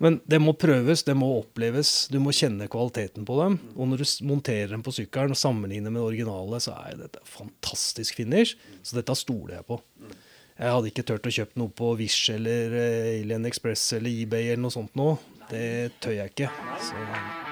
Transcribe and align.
Men 0.00 0.16
det 0.24 0.38
må 0.40 0.54
prøves, 0.56 1.02
det 1.04 1.14
må 1.18 1.28
oppleves. 1.42 2.08
Du 2.08 2.16
må 2.24 2.32
kjenne 2.32 2.70
kvaliteten 2.72 3.26
på 3.28 3.36
dem. 3.42 3.58
Og 3.76 3.90
når 3.90 4.00
du 4.00 4.06
monterer 4.30 4.72
dem 4.72 4.84
på 4.84 4.94
sykkelen 4.96 5.36
og 5.36 5.40
sammenligner 5.40 5.92
med 5.92 6.00
det 6.00 6.06
originale, 6.06 6.60
så 6.64 6.78
er 6.86 6.96
dette 7.02 7.20
fantastisk 7.28 8.16
finish. 8.22 8.56
Så 8.80 8.96
dette 8.96 9.16
stoler 9.18 9.58
jeg 9.58 9.68
på. 9.68 9.80
Jeg 10.60 10.72
hadde 10.76 10.90
ikke 10.92 11.06
turt 11.08 11.28
å 11.28 11.34
kjøpe 11.36 11.60
noe 11.60 11.72
på 11.72 11.92
Wish 12.00 12.32
eller 12.32 12.74
eh, 12.80 13.12
Alien 13.20 13.48
Express 13.48 13.86
eller 13.96 14.12
eBay 14.24 14.50
eller 14.50 14.64
noe 14.66 14.76
sånt 14.76 14.96
nå. 14.96 15.14
Det 15.52 15.68
tør 16.00 16.18
jeg 16.18 16.34
ikke. 16.34 16.52
Så 16.84 17.49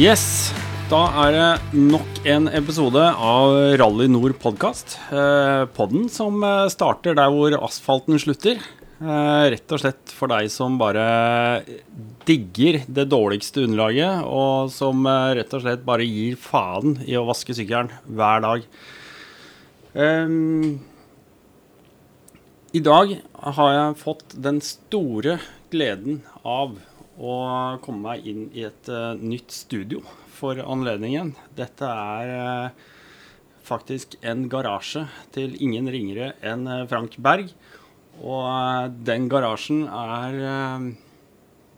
Yes, 0.00 0.48
da 0.88 0.98
er 1.26 1.34
det 1.34 1.76
nok 1.76 2.20
en 2.24 2.46
episode 2.56 3.02
av 3.04 3.50
Rally 3.76 4.06
Nord 4.08 4.32
podkast. 4.40 4.94
Eh, 5.12 5.66
podden 5.76 6.06
som 6.08 6.38
eh, 6.40 6.70
starter 6.72 7.18
der 7.18 7.28
hvor 7.34 7.52
asfalten 7.58 8.16
slutter. 8.22 8.62
Eh, 8.96 9.42
rett 9.52 9.74
og 9.76 9.82
slett 9.82 10.14
for 10.16 10.32
deg 10.32 10.48
som 10.48 10.78
bare 10.80 11.04
digger 12.24 12.80
det 12.88 13.10
dårligste 13.12 13.66
underlaget, 13.66 14.24
og 14.24 14.72
som 14.72 15.04
rett 15.04 15.52
og 15.58 15.66
slett 15.66 15.84
bare 15.84 16.08
gir 16.08 16.40
faen 16.40 16.96
i 17.04 17.20
å 17.20 17.26
vaske 17.28 17.58
sykkelen 17.60 17.92
hver 18.08 18.46
dag. 18.46 18.64
Ehm, 20.00 20.78
I 22.72 22.80
dag 22.88 23.18
har 23.52 23.74
jeg 23.76 24.00
fått 24.06 24.40
den 24.48 24.64
store 24.64 25.42
gleden 25.68 26.22
av 26.40 26.78
å 27.20 27.34
komme 27.84 28.00
meg 28.08 28.28
inn 28.28 28.48
i 28.56 28.64
et 28.68 28.88
uh, 28.88 29.12
nytt 29.18 29.52
studio 29.52 30.00
for 30.32 30.60
anledningen. 30.62 31.34
Dette 31.56 31.84
er 31.84 32.32
uh, 32.32 32.88
faktisk 33.66 34.16
en 34.24 34.46
garasje 34.50 35.04
til 35.34 35.54
ingen 35.62 35.90
ringere 35.92 36.32
enn 36.42 36.64
eh, 36.66 36.86
Frank 36.90 37.18
Berg. 37.22 37.52
Og 38.20 38.42
uh, 38.48 38.88
den 38.88 39.28
garasjen 39.32 39.84
er 39.86 40.96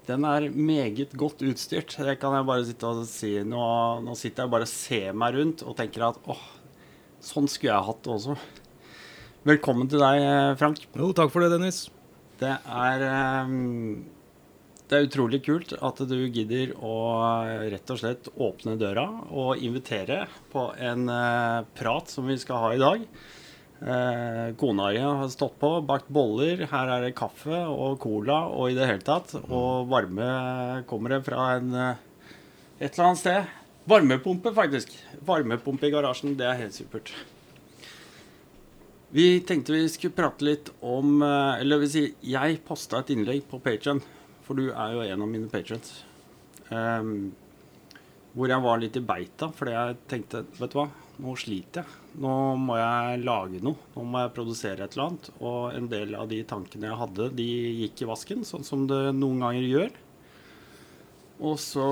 Den 0.07 0.25
er 0.27 0.49
meget 0.51 1.13
godt 1.15 1.43
utstyrt. 1.47 1.95
Det 1.95 2.17
kan 2.19 2.35
jeg 2.35 2.47
bare 2.47 2.65
sitte 2.67 2.89
og 2.89 3.05
si. 3.07 3.37
Nå, 3.47 3.67
nå 4.03 4.17
sitter 4.19 4.45
jeg 4.45 4.55
bare 4.55 4.67
og 4.67 4.73
ser 4.73 5.13
meg 5.15 5.37
rundt 5.37 5.63
og 5.63 5.77
tenker 5.79 6.09
at 6.09 6.19
åh, 6.27 6.43
sånn 7.23 7.47
skulle 7.51 7.71
jeg 7.71 7.89
hatt 7.91 8.03
det 8.03 8.15
også. 8.17 8.35
Velkommen 9.47 9.91
til 9.91 10.03
deg, 10.03 10.25
Frank. 10.59 10.83
jo, 10.95 11.13
takk 11.15 11.31
for 11.35 11.43
det, 11.43 11.53
Dennis. 11.55 11.85
Det 12.43 12.51
er 12.51 13.07
Det 14.91 14.99
er 14.99 15.07
utrolig 15.07 15.39
kult 15.47 15.73
at 15.79 16.01
du 16.05 16.19
gidder 16.27 16.75
å 16.77 16.97
eh, 17.47 17.69
rett 17.73 17.93
og 17.95 18.01
slett 18.01 18.29
åpne 18.35 18.75
døra 18.81 19.07
og 19.31 19.63
invitere 19.63 20.27
på 20.53 20.67
en 20.77 21.07
eh, 21.09 21.63
prat 21.79 22.13
som 22.13 22.29
vi 22.29 22.37
skal 22.41 22.61
ha 22.61 22.73
i 22.75 22.83
dag. 22.83 23.07
Eh, 23.83 24.53
kona 24.61 24.91
di 24.93 25.01
har 25.01 25.33
stått 25.33 25.57
på, 25.63 25.73
bakt 25.89 26.13
boller. 26.13 26.67
Her 26.69 26.93
er 26.97 27.07
det 27.07 27.17
kaffe 27.17 27.65
og 27.73 28.03
cola 28.03 28.43
og 28.51 28.69
i 28.69 28.77
det 28.77 28.91
hele 28.91 29.07
tatt. 29.07 29.33
Og 29.47 29.89
varme 29.91 30.83
kommer 30.91 31.17
det 31.17 31.23
fra 31.31 31.49
en 31.57 31.75
et 31.81 32.91
eller 32.91 33.09
annet 33.09 33.25
sted. 33.25 33.59
Varmepumpe, 33.89 34.53
faktisk. 34.55 34.93
Varmepumpe 35.25 35.89
i 35.89 35.95
garasjen. 35.95 36.37
Det 36.37 36.47
er 36.51 36.59
helt 36.67 36.77
supert. 36.77 37.15
Vi 39.13 39.39
tenkte 39.47 39.75
vi 39.75 39.87
skulle 39.93 40.17
prate 40.17 40.45
litt 40.47 40.71
om 40.81 41.21
Eller 41.21 41.83
vil 41.83 41.91
si, 41.93 42.05
jeg 42.25 42.63
posta 42.65 43.03
et 43.03 43.11
innlegg 43.13 43.43
på 43.51 43.61
Patreon, 43.61 44.01
for 44.47 44.59
du 44.59 44.71
er 44.71 44.97
jo 44.97 45.05
en 45.07 45.25
av 45.25 45.31
mine 45.31 45.51
patrons. 45.53 46.03
Um, 46.73 47.33
hvor 48.33 48.49
jeg 48.49 48.65
var 48.65 48.81
litt 48.81 48.97
i 48.97 49.05
beita, 49.05 49.51
fordi 49.53 49.75
jeg 49.75 49.97
tenkte 50.09 50.45
Vet 50.57 50.73
du 50.73 50.79
hva, 50.79 50.87
nå 51.21 51.35
sliter 51.37 51.83
jeg. 51.83 51.99
Nå 52.23 52.37
må 52.61 52.77
jeg 52.81 53.21
lage 53.25 53.61
noe. 53.65 53.91
Nå 53.95 54.05
må 54.09 54.23
jeg 54.23 54.33
produsere 54.37 54.87
et 54.87 54.97
eller 54.97 55.11
annet. 55.11 55.29
Og 55.41 55.59
en 55.77 55.91
del 55.93 56.17
av 56.17 56.31
de 56.31 56.41
tankene 56.49 56.89
jeg 56.89 57.01
hadde, 57.03 57.29
de 57.37 57.51
gikk 57.83 58.05
i 58.05 58.09
vasken, 58.09 58.47
sånn 58.49 58.65
som 58.67 58.87
det 58.89 59.03
noen 59.19 59.45
ganger 59.45 59.69
gjør. 59.69 59.93
Og 61.43 61.59
så 61.59 61.85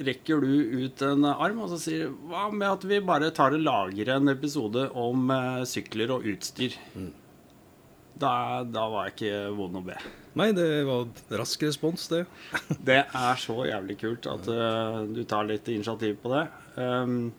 rekker 0.00 0.42
du 0.42 0.84
ut 0.86 1.02
en 1.04 1.26
arm 1.28 1.58
og 1.60 1.72
så 1.74 1.78
sier 1.82 2.12
Hva 2.30 2.46
med 2.48 2.70
at 2.70 2.86
vi 2.88 3.02
bare 3.04 3.28
tar 3.36 3.52
og 3.52 3.60
lager 3.60 4.14
en 4.14 4.32
episode 4.32 4.86
om 4.96 5.28
eh, 5.34 5.64
sykler 5.68 6.14
og 6.14 6.24
utstyr? 6.32 6.76
Da, 8.18 8.64
da 8.66 8.86
var 8.90 9.08
jeg 9.08 9.14
ikke 9.14 9.42
vond 9.54 9.78
å 9.78 9.84
be. 9.86 9.96
Nei, 10.38 10.50
det 10.54 10.66
var 10.86 11.06
rask 11.40 11.62
respons, 11.66 12.08
det. 12.10 12.24
Det 12.88 13.00
er 13.06 13.40
så 13.42 13.56
jævlig 13.68 13.98
kult 14.00 14.28
at 14.30 14.48
uh, 14.50 15.02
du 15.06 15.22
tar 15.28 15.48
litt 15.48 15.68
initiativ 15.70 16.18
på 16.22 16.32
det. 16.34 16.44
Um, 16.78 17.32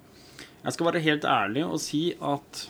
jeg 0.63 0.75
skal 0.75 0.89
være 0.89 1.03
helt 1.05 1.27
ærlig 1.27 1.63
og 1.67 1.79
si 1.83 2.03
at 2.15 2.65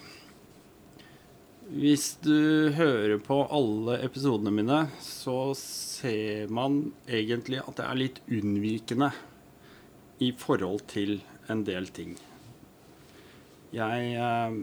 hvis 1.70 2.16
du 2.26 2.72
hører 2.74 3.20
på 3.22 3.44
alle 3.54 4.00
episodene 4.02 4.54
mine, 4.54 4.78
så 5.06 5.52
ser 5.58 6.50
man 6.50 6.80
egentlig 7.06 7.60
at 7.62 7.76
det 7.78 7.86
er 7.86 8.00
litt 8.00 8.22
unnvikende 8.26 9.12
i 10.26 10.32
forhold 10.34 10.88
til 10.90 11.20
en 11.50 11.62
del 11.68 11.92
ting. 11.94 12.16
Jeg, 13.70 14.16
eh, 14.18 14.58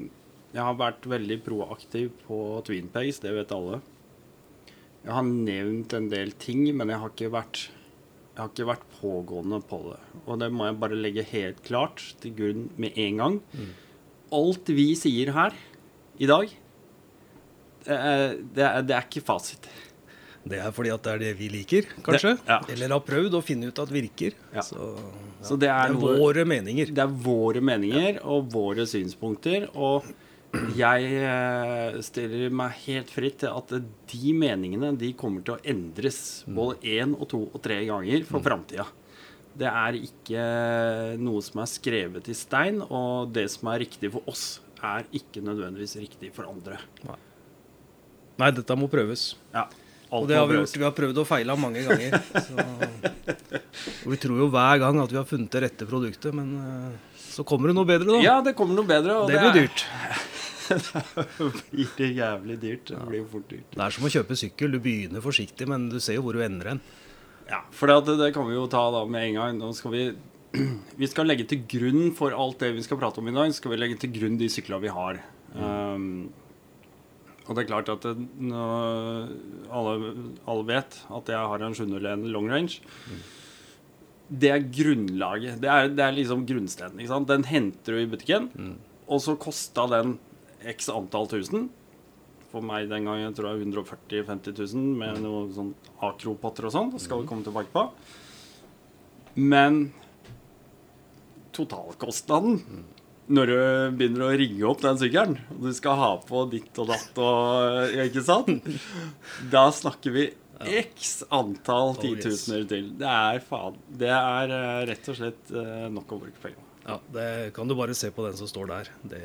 jeg 0.56 0.64
har 0.64 0.76
vært 0.80 1.04
veldig 1.12 1.36
proaktiv 1.44 2.10
på 2.26 2.36
Twinpace, 2.66 3.20
det 3.22 3.34
vet 3.36 3.52
alle. 3.52 3.80
Jeg 5.06 5.12
har 5.14 5.26
nevnt 5.28 5.92
en 5.94 6.08
del 6.10 6.32
ting, 6.42 6.64
men 6.76 6.90
jeg 6.90 6.98
har 7.02 7.12
ikke 7.12 7.32
vært 7.34 7.66
har 8.36 8.50
ikke 8.50 8.66
vært 8.68 8.82
pågående 8.98 9.62
på 9.64 9.78
det. 9.86 9.98
Og 10.28 10.36
det 10.42 10.50
må 10.52 10.66
jeg 10.66 10.76
bare 10.82 10.96
legge 10.98 11.22
helt 11.30 11.62
klart 11.64 12.02
til 12.20 12.34
grunn 12.36 12.66
med 12.76 12.92
en 13.00 13.16
gang. 13.22 13.38
Alt 14.36 14.68
vi 14.76 14.90
sier 14.98 15.30
her 15.32 15.54
i 16.20 16.28
dag, 16.28 16.50
det 17.86 17.96
er, 17.96 18.34
det 18.56 18.64
er, 18.66 18.82
det 18.84 18.96
er 18.98 19.06
ikke 19.06 19.22
fasit. 19.24 19.68
Det 20.46 20.60
er 20.62 20.74
fordi 20.74 20.92
at 20.94 21.02
det 21.06 21.12
er 21.14 21.22
det 21.24 21.30
vi 21.40 21.48
liker, 21.50 21.88
kanskje. 22.06 22.34
Det- 22.36 22.50
ja. 22.52 22.58
Eller 22.74 22.92
har 22.94 23.00
prøvd 23.08 23.38
å 23.38 23.42
finne 23.42 23.70
ut 23.72 23.80
at 23.82 23.90
virker. 23.94 24.36
Ja. 24.54 24.60
Så, 24.62 24.92
Så 25.42 25.56
det 25.58 25.70
er, 25.72 25.88
det 25.94 25.96
er 25.96 26.20
våre 26.20 26.44
meninger. 26.46 26.92
Det 26.94 27.02
er 27.02 27.16
våre 27.24 27.62
meninger 27.64 28.20
og 28.22 28.50
våre 28.52 28.84
synspunkter. 28.86 29.66
Og 29.74 30.04
jeg 30.76 31.08
eh, 31.20 31.96
stiller 32.04 32.52
meg 32.54 32.76
helt 32.86 33.10
fritt 33.12 33.40
til 33.42 33.52
at 33.52 33.72
de 34.12 34.34
meningene 34.36 34.92
de 34.98 35.10
kommer 35.18 35.44
til 35.44 35.56
å 35.56 35.62
endres 35.68 36.20
både 36.46 36.78
én 36.96 37.16
og 37.16 37.26
to 37.32 37.42
og 37.50 37.58
tre 37.64 37.80
ganger 37.88 38.24
for 38.28 38.44
framtida. 38.44 38.86
Det 39.56 39.68
er 39.70 39.96
ikke 39.96 40.42
noe 41.22 41.40
som 41.44 41.62
er 41.62 41.70
skrevet 41.70 42.28
i 42.28 42.36
stein, 42.36 42.82
og 42.84 43.32
det 43.32 43.46
som 43.52 43.70
er 43.72 43.82
riktig 43.86 44.12
for 44.12 44.28
oss, 44.28 44.60
er 44.84 45.06
ikke 45.16 45.40
nødvendigvis 45.44 45.96
riktig 46.02 46.32
for 46.36 46.48
andre. 46.50 46.76
Nei, 48.36 48.50
dette 48.52 48.76
må 48.76 48.88
prøves. 48.92 49.30
Ja, 49.54 49.64
Og 50.12 50.28
det 50.28 50.36
har 50.36 50.46
vi 50.46 50.58
gjort. 50.58 50.76
Vi 50.76 50.84
har 50.84 50.92
prøvd 50.94 51.22
og 51.22 51.28
feila 51.28 51.56
mange 51.58 51.82
ganger. 51.86 52.20
Så. 52.36 52.66
Og 54.04 54.12
vi 54.12 54.18
tror 54.22 54.38
jo 54.38 54.50
hver 54.52 54.78
gang 54.82 55.00
at 55.02 55.12
vi 55.12 55.18
har 55.18 55.26
funnet 55.28 55.50
det 55.52 55.62
rette 55.64 55.88
produktet, 55.88 56.36
men 56.36 56.52
eh, 56.60 57.15
så 57.36 57.44
kommer 57.44 57.68
det 57.68 57.76
noe 57.76 57.88
bedre, 57.88 58.08
da. 58.08 58.20
Ja, 58.24 58.36
det 58.44 58.54
kommer 58.56 58.78
noe 58.78 58.88
bedre. 58.88 59.18
Det 59.28 59.40
blir 59.42 59.56
dyrt. 59.66 59.82
det 61.70 61.88
blir 61.98 62.14
jævlig 62.16 62.56
dyrt. 62.62 62.92
Det 62.94 63.08
blir 63.10 63.26
fort 63.28 63.50
dyrt. 63.50 63.66
Det 63.74 63.82
er 63.84 63.96
som 63.96 64.06
å 64.08 64.12
kjøpe 64.12 64.38
sykkel. 64.40 64.72
Du 64.72 64.80
begynner 64.82 65.24
forsiktig, 65.24 65.68
men 65.68 65.90
du 65.92 65.98
ser 66.00 66.16
jo 66.16 66.24
hvor 66.26 66.38
du 66.38 66.40
ender 66.46 66.72
hen. 66.72 66.80
Ja, 67.50 67.60
for 67.76 67.92
det, 67.92 68.16
det 68.18 68.32
kan 68.34 68.48
vi 68.48 68.56
jo 68.56 68.64
ta 68.70 68.86
da 68.94 69.04
med 69.04 69.28
en 69.28 69.38
gang. 69.38 69.60
Nå 69.60 69.70
skal 69.76 69.94
vi 69.94 70.06
Vi 71.02 71.10
skal 71.10 71.28
legge 71.28 71.44
til 71.50 71.62
grunn 71.68 72.10
for 72.16 72.32
alt 72.32 72.62
det 72.62 72.72
vi 72.78 72.84
skal 72.86 72.98
prate 73.00 73.20
om 73.20 73.28
i 73.28 73.36
dag, 73.36 73.52
skal 73.54 73.74
vi 73.74 73.80
legge 73.82 74.00
til 74.00 74.14
grunn 74.16 74.40
de 74.40 74.48
syklene 74.52 74.86
vi 74.86 74.92
har. 74.94 75.20
Um, 75.52 76.28
og 77.46 77.54
det 77.54 77.62
er 77.62 77.68
klart 77.68 77.90
at 77.92 78.06
det, 78.06 78.14
nå, 78.48 78.62
alle, 79.70 80.12
alle 80.48 80.66
vet 80.66 80.96
at 81.18 81.30
jeg 81.30 81.50
har 81.52 81.62
en 81.66 81.76
701 81.76 82.24
long 82.32 82.48
range. 82.50 82.80
Det 84.28 84.50
er 84.50 84.64
grunnlaget. 84.74 85.60
Det 85.62 85.70
er, 85.70 85.88
det 85.94 86.02
er 86.02 86.14
liksom 86.16 86.44
grunnsteinen. 86.48 86.98
ikke 86.98 87.12
sant? 87.12 87.28
Den 87.30 87.44
henter 87.46 87.94
du 87.94 88.02
i 88.02 88.08
butikken, 88.10 88.48
og 89.06 89.20
så 89.22 89.36
kosta 89.38 89.86
den 89.92 90.16
x 90.66 90.88
antall 90.90 91.28
tusen. 91.30 91.68
For 92.50 92.64
meg 92.64 92.88
den 92.90 93.06
gangen 93.06 93.34
tror 93.36 93.52
jeg 93.52 93.66
140 93.66 94.24
000-50 94.24 94.74
000 94.74 94.98
med 94.98 95.20
noe 95.22 95.46
sånn 95.54 95.72
akropotter 96.06 96.66
og 96.68 96.74
sånn. 96.74 96.92
Det 96.94 97.02
skal 97.04 97.22
vi 97.22 97.28
komme 97.30 97.46
tilbake 97.46 97.70
på. 97.74 97.86
Men 99.36 99.90
totalkostnaden 101.56 102.60
når 103.26 103.50
du 103.50 103.56
begynner 103.98 104.22
å 104.22 104.34
ringe 104.38 104.66
opp 104.70 104.82
den 104.84 104.98
sykkelen, 105.00 105.38
og 105.50 105.64
du 105.66 105.72
skal 105.74 105.98
ha 105.98 106.10
på 106.22 106.44
ditt 106.52 106.78
og 106.78 106.92
datt 106.92 107.16
og 107.18 107.96
Ikke 108.04 108.22
sant? 108.22 108.68
Da 109.54 109.66
snakker 109.74 110.14
vi 110.14 110.26
x 110.64 111.24
antall 111.30 111.90
Oh, 111.92 112.00
titusener 112.00 112.64
til. 112.70 112.90
Det 112.96 113.06
er 113.10 113.40
faen 113.44 113.76
Det 114.00 114.08
er 114.08 114.52
eh, 114.56 114.86
rett 114.88 115.08
og 115.12 115.16
slett 115.18 115.50
eh, 115.52 115.86
nok 115.92 116.12
å 116.16 116.20
bruke 116.22 116.40
penger 116.42 116.56
på. 116.62 116.64
Ja, 116.86 116.96
det 117.12 117.28
kan 117.56 117.66
du 117.68 117.74
bare 117.76 117.94
se 117.98 118.10
på 118.14 118.24
den 118.28 118.36
som 118.38 118.46
står 118.48 118.68
der. 118.70 118.90
Det, 119.02 119.22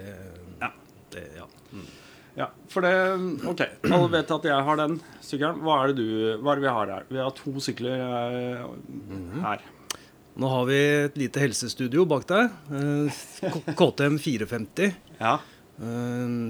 Ja. 0.62 0.72
det 1.14 1.26
ja. 1.38 1.46
Ja, 2.36 2.48
for 2.72 2.82
det 2.82 2.92
Ok, 3.52 3.62
alle 3.92 4.08
vet 4.14 4.32
at 4.32 4.46
jeg 4.48 4.64
har 4.68 4.78
den 4.80 4.98
sykkelen. 5.22 5.60
Hva 5.62 5.82
er 5.84 5.92
det 5.92 5.98
du 6.00 6.42
Hva 6.42 6.54
er 6.54 6.62
det 6.62 6.66
vi 6.66 6.74
har 6.80 6.88
her? 6.96 7.06
Vi 7.12 7.20
har 7.22 7.32
to 7.38 7.54
sykler 7.64 8.02
eh, 8.02 9.42
her. 9.46 9.62
Nå 10.42 10.48
har 10.48 10.66
vi 10.70 10.78
et 11.06 11.18
lite 11.20 11.42
helsestudio 11.44 12.06
bak 12.08 12.24
deg. 12.30 12.50
KTM 13.76 14.16
450. 14.18 14.94
Ja. 15.20 15.38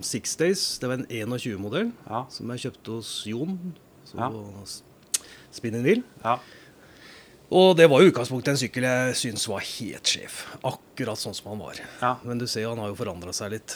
Six 0.05 0.35
Days. 0.37 0.77
Det 0.79 0.87
var 0.89 0.99
en 1.01 1.07
21-modell 1.09 1.91
Ja. 2.07 2.25
som 2.29 2.49
jeg 2.53 2.65
kjøpte 2.67 2.97
hos 2.99 3.11
Jon. 3.29 3.57
Så 4.11 4.17
Ja. 4.19 4.29
s- 4.63 4.83
en 5.63 5.83
hvil. 5.83 6.03
ja. 6.23 6.39
Og 7.51 7.75
det 7.75 7.89
var 7.89 7.99
i 8.01 8.09
utgangspunktet 8.09 8.47
en 8.53 8.55
sykkel 8.61 8.83
jeg 8.83 9.15
syns 9.19 9.47
var 9.47 9.59
helt 9.59 10.03
sjef. 10.07 10.45
Akkurat 10.63 11.17
sånn 11.19 11.35
som 11.35 11.49
han 11.51 11.59
var. 11.59 11.75
Ja. 12.01 12.17
Men 12.23 12.37
du 12.37 12.45
ser 12.47 12.61
jo 12.61 12.69
han 12.69 12.77
har 12.79 12.87
jo 12.93 12.95
forandra 12.95 13.33
seg 13.33 13.51
litt. 13.51 13.75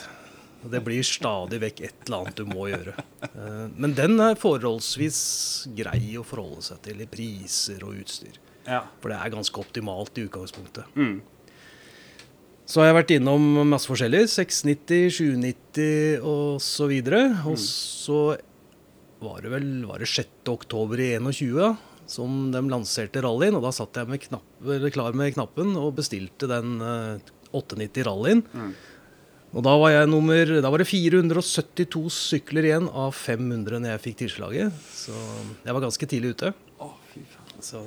Det 0.65 0.79
blir 0.83 1.03
stadig 1.03 1.59
vekk 1.59 1.81
et 1.83 1.93
eller 2.07 2.21
annet 2.23 2.35
du 2.39 2.45
må 2.45 2.69
gjøre. 2.71 2.95
Eh, 3.23 3.67
Men 3.77 3.93
den 3.93 4.19
er 4.19 4.35
forholdsvis 4.35 5.67
grei 5.75 6.15
å 6.17 6.23
forholde 6.25 6.63
seg 6.63 6.81
til 6.81 7.01
i 7.01 7.05
priser 7.05 7.83
og 7.83 7.95
utstyr. 7.99 8.37
ja. 8.65 8.83
For 9.01 9.09
det 9.09 9.19
er 9.19 9.29
ganske 9.29 9.59
optimalt 9.59 10.17
i 10.17 10.25
utgangspunktet. 10.27 10.85
Mm. 10.95 11.21
Så 12.65 12.81
har 12.81 12.93
jeg 12.93 12.95
vært 13.05 13.13
innom 13.19 13.67
masse 13.69 13.85
forskjellig. 13.85 14.23
690, 14.27 15.11
790 15.11 16.23
og 16.23 16.61
så 16.61 16.87
videre. 16.89 17.27
Og 17.45 17.57
så 17.61 18.39
var 19.25 19.41
det 19.43 19.51
vel 19.53 19.67
var 19.89 19.99
det 20.01 20.07
6. 20.11 20.29
oktober 20.53 21.01
i 21.03 21.11
21 21.19 21.75
som 22.07 22.51
de 22.53 22.61
lanserte 22.69 23.21
rallyen. 23.25 23.55
Og 23.57 23.63
da 23.65 23.71
satt 23.73 23.97
jeg 23.97 24.07
med 24.11 24.21
knapp, 24.21 24.45
klar 24.93 25.15
med 25.17 25.33
knappen 25.33 25.73
og 25.81 25.95
bestilte 25.97 26.47
den 26.51 26.75
eh, 26.85 27.31
890 27.55 28.05
rallyen. 28.05 28.43
Og 29.55 29.63
da 29.63 29.71
var 29.79 29.93
jeg 29.93 30.09
nummer 30.11 30.49
Da 30.59 30.67
var 30.73 30.81
det 30.81 30.87
472 30.89 32.01
sykler 32.11 32.65
igjen 32.67 32.89
av 32.91 33.13
500 33.15 33.79
når 33.79 33.93
jeg 33.95 34.03
fikk 34.09 34.17
tilslaget. 34.25 34.79
Så 34.91 35.15
jeg 35.63 35.73
var 35.77 35.85
ganske 35.85 36.09
tidlig 36.11 36.33
ute. 36.35 36.51
Oh, 36.83 36.91
fy 37.13 37.23
faen. 37.31 37.61
Så 37.63 37.83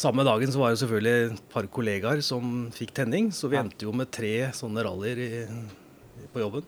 Samme 0.00 0.22
dagen 0.24 0.48
så 0.54 0.60
var 0.62 0.70
det 0.72 0.78
selvfølgelig 0.80 1.32
et 1.34 1.40
par 1.52 1.66
kollegaer 1.68 2.20
som 2.24 2.68
fikk 2.72 2.92
tenning, 2.96 3.26
så 3.34 3.50
vi 3.50 3.58
Ja. 3.58 3.64
endte 3.66 3.84
jo 3.84 3.92
med 3.92 4.08
tre 4.14 4.48
sånne 4.56 4.84
rallyer 4.86 5.18
i, 5.18 5.28
på 6.32 6.40
jobben. 6.40 6.62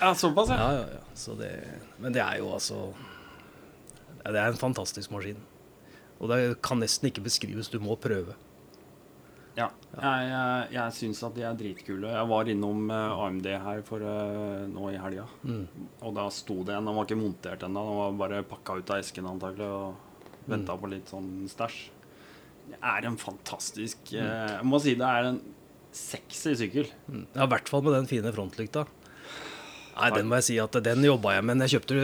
Ja, 0.00 0.14
såpass, 0.14 0.48
ja. 0.54 0.56
ja, 0.56 0.68
ja, 0.78 0.86
ja. 0.94 1.02
Så 1.18 1.34
det, 1.36 1.50
men 1.98 2.14
det 2.14 2.22
er 2.22 2.38
jo 2.40 2.50
altså 2.54 2.92
Det 4.24 4.36
er 4.36 4.50
en 4.50 4.60
fantastisk 4.60 5.10
maskin. 5.14 5.38
Og 6.18 6.28
det 6.32 6.58
kan 6.66 6.80
nesten 6.82 7.08
ikke 7.08 7.22
beskrives, 7.24 7.70
du 7.70 7.78
må 7.80 7.94
prøve. 8.00 8.34
Ja. 9.58 9.68
Jeg, 9.98 10.26
jeg, 10.30 10.66
jeg 10.76 10.94
syns 10.94 11.20
at 11.26 11.34
de 11.34 11.44
er 11.46 11.56
dritkule. 11.58 12.10
Jeg 12.14 12.30
var 12.30 12.50
innom 12.52 12.90
eh, 12.94 13.22
AMD 13.24 13.46
her 13.64 13.80
for 13.86 14.04
eh, 14.06 14.66
nå 14.70 14.90
i 14.92 14.98
helga. 15.00 15.24
Og 16.04 16.12
da 16.14 16.26
sto 16.34 16.60
det 16.66 16.76
en. 16.76 16.86
Den 16.86 16.98
var 16.98 17.08
ikke 17.08 17.18
montert 17.18 17.64
ennå. 17.66 17.82
Den 17.88 17.98
var 18.02 18.18
bare 18.20 18.42
pakka 18.46 18.78
ut 18.78 18.92
av 18.94 19.02
esken 19.02 19.30
antakelig 19.30 19.66
og 19.66 20.44
venta 20.50 20.76
på 20.78 20.90
litt 20.92 21.10
sånn 21.10 21.32
stæsj. 21.50 21.80
Det 22.68 22.78
er 22.84 23.06
en 23.08 23.16
fantastisk 23.16 24.10
eh, 24.12 24.58
Jeg 24.58 24.66
må 24.68 24.78
si 24.84 24.92
det 25.00 25.08
er 25.08 25.30
en 25.30 25.40
sexy 25.96 26.52
sykkel. 26.60 26.90
Ja, 27.08 27.46
I 27.46 27.50
hvert 27.54 27.70
fall 27.72 27.82
med 27.86 27.96
den 27.96 28.10
fine 28.10 28.34
frontlykta. 28.34 28.84
Nei, 29.98 30.10
den 30.14 30.28
må 30.30 30.38
jeg 30.38 30.46
si 30.46 30.56
at 30.62 30.76
den 30.84 31.04
jobba 31.06 31.34
jeg 31.36 31.44
med. 31.48 31.62
Jeg 31.66 31.78
kjøpte 31.78 31.96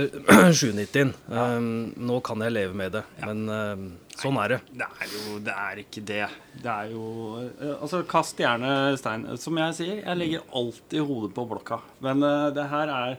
790-en. 0.50 1.12
Um, 1.44 1.66
nå 1.98 2.18
kan 2.24 2.42
jeg 2.44 2.54
leve 2.54 2.74
med 2.76 2.92
det, 2.94 3.02
men 3.24 3.42
um, 3.50 3.84
sånn 4.18 4.36
er 4.42 4.54
det. 4.54 4.58
Det 4.80 4.86
er 4.86 5.12
jo 5.12 5.38
Det 5.44 5.54
er 5.64 5.80
ikke 5.82 6.02
det. 6.06 6.24
Det 6.62 6.70
er 6.70 6.90
jo 6.92 7.06
eh, 7.42 7.72
Altså, 7.74 8.02
kast 8.08 8.38
gjerne 8.40 8.70
stein. 9.00 9.26
Som 9.40 9.58
jeg 9.60 9.76
sier, 9.78 9.94
jeg 10.02 10.20
legger 10.20 10.44
alltid 10.54 11.04
hodet 11.08 11.32
på 11.36 11.46
blokka. 11.50 11.80
Men 12.04 12.22
eh, 12.26 12.48
det 12.56 12.66
her 12.72 12.92
er 12.94 13.16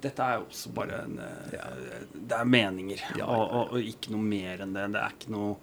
Dette 0.00 0.24
er 0.24 0.38
jo 0.38 0.46
også 0.48 0.72
bare 0.76 1.02
en 1.04 1.18
ja. 1.52 1.66
Det 2.14 2.36
er 2.38 2.48
meninger. 2.48 3.02
Ja, 3.12 3.22
ja, 3.22 3.28
Og, 3.28 3.44
og, 3.46 3.74
og 3.76 3.90
ikke 3.92 4.14
noe 4.14 4.24
mer 4.24 4.64
enn 4.64 4.76
det. 4.76 4.86
Det 4.94 5.02
er 5.02 5.16
ikke 5.16 5.34
noe 5.36 5.56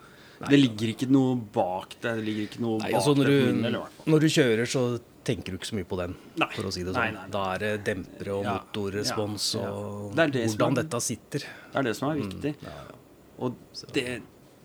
Det 0.44 0.60
ligger 0.62 0.94
ikke 0.94 1.12
noe 1.14 1.38
bak 1.60 1.96
det. 2.02 2.18
Det 2.20 2.26
ligger 2.26 2.50
ikke 2.50 2.66
noe 2.66 2.82
Nei, 2.84 2.92
bak 2.92 3.00
altså 3.02 3.16
når, 3.18 3.32
det 3.34 3.78
du, 3.78 3.80
når 4.14 4.26
du 4.26 4.30
kjører, 4.34 4.66
så 4.70 4.88
tenker 5.28 5.52
du 5.54 5.58
ikke 5.60 5.68
så 5.70 5.76
mye 5.78 5.88
på 5.90 5.98
den, 6.00 6.16
Nei. 6.40 6.48
for 6.56 6.70
å 6.70 6.72
si 6.74 6.84
det 6.88 6.94
sånn. 6.96 7.04
nei, 7.04 7.12
nei. 7.18 7.28
Da 7.36 7.44
er 7.56 7.60
det 7.66 7.72
dempere 7.90 8.34
og 8.38 8.44
Ja, 8.48 8.54
motorrespons 8.62 9.50
ja, 9.58 9.62
ja. 9.68 9.72
og 9.76 10.16
Det 10.16 10.28
det 10.38 10.46
hvordan 10.48 10.72
er- 10.78 10.82
dette 10.84 11.02
sitter. 11.04 11.40
Det 11.74 11.76
er 11.82 11.84
det 11.90 11.96
som 12.00 12.10
er 12.12 12.22
viktig. 12.24 12.56
Ja, 12.64 12.70
ja. 12.88 12.96
Og 13.40 13.56
det, 13.94 14.06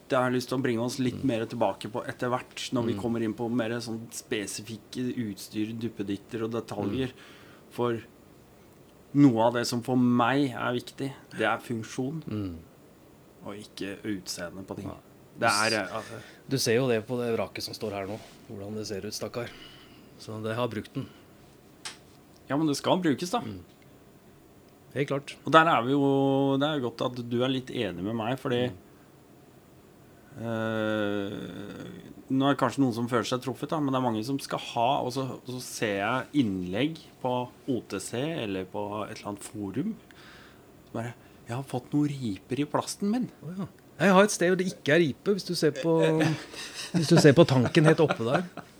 det 0.08 0.16
har 0.18 0.30
jeg 0.30 0.36
lyst 0.38 0.48
til 0.48 0.58
å 0.58 0.62
bringe 0.62 0.80
oss 0.84 0.98
litt 1.02 1.22
mer 1.28 1.44
tilbake 1.50 1.90
på 1.92 2.04
etter 2.08 2.30
hvert, 2.32 2.62
når 2.72 2.86
vi 2.86 2.94
kommer 3.00 3.22
inn 3.26 3.34
på 3.34 3.50
mer 3.52 3.74
sånn 3.84 4.00
spesifikke 4.12 5.04
utstyr, 5.26 5.74
duppeditter 5.78 6.44
og 6.46 6.52
detaljer. 6.54 7.12
For 7.72 7.98
noe 9.14 9.46
av 9.46 9.54
det 9.58 9.66
som 9.68 9.82
for 9.84 9.96
meg 9.96 10.52
er 10.56 10.72
viktig, 10.78 11.10
det 11.36 11.44
er 11.48 11.58
funksjon, 11.60 12.22
og 13.44 13.56
ikke 13.58 13.96
utseende 14.04 14.64
på 14.68 14.76
ting. 14.78 14.90
Det 15.38 15.48
er 15.48 15.78
altså, 15.88 16.18
Du 16.48 16.58
ser 16.60 16.76
jo 16.76 16.86
det 16.88 17.00
på 17.08 17.16
det 17.20 17.30
vraket 17.36 17.64
som 17.64 17.74
står 17.74 17.92
her 17.96 18.06
nå, 18.06 18.18
hvordan 18.50 18.74
det 18.76 18.86
ser 18.88 19.04
ut, 19.04 19.12
stakkar. 19.16 19.48
Så 20.22 20.38
jeg 20.38 20.58
har 20.58 20.70
brukt 20.70 20.94
den. 20.94 21.08
Ja, 22.48 22.56
men 22.56 22.68
det 22.68 22.76
skal 22.78 23.00
brukes, 23.02 23.32
da. 23.32 23.40
Helt 24.92 25.08
klart. 25.08 25.36
Og 25.46 25.52
der 25.54 25.68
er 25.72 25.82
vi 25.86 25.94
jo 25.94 26.06
Det 26.60 26.68
er 26.68 26.74
jo 26.76 26.90
godt 26.90 27.04
at 27.06 27.20
du 27.30 27.38
er 27.42 27.48
litt 27.52 27.70
enig 27.72 28.04
med 28.04 28.16
meg, 28.18 28.36
fordi 28.40 28.62
eh, 30.36 31.30
Nå 32.28 32.44
er 32.44 32.52
det 32.52 32.60
kanskje 32.60 32.82
noen 32.84 32.96
som 32.96 33.08
føler 33.08 33.28
seg 33.28 33.40
truffet, 33.44 33.70
da, 33.72 33.80
men 33.80 33.92
det 33.92 33.98
er 33.98 34.04
mange 34.04 34.24
som 34.26 34.38
skal 34.42 34.60
ha 34.74 34.90
Og 35.06 35.14
så, 35.16 35.24
og 35.40 35.50
så 35.56 35.62
ser 35.64 35.96
jeg 36.02 36.44
innlegg 36.44 37.00
på 37.24 37.32
OTC 37.72 38.12
eller 38.20 38.68
på 38.68 38.82
et 39.06 39.16
eller 39.16 39.32
annet 39.32 39.48
forum. 39.48 39.94
Bare 40.92 41.14
'Jeg 41.48 41.56
har 41.56 41.64
fått 41.66 41.92
noen 41.92 42.08
riper 42.08 42.60
i 42.62 42.64
plasten 42.70 43.10
min'. 43.10 43.30
Oh, 43.42 43.50
ja. 43.58 43.66
Jeg 43.98 44.12
har 44.14 44.22
et 44.24 44.34
sted 44.34 44.48
hvor 44.48 44.58
det 44.60 44.66
ikke 44.72 44.92
er 44.94 45.00
ripe, 45.02 45.32
hvis 45.34 45.44
du 45.44 45.54
ser 45.54 45.72
på, 45.74 45.92
hvis 46.94 47.08
du 47.10 47.16
ser 47.20 47.34
på 47.36 47.44
tanken 47.44 47.84
helt 47.84 48.00
oppe 48.00 48.24
der. 48.24 48.46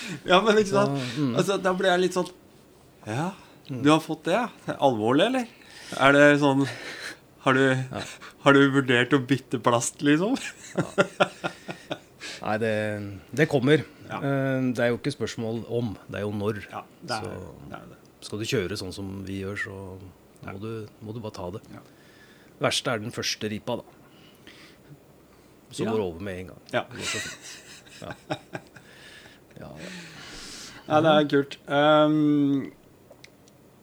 Ja, 0.30 0.40
men 0.44 0.58
ikke 0.60 0.72
sant? 0.74 0.96
mm. 1.18 1.34
Altså, 1.40 1.56
da 1.62 1.72
ble 1.78 1.88
jeg 1.92 2.02
litt 2.06 2.16
sånn 2.16 2.28
Ja, 3.06 3.30
du 3.68 3.88
har 3.90 4.00
fått 4.04 4.24
det, 4.28 4.34
ja? 4.38 4.76
Alvorlig, 4.78 5.26
eller? 5.30 5.46
Er 6.02 6.12
det 6.16 6.24
sånn 6.42 6.64
Har 7.46 7.54
du, 7.54 7.62
har 8.42 8.56
du 8.56 8.60
vurdert 8.74 9.12
å 9.14 9.20
bytte 9.22 9.60
plast, 9.62 10.00
liksom? 10.06 10.34
Nei, 12.42 12.56
det, 12.62 12.72
det 13.38 13.46
kommer. 13.50 13.84
Ja. 14.10 14.18
Eh, 14.18 14.66
Det 14.76 14.82
er 14.84 14.90
jo 14.92 14.98
ikke 15.00 15.12
spørsmål 15.14 15.62
om, 15.72 15.92
det 16.10 16.20
er 16.20 16.24
jo 16.26 16.32
når. 16.36 16.58
Ja, 16.70 16.82
det 17.02 17.16
er 17.16 17.22
Så 17.22 17.30
det. 17.30 17.78
Er 17.78 17.86
det. 17.92 17.98
skal 18.26 18.42
du 18.42 18.46
kjøre 18.50 18.78
sånn 18.82 18.92
som 18.94 19.12
vi 19.26 19.40
gjør, 19.44 19.56
så 19.62 19.76
må, 20.46 20.56
du, 20.62 20.72
må 21.06 21.14
du 21.16 21.20
bare 21.22 21.36
ta 21.38 21.46
det. 21.54 21.62
Ja. 21.74 21.82
Verste 22.66 22.92
er 22.96 23.02
den 23.02 23.14
første 23.14 23.50
ripa, 23.50 23.78
da. 23.80 23.86
Som 25.70 25.86
Ja. 25.86 25.92
går 25.94 26.02
over 26.04 26.20
med 26.26 26.42
en 26.42 26.52
gang. 26.52 26.62
Ja. 26.74 26.82
Det 26.90 26.98
går 26.98 27.08
så 27.14 27.18
fint. 27.26 28.74
Ja. 29.60 29.70
Ja. 30.86 31.00
Det 31.02 31.12
er 31.12 31.28
kult. 31.30 31.56
Um, 31.66 32.68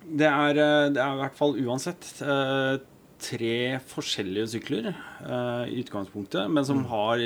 det, 0.07 0.29
er, 0.29 0.59
eh, 0.59 0.89
det 0.95 1.01
er 1.03 1.15
i 1.15 1.21
hvert 1.23 1.35
fall 1.39 1.57
uansett 1.59 2.07
uh, 2.23 2.77
tre 3.23 3.57
forskjellige 3.91 4.53
sykler 4.55 4.93
uh, 4.93 5.65
i 5.67 5.81
utgangspunktet, 5.83 6.47
men 6.51 6.67
som 6.67 6.85
har 6.91 7.19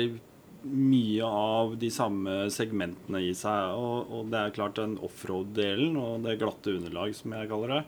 mye 0.68 1.26
av 1.26 1.76
de 1.78 1.90
samme 1.94 2.48
segmentene 2.50 3.22
i 3.28 3.32
seg. 3.38 3.78
Og, 3.78 4.10
og 4.10 4.32
det 4.32 4.40
er 4.40 4.56
klart 4.56 4.78
den 4.80 4.98
offroad-delen 5.06 5.98
og 6.00 6.26
det 6.26 6.38
glatte 6.42 6.74
underlag, 6.74 7.14
som 7.16 7.34
jeg 7.36 7.50
kaller 7.50 7.76
det. 7.76 7.82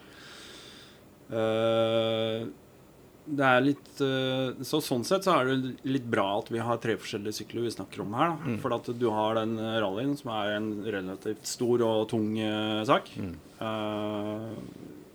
Eh, 1.31 2.47
det 3.29 3.47
er 3.47 3.65
litt 3.65 4.03
eh, 4.05 4.63
Så 4.67 4.81
sånn 4.85 5.05
sett 5.07 5.27
så 5.27 5.37
er 5.39 5.51
det 5.51 5.89
litt 5.89 6.07
bra 6.11 6.27
at 6.39 6.51
vi 6.53 6.63
har 6.63 6.81
tre 6.83 6.97
forskjellige 7.01 7.41
sykler 7.41 7.67
vi 7.67 7.75
snakker 7.75 8.05
om 8.05 8.15
her. 8.19 8.37
Da. 8.37 8.55
For 8.63 8.77
at 8.77 8.91
du 8.97 9.09
har 9.15 9.39
den 9.41 9.57
rallyen, 9.59 10.17
som 10.19 10.33
er 10.37 10.57
en 10.59 10.71
relativt 10.87 11.49
stor 11.49 11.85
og 11.87 12.07
tung 12.13 12.33
eh, 12.41 12.81
sak. 12.89 13.13
Eh, 13.21 14.47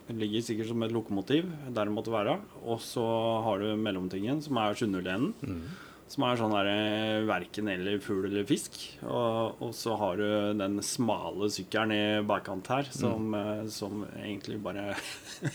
den 0.05 0.21
ligger 0.21 0.45
sikkert 0.45 0.69
som 0.69 0.85
et 0.85 0.93
lokomotiv 0.93 1.49
der 1.65 1.87
det 1.89 1.95
måtte 1.95 2.13
være. 2.13 2.37
Og 2.63 2.79
så 2.83 3.05
har 3.47 3.63
du 3.63 3.73
mellomtingen, 3.79 4.43
som 4.45 4.61
er 4.61 4.77
701. 4.77 5.33
Mm. 5.41 5.65
Som 6.05 6.21
er 6.27 6.37
sånn 6.37 6.53
der 6.53 7.23
verken 7.25 7.69
eller 7.73 7.97
fugl 8.03 8.27
eller 8.29 8.45
fisk. 8.45 8.77
Og, 9.01 9.57
og 9.65 9.71
så 9.73 9.95
har 9.97 10.21
du 10.21 10.27
den 10.59 10.77
smale 10.85 11.49
sykkelen 11.49 11.95
i 11.95 12.03
bakkant 12.29 12.69
her, 12.69 12.91
som, 12.93 13.33
mm. 13.33 13.71
som 13.73 14.05
egentlig 14.21 14.61
bare 14.61 14.91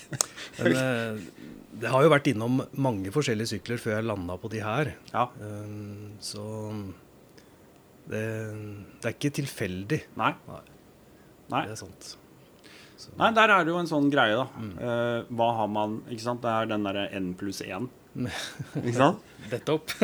eh, 0.66 1.23
det 1.71 1.91
har 1.93 2.03
jo 2.03 2.11
vært 2.11 2.27
innom 2.33 2.61
mange 2.83 3.12
forskjellige 3.15 3.53
sykler 3.55 3.79
før 3.79 3.97
jeg 3.99 4.07
landa 4.09 4.37
på 4.43 4.50
de 4.50 4.62
her. 4.65 4.95
Ja. 5.12 5.29
Eh, 5.39 5.77
Så 6.25 6.43
det, 8.11 8.25
det 8.99 9.07
er 9.07 9.15
ikke 9.15 9.31
tilfeldig. 9.39 10.00
Nei. 10.19 10.33
Nei. 11.50 11.62
Det 11.69 11.77
er 11.77 11.79
sant. 11.79 12.17
Så, 13.00 13.15
Nei, 13.17 13.31
der 13.37 13.49
er 13.55 13.65
det 13.65 13.73
jo 13.73 13.79
en 13.81 13.89
sånn 13.89 14.11
greie, 14.12 14.35
da. 14.37 14.47
Mm. 14.61 14.73
Uh, 14.77 15.31
hva 15.39 15.47
har 15.57 15.71
man 15.73 15.95
Ikke 16.12 16.27
sant? 16.27 16.43
Det 16.45 16.50
er 16.53 16.69
den 16.69 16.85
derre 16.85 17.07
N 17.17 17.31
pluss 17.39 17.62
1. 17.65 17.87
Ikke 18.83 18.99
sant? 18.99 19.23
Nettopp. 19.49 19.95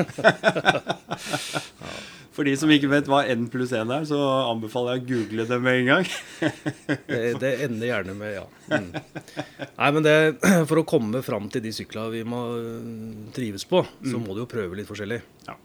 For 2.37 2.45
de 2.45 2.53
som 2.61 2.69
ikke 2.73 2.91
vet 2.93 3.07
hva 3.09 3.23
N 3.33 3.47
pluss 3.53 3.73
1 3.73 3.93
er, 3.95 4.03
så 4.09 4.19
anbefaler 4.53 4.99
jeg 4.99 5.05
å 5.05 5.07
google 5.09 5.47
det 5.49 5.59
med 5.65 5.79
en 5.81 5.91
gang. 5.95 6.11
Det, 7.07 7.21
det 7.41 7.53
ender 7.65 7.89
gjerne 7.89 8.15
med 8.19 8.35
ja. 8.35 8.43
Mm. 8.69 8.91
Nei, 8.93 9.89
men 9.95 10.05
det, 10.05 10.15
for 10.69 10.81
å 10.81 10.85
komme 10.89 11.23
fram 11.25 11.49
til 11.53 11.63
de 11.65 11.73
syklene 11.75 12.13
vi 12.13 12.23
må 12.29 12.41
øh, 12.59 13.31
trives 13.35 13.65
på, 13.69 13.81
så 14.05 14.21
må 14.21 14.35
du 14.35 14.43
jo 14.43 14.51
prøve 14.51 14.77
litt 14.79 14.89
forskjellig. 14.89 15.21
Mm. 15.23 15.47
Ja. 15.49 15.57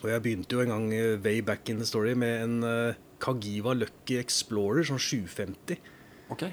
Og 0.00 0.10
jeg 0.12 0.24
begynte 0.24 0.56
jo 0.56 0.64
en 0.64 0.72
gang 0.72 0.86
øh, 0.96 1.18
way 1.24 1.42
back 1.44 1.68
in 1.72 1.82
the 1.82 1.88
story 1.88 2.14
med 2.18 2.46
en 2.46 2.56
øh, 2.68 2.96
Kagiva 3.24 3.74
Lucky 3.76 4.18
Explorer, 4.20 4.86
sånn 4.88 5.02
750. 5.02 5.80
Ok. 6.32 6.42
Eh, 6.44 6.52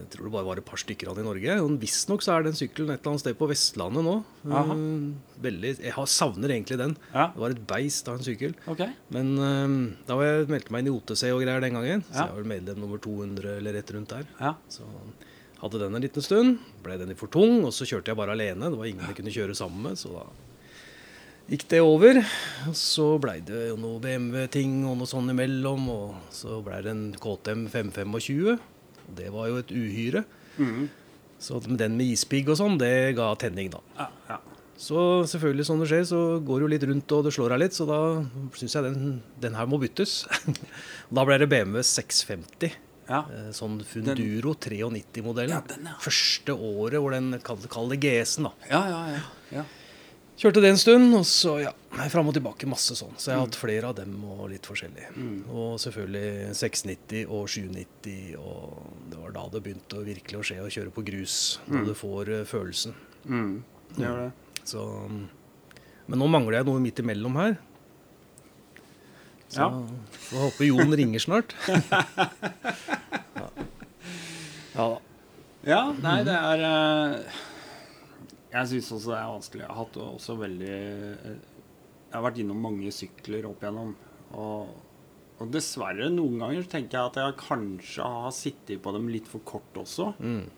Jeg 0.00 0.08
tror 0.12 0.24
det 0.28 0.32
bare 0.32 0.46
var 0.46 0.56
et 0.60 0.64
par 0.68 0.78
stykker 0.78 1.08
av 1.10 1.16
den 1.18 1.24
i 1.26 1.28
Norge. 1.28 1.56
Visstnok 1.82 2.22
så 2.22 2.36
er 2.36 2.44
den 2.46 2.54
sykkelen 2.58 2.92
et 2.94 3.00
eller 3.00 3.10
annet 3.14 3.24
sted 3.24 3.36
på 3.40 3.48
Vestlandet 3.50 4.04
nå. 4.06 4.14
Aha. 4.50 4.76
Eh, 4.76 5.40
Veldig, 5.42 5.72
jeg 5.82 6.06
savner 6.14 6.52
egentlig 6.54 6.78
den. 6.78 6.96
Ja. 7.14 7.28
Det 7.34 7.40
var 7.42 7.50
et 7.56 7.64
beist 7.66 8.08
av 8.08 8.18
en 8.20 8.24
sykkel. 8.26 8.54
Ok. 8.70 8.84
Men 9.10 9.32
eh, 9.38 9.96
da 10.06 10.16
var 10.20 10.24
jeg 10.30 10.50
meldte 10.52 10.70
meg 10.76 10.84
inn 10.86 10.92
i 10.92 10.96
OTC 10.96 11.24
og 11.34 11.42
greier 11.42 11.60
den 11.64 11.74
gangen. 11.80 12.04
Så 12.10 12.22
jeg 12.28 12.36
var 12.38 12.50
medlem 12.54 12.78
nummer 12.84 12.98
200 13.02 13.56
eller 13.58 13.76
rett 13.80 13.90
rundt 13.96 14.14
der. 14.14 14.28
Ja. 14.40 14.54
Så 14.70 14.86
hadde 15.60 15.82
den 15.82 15.94
en 15.98 16.00
liten 16.06 16.24
stund. 16.24 16.60
Ble 16.84 16.96
den 17.02 17.12
for 17.18 17.28
tung, 17.28 17.64
og 17.66 17.74
så 17.76 17.84
kjørte 17.84 18.14
jeg 18.14 18.16
bare 18.16 18.32
alene. 18.38 18.70
Det 18.72 18.78
var 18.80 18.86
ingen 18.88 19.04
jeg 19.10 19.18
kunne 19.18 19.34
kjøre 19.34 19.58
sammen 19.58 19.82
med, 19.90 19.98
så 20.00 20.14
da 20.14 20.22
gikk 21.50 21.66
det 21.68 21.80
over. 21.82 22.20
Og 22.70 22.76
så 22.78 23.06
blei 23.20 23.40
det 23.44 23.66
jo 23.72 23.76
noe 23.76 23.98
BMW-ting 24.00 24.84
og 24.86 25.00
noe 25.02 25.10
sånn 25.10 25.28
imellom, 25.34 25.88
og 25.90 26.32
så 26.32 26.60
blei 26.64 26.78
det 26.86 26.94
en 26.94 27.02
KTM 27.18 27.66
525. 27.74 28.60
Det 29.16 29.30
var 29.34 29.50
jo 29.50 29.58
et 29.62 29.72
uhyre. 29.74 30.24
Mm. 30.58 30.88
Så 31.40 31.60
den 31.64 31.96
med 31.96 32.12
ispigg 32.12 32.48
og 32.52 32.58
sånn, 32.60 32.76
det 32.80 33.16
ga 33.16 33.32
tenning, 33.40 33.70
da. 33.72 33.80
ja. 33.98 34.08
ja. 34.28 34.40
Så 34.80 34.96
selvfølgelig, 35.28 35.64
sånn 35.68 35.82
det 35.82 35.90
skjer, 35.90 36.04
så 36.08 36.18
går 36.40 36.60
det 36.60 36.64
jo 36.64 36.68
litt 36.72 36.84
rundt 36.88 37.12
og 37.12 37.26
det 37.26 37.32
slår 37.36 37.52
deg 37.52 37.58
litt, 37.66 37.74
så 37.76 37.84
da 37.84 37.98
syns 38.56 38.76
jeg 38.78 38.86
den, 38.86 39.10
den 39.42 39.58
her 39.58 39.66
må 39.68 39.76
byttes. 39.82 40.22
da 41.16 41.24
ble 41.28 41.36
det 41.42 41.50
BMW 41.52 41.82
650. 41.84 42.78
ja. 43.10 43.20
Eh, 43.28 43.50
Sånn 43.56 43.76
Funduro 43.84 44.54
93-modellen. 44.56 45.52
Ja, 45.52 45.76
ja. 45.84 45.98
Første 46.00 46.56
året 46.56 46.96
hvor 46.96 47.12
den 47.12 47.36
kall 47.44 47.92
det 47.92 48.00
GS-en, 48.06 48.48
da. 48.48 48.54
Ja, 48.72 48.80
ja, 48.88 49.20
ja. 49.58 49.66
Kjørte 50.40 50.62
det 50.64 50.70
en 50.72 50.78
stund, 50.80 51.14
og 51.18 51.24
så 51.28 51.58
ja, 51.60 51.70
fram 52.08 52.30
og 52.30 52.34
tilbake 52.36 52.64
masse 52.70 52.94
sånn. 52.96 53.12
Så 53.20 53.28
jeg 53.28 53.36
Mm. 53.36 53.40
har 53.42 53.46
hatt 53.50 53.58
flere 53.60 53.84
av 53.90 53.94
dem 53.98 54.14
og 54.24 54.46
litt 54.48 54.64
forskjellig. 54.64 55.04
Og 55.52 55.74
selvfølgelig 55.82 56.54
690 56.56 57.26
og 57.28 57.42
790, 57.46 58.36
og 58.40 58.86
det 59.10 59.18
var 59.20 59.30
da 59.36 59.42
det 59.52 59.62
begynte 59.66 59.98
å 60.00 60.04
virkelig 60.06 60.38
å 60.40 60.44
skje 60.48 60.60
å 60.64 60.70
kjøre 60.72 60.90
på 60.96 61.04
grus. 61.04 61.58
Da 61.68 61.82
du 61.84 61.92
får 61.92 62.28
eh, 62.38 62.44
følelsen. 62.48 62.94
Mm. 63.28 63.62
Det 63.98 64.06
gjør 64.06 64.22
det. 64.24 64.32
Så 64.64 64.86
Men 66.08 66.18
nå 66.18 66.26
mangler 66.32 66.56
jeg 66.58 66.64
noe 66.66 66.80
midt 66.80 66.96
imellom 67.04 67.36
her. 67.36 67.58
Så 69.50 69.58
Ja. 69.60 69.68
får 70.30 70.38
håpe 70.46 70.66
Jon 70.66 70.94
ringer 70.96 71.20
snart. 71.20 71.52
ja. 73.36 73.50
ja 74.74 74.88
da. 74.88 74.98
Ja, 75.66 75.92
nei, 76.00 76.22
det 76.24 76.32
er 76.34 76.62
eh, 76.64 77.20
Jeg 78.50 78.70
syns 78.72 78.92
også 78.96 79.12
det 79.12 79.18
er 79.20 79.32
vanskelig. 79.36 79.64
Jeg 79.64 79.70
har 79.70 79.78
hatt 79.78 79.98
også 80.02 80.36
veldig 80.40 80.70
eh, 80.76 81.34
Jeg 81.34 82.14
har 82.16 82.24
vært 82.26 82.40
innom 82.42 82.64
mange 82.66 82.94
sykler 82.94 83.46
opp 83.50 83.62
igjennom. 83.62 83.92
Og, 84.40 84.72
og 85.38 85.52
dessverre, 85.54 86.08
noen 86.12 86.40
ganger 86.42 86.70
tenker 86.70 86.98
jeg 86.98 87.12
at 87.12 87.20
jeg 87.22 87.36
kanskje 87.44 88.08
har 88.16 88.34
sittet 88.34 88.82
på 88.82 88.94
dem 88.96 89.06
litt 89.12 89.30
for 89.30 89.46
kort 89.46 89.78
også. 89.78 90.12
Mm. 90.18 90.48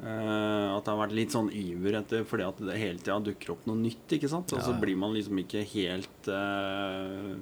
Uh, 0.00 0.78
at 0.78 0.86
det 0.86 0.92
har 0.94 1.00
vært 1.02 1.12
litt 1.12 1.34
sånn 1.34 1.50
iver 1.52 1.98
etter 1.98 2.22
fordi 2.24 2.44
at 2.46 2.60
det 2.64 2.78
hele 2.80 3.02
tida 3.02 3.18
dukker 3.20 3.52
opp 3.52 3.66
noe 3.68 3.76
nytt. 3.82 4.06
ikke 4.16 4.30
sant? 4.32 4.54
Og 4.56 4.62
så 4.64 4.72
blir 4.80 4.96
man 4.96 5.12
liksom 5.12 5.42
ikke 5.42 5.66
helt 5.74 6.30
uh, 6.32 7.34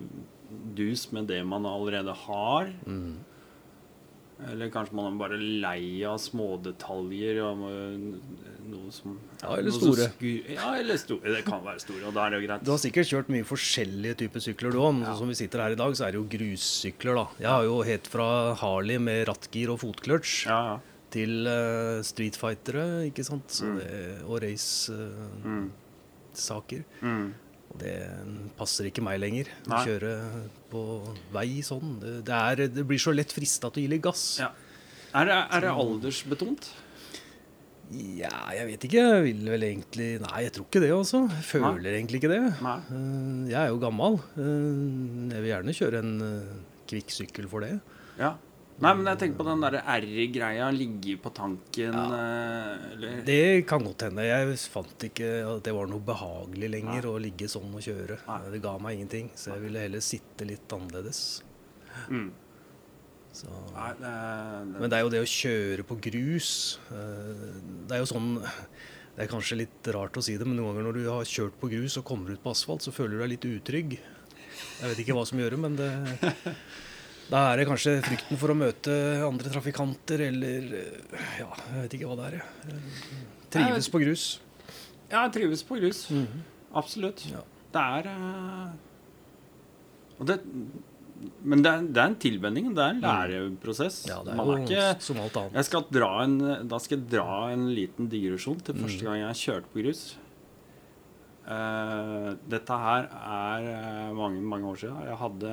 dus 0.75 1.11
med 1.15 1.29
det 1.31 1.45
man 1.47 1.69
allerede 1.69 2.17
har. 2.25 2.73
Mm. 2.89 3.21
Eller 4.49 4.73
kanskje 4.75 4.97
man 4.99 5.13
er 5.13 5.21
bare 5.21 5.39
lei 5.39 6.03
av 6.07 6.19
smådetaljer 6.23 7.41
noe 8.71 8.91
som 8.93 9.19
Ja, 9.43 9.55
eller 9.57 9.71
store. 9.75 10.07
ja, 10.55 10.69
eller 10.79 10.97
store. 11.01 11.33
Det 11.37 11.45
kan 11.47 11.61
være 11.65 11.81
store, 11.83 12.05
og 12.09 12.15
da 12.15 12.21
er 12.27 12.31
det 12.31 12.37
jo 12.43 12.47
greit. 12.49 12.65
Du 12.65 12.71
har 12.75 12.79
sikkert 12.83 13.07
kjørt 13.11 13.29
mye 13.33 13.45
forskjellige 13.49 14.15
typer 14.25 14.41
sykler 14.45 14.71
du 14.73 14.79
òg. 14.79 15.01
Ja. 15.01 15.05
sånn 15.13 15.19
som 15.25 15.29
vi 15.29 15.35
sitter 15.41 15.59
her 15.65 15.71
i 15.77 15.81
dag, 15.81 15.93
så 15.99 16.03
er 16.07 16.11
det 16.13 16.19
jo 16.21 16.29
grussykler, 16.37 17.15
da. 17.21 17.27
Jeg 17.41 17.49
har 17.51 17.63
jo 17.65 17.83
helt 17.83 18.07
fra 18.07 18.29
Harley 18.61 18.99
med 18.99 19.27
rattgir 19.29 19.69
og 19.75 19.81
fotkløtsj 19.83 20.47
Ja, 20.47 20.61
ja. 20.75 20.79
til 21.11 21.47
uh, 21.49 22.03
streetfightere, 22.05 22.87
ikke 23.11 23.25
sant. 23.25 23.49
Så 23.49 23.65
Mm. 23.65 23.79
det, 23.79 24.23
og 24.29 24.43
race-saker. 24.43 24.99
Mm. 27.03 27.09
Mm. 27.09 27.35
Og 27.69 27.77
det 27.83 27.95
passer 28.57 28.85
ikke 28.89 29.03
meg 29.05 29.19
lenger. 29.21 29.47
Å 29.69 29.71
kjøre 29.85 30.13
på 30.73 30.83
vei 31.35 31.61
sånn. 31.65 31.99
Det, 32.01 32.13
det, 32.29 32.35
er, 32.35 32.57
det 32.73 32.85
blir 32.89 32.99
så 33.03 33.13
lett 33.15 33.33
frista 33.35 33.69
til 33.71 33.83
å 33.83 33.85
gi 33.85 33.91
litt 33.93 34.03
gass. 34.07 34.23
Ja. 34.41 34.51
Er 35.17 35.25
det, 35.29 35.37
er 35.57 35.61
det 35.65 35.71
aldersbetont? 35.73 36.69
Ja, 37.91 38.33
jeg 38.53 38.67
vet 38.69 38.83
ikke. 38.85 39.01
Jeg 39.01 39.23
vil 39.25 39.47
vel 39.49 39.63
egentlig 39.65 40.09
Nei, 40.21 40.43
jeg 40.45 40.53
tror 40.57 40.67
ikke 40.69 40.83
det, 40.85 40.91
altså. 40.93 41.23
Jeg 41.33 41.45
føler 41.49 41.95
egentlig 41.97 42.19
ikke 42.21 42.33
det. 42.35 42.43
Nei. 42.61 42.75
Eh, 42.93 43.47
Jeg 43.55 43.61
er 43.63 43.71
jo 43.73 43.79
gammel. 43.81 44.19
Eh, 44.37 45.31
Jeg 45.33 45.41
vil 45.45 45.53
gjerne 45.55 45.77
kjøre 45.79 46.03
en 46.05 46.13
kvikksykkel 46.89 47.49
for 47.49 47.65
det. 47.65 47.79
Ja. 48.21 48.35
Nei, 48.79 48.93
men 48.95 49.09
jeg 49.11 49.19
tenker 49.19 49.41
på 49.41 49.47
den 49.49 49.63
derre 49.65 49.81
R-greia, 49.91 50.69
ligge 50.71 51.17
på 51.19 51.33
tanken 51.35 51.97
ja. 51.97 52.03
eller 52.93 53.25
Det 53.27 53.65
kan 53.67 53.83
godt 53.83 54.05
hende. 54.07 54.23
Jeg 54.29 54.53
fant 54.71 55.07
ikke 55.09 55.31
at 55.57 55.65
det 55.67 55.73
var 55.75 55.89
noe 55.91 55.99
behagelig 56.07 56.69
lenger 56.77 57.01
Nei. 57.03 57.11
å 57.11 57.17
ligge 57.25 57.49
sånn 57.51 57.73
og 57.75 57.83
kjøre. 57.83 58.21
Nei. 58.29 58.39
Det 58.55 58.61
ga 58.63 58.77
meg 58.79 59.01
ingenting, 59.01 59.33
så 59.35 59.57
jeg 59.57 59.65
ville 59.65 59.83
heller 59.83 60.05
sitte 60.05 60.47
litt 60.47 60.77
annerledes. 60.77 61.25
mm. 62.13 62.29
Så. 63.39 63.47
Nei, 63.75 63.93
Men 64.81 64.89
det 64.91 64.97
er 64.97 65.03
jo 65.05 65.11
det 65.13 65.21
å 65.23 65.27
kjøre 65.31 65.85
på 65.87 65.99
grus 66.09 66.79
eh, 66.91 67.58
Det 67.89 67.97
er 67.97 68.03
jo 68.03 68.09
sånn 68.11 68.35
Det 68.43 69.25
er 69.25 69.31
kanskje 69.33 69.59
litt 69.63 69.89
rart 69.97 70.19
å 70.21 70.23
si 70.23 70.37
det, 70.39 70.47
men 70.47 70.59
noen 70.61 70.71
ganger 70.77 70.87
når 70.89 70.99
du 70.99 71.09
har 71.11 71.27
kjørt 71.27 71.57
på 71.59 71.71
grus 71.73 71.97
og 71.99 72.07
kommer 72.07 72.35
ut 72.37 72.43
på 72.45 72.53
asfalt, 72.55 72.85
så 72.85 72.95
føler 72.95 73.17
du 73.17 73.23
deg 73.25 73.33
litt 73.33 73.47
utrygg. 73.49 73.97
Jeg 73.99 74.93
vet 74.93 75.01
ikke 75.03 75.17
hva 75.17 75.25
som 75.27 75.41
gjør 75.41 75.57
det, 75.57 75.61
men 75.65 75.79
det 75.79 75.91
Da 77.29 77.41
er 77.51 77.61
det 77.61 77.67
kanskje 77.69 77.99
frykten 78.07 78.39
for 78.41 78.55
å 78.55 78.57
møte 78.57 78.93
andre 79.27 79.51
trafikanter, 79.53 80.23
eller 80.31 80.69
Ja, 81.41 81.49
jeg 81.51 81.83
vet 81.83 81.97
ikke 81.99 82.13
hva 82.13 82.19
det 82.21 82.29
er. 82.31 82.45
Trives 83.53 83.91
på 83.93 84.01
grus. 84.05 84.29
Ja, 85.11 85.25
jeg 85.27 85.35
trives 85.41 85.65
på 85.67 85.81
grus. 85.81 86.07
Absolutt. 86.79 87.25
Ja. 87.33 87.43
Det 87.73 87.83
er 87.99 88.09
eh, 88.15 88.71
og 90.19 90.27
det, 90.27 90.39
Men 91.43 91.63
det 91.65 91.71
er, 91.73 91.83
det 91.91 91.99
er 92.03 92.11
en 92.13 92.19
tilvenning. 92.23 92.69
Det 92.77 92.85
er 92.85 92.95
en 92.95 93.01
læreprosess. 93.03 94.05
Ja, 94.07 94.21
det 94.23 94.33
er 94.33 94.39
Man 94.39 94.53
er 94.55 94.63
ikke 94.65 95.03
som 95.03 95.19
alt 95.25 95.37
annet. 95.41 95.57
jeg 95.59 95.65
skal 95.69 95.85
dra 95.91 96.11
en, 96.25 96.39
da 96.71 96.79
skal 96.79 96.99
jeg 97.01 97.09
dra 97.17 97.39
en 97.53 97.67
liten 97.75 98.09
digresjon 98.13 98.61
til 98.63 98.75
Mm. 98.79 98.85
første 98.87 99.05
gang 99.09 99.21
jeg 99.25 99.41
kjørte 99.45 99.73
på 99.75 99.83
grus. 99.83 100.03
Uh, 101.49 102.35
dette 102.53 102.77
her 102.77 103.07
er 103.09 103.67
eh, 103.73 104.11
mange 104.13 104.43
mange 104.45 104.69
år 104.69 104.77
siden. 104.83 104.99
Jeg 105.09 105.17
hadde, 105.17 105.53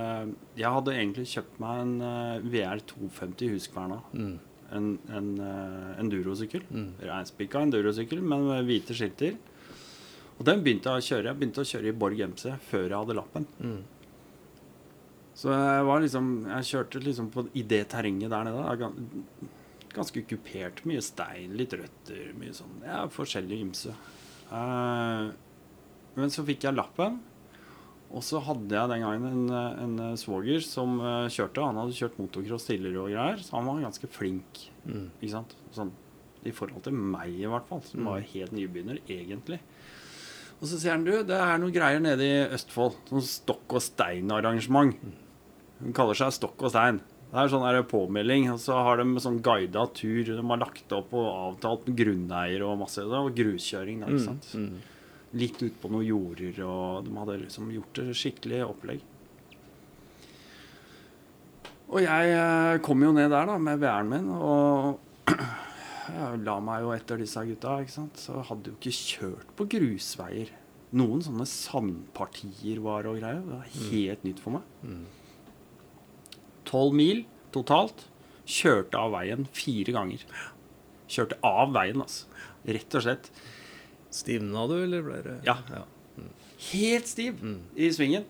jeg 0.59 0.71
hadde 0.75 0.91
egentlig 0.91 1.23
kjøpt 1.31 1.59
meg 1.63 1.83
en 1.85 1.93
uh, 2.03 2.49
VR 2.51 2.81
250 2.83 3.53
Huskverna. 3.53 4.01
Mm. 4.11 4.33
En, 4.75 4.89
en 5.15 5.29
uh, 5.39 5.93
endurosykkel. 6.03 6.65
Mm. 6.67 6.89
Reinspikka 6.99 7.61
endurosykkel, 7.63 8.19
men 8.27 8.43
med 8.49 8.67
hvite 8.67 8.97
skilter. 8.97 9.37
Og 10.35 10.43
den 10.49 10.65
begynte 10.65 10.91
jeg 10.91 10.99
å 10.99 11.05
kjøre. 11.07 11.29
Jeg 11.31 11.39
begynte 11.39 11.63
å 11.63 11.69
kjøre 11.69 11.87
i 11.87 11.95
Borg 11.95 12.19
MC 12.27 12.49
før 12.67 12.89
jeg 12.89 12.97
hadde 12.99 13.15
lappen. 13.21 13.47
Mm. 13.63 13.77
Så 15.35 15.51
jeg 15.51 15.83
var 15.83 15.99
liksom 15.99 16.27
Jeg 16.47 16.67
kjørte 16.69 17.01
liksom 17.03 17.29
på, 17.33 17.43
i 17.59 17.63
det 17.67 17.81
terrenget 17.91 18.31
der 18.31 18.45
nede. 18.47 19.19
Ganske 19.95 20.23
kupert. 20.27 20.81
Mye 20.87 21.01
stein, 21.03 21.55
litt 21.59 21.73
røtter, 21.75 22.33
mye 22.39 22.53
sånn 22.55 22.81
Ja, 22.85 23.05
forskjellig 23.11 23.61
ymse. 23.65 23.95
Uh, 24.51 25.31
men 26.15 26.31
så 26.31 26.45
fikk 26.47 26.63
jeg 26.67 26.75
lappen. 26.77 27.17
Og 28.15 28.21
så 28.23 28.39
hadde 28.45 28.71
jeg 28.71 28.87
den 28.91 29.01
gangen 29.03 29.25
en, 29.27 29.47
en 29.81 29.95
eh, 30.11 30.17
svoger 30.21 30.61
som 30.63 30.99
uh, 31.01 31.25
kjørte. 31.27 31.63
Han 31.65 31.79
hadde 31.81 31.95
kjørt 31.97 32.19
motocross 32.21 32.67
tidligere 32.69 33.01
og 33.01 33.09
greier, 33.11 33.41
så 33.43 33.57
han 33.57 33.65
var 33.67 33.81
ganske 33.83 34.07
flink. 34.13 34.61
Mm. 34.85 35.07
Ikke 35.17 35.31
sant? 35.33 35.55
Sånn, 35.75 35.89
I 36.47 36.53
forhold 36.55 36.85
til 36.85 36.95
meg, 36.95 37.33
i 37.41 37.49
hvert 37.49 37.67
fall, 37.67 37.81
som 37.83 38.05
Mm. 38.05 38.07
var 38.13 38.27
helt 38.29 38.53
nybegynner, 38.55 39.01
egentlig. 39.09 39.59
Og 40.61 40.69
så 40.69 40.77
sier 40.79 40.93
han 40.95 41.03
du, 41.03 41.11
det 41.27 41.35
er 41.35 41.57
noen 41.59 41.73
greier 41.75 41.99
nede 41.99 42.23
i 42.23 42.45
Østfold. 42.55 42.95
Sånn 43.09 43.25
stokk 43.27 43.75
og 43.75 43.83
stein-arrangement. 43.83 44.95
Hun 45.81 45.95
kaller 45.95 46.17
seg 46.17 46.33
Stokk 46.35 46.65
og 46.65 46.73
stein. 46.73 47.01
Det 47.35 47.41
er 47.41 47.49
sånn 47.51 47.87
påmelding, 47.89 48.45
og 48.53 48.59
så 48.63 48.77
har 48.85 49.01
de 49.01 49.19
sånn 49.19 49.41
guida 49.43 49.81
tur. 49.91 50.21
De 50.23 50.39
har 50.39 50.59
lagt 50.61 50.93
opp 50.95 51.11
og 51.17 51.25
avtalt 51.27 51.89
med 51.89 51.97
grunneier 51.99 52.63
og 52.63 52.77
masse. 52.79 53.03
Var 53.03 53.33
gruskjøring, 53.35 54.05
da, 54.05 54.11
ikke 54.13 54.23
sant. 54.23 54.47
Mm. 54.55 54.77
Litt 55.41 55.59
ut 55.59 55.81
på 55.81 55.91
noen 55.91 56.07
jorder, 56.07 56.61
og 56.63 57.03
de 57.03 57.17
hadde 57.19 57.41
liksom 57.41 57.73
gjort 57.75 57.99
det 57.99 58.15
skikkelig 58.15 58.61
opplegg. 58.69 59.03
Og 61.91 61.99
jeg 62.01 62.31
eh, 62.37 62.77
kom 62.85 63.03
jo 63.03 63.11
ned 63.13 63.29
der 63.33 63.49
da 63.51 63.57
med 63.61 63.83
VR-en 63.83 64.13
min, 64.13 64.31
og 64.31 65.27
jeg 66.15 66.39
la 66.45 66.55
meg 66.63 66.85
jo 66.85 66.95
etter 66.95 67.19
disse 67.19 67.43
gutta. 67.51 67.75
ikke 67.83 67.97
sant? 67.97 68.21
Så 68.21 68.39
hadde 68.47 68.71
jo 68.71 68.79
ikke 68.79 68.95
kjørt 68.95 69.51
på 69.59 69.67
grusveier. 69.75 70.55
Noen 70.95 71.19
sånne 71.25 71.45
sandpartier 71.49 72.79
var 72.85 73.11
og 73.11 73.19
greier. 73.19 73.43
Det 73.43 73.59
var 73.59 73.77
helt 73.91 74.23
nytt 74.23 74.39
for 74.39 74.55
meg. 74.55 74.73
Tolv 76.65 76.93
mil 76.97 77.23
totalt. 77.55 78.05
Kjørte 78.45 78.99
av 78.99 79.11
veien 79.15 79.47
fire 79.57 79.93
ganger. 79.95 80.23
Kjørte 81.09 81.37
av 81.45 81.71
veien, 81.73 82.01
altså. 82.03 82.25
Rett 82.65 82.97
og 82.97 83.05
slett. 83.05 83.29
Stivna 84.15 84.67
du, 84.69 84.77
eller 84.83 85.01
ble 85.05 85.21
det 85.25 85.37
Ja. 85.45 85.57
Helt 86.71 87.07
stiv 87.09 87.41
i 87.75 87.89
svingen. 87.91 88.23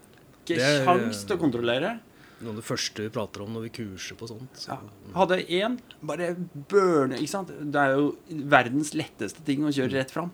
Ikke 0.46 0.60
er- 0.60 1.12
til 1.12 1.38
å 1.38 1.40
kontrollere. 1.40 2.00
Noe 2.42 2.50
av 2.52 2.56
det 2.60 2.66
første 2.68 3.02
vi 3.02 3.10
prater 3.10 3.42
om 3.44 3.54
når 3.56 3.62
vi 3.64 3.70
kurser 3.84 4.16
på 4.20 4.28
sånt. 4.28 4.52
Så. 4.60 4.68
Ja. 4.74 4.80
Hadde 5.16 5.38
én 5.48 5.80
bare 6.04 6.36
børne 6.70 7.16
Ikke 7.18 7.30
sant? 7.32 7.48
Det 7.72 7.76
er 7.80 7.96
jo 7.96 8.16
verdens 8.30 8.92
letteste 8.94 9.44
ting 9.46 9.62
å 9.64 9.72
kjøre 9.72 9.94
rett 9.94 10.12
fram. 10.12 10.32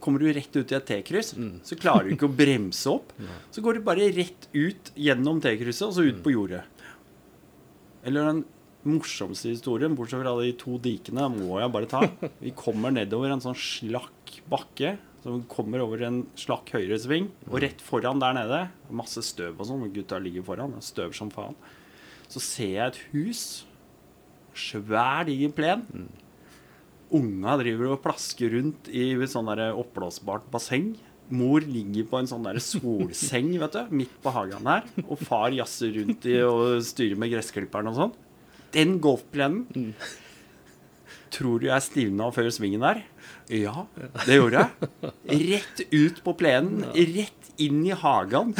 Kommer 0.00 0.18
du 0.20 0.26
rett 0.32 0.54
ut 0.54 0.70
i 0.70 0.74
et 0.76 0.84
T-kryss, 0.86 1.32
så 1.64 1.78
klarer 1.80 2.04
du 2.10 2.14
ikke 2.16 2.28
å 2.28 2.36
bremse 2.36 2.86
opp. 2.92 3.10
Så 3.50 3.62
går 3.62 3.74
du 3.74 3.80
bare 3.80 4.10
rett 4.12 4.48
ut 4.52 4.90
gjennom 4.94 5.40
T-krysset, 5.40 5.86
og 5.88 5.94
så 5.94 6.04
ut 6.04 6.22
på 6.22 6.34
jordet. 6.34 6.62
Eller 8.04 8.28
den 8.28 8.44
morsomste 8.84 9.48
historien, 9.48 9.96
bortsett 9.96 10.20
fra 10.20 10.34
de 10.40 10.52
to 10.60 10.76
dikene, 10.82 11.26
må 11.32 11.58
jeg 11.62 11.72
bare 11.72 11.90
ta. 11.90 12.02
Vi 12.44 12.52
kommer 12.56 12.92
nedover 12.94 13.32
en 13.32 13.42
sånn 13.44 13.58
slakk 13.58 14.38
bakke. 14.50 14.96
Som 15.24 15.40
kommer 15.48 15.80
over 15.80 16.02
en 16.04 16.18
slakk 16.36 16.74
høyresving, 16.74 17.30
og 17.48 17.62
rett 17.64 17.80
foran 17.80 18.18
der 18.20 18.34
nede 18.36 18.58
Masse 18.92 19.22
støv 19.24 19.56
og 19.56 19.70
sånn, 19.70 19.86
gutta 19.94 20.18
ligger 20.20 20.44
foran. 20.44 20.74
Støv 20.84 21.14
som 21.16 21.30
faen. 21.32 21.56
Så 22.28 22.42
ser 22.44 22.74
jeg 22.74 22.90
et 22.90 23.00
hus. 23.14 23.40
Svær, 24.52 25.24
diger 25.24 25.54
plen. 25.56 26.10
Unga 27.14 27.56
driver 27.60 27.94
og 27.94 28.02
plasker 28.04 28.52
rundt 28.52 28.92
i 28.92 29.14
sånn 29.30 29.48
oppblåsbart 29.48 30.50
basseng. 30.52 30.92
Mor 31.32 31.64
ligger 31.64 32.04
på 32.10 32.18
en 32.20 32.28
sånn 32.28 32.44
der 32.44 32.58
solseng 32.60 33.54
vet 33.62 33.78
du, 33.78 33.94
midt 34.02 34.12
på 34.24 34.32
hagen 34.34 34.68
her. 34.68 34.84
Og 35.06 35.22
far 35.22 35.54
jazzer 35.56 35.94
rundt 35.96 36.26
i 36.28 36.36
og 36.44 36.82
styrer 36.84 37.20
med 37.20 37.32
gressklipperen 37.32 37.88
og 37.92 37.98
sånn. 38.00 38.12
Den 38.74 38.98
golfplenen 39.02 39.94
Tror 41.34 41.58
du 41.58 41.66
jeg 41.66 41.82
stivna 41.82 42.28
før 42.30 42.46
svingen 42.54 42.84
der? 42.84 43.00
Ja, 43.50 43.88
det 44.22 44.36
gjorde 44.36 44.60
jeg. 44.62 44.90
Rett 45.50 45.80
ut 45.90 46.20
på 46.22 46.34
plenen, 46.38 46.84
rett 46.94 47.48
inn 47.58 47.80
i 47.88 47.94
hagen. 47.98 48.52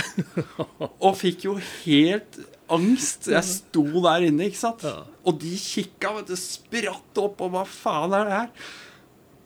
Og 0.98 1.14
fikk 1.20 1.46
jo 1.46 1.54
helt 1.84 2.40
angst. 2.72 3.28
Jeg 3.30 3.46
sto 3.46 3.84
der 4.08 4.26
inne, 4.26 4.48
ikke 4.50 4.58
sant. 4.58 4.82
Og 5.22 5.38
de 5.38 5.52
kikka, 5.60 6.16
vet 6.18 6.32
du, 6.32 6.36
spratt 6.40 7.22
opp, 7.22 7.46
og 7.46 7.54
hva 7.54 7.62
faen 7.68 8.16
er 8.18 8.26
det 8.26 8.40
her? 8.40 8.50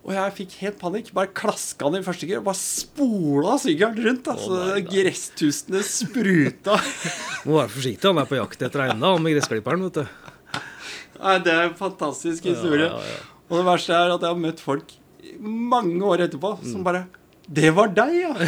Og 0.07 0.13
jeg 0.15 0.33
fikk 0.37 0.53
helt 0.61 0.77
panikk. 0.81 1.09
Bare 1.15 1.31
klaska 1.35 1.89
den 1.91 2.01
i 2.01 2.05
første 2.05 2.27
gir 2.29 2.39
og 2.39 2.45
bare 2.47 2.59
spola 2.59 3.57
sykkelen 3.61 3.99
rundt. 4.05 4.29
Altså, 4.31 4.53
oh. 4.63 4.79
Gresstustene 4.87 5.81
spruta. 5.85 6.75
Må 7.45 7.59
være 7.59 7.73
forsiktig, 7.73 8.07
han 8.07 8.21
er 8.21 8.29
på 8.29 8.39
jakt 8.39 8.63
etter 8.69 8.85
eiendom 8.87 9.17
han 9.17 9.25
med 9.25 9.35
gressklipperen, 9.37 9.85
vet 9.89 9.97
du. 10.01 10.05
Nei, 11.19 11.35
det 11.43 11.51
er 11.51 11.63
en 11.67 11.77
fantastisk 11.77 12.41
historie. 12.47 12.87
Ja, 12.87 12.95
ja, 12.95 13.17
ja. 13.17 13.21
Og 13.49 13.53
det 13.57 13.65
verste 13.67 13.91
er 13.97 14.13
at 14.13 14.23
jeg 14.23 14.31
har 14.31 14.39
møtt 14.39 14.61
folk 14.63 14.87
mange 15.39 15.99
år 16.05 16.19
etterpå 16.25 16.49
som 16.63 16.83
bare 16.85 17.01
Det 17.49 17.71
var 17.75 17.87
deg, 17.91 18.13
ja! 18.21 18.33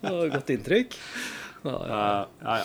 Det 0.00 0.12
var 0.12 0.24
et 0.24 0.32
Godt 0.38 0.50
inntrykk. 0.54 0.90
Ja, 1.66 1.76
ja. 1.90 2.04
ja. 2.46 2.64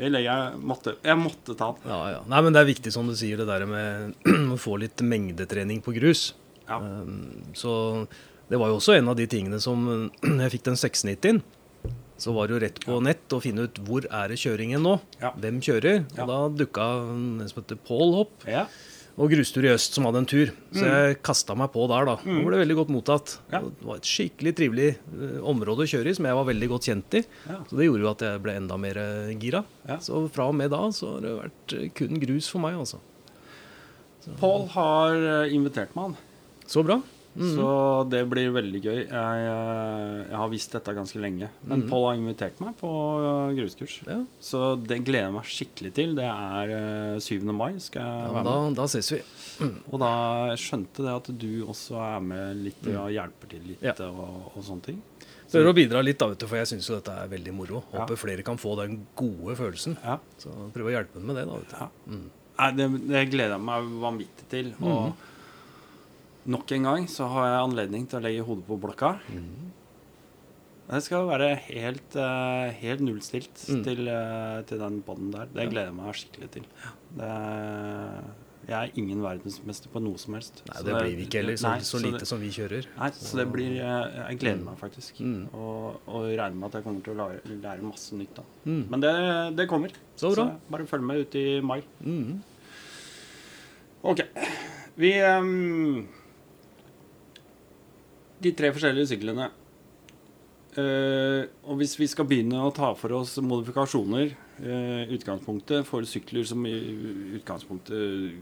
Eller 0.00 0.22
jeg 0.24 0.58
måtte, 0.64 0.94
jeg 1.04 1.18
måtte 1.20 1.54
ta 1.58 1.72
den. 1.76 1.88
Ja, 1.90 1.98
ja. 2.14 2.20
Nei, 2.30 2.42
men 2.46 2.54
det 2.54 2.62
er 2.62 2.68
viktig, 2.70 2.92
som 2.94 3.08
du 3.10 3.14
sier, 3.18 3.36
det 3.42 3.46
der 3.50 3.66
med 3.68 4.14
å 4.54 4.58
få 4.60 4.78
litt 4.80 5.02
mengdetrening 5.04 5.82
på 5.84 5.94
grus. 5.98 6.30
Ja. 6.68 6.78
Um, 6.80 7.42
Så 7.58 7.72
det 8.48 8.58
var 8.60 8.72
jo 8.72 8.78
også 8.80 8.96
en 8.98 9.08
av 9.12 9.16
de 9.18 9.26
tingene 9.30 9.60
som 9.60 9.84
Jeg 10.22 10.54
fikk 10.56 10.64
den 10.70 10.78
690-en. 10.80 11.42
Så 12.22 12.30
var 12.36 12.46
det 12.46 12.54
jo 12.54 12.60
rett 12.62 12.76
på 12.84 13.00
nett 13.02 13.34
å 13.34 13.40
finne 13.42 13.64
ut 13.66 13.78
hvor 13.82 14.04
er 14.06 14.30
det 14.30 14.36
kjøringen 14.38 14.84
nå. 14.84 14.92
Ja. 15.20 15.32
Hvem 15.42 15.58
kjører? 15.64 16.04
Ja. 16.14 16.22
Og 16.22 16.28
da 16.30 16.36
dukka 16.62 16.84
en 17.10 17.40
som 17.50 17.62
heter 17.62 17.80
Pål 17.88 18.14
opp, 18.22 18.46
Ja. 18.46 18.66
Og 19.20 19.28
Grustur 19.32 19.66
i 19.66 19.70
øst 19.72 19.96
som 19.96 20.06
hadde 20.08 20.22
en 20.22 20.28
tur. 20.30 20.50
Så 20.72 20.86
jeg 20.88 21.18
kasta 21.24 21.54
meg 21.58 21.68
på 21.74 21.84
der, 21.90 22.06
da. 22.08 22.14
Og 22.16 22.46
ble 22.48 22.60
veldig 22.62 22.76
godt 22.78 22.92
mottatt. 22.94 23.34
Det 23.52 23.60
var 23.84 24.00
et 24.00 24.08
skikkelig 24.08 24.52
trivelig 24.56 24.88
eh, 24.96 25.38
område 25.52 25.84
å 25.84 25.90
kjøre 25.92 26.08
i, 26.12 26.16
som 26.16 26.28
jeg 26.30 26.38
var 26.38 26.48
veldig 26.48 26.68
godt 26.72 26.88
kjent 26.88 27.16
i. 27.20 27.22
Så 27.68 27.76
det 27.78 27.88
gjorde 27.88 28.06
jo 28.06 28.10
at 28.12 28.24
jeg 28.24 28.42
ble 28.46 28.56
enda 28.62 28.78
mer 28.80 29.00
eh, 29.02 29.32
gira. 29.42 29.64
Så 30.00 30.24
fra 30.32 30.48
og 30.48 30.56
med 30.58 30.72
da 30.72 30.80
så 30.96 31.16
har 31.16 31.26
det 31.26 31.34
vært 31.38 31.76
eh, 31.76 31.88
kun 32.00 32.22
grus 32.24 32.48
for 32.52 32.64
meg, 32.64 32.78
altså. 32.80 33.02
Pål 34.38 34.68
har 34.76 35.48
invitert 35.50 35.96
meg, 35.98 36.12
han. 36.12 36.66
Så 36.70 36.84
bra. 36.86 37.00
Mm. 37.32 37.54
Så 37.56 37.66
det 38.12 38.18
blir 38.28 38.50
veldig 38.52 38.80
gøy. 38.84 38.98
Jeg, 39.08 39.44
eh, 39.48 40.16
jeg 40.28 40.36
har 40.36 40.50
visst 40.52 40.74
dette 40.76 40.92
ganske 40.96 41.20
lenge. 41.22 41.48
Men 41.64 41.86
Pål 41.88 42.04
har 42.10 42.18
invitert 42.20 42.58
meg 42.60 42.74
på 42.76 42.90
eh, 43.22 43.54
gruskurs. 43.56 43.94
Ja. 44.04 44.18
Så 44.42 44.60
det 44.84 44.98
gleder 45.06 45.30
jeg 45.30 45.36
meg 45.38 45.48
skikkelig 45.48 45.92
til. 45.96 46.12
Det 46.18 46.26
er 46.28 46.74
eh, 46.76 47.20
7. 47.24 47.38
mai. 47.56 47.70
skal 47.80 48.04
jeg 48.04 48.26
Ja, 48.26 48.34
være 48.36 48.44
da, 48.50 48.56
med. 48.66 48.76
da 48.82 48.86
ses 48.92 49.08
vi. 49.14 49.22
Og 49.92 49.96
da 50.04 50.12
skjønte 50.60 51.06
det 51.06 51.14
at 51.16 51.32
du 51.46 51.50
også 51.72 51.96
er 52.04 52.20
med 52.20 52.60
litt 52.66 52.84
og 52.92 53.08
hjelper 53.16 53.54
til 53.56 53.64
litt 53.72 53.82
Ja. 53.88 53.96
og, 54.10 54.52
og 54.52 54.60
sånne 54.68 54.86
ting. 54.90 55.00
Prøver 55.52 55.68
å 55.68 55.74
bidra 55.76 56.00
litt, 56.04 56.16
da, 56.20 56.30
vet 56.32 56.40
du, 56.40 56.46
for 56.48 56.56
jeg 56.56 56.68
syns 56.70 56.86
jo 56.88 56.94
dette 56.96 57.12
er 57.12 57.28
veldig 57.28 57.52
moro. 57.52 57.82
Håper 57.92 58.16
flere 58.16 58.44
kan 58.46 58.56
få 58.60 58.76
den 58.78 59.02
gode 59.16 59.52
følelsen. 59.58 59.96
Så 60.40 60.52
prøv 60.72 60.88
å 60.88 60.94
hjelpe 60.94 61.18
dem 61.20 61.26
med 61.28 61.36
det, 61.36 61.44
da. 61.48 61.58
vet 61.60 61.72
du. 61.72 61.76
Ja. 61.76 62.22
Nei, 62.62 62.70
det, 62.78 62.86
det 63.10 63.22
gleder 63.32 63.56
jeg 63.58 63.64
meg 63.66 63.90
vanvittig 64.04 64.46
til. 64.52 64.70
Og 64.80 65.12
nok 66.46 66.72
en 66.76 66.88
gang 66.88 67.08
så 67.10 67.28
har 67.30 67.48
jeg 67.48 67.62
anledning 67.66 68.08
til 68.08 68.18
å 68.20 68.24
legge 68.24 68.46
hodet 68.46 68.66
på 68.66 68.78
blokka. 68.82 69.14
Det 70.92 71.00
skal 71.06 71.28
være 71.28 71.54
helt, 71.70 72.16
eh, 72.20 72.72
helt 72.82 73.00
nullstilt 73.00 73.54
til, 73.86 74.08
eh, 74.08 74.62
til 74.68 74.78
den 74.78 75.02
bånden 75.02 75.32
der. 75.32 75.46
Det 75.46 75.70
gleder 75.70 75.88
jeg 75.88 75.94
meg 75.94 76.14
skikkelig 76.18 76.50
til. 76.50 76.66
Det, 77.16 77.30
jeg 78.68 78.76
er 78.78 78.98
ingen 79.00 79.22
verdensmester 79.24 79.90
på 79.90 80.02
noe 80.02 80.18
som 80.18 80.34
helst. 80.34 80.62
Nei, 80.68 80.76
Så 80.76 80.84
det 80.86 80.94
blir 80.94 81.16
vi 81.16 81.24
ikke 81.26 81.40
heller, 81.40 81.56
så, 81.58 81.70
nei, 81.70 81.86
så 81.86 82.00
lite 82.02 82.20
det, 82.22 82.28
som 82.28 82.40
vi 82.42 82.50
kjører. 82.54 82.86
Nei, 82.98 83.10
så 83.10 83.40
det 83.40 83.46
blir 83.50 83.80
eh, 83.80 84.18
Jeg 84.30 84.38
gleder 84.38 84.64
meg 84.66 84.78
faktisk. 84.78 85.20
Mm. 85.20 85.48
Og, 85.54 86.00
og 86.06 86.28
regner 86.28 86.54
med 86.54 86.68
at 86.68 86.78
jeg 86.78 86.86
kommer 86.86 87.02
til 87.02 87.14
å 87.14 87.18
lære, 87.22 87.60
lære 87.62 87.88
masse 87.88 88.18
nytt 88.18 88.34
da. 88.36 88.46
Mm. 88.66 88.82
Men 88.90 89.00
det, 89.00 89.14
det 89.58 89.68
kommer. 89.70 89.96
Så 90.16 90.34
bra. 90.34 90.50
bare 90.70 90.86
følg 90.86 91.08
med 91.08 91.24
ut 91.24 91.38
i 91.40 91.46
mai. 91.60 91.80
Mm. 92.04 92.42
Ok. 94.12 94.22
Vi 94.98 95.12
ehm, 95.24 96.06
De 98.42 98.50
tre 98.58 98.72
forskjellige 98.74 99.12
syklene. 99.14 99.50
Uh, 100.72 101.44
og 101.68 101.76
hvis 101.82 101.98
vi 102.00 102.06
skal 102.08 102.24
begynne 102.24 102.62
å 102.64 102.72
ta 102.72 102.94
for 102.96 103.12
oss 103.18 103.34
modifikasjoner, 103.44 104.30
uh, 104.64 105.02
utgangspunktet 105.12 105.84
for 105.84 106.06
sykler 106.08 106.46
som 106.48 106.64
i 106.64 106.72
utgangspunktet 107.36 108.32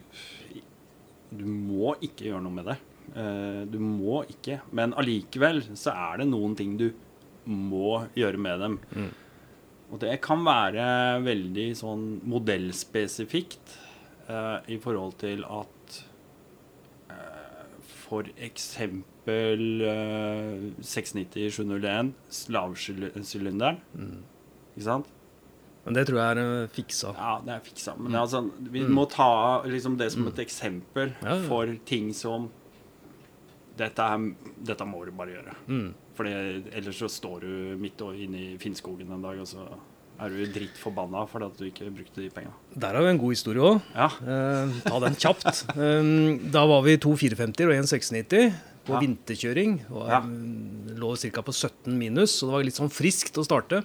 Du 1.34 1.42
må 1.46 1.96
ikke 1.98 2.28
gjøre 2.28 2.44
noe 2.44 2.54
med 2.54 2.70
det. 2.70 2.78
Uh, 3.16 3.66
du 3.66 3.80
må 3.82 4.22
ikke. 4.30 4.60
Men 4.70 4.94
allikevel 4.94 5.64
så 5.74 5.90
er 5.90 6.22
det 6.22 6.30
noen 6.30 6.54
ting 6.58 6.78
du 6.78 6.92
må 7.50 8.04
gjøre 8.14 8.38
med 8.38 8.62
dem. 8.62 8.78
Og 9.90 9.98
det 10.04 10.20
kan 10.22 10.44
være 10.46 10.84
veldig 11.24 11.66
sånn 11.74 12.04
modellspesifikt 12.30 13.72
i 14.70 14.76
forhold 14.78 15.16
til 15.18 15.42
at 15.50 15.96
for 18.04 18.28
eksempel 18.38 19.19
eh, 19.86 20.68
690-701, 20.82 22.12
slavsylinderen, 22.40 23.80
ikke 24.74 24.86
sant? 24.86 25.10
Men 25.84 25.96
det 25.96 26.06
tror 26.08 26.20
jeg 26.20 26.36
er 26.36 26.40
eh, 26.42 26.70
fiksa. 26.74 27.12
Ja, 27.16 27.34
det 27.44 27.54
er 27.54 27.62
fiksa. 27.64 27.96
Men 27.98 28.14
er 28.14 28.24
altså, 28.24 28.44
vi 28.72 28.82
må 28.86 29.06
ta 29.10 29.30
liksom, 29.66 29.96
det 30.00 30.10
som 30.12 30.26
et 30.28 30.42
eksempel 30.44 31.14
Ja, 31.22 31.34
ja. 31.34 31.38
for 31.48 31.70
ting 31.88 32.10
som 32.16 32.50
dette, 33.80 34.04
er, 34.04 34.26
dette 34.70 34.84
må 34.84 35.06
du 35.08 35.14
bare 35.16 35.38
gjøre. 35.38 35.54
Mm. 35.70 35.86
For 36.18 36.28
ellers 36.28 36.98
så 37.00 37.08
står 37.08 37.46
du 37.46 37.52
midt 37.80 38.02
inne 38.12 38.42
i 38.42 38.50
Finnskogen 38.60 39.08
en 39.14 39.24
dag, 39.24 39.40
og 39.40 39.48
så 39.48 39.64
er 40.20 40.34
du 40.34 40.40
dritt 40.52 40.76
forbanna 40.76 41.22
fordi 41.28 41.46
at 41.48 41.56
du 41.56 41.64
ikke 41.70 41.88
brukte 41.96 42.20
de 42.20 42.28
penga. 42.34 42.52
Der 42.76 42.92
har 42.92 43.06
vi 43.06 43.12
en 43.14 43.20
god 43.22 43.32
historie 43.32 43.64
òg. 43.64 43.78
Ja. 43.94 44.10
Eh, 44.20 44.74
ta 44.84 45.00
den 45.06 45.16
kjapt. 45.16 45.64
Um, 45.80 46.50
da 46.52 46.66
var 46.68 46.82
vi 46.84 46.98
to 47.00 47.14
450 47.16 47.70
og 47.70 47.72
en 47.72 47.88
690 47.88 48.50
på 48.90 48.98
Ja. 48.98 49.00
vinterkjøring. 49.06 49.78
Og 49.94 50.08
Ja. 50.10 50.18
um, 50.20 50.86
lå 50.98 51.14
ca. 51.16 51.42
på 51.46 51.54
17 51.54 51.96
minus, 51.96 52.34
så 52.40 52.46
det 52.50 52.52
var 52.58 52.64
litt 52.66 52.74
sånn 52.80 52.90
friskt 52.92 53.38
å 53.38 53.46
starte. 53.46 53.84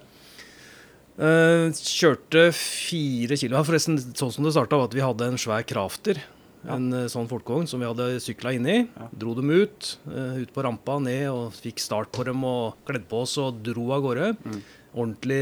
Uh, 1.16 1.72
kjørte 1.72 2.50
fire 2.52 3.38
kilo. 3.40 3.62
Forresten, 3.64 3.96
sånn 4.18 4.34
som 4.36 4.44
det 4.44 4.52
starta, 4.52 4.76
var 4.76 4.90
at 4.90 4.96
vi 4.98 5.04
hadde 5.06 5.30
en 5.30 5.38
svær 5.40 5.64
crafter. 5.64 6.20
Ja. 6.66 6.74
En 6.80 6.88
eh, 6.98 7.06
sånn 7.14 7.28
folkevogn 7.30 7.68
som 7.70 7.80
vi 7.80 7.86
hadde 7.86 8.18
sykla 8.20 8.52
inni. 8.58 8.88
Ja. 8.98 9.08
Dro 9.16 9.36
dem 9.38 9.52
ut, 9.54 9.98
Uh, 10.10 10.42
ut 10.42 10.52
på 10.52 10.64
rampa, 10.66 10.98
ned, 11.00 11.28
og 11.30 11.54
fikk 11.54 11.78
start 11.80 12.10
på 12.12 12.26
dem 12.26 12.42
og 12.44 12.74
kledde 12.88 13.06
på 13.08 13.22
oss 13.22 13.38
og 13.38 13.62
dro 13.64 13.92
av 13.94 14.02
gårde. 14.02 14.32
Mm. 14.44 14.62
Ordentlig 14.96 15.40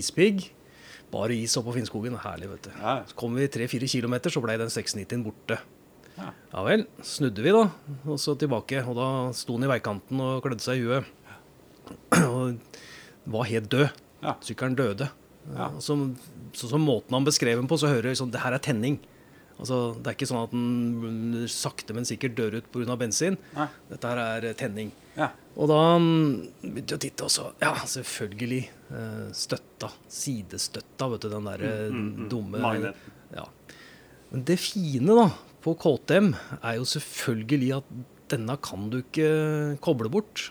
ispigg. 0.00 0.48
Bare 1.12 1.30
is 1.38 1.54
oppå 1.56 1.72
Finnskogen. 1.76 2.18
Herlig, 2.18 2.48
vet 2.50 2.62
du. 2.66 2.70
Ja. 2.82 3.04
Så 3.06 3.14
kom 3.14 3.36
vi 3.38 3.46
tre-fire 3.46 3.86
kilometer, 3.86 4.30
så 4.34 4.42
ble 4.42 4.56
den 4.58 4.66
690-en 4.72 5.22
borte. 5.22 5.60
Ja. 6.18 6.28
Ja 6.52 6.62
vel. 6.66 6.84
Snudde 7.02 7.42
vi, 7.42 7.52
da, 7.54 7.64
og 8.06 8.20
så 8.22 8.36
tilbake. 8.38 8.82
Og 8.86 8.94
da 8.98 9.08
sto 9.36 9.56
han 9.58 9.66
i 9.66 9.70
veikanten 9.72 10.20
og 10.22 10.42
klødde 10.44 10.62
seg 10.64 10.82
i 10.82 10.86
huet. 10.86 11.10
Og 12.20 12.58
var 13.34 13.48
helt 13.50 13.70
død. 13.72 13.88
Ja. 14.24 14.36
Sykkelen 14.44 14.76
døde. 14.78 15.10
Ja. 15.54 15.70
Så, 15.82 15.96
så, 16.56 16.68
så 16.70 16.78
måten 16.80 17.12
han 17.16 17.26
beskrev 17.26 17.58
den 17.60 17.68
på, 17.68 17.76
så 17.80 17.90
hører 17.90 18.08
jeg 18.12 18.16
sånn 18.22 18.30
Det 18.32 18.40
her 18.40 18.54
er 18.56 18.62
tenning. 18.64 19.00
Altså, 19.54 19.92
det 20.00 20.08
er 20.10 20.16
ikke 20.16 20.26
sånn 20.26 20.40
at 20.42 20.54
den 20.54 21.44
sakte, 21.52 21.94
men 21.94 22.06
sikkert 22.08 22.34
dør 22.38 22.56
ut 22.58 22.70
pga. 22.74 22.96
bensin. 22.98 23.36
Nei. 23.54 23.68
Dette 23.90 24.10
her 24.10 24.20
er 24.22 24.46
eh, 24.48 24.56
tenning. 24.58 24.88
Ja. 25.14 25.28
Og 25.54 25.68
da 25.70 25.76
mm, 26.02 26.24
begynte 26.64 26.96
jeg 26.96 26.98
å 26.98 27.02
titte, 27.04 27.28
og 27.28 27.30
så 27.30 27.44
Ja, 27.62 27.74
selvfølgelig. 27.86 28.62
eh, 28.90 29.20
Støtta. 29.36 29.92
Sidestøtta, 30.10 31.06
vet 31.12 31.26
du. 31.26 31.28
Den 31.36 31.46
derre 31.52 31.70
mm, 31.94 32.08
dumme 32.32 32.62
Magneten. 32.64 33.14
Ja. 33.36 33.46
Men 34.32 34.42
det 34.48 34.58
fine 34.58 35.14
da, 35.20 35.28
på 35.64 35.74
KTM 35.80 36.34
er 36.60 36.76
jo 36.76 36.84
selvfølgelig 36.88 37.70
at 37.78 37.88
denne 38.32 38.56
kan 38.64 38.90
du 38.92 39.00
ikke 39.00 39.30
koble 39.84 40.10
bort. 40.12 40.50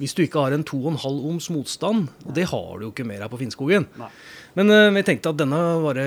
Hvis 0.00 0.14
du 0.16 0.22
ikke 0.24 0.40
har 0.40 0.54
en 0.56 0.64
2,5 0.64 1.04
ohms 1.28 1.50
motstand, 1.52 2.08
og 2.24 2.36
det 2.36 2.46
har 2.48 2.68
du 2.78 2.86
jo 2.86 2.92
ikke 2.92 3.04
mer 3.04 3.20
her 3.20 3.32
på 3.32 3.40
Finnskogen. 3.40 3.84
Nei. 4.00 4.08
Men 4.56 4.72
uh, 4.72 4.88
vi 4.96 5.02
tenkte 5.04 5.32
at 5.34 5.40
denne 5.42 5.58
bare 5.84 6.06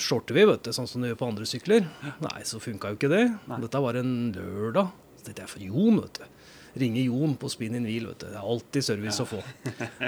shorter 0.00 0.38
vi, 0.38 0.46
vet 0.48 0.64
du, 0.64 0.72
sånn 0.72 0.88
som 0.88 1.04
du 1.04 1.10
gjør 1.10 1.18
på 1.20 1.28
andre 1.28 1.48
sykler. 1.48 1.84
Nei, 2.24 2.38
så 2.48 2.60
funka 2.62 2.94
jo 2.94 2.98
ikke 3.00 3.12
det. 3.12 3.26
Nei. 3.50 3.60
Dette 3.66 3.82
var 3.84 4.00
en 4.00 4.14
lørdag. 4.36 4.88
Så 5.20 5.28
dette 5.28 5.44
er 5.44 5.52
for 5.52 5.64
Jon, 5.64 6.00
vet 6.00 6.22
du. 6.22 6.35
Ringe 6.76 7.06
Jon 7.06 7.34
på 7.40 7.48
spin 7.52 7.76
in 7.78 7.86
wheel, 7.88 8.10
vet 8.10 8.20
du. 8.20 8.26
Det 8.28 8.36
er 8.36 8.50
alltid 8.52 8.84
service 8.84 9.22
å 9.22 9.28
få. 9.28 9.40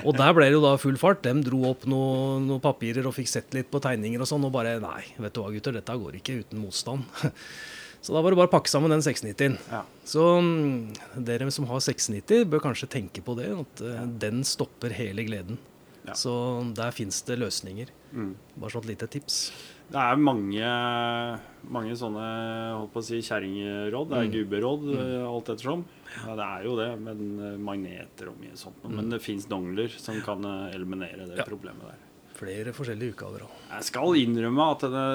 Og 0.04 0.12
der 0.18 0.34
ble 0.36 0.50
det 0.50 0.56
jo 0.58 0.64
da 0.64 0.74
full 0.80 0.98
fart. 1.00 1.22
De 1.24 1.32
dro 1.46 1.62
opp 1.70 1.86
noen 1.88 2.44
noe 2.50 2.62
papirer 2.64 3.08
og 3.08 3.16
fikk 3.16 3.30
sett 3.32 3.56
litt 3.56 3.70
på 3.72 3.80
tegninger 3.84 4.20
og 4.20 4.28
sånn, 4.28 4.44
og 4.44 4.54
bare 4.54 4.76
Nei, 4.82 5.02
vet 5.16 5.34
du 5.34 5.42
hva, 5.42 5.52
gutter, 5.54 5.78
dette 5.78 5.96
går 6.04 6.20
ikke 6.20 6.40
uten 6.42 6.62
motstand. 6.62 7.08
Så 8.00 8.14
da 8.14 8.20
var 8.22 8.30
det 8.30 8.38
bare 8.38 8.50
å 8.50 8.52
pakke 8.52 8.70
sammen 8.70 8.92
den 8.94 9.02
690-en. 9.02 9.56
Ja. 9.72 9.80
Så 10.06 10.26
mm, 10.44 11.24
dere 11.26 11.48
som 11.54 11.66
har 11.70 11.82
690, 11.82 12.44
bør 12.52 12.62
kanskje 12.68 12.90
tenke 12.92 13.24
på 13.26 13.34
det, 13.38 13.48
at 13.56 13.82
eh, 13.82 14.04
den 14.22 14.44
stopper 14.46 14.94
hele 14.94 15.24
gleden. 15.26 15.58
Ja. 16.06 16.14
Så 16.16 16.32
der 16.78 16.94
fins 16.94 17.20
det 17.26 17.40
løsninger. 17.40 17.90
Mm. 18.14 18.30
Bare 18.54 18.72
sånn 18.72 18.86
et 18.86 18.92
lite 18.94 19.10
tips. 19.18 19.40
Det 19.88 19.96
er 19.96 20.18
mange, 20.20 20.72
mange 21.72 21.94
sånne 21.96 22.24
holdt 22.76 22.92
på 22.92 23.00
å 23.00 23.06
si, 23.06 23.22
kjerringråd. 23.24 24.10
Det 24.10 24.18
er 24.20 24.32
gubberåd, 24.34 24.82
mm. 24.90 25.14
alt 25.30 25.48
ettersom. 25.54 25.84
Ja, 26.26 26.34
det 26.36 26.44
er 26.48 26.66
jo 26.66 26.74
det, 26.76 26.88
men 27.06 27.22
eh, 27.40 27.54
magneter 27.70 28.28
og 28.32 28.36
mye 28.42 28.56
sånt. 28.60 28.84
Men 28.92 29.08
det 29.12 29.22
fins 29.24 29.48
dongler 29.48 29.88
som 29.96 30.20
kan 30.26 30.44
eh, 30.44 30.74
eliminere 30.76 31.28
det 31.30 31.40
Ja. 31.40 31.46
problemet 31.48 31.88
der. 31.88 32.04
Flere 32.38 32.74
forskjellige 32.76 33.16
utgaver. 33.16 33.46
òg. 33.48 33.54
Jeg 33.72 33.88
skal 33.88 34.20
innrømme 34.20 34.68
at 34.76 34.84
det, 34.92 35.06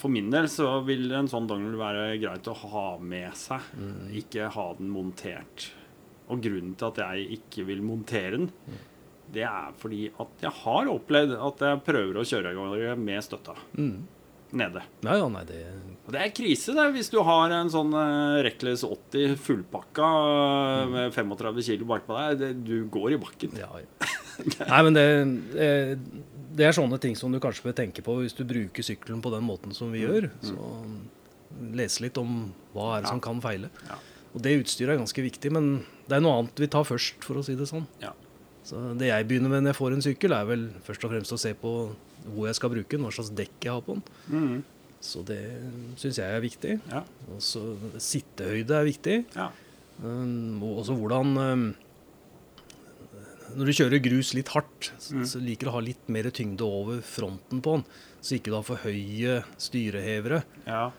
for 0.00 0.08
min 0.10 0.30
del 0.32 0.48
så 0.48 0.70
vil 0.88 1.12
en 1.12 1.28
sånn 1.28 1.46
dongle 1.50 1.76
være 1.78 2.16
greit 2.22 2.48
å 2.48 2.56
ha 2.56 2.86
med 2.98 3.36
seg. 3.36 3.68
Ikke 4.16 4.48
ha 4.50 4.66
den 4.80 4.88
montert. 4.90 5.68
Og 6.30 6.40
grunnen 6.40 6.72
til 6.78 6.88
at 6.88 7.02
jeg 7.04 7.36
ikke 7.36 7.66
vil 7.68 7.82
montere 7.84 8.32
den, 8.38 8.48
det 9.32 9.44
er 9.46 9.70
fordi 9.78 10.08
at 10.20 10.42
jeg 10.42 10.50
har 10.64 10.88
opplevd 10.90 11.36
at 11.38 11.60
jeg 11.66 11.82
prøver 11.86 12.18
å 12.20 12.24
kjøre 12.26 12.50
av 12.50 12.58
gårde 12.58 12.96
med 12.98 13.22
støtta 13.24 13.54
Mm. 13.78 14.00
nede. 14.52 14.82
Ja, 15.06 15.16
ja, 15.20 15.28
nei, 15.30 15.44
det 15.46 15.60
Og 16.06 16.12
det 16.12 16.20
er 16.24 16.32
krise 16.34 16.74
det, 16.74 16.86
hvis 16.96 17.10
du 17.12 17.20
har 17.22 17.52
en 17.54 17.68
sånn 17.70 17.92
uh, 17.94 18.40
Reckless 18.42 18.82
80 18.82 19.36
fullpakka 19.38 20.08
mm. 20.10 20.90
med 20.96 21.12
35 21.14 21.62
kilo 21.62 21.86
bakpå 21.86 22.16
deg. 22.18 22.40
Det, 22.40 22.50
du 22.66 22.88
går 22.90 23.14
i 23.14 23.20
bakken. 23.22 23.54
Ja, 23.60 23.70
ja. 23.78 24.08
Nei, 24.72 24.82
men 24.82 24.94
det, 24.96 25.04
eh, 25.60 25.94
det 26.56 26.64
er 26.66 26.72
sånne 26.74 26.98
ting 26.98 27.14
som 27.14 27.30
du 27.30 27.38
kanskje 27.38 27.68
bør 27.68 27.76
tenke 27.76 28.02
på 28.02 28.14
hvis 28.22 28.34
du 28.34 28.42
bruker 28.48 28.82
sykkelen 28.82 29.20
på 29.22 29.30
den 29.34 29.44
måten 29.46 29.74
som 29.76 29.92
vi 29.92 30.00
gjør. 30.02 30.30
Så 30.42 30.56
lese 31.76 32.02
litt 32.06 32.18
om 32.18 32.48
hva 32.74 32.96
er 32.96 33.02
det 33.02 33.10
Ja. 33.10 33.12
som 33.12 33.20
kan 33.20 33.40
feile. 33.44 33.70
Ja. 33.88 33.98
Og 34.34 34.42
det 34.42 34.56
utstyret 34.62 34.94
er 34.94 35.00
ganske 35.02 35.22
viktig, 35.22 35.50
men 35.52 35.84
det 36.08 36.16
er 36.16 36.24
noe 36.24 36.38
annet 36.40 36.58
vi 36.62 36.68
tar 36.70 36.84
først, 36.86 37.22
for 37.26 37.36
å 37.40 37.44
si 37.44 37.54
det 37.58 37.66
sånn. 37.68 37.86
Ja. 38.02 38.12
Så 38.64 38.80
det 39.00 39.08
jeg 39.08 39.26
begynner 39.28 39.48
med 39.50 39.62
når 39.64 39.72
jeg 39.72 39.78
får 39.80 39.92
en 39.96 40.04
sykkel, 40.04 40.32
er 40.36 40.44
vel 40.48 40.66
først 40.86 41.04
og 41.06 41.10
fremst 41.14 41.32
å 41.32 41.38
se 41.40 41.54
på 41.58 41.70
hvor 42.34 42.46
jeg 42.50 42.58
skal 42.58 42.70
bruke 42.74 42.90
den, 42.92 43.06
hva 43.06 43.12
slags 43.16 43.30
dekk 43.32 43.64
jeg 43.64 43.72
har 43.72 43.80
på 43.86 43.96
den. 43.96 44.02
Mm. 44.28 44.62
Så 45.00 45.22
det 45.24 45.38
syns 45.96 46.18
jeg 46.20 46.28
er 46.36 46.42
viktig. 46.44 46.74
ja. 46.92 47.00
Også 47.36 47.62
sittehøyde 47.98 48.76
er 48.76 48.84
viktig. 48.90 49.18
ja. 49.36 49.50
Um, 50.00 50.62
og 50.64 50.78
også 50.80 50.94
hvordan 50.96 51.34
um, 51.36 51.64
Når 53.58 53.66
du 53.66 53.72
kjører 53.74 54.00
grus 54.00 54.30
litt 54.36 54.48
hardt, 54.54 54.92
så, 55.02 55.12
Mm. 55.18 55.24
så 55.26 55.40
liker 55.42 55.66
du 55.66 55.70
å 55.72 55.74
ha 55.74 55.80
litt 55.82 56.08
mer 56.08 56.28
tyngde 56.30 56.62
over 56.64 57.00
fronten 57.02 57.60
på 57.60 57.74
den, 57.76 57.84
så 58.22 58.36
ikke 58.38 58.52
du 58.52 58.54
har 58.56 58.62
for 58.64 58.76
høye 58.84 59.42
styrehevere. 59.58 60.42
ja. 60.66 60.90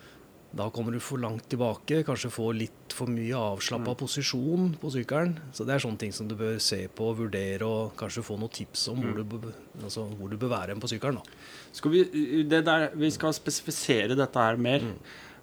Da 0.51 0.65
kommer 0.75 0.91
du 0.91 0.99
for 0.99 1.21
langt 1.23 1.45
tilbake, 1.47 2.01
kanskje 2.03 2.27
få 2.33 2.49
litt 2.51 2.91
for 2.91 3.07
mye 3.07 3.37
avslappa 3.39 3.93
posisjon 4.01 4.73
på 4.81 4.89
sykkelen. 4.91 5.37
Så 5.55 5.63
det 5.63 5.77
er 5.77 5.83
sånne 5.85 6.01
ting 6.01 6.11
som 6.11 6.27
du 6.27 6.35
bør 6.35 6.57
se 6.59 6.81
på, 6.91 7.07
vurdere 7.15 7.63
og 7.63 7.93
kanskje 7.99 8.23
få 8.27 8.35
noen 8.41 8.51
tips 8.51 8.89
om 8.91 8.99
hvor, 8.99 9.21
du, 9.21 9.37
bør- 9.37 9.55
altså, 9.85 10.03
hvor 10.19 10.27
du 10.33 10.35
bør 10.41 10.51
være 10.57 10.75
på 10.83 10.89
sykkelen. 10.91 11.21
Da. 11.21 11.39
Skal 11.79 11.93
vi, 11.95 12.03
det 12.51 12.65
der, 12.67 12.89
vi 12.99 13.09
skal 13.15 13.31
spesifisere 13.37 14.17
dette 14.19 14.43
her 14.43 14.59
mer. 14.59 14.83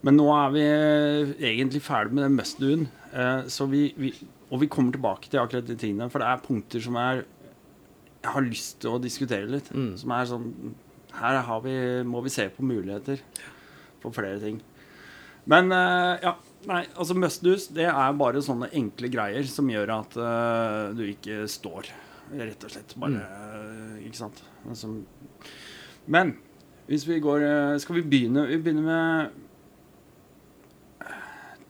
Men 0.05 0.14
nå 0.21 0.29
er 0.37 0.53
vi 0.55 0.66
egentlig 1.55 1.81
ferdig 1.83 2.12
med 2.14 2.27
den 2.29 2.37
must-doen. 2.38 2.85
Eh, 3.11 3.49
så 3.51 3.64
vi, 3.66 3.87
vi, 3.97 4.12
og 4.53 4.61
vi 4.61 4.68
kommer 4.71 4.92
tilbake 4.94 5.33
til 5.33 5.40
akkurat 5.40 5.66
de 5.66 5.75
tingene. 5.81 6.11
For 6.12 6.21
det 6.23 6.29
er 6.29 6.44
punkter 6.44 6.85
som 6.85 7.01
er 7.01 7.25
jeg 8.18 8.33
har 8.35 8.44
lyst 8.44 8.81
til 8.83 8.92
å 8.92 9.01
diskutere 9.01 9.49
litt. 9.49 9.73
Mm. 9.73 9.92
Som 9.97 10.12
er 10.12 10.29
sånn 10.29 10.49
Her 11.16 11.38
har 11.49 11.61
vi, 11.64 11.73
må 12.05 12.21
vi 12.21 12.31
se 12.35 12.44
på 12.53 12.62
muligheter 12.66 13.23
for 14.03 14.12
flere 14.12 14.37
ting. 14.42 14.59
Men 15.48 15.72
eh, 15.72 16.18
ja. 16.26 16.37
Nei, 16.68 16.82
altså 16.98 17.14
must-do's, 17.16 17.68
det 17.72 17.87
er 17.87 18.16
bare 18.18 18.42
sånne 18.44 18.66
enkle 18.76 19.08
greier 19.08 19.46
som 19.48 19.68
gjør 19.70 19.92
at 19.94 20.16
uh, 20.20 20.90
du 20.92 21.04
ikke 21.06 21.46
står. 21.48 21.87
Rett 22.34 22.64
og 22.66 22.72
slett. 22.74 22.92
Bare 22.98 23.22
mm. 23.22 24.00
Ikke 24.04 24.18
sant. 24.18 24.42
Altså, 24.68 24.90
men 26.11 26.34
hvis 26.90 27.06
vi 27.08 27.20
går 27.24 27.44
eh, 27.46 27.78
Skal 27.80 27.98
vi 27.98 28.02
begynne 28.11 28.46
Vi 28.48 28.58
begynner 28.64 28.84
med 28.84 29.30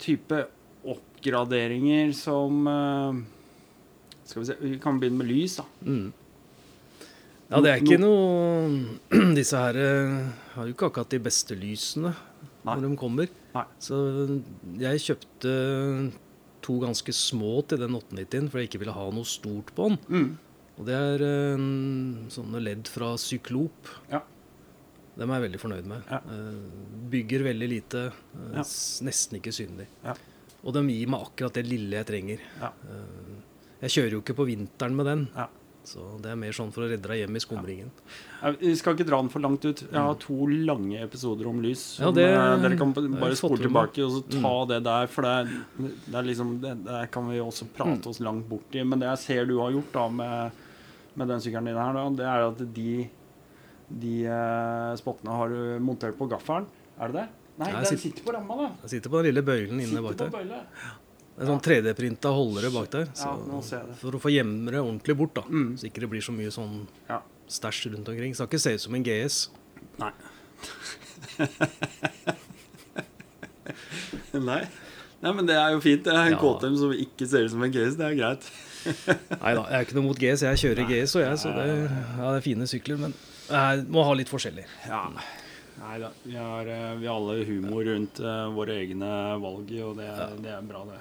type 0.02 0.38
oppgraderinger 0.86 2.12
som 2.16 2.66
Skal 4.24 4.40
vi 4.40 4.46
se 4.48 4.56
Vi 4.62 4.78
kan 4.82 4.98
begynne 4.98 5.20
med 5.20 5.30
lys, 5.30 5.58
da. 5.60 5.66
Mm. 5.86 6.08
Ja, 7.50 7.60
det 7.62 7.70
er 7.70 7.82
ikke 7.84 8.02
noe 8.02 8.28
Disse 9.38 9.62
her 9.62 9.78
har 10.54 10.62
jo 10.64 10.74
ikke 10.74 10.90
akkurat 10.90 11.12
de 11.14 11.22
beste 11.22 11.54
lysene. 11.58 12.14
Når 12.66 12.82
de 12.84 12.96
kommer. 13.00 13.28
Nei. 13.54 13.64
Så 13.82 13.98
jeg 14.80 15.02
kjøpte 15.04 15.52
to 16.64 16.78
ganske 16.82 17.12
små 17.14 17.62
til 17.70 17.78
den 17.80 17.94
890-en, 17.96 18.48
for 18.50 18.60
jeg 18.60 18.68
ikke 18.70 18.80
ville 18.82 18.96
ha 18.96 19.06
noe 19.14 19.24
stort 19.28 19.70
på 19.76 19.88
den. 19.88 19.98
Mm. 20.08 20.32
Og 20.78 20.86
det 20.86 20.94
er 20.94 21.22
eh, 21.26 21.62
sånne 22.34 22.60
ledd 22.62 22.90
fra 22.90 23.12
Syklop. 23.18 23.88
Ja. 24.12 24.20
Dem 25.18 25.30
er 25.34 25.40
jeg 25.40 25.46
veldig 25.48 25.60
fornøyd 25.62 25.88
med. 25.90 26.02
Ja. 26.10 26.20
Eh, 26.30 27.06
bygger 27.10 27.46
veldig 27.48 27.68
lite, 27.72 28.04
eh, 28.12 28.50
Ja. 28.58 28.62
nesten 29.06 29.40
ikke 29.40 29.54
synlig. 29.54 29.88
Ja. 30.04 30.14
Og 30.62 30.74
de 30.74 30.82
gir 30.90 31.08
meg 31.10 31.24
akkurat 31.26 31.54
det 31.58 31.66
lille 31.66 31.96
jeg 32.00 32.06
trenger. 32.06 32.44
Ja. 32.60 32.72
Jeg 33.80 33.90
kjører 33.94 34.10
jo 34.16 34.20
ikke 34.22 34.34
på 34.38 34.46
vinteren 34.50 34.94
med 34.98 35.06
den, 35.06 35.28
Ja. 35.36 35.46
Så 35.88 36.04
det 36.22 36.30
er 36.32 36.36
mer 36.40 36.52
sånn 36.56 36.70
for 36.74 36.84
å 36.84 36.88
redde 36.90 37.08
deg 37.08 37.22
hjem 37.22 37.36
i 37.38 37.42
skumringen. 37.42 37.90
Ja, 38.42 38.50
Vi 38.60 38.74
skal 38.78 38.94
ikke 38.96 39.06
dra 39.08 39.18
den 39.22 39.30
for 39.32 39.40
langt 39.44 39.64
ut. 39.64 39.82
Jeg 39.88 39.98
har 40.04 40.14
to 40.22 40.36
lange 40.46 41.00
episoder 41.02 41.48
om 41.50 41.60
lys. 41.64 41.98
Ja, 41.98 42.10
det- 42.12 42.28
eh, 42.28 42.56
dere 42.62 42.76
kan 42.78 42.92
bare 42.92 43.36
spole 43.40 43.58
tilbake 43.64 44.04
og 44.04 44.12
så 44.18 44.40
ta 44.42 44.54
det 44.74 44.82
der. 44.84 45.06
For 45.08 45.22
det 45.22 45.48
det 45.78 46.14
er 46.14 46.22
liksom 46.30 46.60
det, 46.60 46.74
det 46.84 47.10
kan 47.10 47.28
vi 47.28 47.38
også 47.40 47.66
prate 47.74 48.06
oss 48.12 48.20
langt 48.20 48.48
bort 48.48 48.74
i. 48.74 48.82
Men 48.84 48.98
det 49.00 49.08
jeg 49.08 49.18
ser 49.24 49.46
du 49.46 49.58
har 49.60 49.70
gjort 49.72 49.92
da 49.92 50.08
med, 50.08 50.52
med 51.16 51.28
den 51.28 51.40
sykkelen 51.40 51.64
din 51.72 51.76
her, 51.76 51.92
da, 51.92 52.08
det 52.10 52.26
er 52.26 52.48
at 52.52 52.74
de, 52.74 53.08
de 53.90 54.14
eh, 54.26 54.94
spottene 55.00 55.34
har 55.34 55.48
du 55.48 55.78
montert 55.80 56.16
på 56.18 56.28
gaffelen. 56.30 56.66
Er 57.00 57.08
det 57.08 57.14
det? 57.22 57.28
Nei, 57.58 57.72
den 57.72 57.84
sitter, 57.86 58.02
sitter 58.04 58.22
på 58.22 58.32
ramma, 58.36 58.54
da. 58.54 58.66
Den 58.82 58.88
sitter 58.92 59.10
på 59.10 59.18
den 59.18 59.34
lille 59.34 59.42
bøylen 59.42 59.80
inne 59.82 60.00
bak 60.04 60.14
der. 60.20 60.62
Er 61.42 61.46
sånn 61.50 61.62
3D-printa 61.62 62.32
holdere 62.34 62.70
bak 62.74 62.88
der. 62.90 63.06
Så, 63.14 63.30
Ja, 63.72 63.82
for 64.00 64.16
å 64.16 64.20
få 64.22 64.30
gjemme 64.32 64.70
det 64.74 64.80
ordentlig 64.80 65.16
bort, 65.16 65.34
da. 65.38 65.42
Mm. 65.42 65.76
Så 65.78 65.86
ikke 65.90 66.00
det 66.04 66.10
blir 66.10 66.22
så 66.24 66.32
mye 66.34 66.50
sånn 66.50 66.86
Ja. 67.08 67.20
stæsj 67.48 67.92
rundt 67.94 68.08
omkring. 68.08 68.34
Skal 68.34 68.46
ikke 68.48 68.60
se 68.60 68.74
ut 68.74 68.80
som 68.80 68.94
en 68.94 69.02
GS. 69.04 69.48
Nei. 69.98 70.12
Nei. 74.38 74.62
Nei, 75.18 75.32
men 75.34 75.48
det 75.48 75.56
er 75.58 75.72
jo 75.74 75.80
fint. 75.82 76.04
Det 76.06 76.12
er 76.14 76.28
en 76.28 76.32
Ja. 76.36 76.38
KTM 76.38 76.76
som 76.78 76.92
ikke 76.94 77.26
ser 77.26 77.44
ut 77.46 77.50
som 77.50 77.62
en 77.62 77.72
GS. 77.74 77.96
Det 77.98 78.06
er 78.06 78.14
greit. 78.18 78.46
Nei 79.42 79.54
da, 79.54 79.64
jeg 79.66 79.80
er 79.80 79.84
ikke 79.86 79.96
noe 79.98 80.06
mot 80.06 80.18
GS. 80.20 80.44
Jeg 80.46 80.60
kjører 80.62 80.86
GS, 80.88 81.16
og 81.18 81.22
jeg, 81.24 81.38
så 81.42 81.50
det, 81.56 81.66
ja, 81.90 82.30
det 82.30 82.38
er 82.38 82.44
fine 82.46 82.68
sykler. 82.70 83.00
Men 83.02 83.14
jeg 83.48 83.84
må 83.90 84.04
ha 84.06 84.14
litt 84.18 84.30
forskjellig. 84.30 84.64
Ja. 84.86 85.02
Nei 85.78 85.98
da. 86.02 86.10
Vi 86.24 86.34
har, 86.38 86.66
eh, 86.66 86.94
vi 86.98 87.06
har 87.06 87.14
alle 87.18 87.44
humor 87.46 87.84
rundt 87.86 88.18
eh, 88.20 88.46
våre 88.54 88.78
egne 88.82 89.10
valg, 89.42 89.70
og 89.86 89.96
det, 89.98 90.08
det 90.42 90.50
er 90.54 90.62
bra, 90.66 90.84
det. 90.88 90.98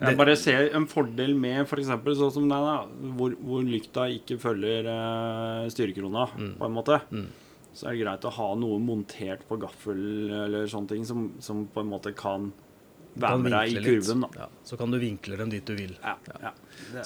Jeg 0.00 0.16
bare 0.18 0.34
ser 0.36 0.70
en 0.74 0.86
fordel 0.90 1.34
med 1.38 1.62
f.eks. 1.68 1.86
For 2.02 2.14
sånn 2.18 2.32
som 2.34 2.48
deg, 2.50 2.66
da, 2.66 3.12
hvor, 3.18 3.36
hvor 3.44 3.62
lykta 3.62 4.08
ikke 4.16 4.38
følger 4.42 4.88
eh, 4.90 5.68
styrekrona, 5.70 6.26
Mm. 6.34 6.54
på 6.58 6.66
en 6.66 6.74
måte. 6.74 7.00
Så 7.74 7.88
er 7.88 7.94
det 7.96 8.04
greit 8.04 8.24
å 8.26 8.30
ha 8.36 8.50
noe 8.54 8.78
montert 8.82 9.46
på 9.48 9.56
gaffel 9.58 10.30
eller 10.30 10.66
sånne 10.70 10.88
ting 10.92 11.04
som, 11.06 11.32
som 11.42 11.64
på 11.66 11.80
en 11.82 11.88
måte 11.90 12.12
kan 12.14 12.52
være 13.14 13.38
med 13.38 13.52
deg 13.54 13.72
i 13.72 13.82
kurven. 13.84 14.24
Ja, 14.34 14.46
så 14.66 14.76
kan 14.78 14.90
du 14.90 14.98
vinkle 14.98 15.36
dem 15.38 15.50
dit 15.50 15.64
du 15.66 15.74
vil. 15.78 15.96
Ja, 16.02 16.16
ja. 16.42 16.50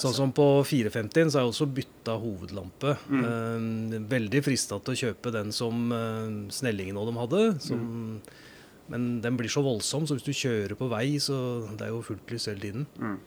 Sånn 0.01 0.15
som 0.17 0.33
på 0.33 0.45
450 0.65 1.29
så 1.33 1.39
har 1.39 1.47
jeg 1.47 1.53
også 1.55 1.69
bytta 1.77 2.17
hovedlampe. 2.21 2.95
Mm. 3.09 3.25
Eh, 3.29 4.03
veldig 4.13 4.43
frista 4.45 4.79
til 4.81 4.95
å 4.97 5.01
kjøpe 5.05 5.33
den 5.37 5.53
som 5.53 5.89
eh, 5.93 6.29
Snellingen 6.57 6.97
og 7.01 7.11
dem 7.13 7.21
hadde. 7.21 7.43
Som, 7.65 7.79
Mm. 7.79 8.21
Men 8.89 9.21
den 9.21 9.37
blir 9.37 9.49
så 9.53 9.61
voldsom, 9.63 10.07
så 10.09 10.17
hvis 10.17 10.25
du 10.25 10.33
kjører 10.33 10.75
på 10.79 10.89
vei, 10.89 11.19
så 11.21 11.37
det 11.77 11.87
er 11.89 11.93
jo 11.93 12.01
fullt 12.07 12.31
lys 12.33 12.47
hele 12.49 12.61
tiden. 12.63 12.87
Mm. 12.99 13.19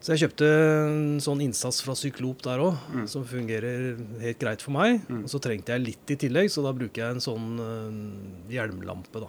Så 0.00 0.12
jeg 0.14 0.20
kjøpte 0.28 0.46
en 0.86 1.18
sånn 1.24 1.40
innsats 1.42 1.80
fra 1.82 1.94
Syklop 1.98 2.42
der 2.44 2.60
òg, 2.62 2.76
Mm. 2.94 3.06
som 3.08 3.24
fungerer 3.24 3.96
helt 4.20 4.38
greit 4.38 4.62
for 4.62 4.70
meg. 4.76 5.00
Og 5.10 5.26
så 5.32 5.40
trengte 5.42 5.72
jeg 5.74 5.82
litt 5.86 6.10
i 6.14 6.16
tillegg, 6.16 6.50
så 6.54 6.62
da 6.62 6.72
bruker 6.72 7.02
jeg 7.02 7.16
en 7.16 7.24
sånn 7.24 7.58
uh, 7.58 8.52
hjelmlampe, 8.52 9.20
da. 9.24 9.28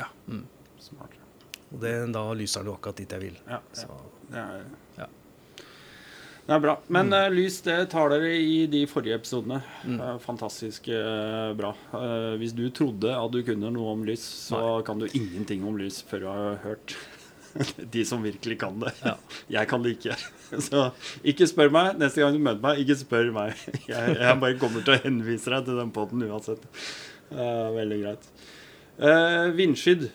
Ja. 0.00 0.08
Mm. 0.26 0.42
Smart. 0.80 1.14
Og 1.72 1.80
det, 1.80 1.92
da 2.12 2.24
lyser 2.32 2.64
den 2.64 2.72
jo 2.72 2.78
akkurat 2.78 2.96
dit 2.96 3.10
jeg 3.12 3.20
vil. 3.20 3.36
Ja, 3.46 3.60
Så. 3.72 3.86
Det 4.30 4.36
er. 4.42 4.64
Det 6.48 6.54
er 6.56 6.62
bra. 6.64 6.78
Mm. 6.80 6.92
Men 6.96 7.12
eh, 7.12 7.26
lys, 7.36 7.58
det 7.66 7.76
tar 7.92 8.08
dere 8.08 8.30
i 8.40 8.62
de 8.72 8.80
forrige 8.88 9.18
episodene. 9.18 9.58
Mm. 9.84 9.98
er 10.00 10.22
fantastisk 10.22 10.88
eh, 10.88 11.50
bra. 11.58 11.74
Eh, 11.98 12.38
hvis 12.40 12.54
du 12.56 12.64
trodde 12.72 13.12
at 13.12 13.34
du 13.34 13.42
kunne 13.44 13.68
noe 13.74 13.92
om 13.92 14.06
lys, 14.08 14.24
så 14.48 14.78
kan 14.86 14.96
du 14.96 15.04
ingenting 15.10 15.66
om 15.68 15.76
lys 15.76 16.00
før 16.08 16.24
du 16.24 16.28
har 16.30 16.58
hørt 16.64 16.96
de 17.92 18.06
som 18.08 18.24
virkelig 18.24 18.56
kan 18.64 18.80
det. 18.80 18.94
Ja. 19.04 19.18
Jeg 19.58 19.68
kan 19.68 19.84
det 19.84 19.98
ikke. 19.98 20.16
Så 20.70 20.88
ikke 21.20 21.50
spør 21.52 21.72
meg. 21.74 21.92
Neste 22.00 22.24
gang 22.24 22.32
du 22.32 22.40
møter 22.40 22.64
meg, 22.64 22.80
ikke 22.80 22.96
spør 23.02 23.32
meg. 23.36 23.68
Jeg, 23.84 24.16
jeg 24.16 24.40
bare 24.40 24.56
kommer 24.64 24.88
til 24.88 24.96
å 24.96 25.02
henvise 25.04 25.52
deg 25.52 25.68
til 25.68 25.80
den 25.84 25.92
poden 25.92 26.24
uansett. 26.30 26.64
Uh, 27.28 27.68
veldig 27.76 28.04
greit. 28.06 28.30
Uh, 28.96 29.50
vindskydd. 29.52 30.08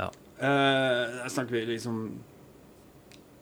ja. 0.00 0.08
Uh, 0.40 1.20
der 1.20 1.28
snakker 1.30 1.54
vi 1.54 1.66
liksom 1.74 2.06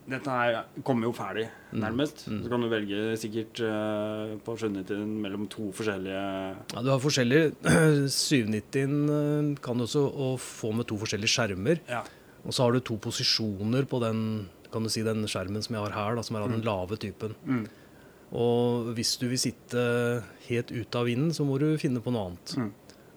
Dette 0.02 0.34
her 0.34 0.56
kommer 0.82 1.06
jo 1.06 1.12
ferdig, 1.14 1.44
nærmest. 1.78 2.24
Så 2.26 2.50
kan 2.50 2.64
du 2.64 2.68
velge 2.70 3.12
sikkert 3.22 3.60
uh, 3.62 4.32
på 4.42 4.56
skjønnheten 4.58 5.12
mellom 5.22 5.46
to 5.52 5.68
forskjellige 5.76 6.22
Ja, 6.74 6.82
du 6.82 6.90
har 6.90 7.02
forskjellige 7.02 7.52
790 8.10 8.96
eh, 9.14 9.52
kan 9.62 9.78
du 9.78 9.86
også 9.86 10.02
å 10.02 10.32
få 10.42 10.72
med 10.74 10.90
to 10.90 10.98
forskjellige 10.98 11.30
skjermer. 11.36 11.84
Ja. 11.90 12.02
Og 12.42 12.56
så 12.56 12.66
har 12.66 12.74
du 12.74 12.82
to 12.82 12.98
posisjoner 12.98 13.86
på 13.86 14.02
den 14.02 14.24
kan 14.72 14.82
du 14.82 14.90
si, 14.90 15.04
den 15.06 15.22
skjermen 15.28 15.62
som 15.62 15.76
jeg 15.76 15.84
har 15.84 15.94
her, 15.94 16.16
da, 16.16 16.24
som 16.24 16.38
er 16.38 16.46
av 16.46 16.52
den 16.52 16.64
lave 16.66 16.96
typen. 17.00 17.36
Mm. 17.44 17.66
Og 18.40 18.92
hvis 18.96 19.18
du 19.20 19.26
vil 19.28 19.40
sitte 19.40 19.82
helt 20.46 20.72
ute 20.72 20.98
av 20.98 21.04
vinden, 21.04 21.34
så 21.36 21.44
må 21.44 21.58
du 21.60 21.74
finne 21.80 22.00
på 22.00 22.14
noe 22.14 22.30
annet. 22.30 22.54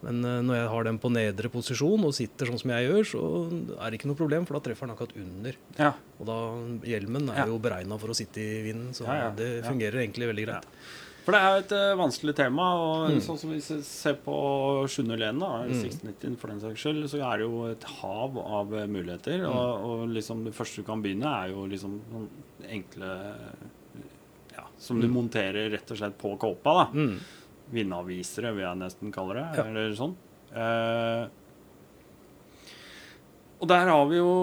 Mm. 0.05 0.21
Men 0.21 0.25
eh, 0.29 0.41
når 0.45 0.55
jeg 0.61 0.67
har 0.69 0.83
den 0.83 0.99
på 1.01 1.11
nedre 1.11 1.49
posisjon 1.49 2.05
og 2.05 2.13
sitter 2.13 2.45
sånn 2.51 2.59
som 2.61 2.69
jeg 2.75 2.89
gjør, 2.89 3.07
så 3.09 3.21
er 3.81 3.89
det 3.91 3.99
ikke 3.99 4.07
noe 4.11 4.19
problem, 4.19 4.45
for 4.45 4.53
da 4.59 4.63
treffer 4.69 4.85
den 4.87 4.95
akkurat 4.95 5.15
under. 5.17 5.55
Ja. 5.79 5.93
Og 6.19 6.25
da, 6.29 6.37
hjelmen 6.87 7.29
er 7.33 7.41
Ja. 7.43 7.45
jo 7.49 7.57
beregna 7.59 7.97
for 7.99 8.13
å 8.13 8.15
sitte 8.15 8.37
i 8.39 8.61
vinden, 8.67 8.93
så 8.93 9.05
Ja, 9.09 9.31
det 9.31 9.63
fungerer 9.65 10.03
egentlig 10.05 10.29
veldig 10.29 10.45
greit. 10.45 10.65
For 11.25 11.31
det 11.33 11.39
er 11.41 11.55
jo 11.55 11.61
et 11.63 11.71
uh, 11.73 11.95
vanskelig 11.97 12.35
tema. 12.37 12.65
Og 12.77 13.09
Mm. 13.09 13.17
sånn 13.25 13.39
som 13.39 13.49
hvis 13.49 13.71
vi 13.73 13.81
ser 13.81 14.13
på 14.21 14.85
Sjunde 14.87 15.17
Len, 15.17 15.39
da, 15.39 15.63
1690 15.65 16.35
for 16.37 16.47
den 16.53 16.59
saks 16.61 16.77
skyld, 16.83 17.07
så 17.09 17.17
er 17.25 17.37
det 17.39 17.47
jo 17.47 17.63
et 17.71 17.83
hav 17.83 18.37
av 18.37 18.71
eh, 18.77 18.85
muligheter. 18.85 19.39
Mm. 19.41 19.49
Og, 19.49 19.85
og 20.03 20.09
liksom 20.13 20.43
det 20.45 20.53
første 20.53 20.83
du 20.83 20.83
kan 20.85 21.01
begynne, 21.01 21.25
er 21.25 21.49
jo 21.49 21.65
liksom 21.65 21.99
sånn 22.13 22.27
enkle 22.69 23.09
Ja, 24.55 24.63
som 24.77 25.01
du 25.01 25.07
monterer 25.11 25.69
rett 25.73 25.89
og 25.91 25.97
slett 25.97 26.17
på 26.21 26.37
kåpa. 26.39 26.75
da. 26.93 27.07
Vindavvisere, 27.73 28.51
vil 28.53 28.63
jeg 28.65 28.77
nesten 28.77 29.11
kalle 29.15 29.33
det. 29.39 29.45
Ja. 29.57 29.63
Eller 29.69 29.95
sånn. 29.97 30.15
Eh, 30.55 31.27
og 33.61 33.67
der 33.71 33.87
har 33.89 34.05
vi 34.09 34.19
jo 34.19 34.33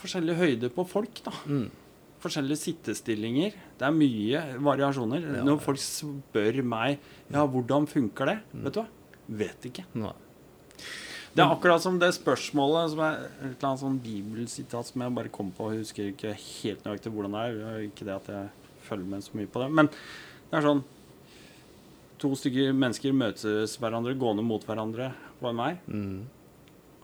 forskjellige 0.00 0.38
høyder 0.40 0.72
på 0.74 0.84
folk, 0.88 1.20
da. 1.26 1.32
Mm. 1.46 1.68
Forskjellige 2.22 2.60
sittestillinger. 2.62 3.54
Det 3.78 3.86
er 3.86 3.94
mye 3.94 4.42
variasjoner. 4.62 5.24
Ja. 5.38 5.44
Når 5.46 5.60
folk 5.62 5.80
spør 5.82 6.60
meg 6.66 6.98
ja, 7.32 7.44
hvordan 7.46 7.86
funker 7.90 8.26
det, 8.32 8.38
Mm. 8.54 8.64
vet 8.64 8.72
du 8.74 8.80
hva? 8.80 8.86
Vet 9.28 9.60
ikke. 9.70 9.84
Nei. 9.94 10.12
Det 11.34 11.40
er 11.42 11.48
akkurat 11.54 11.80
som 11.80 11.98
det 11.98 12.10
spørsmålet 12.12 12.90
som 12.90 12.98
er 13.00 13.14
et 13.14 13.56
eller 13.56 13.68
annet 13.68 13.80
sånn 13.80 14.00
bibelsitat 14.04 14.84
som 14.84 15.00
jeg 15.00 15.14
bare 15.14 15.28
kom 15.30 15.50
på. 15.50 15.64
og 15.64 15.78
husker 15.78 16.10
ikke 16.12 16.34
helt 16.34 16.84
nøyaktig 16.84 17.12
hvordan. 17.12 17.32
Det 17.32 17.62
er 17.64 17.88
Ikke 17.88 18.04
det 18.04 18.14
at 18.14 18.26
jeg 18.26 18.48
følger 18.82 19.06
med 19.08 19.20
så 19.22 19.30
mye 19.34 19.46
på 19.46 19.60
det. 19.62 19.70
Men 19.72 19.86
det 19.88 20.52
er 20.58 20.60
sånn 20.60 20.84
To 22.22 22.30
stykker 22.38 22.70
mennesker 22.76 23.14
møtes 23.16 23.74
hverandre, 23.82 24.14
gående 24.14 24.44
mot 24.46 24.62
hverandre 24.62 25.10
på 25.40 25.48
en 25.50 25.58
vei. 25.58 25.72
Mm. 25.90 26.20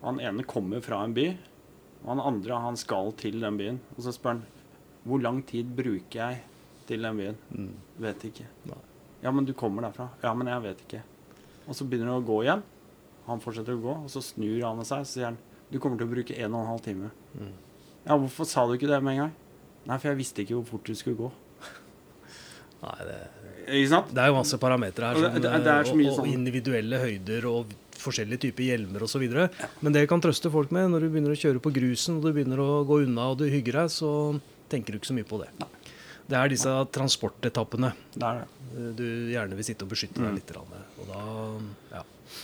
Han 0.04 0.20
ene 0.22 0.44
kommer 0.46 0.82
fra 0.84 1.00
en 1.02 1.14
by, 1.16 1.32
og 2.04 2.12
han 2.12 2.22
andre 2.22 2.60
han 2.62 2.78
skal 2.78 3.10
til 3.18 3.40
den 3.42 3.58
byen. 3.58 3.80
Og 3.96 4.04
så 4.06 4.14
spør 4.14 4.36
han 4.36 4.44
hvor 5.08 5.22
lang 5.24 5.40
tid 5.48 5.70
bruker 5.74 6.20
jeg 6.20 6.42
til 6.86 7.02
den 7.02 7.18
byen. 7.18 7.40
Mm. 7.50 7.72
Vet 8.04 8.28
ikke. 8.30 8.46
Nei. 8.70 8.78
Ja, 9.24 9.32
men 9.34 9.48
du 9.48 9.52
kommer 9.58 9.82
derfra. 9.82 10.12
Ja, 10.22 10.30
men 10.38 10.50
jeg 10.52 10.62
vet 10.68 10.84
ikke. 10.86 11.02
Og 11.66 11.74
så 11.74 11.86
begynner 11.88 12.12
han 12.12 12.22
å 12.22 12.28
gå 12.28 12.38
igjen. 12.44 12.62
Han 13.26 13.42
fortsetter 13.42 13.74
å 13.74 13.82
gå, 13.82 13.96
og 14.06 14.12
så 14.12 14.22
snur 14.24 14.62
han 14.62 14.86
seg 14.86 15.02
og 15.02 15.10
sier 15.10 15.28
han, 15.32 15.42
du 15.68 15.76
kommer 15.82 15.98
til 16.00 16.06
å 16.06 16.12
bruke 16.14 16.36
en 16.38 16.54
og 16.54 16.62
en 16.62 16.70
halv 16.70 16.84
time. 16.86 17.10
Mm. 17.34 17.50
Ja, 18.06 18.14
hvorfor 18.14 18.46
sa 18.48 18.64
du 18.64 18.78
ikke 18.78 18.88
det 18.88 19.02
med 19.02 19.16
en 19.18 19.22
gang? 19.26 19.34
Nei, 19.88 19.98
for 19.98 20.12
jeg 20.12 20.20
visste 20.20 20.44
ikke 20.44 20.56
hvor 20.60 20.68
fort 20.70 20.88
du 20.88 20.94
skulle 20.96 21.18
gå. 21.18 21.28
Nei, 22.84 22.96
det, 23.08 23.18
Ikke 23.68 23.88
sant? 23.88 24.14
det 24.14 24.22
er 24.24 24.26
jo 24.32 24.34
masse 24.38 24.58
parametere 24.58 25.10
her, 25.12 25.14
Og 25.16 25.22
som, 25.22 25.34
det- 25.42 25.42
det 25.64 25.72
er 25.74 25.84
så 25.84 25.90
og, 25.92 25.96
mye 25.96 26.10
og 26.10 26.18
sånn- 26.18 26.32
individuelle 26.32 26.98
høyder 27.02 27.44
og 27.50 27.66
forskjellige 27.98 28.40
typer 28.46 28.62
hjelmer 28.62 29.02
osv. 29.02 29.24
Men 29.82 29.92
det 29.92 30.08
kan 30.08 30.20
trøste 30.20 30.50
folk 30.50 30.70
med 30.70 30.90
når 30.90 31.00
du 31.00 31.08
begynner 31.10 31.34
å 31.34 31.40
kjøre 31.40 31.60
på 31.60 31.72
grusen 31.74 32.16
og 32.16 32.22
du 32.22 32.32
begynner 32.32 32.58
å 32.62 32.84
gå 32.86 33.02
unna 33.04 33.30
og 33.32 33.38
du 33.38 33.48
hygger 33.50 33.72
deg, 33.82 33.90
så 33.90 34.40
tenker 34.70 34.92
du 34.92 34.98
ikke 35.00 35.10
så 35.10 35.16
mye 35.18 35.26
på 35.26 35.40
det. 35.42 35.48
Det 36.28 36.36
er 36.36 36.48
disse 36.48 36.68
transportetappene 36.92 37.92
Det 38.14 38.22
er 38.22 38.34
det. 38.44 38.48
eh, 38.76 38.92
du 38.94 39.04
gjerne 39.32 39.56
vil 39.56 39.64
sitte 39.64 39.82
og 39.82 39.88
beskytte 39.90 40.18
Mm. 40.20 40.26
deg 40.26 40.34
litt. 40.34 40.52
med. 40.70 40.82
Og 41.00 41.06
da, 41.08 41.96
ja. 41.96 42.02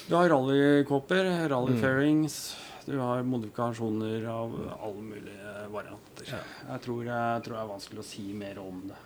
Du 0.08 0.14
har 0.16 0.28
rallykåper, 0.30 1.48
rallyfairings, 1.50 2.54
du 2.86 2.98
har 2.98 3.22
modifikasjoner 3.22 4.26
av 4.26 4.50
alle 4.82 5.02
mulige 5.02 5.70
varianter. 5.70 6.24
Jeg, 6.26 6.80
tror, 6.82 7.04
jeg 7.04 7.42
tror 7.44 7.52
det 7.54 7.62
er 7.62 7.68
vanskelig 7.68 7.98
å 8.00 8.04
si 8.04 8.32
mer 8.32 8.58
om 8.58 8.82
det. 8.88 8.96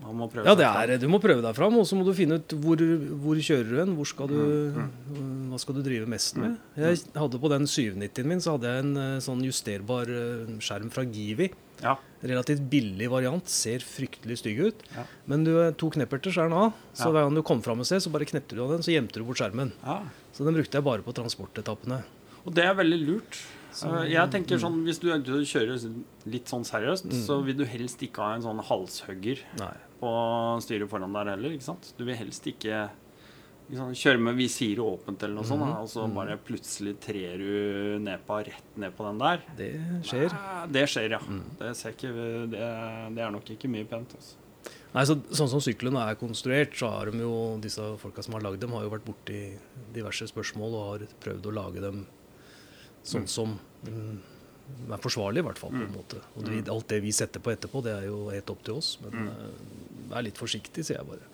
Man 0.00 0.16
må 0.16 0.26
prøve 0.32 0.46
ja, 0.48 0.54
det 0.56 0.64
er, 0.66 0.98
du 0.98 1.06
må 1.08 1.20
prøve 1.20 1.42
deg 1.44 1.54
fram, 1.54 1.76
og 1.78 1.84
så 1.86 1.96
må 1.98 2.04
du 2.06 2.12
finne 2.16 2.38
ut 2.40 2.48
hvor, 2.64 2.76
hvor 3.22 3.36
kjører 3.36 3.68
du 3.68 3.76
hen. 3.82 3.94
Hvor 3.98 4.06
skal 4.08 4.28
du, 4.32 4.38
Mm, 5.10 5.50
hva 5.50 5.58
skal 5.60 5.74
du 5.76 5.82
drive 5.82 6.06
mest 6.08 6.36
med? 6.40 6.56
Jeg 6.78 7.00
hadde 7.14 7.38
På 7.42 7.50
den 7.52 7.66
790-en 7.68 8.26
min 8.30 8.40
så 8.40 8.54
hadde 8.56 8.70
jeg 8.70 8.84
en 8.84 8.96
eh, 8.96 9.18
sånn 9.20 9.42
justerbar 9.44 10.08
eh, 10.08 10.46
skjerm 10.62 10.90
fra 10.94 11.04
Givi. 11.04 11.50
Ja. 11.82 11.96
Relativt 12.22 12.64
billig 12.70 13.08
variant. 13.10 13.46
Ser 13.48 13.80
fryktelig 13.84 14.38
stygg 14.42 14.60
ut. 14.68 14.82
Ja. 14.96 15.04
Men 15.26 15.44
du 15.44 15.52
er 15.62 15.72
to 15.72 15.88
knepperter, 15.90 16.32
så 16.32 16.44
er 16.44 16.50
den 16.50 16.58
av. 16.60 16.72
Så 16.94 17.10
hver 17.12 17.24
gang 17.26 17.34
du 17.34 17.42
kom 17.42 17.62
fram 17.64 17.80
et 17.80 17.88
sted, 17.88 18.02
så 18.04 18.12
bare 18.12 18.28
knepte 18.28 18.56
du 18.56 18.62
av 18.64 18.70
den, 18.74 18.82
så 18.84 18.92
gjemte 18.92 19.20
du 19.20 19.24
bort 19.28 19.40
skjermen. 19.40 19.72
ja. 19.84 20.00
Så 20.32 20.44
den 20.46 20.54
brukte 20.54 20.78
jeg 20.78 20.84
bare 20.86 21.02
på 21.04 21.12
transportetappene. 21.12 22.02
Og 22.46 22.54
det 22.56 22.64
er 22.64 22.74
veldig 22.78 23.00
lurt. 23.06 23.40
Så- 23.72 23.86
Eh, 24.02 24.10
jeg 24.12 24.30
tenker 24.30 24.58
sånn, 24.58 24.82
Hvis 24.84 24.98
du 25.00 25.10
er 25.12 25.18
kjører 25.20 25.78
litt 26.26 26.46
sånn 26.46 26.64
seriøst, 26.64 27.04
Mm. 27.06 27.26
så 27.26 27.44
vil 27.44 27.56
du 27.56 27.64
helst 27.64 28.00
ikke 28.00 28.18
ha 28.18 28.34
en 28.34 28.42
sånn 28.42 28.60
halshugger 28.64 29.38
Nei. 29.58 29.74
På 30.00 30.10
styret 30.64 30.88
foran 30.90 31.12
der 31.12 31.30
heller. 31.34 31.50
ikke 31.56 31.62
sant? 31.68 31.92
Du 31.98 32.04
vil 32.04 32.16
helst 32.16 32.46
ikke 32.46 32.88
sant, 33.76 33.94
kjøre 34.00 34.18
med 34.18 34.34
visiret 34.34 34.80
åpent 34.82 35.22
eller 35.22 35.34
noe 35.36 35.44
sånt, 35.46 35.60
da, 35.62 35.76
og 35.80 35.88
så 35.88 36.06
Mhm. 36.08 36.14
bare 36.14 36.36
plutselig 36.38 36.96
trer 37.00 37.38
du 37.38 37.98
nedpå, 38.02 38.44
rett 38.46 38.76
ned 38.76 38.96
på 38.96 39.04
den 39.06 39.18
der. 39.18 39.42
Det 39.56 39.70
skjer. 40.02 40.32
Nei, 40.32 40.66
Det 40.72 40.86
skjer, 40.88 41.10
ja. 41.10 41.18
Mm. 41.18 41.42
Det, 41.58 41.76
ser 41.76 41.92
ikke, 41.92 42.12
det, 42.50 43.14
det 43.14 43.22
er 43.22 43.30
nok 43.30 43.44
ikke 43.44 43.68
mye 43.70 43.84
pent. 43.86 44.14
Altså. 44.16 44.34
Nei, 44.92 45.04
så, 45.04 45.14
Sånn 45.30 45.48
som 45.48 45.60
syklene 45.60 46.02
er 46.10 46.16
konstruert, 46.16 46.72
så 46.74 46.90
har 46.90 47.10
de 47.12 47.18
jo 47.18 47.58
disse 47.62 47.78
folka 47.98 48.24
som 48.24 48.34
har 48.34 48.40
lagd 48.42 48.58
dem, 48.60 48.70
har 48.72 48.82
jo 48.82 48.90
vært 48.90 49.04
borti 49.06 49.56
diverse 49.94 50.26
spørsmål 50.26 50.74
og 50.74 51.00
har 51.00 51.06
prøvd 51.20 51.42
å 51.46 51.54
lage 51.54 51.80
dem 51.80 52.06
sånn 53.04 53.22
Mm. 53.22 53.28
som 53.28 53.58
mm, 53.86 54.18
er 54.92 54.98
forsvarlig, 54.98 55.38
i 55.38 55.42
hvert 55.46 55.58
fall. 55.58 55.70
på 55.70 55.82
en 55.86 55.94
måte. 55.94 56.20
Og 56.36 56.44
det, 56.44 56.68
alt 56.68 56.88
det 56.88 57.00
vi 57.02 57.10
setter 57.12 57.40
på 57.40 57.50
etterpå, 57.56 57.82
det 57.82 57.92
er 58.02 58.06
jo 58.08 58.28
helt 58.30 58.50
opp 58.50 58.62
til 58.64 58.74
oss. 58.74 58.98
Men 59.00 59.12
Mm. 59.12 59.28
eh, 59.28 59.89
vær 60.10 60.26
litt 60.26 60.40
forsiktig, 60.40 60.84
sier 60.86 61.00
jeg 61.00 61.08
bare. 61.08 61.26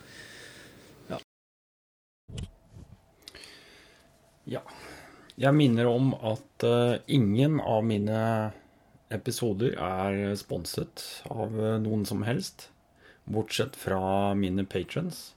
Ja. 4.47 4.61
Jeg 5.37 5.59
minner 5.59 5.89
om 5.91 6.12
at 6.15 6.65
eh, 6.65 7.01
ingen 7.12 7.59
av 7.61 7.83
mine 7.85 8.21
episoder 9.12 9.75
er 9.75 10.37
sponset 10.39 11.03
av 11.27 11.57
eh, 11.59 11.79
noen 11.83 12.07
som 12.07 12.23
helst, 12.27 12.69
bortsett 13.27 13.75
fra 13.77 14.35
mine 14.39 14.62
patrons. 14.71 15.33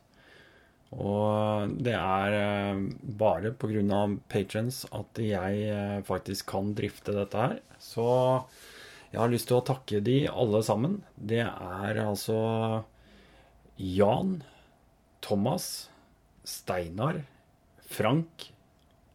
Og 0.93 1.73
det 1.85 1.93
er 1.97 2.35
eh, 2.37 2.85
bare 3.19 3.51
pga. 3.57 4.03
patrons 4.29 4.83
at 4.93 5.21
jeg 5.21 5.65
eh, 5.73 5.97
faktisk 6.05 6.49
kan 6.53 6.73
drifte 6.77 7.13
dette 7.17 7.37
her. 7.37 7.59
Så 7.79 8.07
Jeg 9.11 9.21
har 9.21 9.29
lyst 9.33 9.47
til 9.49 9.57
å 9.57 9.65
takke 9.65 10.03
de 10.05 10.27
alle 10.29 10.61
sammen. 10.61 11.01
Det 11.17 11.41
er 11.41 11.97
altså 12.05 12.85
Jan, 13.79 14.43
Thomas, 15.21 15.89
Steinar, 16.43 17.23
Frank, 17.87 18.51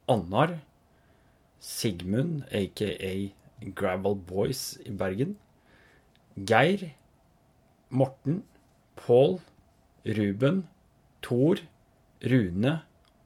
Annar, 0.09 0.61
Sigmund, 1.61 2.45
aka 2.51 3.35
Gravel 3.75 4.15
Boys 4.15 4.79
i 4.87 4.91
Bergen, 4.91 5.37
Geir, 6.37 6.95
Morten, 7.91 8.43
Pål, 8.97 9.39
Ruben, 10.05 10.65
Thor, 11.21 11.61
Rune 12.25 12.79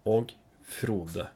og 0.06 0.34
Frode. 0.66 1.28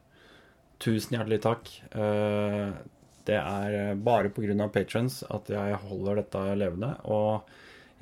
Tusen 0.82 1.14
hjertelig 1.14 1.42
takk. 1.46 1.70
Eh, 1.94 2.74
det 3.22 3.38
er 3.38 3.94
bare 3.94 4.34
pga. 4.34 4.66
patrons 4.68 5.22
at 5.30 5.48
jeg 5.48 5.78
holder 5.86 6.16
dette 6.16 6.42
levende. 6.58 6.96
Og 7.04 7.46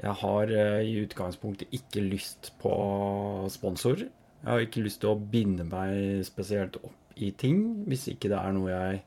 jeg 0.00 0.16
har 0.22 0.52
eh, 0.54 0.80
i 0.88 0.96
utgangspunktet 1.02 1.74
ikke 1.76 2.02
lyst 2.04 2.54
på 2.60 2.72
sponsorer. 3.52 4.08
Jeg 4.40 4.48
har 4.48 4.62
ikke 4.64 4.84
lyst 4.86 5.02
til 5.02 5.12
å 5.12 5.20
binde 5.32 5.66
meg 5.68 6.22
spesielt 6.24 6.78
opp 6.80 6.96
i 7.20 7.28
ting 7.36 7.84
hvis 7.90 8.06
ikke 8.08 8.30
det 8.32 8.38
er 8.38 8.54
noe 8.56 8.70
jeg 8.70 9.00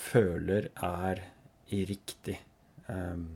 føler 0.00 0.70
er 0.74 1.20
riktig. 1.70 2.40
Um, 2.88 3.28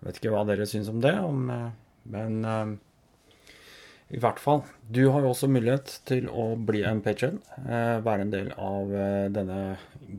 jeg 0.00 0.08
vet 0.08 0.18
ikke 0.18 0.32
hva 0.32 0.40
dere 0.48 0.66
syns 0.66 0.90
om 0.90 0.98
det, 1.04 1.12
eh, 1.14 1.68
men 2.10 2.40
um, 2.42 2.72
i 4.10 4.18
hvert 4.18 4.40
fall. 4.42 4.64
Du 4.90 5.04
har 5.14 5.22
jo 5.22 5.30
også 5.30 5.46
mulighet 5.48 5.92
til 6.08 6.26
å 6.28 6.56
bli 6.58 6.82
en 6.84 6.98
patron. 7.04 7.38
Være 7.64 8.26
en 8.26 8.32
del 8.34 8.50
av 8.60 8.90
denne 9.32 9.60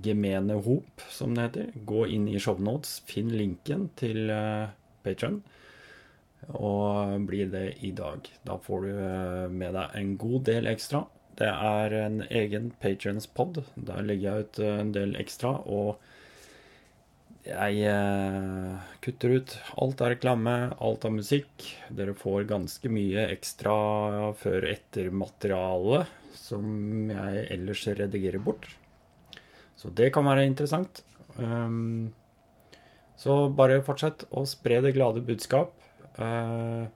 gemene 0.02 0.56
hop, 0.66 1.04
som 1.14 1.36
det 1.36 1.50
heter. 1.50 1.68
Gå 1.86 2.08
inn 2.16 2.26
i 2.32 2.40
shownotes, 2.42 3.04
finn 3.06 3.30
linken 3.36 3.92
til 4.00 4.34
patron, 5.04 5.42
og 6.52 7.28
blir 7.30 7.52
det 7.52 7.68
i 7.86 7.94
dag. 7.96 8.28
Da 8.48 8.58
får 8.60 8.88
du 8.88 9.04
med 9.54 9.76
deg 9.78 10.00
en 10.00 10.16
god 10.20 10.42
del 10.50 10.68
ekstra. 10.72 11.06
Det 11.40 11.50
er 11.50 11.96
en 11.98 12.20
egen 12.30 12.74
patrons-pod. 12.82 13.64
Der 13.76 14.04
legger 14.06 14.28
jeg 14.28 14.48
ut 14.48 14.60
en 14.68 14.92
del 14.94 15.16
ekstra. 15.18 15.56
Og 15.66 15.98
jeg 17.44 17.82
eh, 17.90 18.84
kutter 19.04 19.34
ut 19.40 19.56
alt 19.82 20.04
av 20.04 20.14
reklame, 20.14 20.56
alt 20.78 21.08
av 21.08 21.16
musikk. 21.16 21.66
Dere 21.92 22.16
får 22.16 22.46
ganske 22.52 22.92
mye 22.92 23.26
ekstra 23.34 23.74
før-etter-materiale 24.40 26.06
som 26.38 27.12
jeg 27.12 27.48
ellers 27.56 27.84
redigerer 28.00 28.44
bort. 28.44 28.70
Så 29.76 29.92
det 29.92 30.14
kan 30.16 30.28
være 30.28 30.46
interessant. 30.48 31.04
Um, 31.36 32.14
så 33.24 33.48
bare 33.56 33.84
fortsett 33.86 34.26
å 34.36 34.44
spre 34.50 34.82
det 34.84 34.92
glade 34.98 35.24
budskap. 35.24 35.72
Uh, 36.20 36.90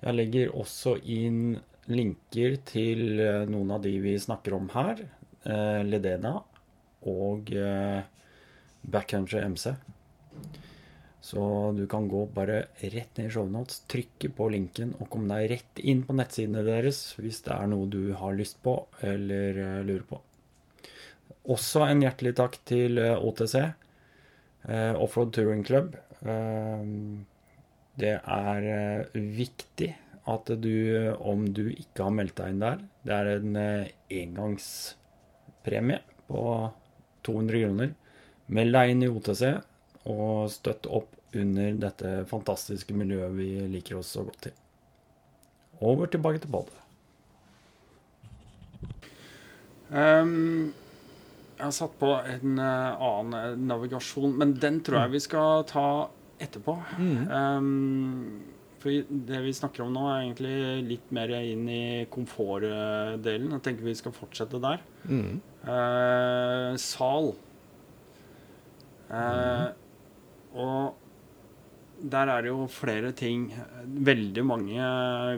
jeg 0.00 0.16
legger 0.16 0.54
også 0.56 0.96
inn 1.04 1.58
linker 1.86 2.56
til 2.66 3.20
eh, 3.22 3.44
noen 3.46 3.76
av 3.76 3.82
de 3.84 3.92
vi 4.02 4.16
snakker 4.18 4.56
om 4.56 4.66
her. 4.72 5.04
Eh, 5.46 5.82
Ledena 5.86 6.32
og 7.06 7.52
Backhunter 8.82 9.44
MC. 9.46 9.68
Så 11.22 11.44
du 11.78 11.84
kan 11.90 12.08
gå 12.10 12.24
bare 12.34 12.58
rett 12.82 13.18
ned 13.18 13.30
i 13.30 13.34
shownotes, 13.34 13.84
trykke 13.90 14.30
på 14.34 14.48
linken 14.54 14.92
og 14.98 15.08
komme 15.10 15.30
deg 15.38 15.52
rett 15.54 15.82
inn 15.82 16.02
på 16.06 16.14
nettsidene 16.18 16.62
deres 16.66 17.00
hvis 17.18 17.40
det 17.46 17.54
er 17.54 17.70
noe 17.70 17.86
du 17.90 18.12
har 18.18 18.34
lyst 18.38 18.58
på 18.66 18.74
eller 19.06 19.62
lurer 19.86 20.04
på. 20.10 20.20
Også 21.54 21.86
en 21.86 22.02
hjertelig 22.02 22.34
takk 22.42 22.58
til 22.66 22.98
OTC, 22.98 23.56
Offroad 24.66 25.30
Touring 25.36 25.62
Club. 25.66 25.94
Det 27.96 28.14
er 28.18 28.66
viktig 29.14 29.92
at 30.26 30.50
du, 30.58 30.74
om 31.22 31.46
du 31.54 31.68
ikke 31.70 32.02
har 32.06 32.14
meldt 32.14 32.36
deg 32.40 32.52
inn 32.52 32.62
der 32.62 32.80
Det 33.06 33.14
er 33.14 33.28
en 33.36 33.58
eh, 33.60 33.92
engangspremie 34.22 36.00
på 36.26 36.42
200 37.26 37.62
kroner. 37.62 37.92
Meld 38.46 38.74
deg 38.74 38.92
inn 38.92 39.04
i 39.06 39.10
OTC 39.10 39.44
og 40.10 40.50
støtt 40.54 40.86
opp 40.90 41.14
under 41.36 41.78
dette 41.86 42.16
fantastiske 42.30 42.94
miljøet 42.96 43.34
vi 43.38 43.48
liker 43.70 44.00
oss 44.00 44.14
så 44.16 44.24
godt 44.26 44.48
til. 44.48 44.56
Over 45.84 46.10
tilbake 46.10 46.42
til 46.42 46.50
badet. 46.50 46.82
Um, 49.86 50.74
jeg 51.56 51.64
har 51.64 51.72
satt 51.72 51.94
på 52.00 52.10
en 52.20 52.60
uh, 52.60 53.00
annen 53.00 53.64
navigasjon, 53.68 54.34
men 54.36 54.52
den 54.60 54.82
tror 54.84 55.06
jeg 55.06 55.14
vi 55.14 55.22
skal 55.24 55.64
ta 55.70 55.86
etterpå. 56.42 56.76
Mm. 57.00 57.22
Um, 57.32 58.66
for 58.82 58.92
det 59.08 59.40
vi 59.46 59.54
snakker 59.56 59.86
om 59.86 59.94
nå, 59.94 60.04
er 60.10 60.26
egentlig 60.26 60.56
litt 60.90 61.14
mer 61.16 61.32
inn 61.38 61.64
i 61.72 61.86
komfortdelen. 62.12 63.54
Jeg 63.56 63.64
tenker 63.64 63.88
vi 63.88 63.96
skal 63.96 64.14
fortsette 64.14 64.60
der. 64.62 64.84
Mm. 65.08 65.40
Uh, 65.64 66.76
sal. 66.80 67.32
Uh, 69.08 69.16
mm. 69.16 69.82
Og 70.60 71.05
der 71.96 72.28
er 72.28 72.44
det 72.44 72.50
jo 72.50 72.66
flere 72.70 73.12
ting. 73.16 73.48
Veldig 73.84 74.44
mange 74.44 74.88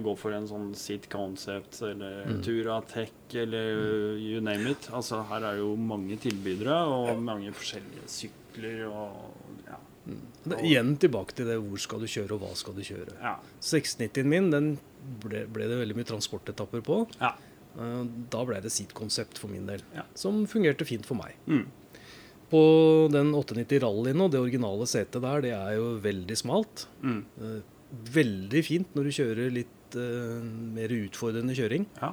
går 0.04 0.16
for 0.18 0.34
en 0.34 0.48
sånn 0.50 0.72
seat 0.78 1.06
concept 1.12 1.80
eller 1.86 2.26
mm. 2.26 2.40
Turatech 2.44 3.36
eller 3.38 4.18
you 4.18 4.42
name 4.44 4.74
it. 4.74 4.90
Altså 4.90 5.22
her 5.30 5.42
er 5.42 5.58
det 5.58 5.62
jo 5.62 5.74
mange 5.78 6.18
tilbydere 6.22 6.80
og 6.90 7.22
mange 7.22 7.54
forskjellige 7.54 8.08
sykler 8.10 8.88
og 8.88 9.36
det, 10.48 10.60
igjen 10.64 10.94
tilbake 11.00 11.36
til 11.36 11.48
det 11.50 11.58
hvor 11.60 11.80
skal 11.82 12.00
du 12.02 12.08
kjøre, 12.08 12.36
og 12.36 12.44
hva 12.44 12.54
skal 12.56 12.76
du 12.76 12.84
kjøre. 12.86 13.16
Ja. 13.20 13.34
690-en 13.64 14.30
min 14.30 14.48
den 14.52 14.70
ble, 15.24 15.44
ble, 15.50 15.68
det 15.68 15.80
veldig 15.82 15.96
mye 15.98 16.08
transportetapper 16.08 16.84
på. 16.86 17.02
Ja. 17.20 17.34
Eh, 17.76 18.04
da 18.32 18.44
ble 18.48 18.60
det 18.64 18.72
seat-konsept 18.74 19.40
for 19.42 19.52
min 19.52 19.68
del, 19.68 19.84
ja. 19.96 20.06
som 20.18 20.44
fungerte 20.50 20.88
fint 20.88 21.06
for 21.08 21.20
meg. 21.20 21.36
Mm. 21.50 21.66
På 22.48 22.62
den 23.12 23.34
890 23.36 23.82
Rallyen 23.84 24.24
og 24.24 24.32
det 24.32 24.40
originale 24.40 24.86
setet 24.88 25.20
der, 25.24 25.42
det 25.44 25.52
er 25.56 25.74
jo 25.76 25.90
veldig 26.04 26.36
smalt. 26.40 26.86
Mm. 27.04 27.20
Eh, 27.44 27.58
veldig 28.14 28.62
fint 28.64 28.96
når 28.96 29.08
du 29.08 29.16
kjører 29.16 29.52
litt 29.52 29.96
uh, 29.96 30.40
mer 30.76 30.92
utfordrende 30.92 31.56
kjøring. 31.56 31.86
Ja. 32.00 32.12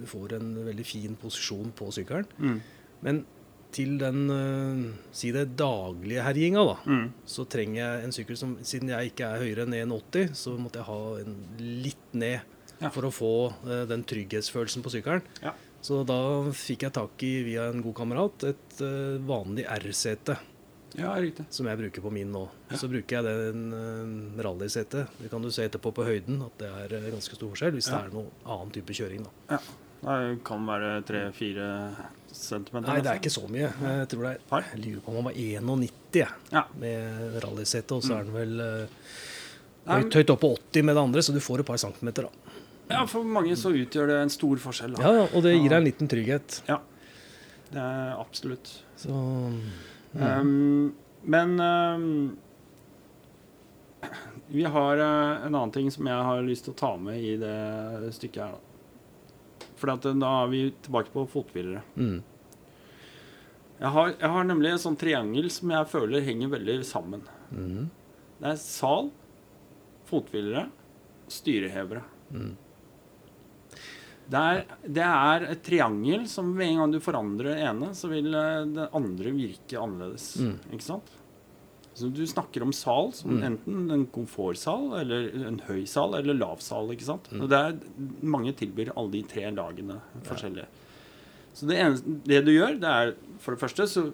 Du 0.00 0.06
får 0.08 0.38
en 0.38 0.52
veldig 0.66 0.86
fin 0.88 1.16
posisjon 1.20 1.70
på 1.76 1.90
sykkelen. 1.94 2.26
Mm. 2.40 2.60
Men 3.06 3.20
til 3.76 3.96
den 4.00 4.30
uh, 4.30 4.82
si 5.14 5.30
det 5.34 5.50
daglige 5.58 6.24
herjinga, 6.24 6.64
da, 6.70 6.76
mm. 6.86 7.06
så 7.28 7.46
trenger 7.50 7.80
jeg 7.82 8.04
en 8.06 8.16
sykkel 8.16 8.38
som 8.40 8.56
Siden 8.66 8.92
jeg 8.94 9.12
ikke 9.12 9.28
er 9.28 9.44
høyere 9.44 9.66
enn 9.66 9.78
1,80, 9.82 10.34
så 10.38 10.56
måtte 10.60 10.80
jeg 10.80 10.88
ha 10.88 11.00
en 11.22 11.36
litt 11.84 12.16
ned 12.16 12.38
ja. 12.80 12.90
for 12.90 13.08
å 13.08 13.14
få 13.14 13.34
uh, 13.66 13.82
den 13.90 14.04
trygghetsfølelsen 14.08 14.84
på 14.84 14.94
sykkelen. 14.96 15.26
Ja. 15.44 15.54
Så 15.86 16.02
da 16.08 16.18
fikk 16.56 16.86
jeg 16.86 16.94
tak 16.96 17.22
i, 17.22 17.32
via 17.46 17.68
en 17.70 17.82
god 17.84 17.94
kamerat, 18.00 18.46
et 18.48 18.78
uh, 18.82 19.22
vanlig 19.22 19.66
R-sete. 19.70 20.34
Ja, 20.96 21.12
riktig. 21.20 21.44
Som 21.52 21.68
jeg 21.68 21.78
bruker 21.78 22.02
på 22.02 22.10
min 22.14 22.32
nå. 22.32 22.42
Ja. 22.70 22.78
Så 22.80 22.88
bruker 22.90 23.20
jeg 23.20 23.26
den 23.26 23.66
uh, 23.70 24.42
rallysetet. 24.42 25.12
Det 25.20 25.30
kan 25.30 25.44
du 25.44 25.52
se 25.54 25.68
etterpå 25.68 25.92
på 25.94 26.06
høyden, 26.08 26.40
at 26.46 26.56
det 26.62 26.70
er 26.72 27.10
ganske 27.12 27.38
stor 27.38 27.52
forskjell 27.52 27.76
hvis 27.76 27.90
det 27.92 27.98
er 28.00 28.14
noen 28.14 28.32
annen 28.42 28.72
type 28.74 28.96
kjøring. 28.96 29.28
da. 29.28 29.56
Ja. 29.56 29.60
Det 30.06 30.40
kan 30.46 30.66
være 30.68 30.90
tre-fire 31.08 31.68
centimeter? 32.30 32.90
Nei, 32.90 33.00
det 33.02 33.10
er 33.12 33.20
ikke 33.20 33.32
så 33.32 33.46
mye. 33.48 33.70
Jeg 33.70 34.10
tror 34.12 34.26
det 34.26 34.34
er, 34.34 34.66
jeg 34.72 34.82
lurer 34.82 35.00
på 35.04 35.12
om 35.12 35.20
han 35.20 35.28
var 35.30 35.38
91 35.38 36.20
ja. 36.52 36.66
med 36.82 37.38
rallysete, 37.46 37.96
og 37.96 38.04
så 38.04 38.18
er 38.18 38.26
den 38.26 38.36
vel 38.36 38.60
uh, 38.60 39.08
høyt, 39.94 40.18
høyt 40.18 40.34
opp 40.34 40.42
på 40.42 40.52
80 40.58 40.86
med 40.90 40.98
det 40.98 41.06
andre, 41.08 41.24
så 41.24 41.34
du 41.34 41.40
får 41.42 41.62
et 41.62 41.70
par 41.70 41.80
centimeter, 41.82 42.28
da. 42.28 42.56
Ja, 42.88 43.02
for 43.10 43.26
mange 43.26 43.56
så 43.58 43.72
utgjør 43.74 44.10
det 44.12 44.18
en 44.22 44.32
stor 44.32 44.60
forskjell. 44.62 44.94
Da. 44.96 45.02
Ja, 45.02 45.26
og 45.26 45.42
det 45.44 45.56
gir 45.56 45.70
deg 45.70 45.78
en 45.80 45.86
liten 45.88 46.10
trygghet. 46.10 46.60
Ja, 46.68 46.80
det 47.72 47.82
er 47.82 48.12
absolutt. 48.20 48.70
Så, 48.96 49.10
mm. 49.10 49.58
um, 50.22 50.92
men 51.26 51.56
um, 51.60 52.06
vi 54.52 54.62
har 54.70 55.02
uh, 55.02 55.46
en 55.46 55.50
annen 55.50 55.74
ting 55.74 55.90
som 55.90 56.06
jeg 56.06 56.28
har 56.30 56.46
lyst 56.46 56.68
til 56.68 56.76
å 56.76 56.78
ta 56.78 56.92
med 57.00 57.18
i 57.18 57.34
det 57.40 58.14
stykket 58.14 58.44
her. 58.44 58.54
da. 58.54 58.62
For 59.76 59.92
da 59.92 60.32
er 60.44 60.50
vi 60.52 60.62
tilbake 60.86 61.12
på 61.12 61.26
fothvilere. 61.28 61.82
Mm. 61.98 62.22
Jeg, 63.76 63.90
har, 63.92 64.12
jeg, 64.14 64.30
har, 64.32 64.46
nemlig 64.48 64.70
en 64.72 64.84
sånn 64.86 64.96
triangel 64.96 65.50
som 65.52 65.72
jeg 65.74 65.90
føler 65.90 66.24
henger 66.24 66.54
veldig 66.54 66.76
sammen. 66.88 67.26
Mm. 67.50 67.90
Det 68.38 68.52
er 68.54 68.62
sal, 68.62 69.10
fothvilere, 70.08 70.68
styrehevere. 71.32 72.04
Mm. 72.32 72.54
Det, 74.26 74.38
er, 74.40 74.64
det 74.82 75.04
er, 75.06 75.44
et 75.52 75.62
triangel 75.62 76.24
som 76.30 76.48
med 76.50 76.72
en 76.72 76.80
gang 76.80 76.94
du 76.96 76.98
forandrer 77.02 77.52
det 77.52 77.68
ene, 77.68 77.92
så 77.94 78.10
vil 78.10 78.32
eh, 78.34 78.64
det 78.74 78.88
andre 78.98 79.34
virke 79.36 79.78
annerledes. 79.78 80.32
Mm. 80.42 80.56
Ikke 80.74 80.86
sant? 80.88 81.12
Så 81.96 82.10
du 82.12 82.26
snakker 82.28 82.64
om 82.66 82.74
sal 82.76 83.12
som 83.16 83.38
mm. 83.38 83.44
enten 83.46 83.84
en 83.94 84.02
komfortsal, 84.12 84.90
eller 84.98 85.30
en 85.48 85.62
høy 85.68 85.86
sal, 85.88 86.18
eller 86.18 86.36
lav 86.36 86.60
sal. 86.64 86.90
ikke 86.92 87.06
sant? 87.06 87.30
Mm. 87.32 87.44
Og 87.44 87.52
det 87.52 87.60
er, 87.68 87.78
mange 88.26 88.52
tilbyr 88.58 88.92
alle 88.92 89.14
de 89.14 89.22
tre 89.30 89.46
lagene 89.54 90.00
forskjellige. 90.26 90.66
Ja. 90.66 90.82
Så 91.56 91.70
det, 91.70 91.78
eneste, 91.80 92.18
det, 92.26 92.42
du 92.44 92.52
gjør, 92.52 92.76
det 92.82 92.90
er 92.92 93.14
for 93.40 93.56
det 93.56 93.62
første 93.62 93.86
så 93.88 94.04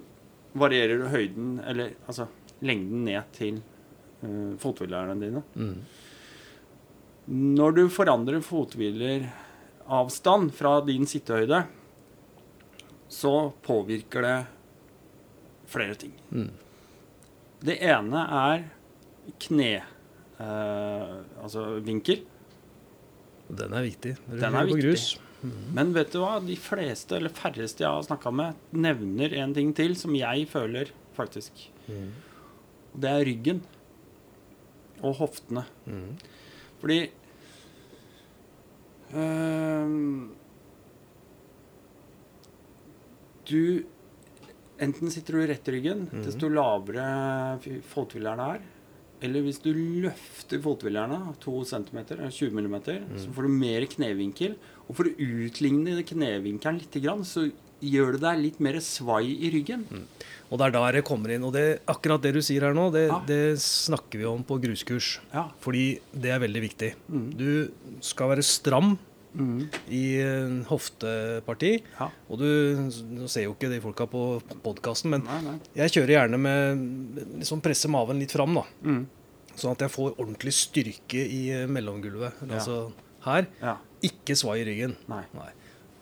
varierer 0.55 1.01
du 1.01 1.09
høyden, 1.11 1.57
eller 1.67 1.97
altså 2.07 2.29
lengden 2.63 3.03
ned 3.09 3.33
til 3.35 3.59
uh, 4.23 4.53
fothvilerne 4.63 5.17
dine. 5.19 5.43
Mm. 5.59 5.81
Når 7.59 7.75
du 7.81 7.83
forandrer 7.91 8.45
fothvileravstand 9.83 10.53
fra 10.55 10.81
din 10.87 11.07
sittehøyde, 11.07 11.67
så 13.09 13.53
påvirker 13.63 14.23
det 14.23 14.47
flere 15.67 15.95
ting. 15.95 16.13
Mm. 16.31 16.51
Det 17.63 17.79
ene 17.81 18.23
er 18.27 18.65
kne... 19.39 19.83
eh, 20.39 21.43
altså 21.43 21.81
vinkel. 21.85 22.25
Den 23.49 23.73
er 23.73 23.83
viktig. 23.83 24.17
Den 24.29 24.55
er 24.55 24.65
viktig. 24.65 24.83
grus. 24.83 25.19
Men 25.75 25.93
vet 25.93 26.13
du 26.13 26.21
hva? 26.23 26.39
De 26.41 26.57
fleste, 26.57 27.17
eller 27.17 27.29
færreste 27.29 27.83
jeg 27.83 27.91
har 27.91 28.03
snakka 28.07 28.31
med, 28.31 28.55
nevner 28.73 29.35
en 29.43 29.55
ting 29.55 29.73
til 29.75 29.97
som 29.99 30.15
jeg 30.15 30.47
føler, 30.49 30.93
faktisk. 31.17 31.53
Mm. 31.89 32.13
Det 32.95 33.11
er 33.11 33.25
ryggen. 33.27 33.63
Og 35.03 35.17
hoftene. 35.19 35.65
Mm. 35.85 36.17
Fordi 36.81 37.11
Du 43.49 43.85
Enten 44.83 45.13
sitter 45.15 45.37
du 45.37 45.47
rett 45.47 45.69
i 45.69 45.73
ryggen, 45.77 46.07
mm. 46.11 46.23
desto 46.27 46.49
lavere 46.51 47.05
fothvilerne 47.87 48.47
er. 48.57 48.63
Eller 49.23 49.45
hvis 49.45 49.61
du 49.63 49.71
løfter 50.03 50.59
fothvilerne 50.65 51.37
2 51.45 51.53
cm, 51.71 51.99
20 52.19 52.57
mm, 52.59 52.79
så 53.23 53.35
får 53.37 53.47
du 53.47 53.53
mer 53.55 53.87
knevinkel. 53.93 54.57
Og 54.89 54.97
for 54.99 55.07
å 55.07 55.13
utligne 55.15 56.03
knevinkelen 56.09 56.81
litt, 56.81 56.99
så 57.29 57.47
gjør 57.83 58.13
det 58.17 58.21
deg 58.25 58.39
litt 58.43 58.61
mer 58.63 58.79
svai 58.85 59.25
i 59.35 59.51
ryggen. 59.53 59.85
Og 60.53 60.59
det 60.61 60.67
er 60.69 60.75
der 60.77 60.93
det 60.99 61.05
kommer 61.09 61.33
inn. 61.35 61.45
Og 61.49 61.53
det, 61.55 61.81
akkurat 61.89 62.23
det 62.23 62.35
du 62.37 62.41
sier 62.45 62.61
her 62.67 62.75
nå, 62.77 62.91
det, 62.93 63.07
Ja. 63.09 63.21
det 63.27 63.59
snakker 63.59 64.19
vi 64.21 64.27
om 64.29 64.43
på 64.45 64.59
gruskurs. 64.63 65.19
Ja. 65.33 65.47
Fordi 65.61 65.99
det 66.13 66.31
er 66.31 66.39
veldig 66.45 66.63
viktig. 66.69 66.95
Mm. 67.11 67.31
Du 67.37 67.49
skal 68.01 68.29
være 68.35 68.43
stram 68.45 68.99
Mm. 69.33 69.71
i 69.89 70.21
hofteparti. 70.69 71.71
Ja. 71.99 72.09
Og 72.29 72.39
du 72.39 72.49
du, 73.17 73.27
ser 73.33 73.47
jo 73.47 73.55
ikke 73.55 73.71
de 73.73 73.81
folka 73.81 74.05
på 74.07 74.43
podkasten, 74.65 75.09
men 75.15 75.25
Nei, 75.25 75.39
nei. 75.47 75.55
jeg 75.75 75.95
kjører 75.95 76.13
gjerne 76.19 76.39
med 76.39 77.39
liksom 77.41 77.63
presse 77.65 77.89
maven 77.89 78.21
litt 78.21 78.35
fram, 78.37 78.55
da. 78.61 78.65
Mm. 78.85 79.07
Sånn 79.57 79.73
at 79.73 79.85
jeg 79.87 79.93
får 79.95 80.15
ordentlig 80.19 80.53
styrke 80.57 81.23
i 81.25 81.41
eh, 81.51 81.67
mellomgulvet. 81.67 82.43
Altså 82.51 82.93
her. 83.25 83.47
Ja. 83.63 83.77
Ikke 84.03 84.37
svai 84.37 84.61
i 84.63 84.65
ryggen. 84.69 84.97
Nei. 85.09 85.23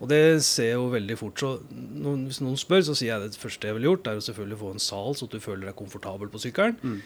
Og 0.00 0.08
det 0.08 0.20
ser 0.46 0.70
jeg 0.70 0.78
jo 0.78 0.86
veldig 0.94 1.16
fort. 1.20 1.40
Så 1.42 1.48
noen, 1.76 2.22
hvis 2.28 2.40
noen 2.40 2.56
spør, 2.60 2.84
så 2.86 2.94
sier 2.96 3.12
jeg 3.12 3.32
det 3.34 3.40
første 3.40 3.68
jeg 3.68 3.76
ville 3.76 3.90
gjort, 3.90 4.06
er 4.08 4.16
jo 4.16 4.24
selvfølgelig 4.24 4.56
å 4.56 4.62
få 4.62 4.70
en 4.72 4.84
sal, 4.84 5.16
så 5.18 5.28
du 5.28 5.36
føler 5.44 5.68
deg 5.68 5.76
komfortabel 5.76 6.30
på 6.32 6.40
sykkelen. 6.40 6.78
Mm. 6.80 7.00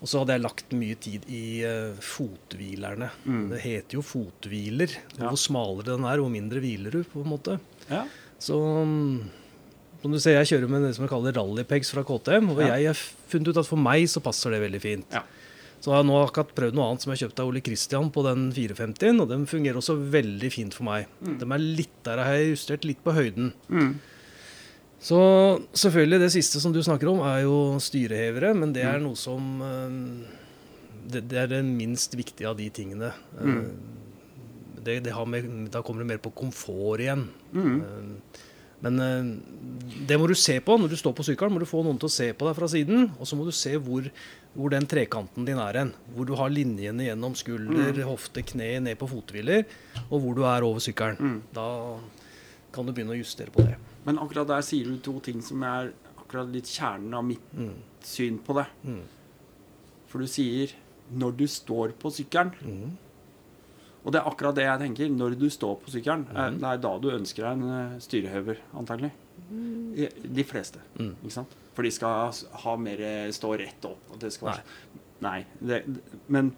Og 0.00 0.08
så 0.08 0.22
hadde 0.22 0.34
jeg 0.34 0.42
lagt 0.42 0.72
mye 0.74 0.96
tid 0.96 1.26
i 1.28 1.42
uh, 1.68 1.98
fothvilerne. 2.02 3.10
Mm. 3.28 3.42
Det 3.52 3.60
heter 3.62 3.98
jo 3.98 4.02
fothviler. 4.06 4.94
Ja. 5.18 5.28
Hvor 5.28 5.38
smalere 5.38 5.92
den 5.92 6.06
er, 6.08 6.22
hvor 6.24 6.32
mindre 6.32 6.62
hviler 6.64 6.96
du, 6.96 7.02
på 7.06 7.20
en 7.22 7.30
måte. 7.34 7.58
Ja. 7.90 8.06
Så 8.40 8.56
mm, 8.56 9.28
som 10.00 10.14
du 10.14 10.18
ser, 10.22 10.38
jeg 10.38 10.48
kjører 10.54 10.72
med 10.72 10.86
det 10.88 10.94
som 10.96 11.04
jeg 11.04 11.12
kaller 11.12 11.36
rallypegs 11.36 11.92
fra 11.92 12.02
KTM. 12.08 12.48
Og 12.54 12.62
Ja. 12.64 12.72
jeg 12.80 12.88
har 12.88 13.02
funnet 13.30 13.52
ut 13.52 13.60
at 13.60 13.68
for 13.68 13.76
meg 13.80 14.08
så 14.08 14.22
passer 14.24 14.56
det 14.56 14.62
veldig 14.64 14.80
fint. 14.82 15.12
Ja. 15.12 15.22
Så 15.80 15.88
jeg 15.88 15.96
har 15.96 16.04
nå 16.04 16.16
akkurat 16.20 16.50
prøvd 16.54 16.74
noe 16.76 16.90
annet 16.90 17.00
som 17.06 17.12
jeg 17.14 17.22
kjøpte 17.22 17.40
av 17.40 17.48
Ole 17.48 17.62
Christian 17.64 18.10
på 18.12 18.20
den 18.26 18.50
450-en, 18.52 19.20
og 19.24 19.28
den 19.30 19.46
fungerer 19.48 19.78
også 19.80 19.94
veldig 20.12 20.50
fint 20.52 20.74
for 20.76 20.84
meg. 20.84 21.06
Mm. 21.24 21.38
De 21.40 21.46
er 21.56 21.62
litt, 21.80 21.94
der 22.04 22.20
jeg 22.20 22.26
har 22.28 22.50
justert 22.50 22.84
litt 22.84 23.00
på 23.06 23.14
høyden. 23.16 23.52
Mm. 23.72 23.94
Så 25.00 25.16
selvfølgelig, 25.72 26.18
det 26.20 26.28
siste 26.34 26.60
som 26.60 26.74
du 26.76 26.82
snakker 26.84 27.08
om, 27.08 27.22
er 27.24 27.46
jo 27.46 27.78
styrehevere, 27.80 28.52
men 28.54 28.74
det 28.76 28.82
er 28.84 28.98
Mm. 29.00 29.06
noe 29.08 29.16
som 29.16 29.62
eh, 29.64 30.28
det, 31.10 31.22
det 31.32 31.38
er 31.40 31.46
det 31.48 31.62
minst 31.64 32.12
viktige 32.14 32.50
av 32.50 32.58
de 32.60 32.68
tingene. 32.70 33.12
Eh, 33.38 33.44
Mm. 33.46 33.64
Det, 34.84 35.02
det 35.04 35.12
har 35.12 35.26
med, 35.28 35.70
da 35.72 35.82
kommer 35.84 36.00
det 36.04 36.08
mer 36.08 36.20
på 36.24 36.30
komfort 36.32 37.00
igjen. 37.00 37.26
Mm. 37.52 38.20
Men 38.82 39.00
eh, 39.00 40.04
det 40.08 40.16
må 40.18 40.26
du 40.30 40.34
se 40.34 40.54
på 40.64 40.78
når 40.80 40.88
du 40.88 40.96
står 40.96 41.12
på 41.16 41.24
sykkelen. 41.26 41.52
må 41.52 41.58
du 41.60 41.66
få 41.68 41.82
noen 41.84 41.98
til 42.00 42.08
å 42.08 42.12
se 42.14 42.32
på 42.32 42.46
deg 42.48 42.56
fra 42.56 42.68
siden. 42.72 43.10
Og 43.20 43.26
så 43.28 43.36
må 43.36 43.44
du 43.44 43.52
se 43.52 43.74
hvor, 43.76 44.06
hvor 44.56 44.70
den 44.72 44.86
trekanten 44.88 45.44
din 45.44 45.58
er 45.58 45.78
hen. 45.82 45.92
Hvor 46.16 46.24
du 46.26 46.34
har 46.34 46.48
linjene 46.48 47.04
gjennom 47.10 47.34
skulder, 47.36 47.92
Mm. 47.92 48.04
hofte, 48.08 48.42
kne, 48.42 48.80
ned 48.82 48.96
på 48.98 49.08
fothviler. 49.10 49.66
Og 50.10 50.20
hvor 50.22 50.34
du 50.34 50.42
er 50.48 50.62
over 50.64 50.80
sykkelen. 50.80 51.18
Mm. 51.20 51.42
Da 51.52 51.98
kan 52.72 52.86
du 52.86 52.92
begynne 52.92 53.12
å 53.12 53.18
justere 53.20 53.50
på 53.52 53.64
det. 53.66 53.76
Men 54.06 54.16
akkurat 54.18 54.46
der 54.48 54.62
sier 54.62 54.84
du 54.88 54.96
to 54.98 55.18
ting 55.20 55.42
som 55.42 55.62
er 55.62 55.92
akkurat 56.16 56.48
litt 56.50 56.64
kjernen 56.64 57.12
av 57.14 57.24
mitt 57.24 57.52
Mm. 57.56 57.74
syn 58.02 58.38
på 58.38 58.54
det. 58.56 58.66
Mm. 58.86 59.02
For 60.06 60.18
du 60.18 60.26
sier 60.26 60.70
'når 61.12 61.36
du 61.36 61.44
står 61.46 61.92
på 61.98 62.08
sykkelen'. 62.10 62.96
Mm. 64.00 64.06
Og 64.06 64.12
det 64.12 64.20
er 64.20 64.30
akkurat 64.30 64.54
det 64.56 64.64
jeg 64.64 64.78
tenker. 64.80 65.08
Når 65.12 65.38
du 65.38 65.48
står 65.50 65.76
på 65.84 65.90
sykkelen, 65.92 66.26
er- 66.34 66.50
Mhm. 66.50 66.58
det 66.60 66.68
er 66.72 66.76
da 66.78 66.98
du 66.98 67.10
ønsker 67.10 67.42
deg 67.42 67.52
en 67.52 68.00
styrehøver, 68.00 68.56
antagelig. 68.74 69.10
De 70.34 70.44
fleste. 70.44 70.78
Mm. 70.98 71.14
Ikke 71.24 71.32
sant? 71.32 71.54
For 71.74 71.82
de 71.82 71.90
skal 71.90 72.32
ha 72.64 72.76
mer 72.76 72.96
stå 73.32 73.58
rett 73.58 73.84
opp. 73.84 73.98
Og 74.12 74.18
det 74.20 74.32
skal 74.32 74.48
være 74.48 74.62
Nei. 75.20 75.44
det, 75.60 75.84
men 76.28 76.52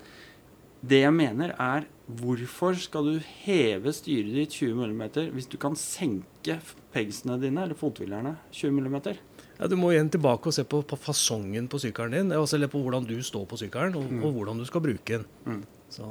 det 0.86 1.02
jeg 1.02 1.12
mener, 1.14 1.54
er 1.58 1.84
hvorfor 2.12 2.74
skal 2.76 3.04
du 3.04 3.18
heve 3.44 3.92
styret 3.94 4.34
ditt 4.34 4.50
20 4.50 4.74
mm 4.74 5.32
hvis 5.32 5.48
du 5.48 5.56
kan 5.56 5.74
senke 5.74 6.60
pegsene 6.92 7.40
dine, 7.40 7.62
eller 7.62 7.74
fothvilerne, 7.74 8.36
20 8.52 8.70
mm? 8.80 9.16
Ja, 9.60 9.66
du 9.68 9.76
må 9.76 9.92
igjen 9.92 10.10
tilbake 10.10 10.46
og 10.46 10.52
se 10.52 10.64
på, 10.64 10.82
på 10.84 10.98
fasongen 10.98 11.68
på 11.68 11.78
sykkelen 11.78 12.10
din. 12.10 12.32
Altså, 12.32 12.54
eller 12.54 12.68
på 12.68 12.82
hvordan 12.82 13.06
du 13.06 13.14
står 13.22 13.46
på 13.46 13.56
sykkelen, 13.58 13.94
og, 13.96 14.10
Mm. 14.10 14.24
og 14.24 14.32
hvordan 14.34 14.58
du 14.58 14.64
skal 14.64 14.80
bruke 14.80 15.04
den. 15.06 15.24
Mm. 15.46 15.64
Så 15.92 16.06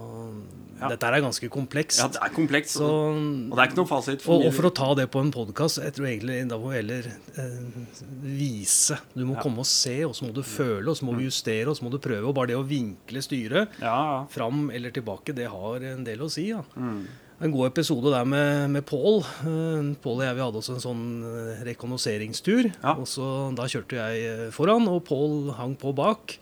Ja. 0.81 0.87
dette 0.89 1.05
er 1.09 1.21
ganske 1.21 1.47
komplekst. 1.53 1.99
Ja, 2.01 2.07
det 2.09 2.19
er 2.21 2.29
komplekst. 2.33 2.77
Så, 2.77 2.85
og 2.85 3.55
det 3.57 3.61
er 3.63 3.69
ikke 3.69 3.77
noe 3.81 3.89
fasit. 3.89 4.23
og, 4.29 4.45
og 4.47 4.53
for 4.53 4.69
å 4.69 4.73
ta 4.73 4.87
det 4.97 5.07
på 5.13 5.21
en 5.21 5.31
podkast, 5.33 5.77
jeg 5.81 5.93
tror 5.97 6.07
egentlig 6.09 6.37
da 6.49 6.57
må 6.61 6.69
vi 6.71 6.77
heller 6.79 7.07
eh, 7.37 7.87
vise. 8.25 8.97
Du 9.13 9.25
må 9.25 9.35
Ja. 9.35 9.41
komme 9.41 9.59
og 9.61 9.65
se, 9.69 10.03
og 10.05 10.13
så 10.17 10.25
må 10.27 10.33
du 10.33 10.41
føle, 10.45 10.87
og 10.89 10.95
så 10.97 11.05
må 11.05 11.15
vi 11.17 11.25
justere, 11.29 11.67
og 11.69 11.77
så 11.77 11.83
må 11.85 11.91
du 11.91 11.97
prøve. 12.01 12.25
Og 12.29 12.33
bare 12.37 12.47
det 12.53 12.57
å 12.57 12.65
vinkle 12.67 13.21
styret 13.21 13.69
Ja, 13.81 13.95
ja. 14.21 14.25
fram 14.29 14.69
eller 14.71 14.91
tilbake, 14.91 15.33
det 15.35 15.49
har 15.49 15.75
en 15.83 16.03
del 16.03 16.19
å 16.19 16.29
si. 16.31 16.47
Ja. 16.49 16.61
Mm. 16.77 17.05
En 17.41 17.51
god 17.51 17.71
episode 17.71 18.11
der 18.13 18.23
med, 18.25 18.69
med 18.69 18.85
Pål. 18.85 19.21
Eh, 19.21 19.95
Pål 20.01 20.17
og 20.21 20.25
jeg 20.27 20.35
vi 20.37 20.41
hadde 20.45 20.61
også 20.61 20.75
en 20.77 20.85
sånn 20.85 21.23
eh, 21.25 21.63
rekognoseringstur. 21.65 22.71
Og 22.99 23.07
så 23.09 23.55
Da 23.57 23.63
kjørte 23.65 23.97
jeg 23.97 24.25
eh, 24.47 24.51
foran, 24.53 24.87
og 24.87 25.03
Pål 25.05 25.53
hang 25.57 25.75
på 25.75 25.93
bak. 25.95 26.37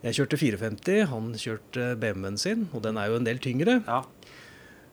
Jeg 0.00 0.16
kjørte 0.16 0.38
450, 0.40 1.06
han 1.10 1.30
kjørte 1.36 1.90
BMW-en 2.00 2.38
sin, 2.40 2.68
og 2.72 2.82
den 2.86 2.96
er 2.96 3.10
jo 3.10 3.20
en 3.20 3.28
del 3.28 3.38
tyngre. 3.42 3.82
ja. 3.86 4.02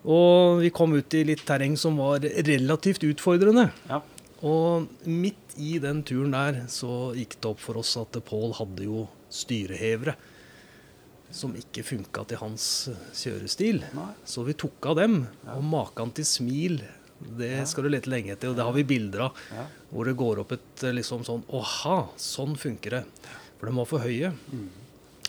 Og 0.08 0.62
vi 0.62 0.70
kom 0.72 0.94
ut 0.94 1.14
i 1.18 1.24
litt 1.28 1.42
terreng 1.44 1.74
som 1.76 1.98
var 2.00 2.22
relativt 2.22 3.04
utfordrende. 3.04 3.72
ja. 3.90 4.02
Og 4.46 4.86
midt 5.10 5.56
i 5.58 5.80
den 5.82 6.04
turen 6.06 6.32
der 6.32 6.60
så 6.70 7.12
gikk 7.18 7.40
det 7.42 7.50
opp 7.50 7.60
for 7.60 7.80
oss 7.82 7.96
at 7.98 8.20
Pål 8.28 8.54
hadde 8.60 8.86
jo 8.86 9.08
styrehevere 9.34 10.14
som 11.34 11.56
ikke 11.58 11.84
funka 11.84 12.24
til 12.30 12.40
hans 12.40 12.68
kjørestil. 13.18 13.82
Nei. 13.98 14.12
Så 14.30 14.46
vi 14.48 14.54
tok 14.54 14.86
av 14.92 15.00
dem. 15.02 15.18
Og 15.56 15.66
maken 15.66 16.14
til 16.16 16.28
smil, 16.30 16.78
det 17.40 17.66
skal 17.68 17.88
du 17.88 17.92
lete 17.92 18.14
lenge 18.14 18.36
etter. 18.36 18.54
Og 18.54 18.60
det 18.60 18.68
har 18.68 18.78
vi 18.78 18.86
bilder 18.88 19.26
av. 19.28 19.42
Hvor 19.90 20.08
det 20.08 20.16
går 20.22 20.44
opp 20.44 20.54
et 20.56 20.86
eh, 20.86 20.96
liksom 20.96 21.26
sånn 21.28 21.44
Åha, 21.58 21.98
sånn 22.22 22.56
funker 22.60 23.00
det. 23.00 23.04
For 23.58 23.68
de 23.68 23.76
var 23.82 23.90
for 23.90 24.06
høye. 24.06 24.32
Mm. 24.54 24.68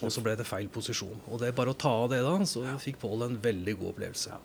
Og 0.02 0.12
så 0.14 0.22
ble 0.22 0.36
det 0.38 0.46
feil 0.46 0.68
posisjon. 0.68 1.16
Og 1.28 1.40
det 1.40 1.48
er 1.48 1.56
bare 1.56 1.72
å 1.74 1.76
ta 1.78 1.90
av 2.04 2.10
det 2.12 2.20
da, 2.22 2.36
så 2.46 2.62
fikk 2.78 2.98
Pål 3.02 3.24
en 3.26 3.38
veldig 3.42 3.74
god 3.80 3.88
opplevelse. 3.94 4.30
Ja. 4.30 4.38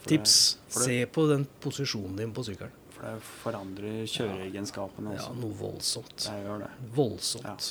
For 0.00 0.08
Tips. 0.14 0.34
for 0.72 0.80
Se 0.86 0.98
på 1.12 1.26
den 1.28 1.46
posisjonen 1.60 2.16
din 2.16 2.30
på 2.32 2.44
sykkelen. 2.46 2.72
For 2.94 3.04
det 3.04 3.22
forandrer 3.42 4.02
kjøreegenskapene 4.08 5.12
også. 5.16 5.30
Ja, 5.32 5.40
noe 5.40 5.56
voldsomt. 5.58 6.16
Det 6.24 6.38
gjør 6.44 6.62
det. 6.64 6.70
Voldsomt. 6.96 7.66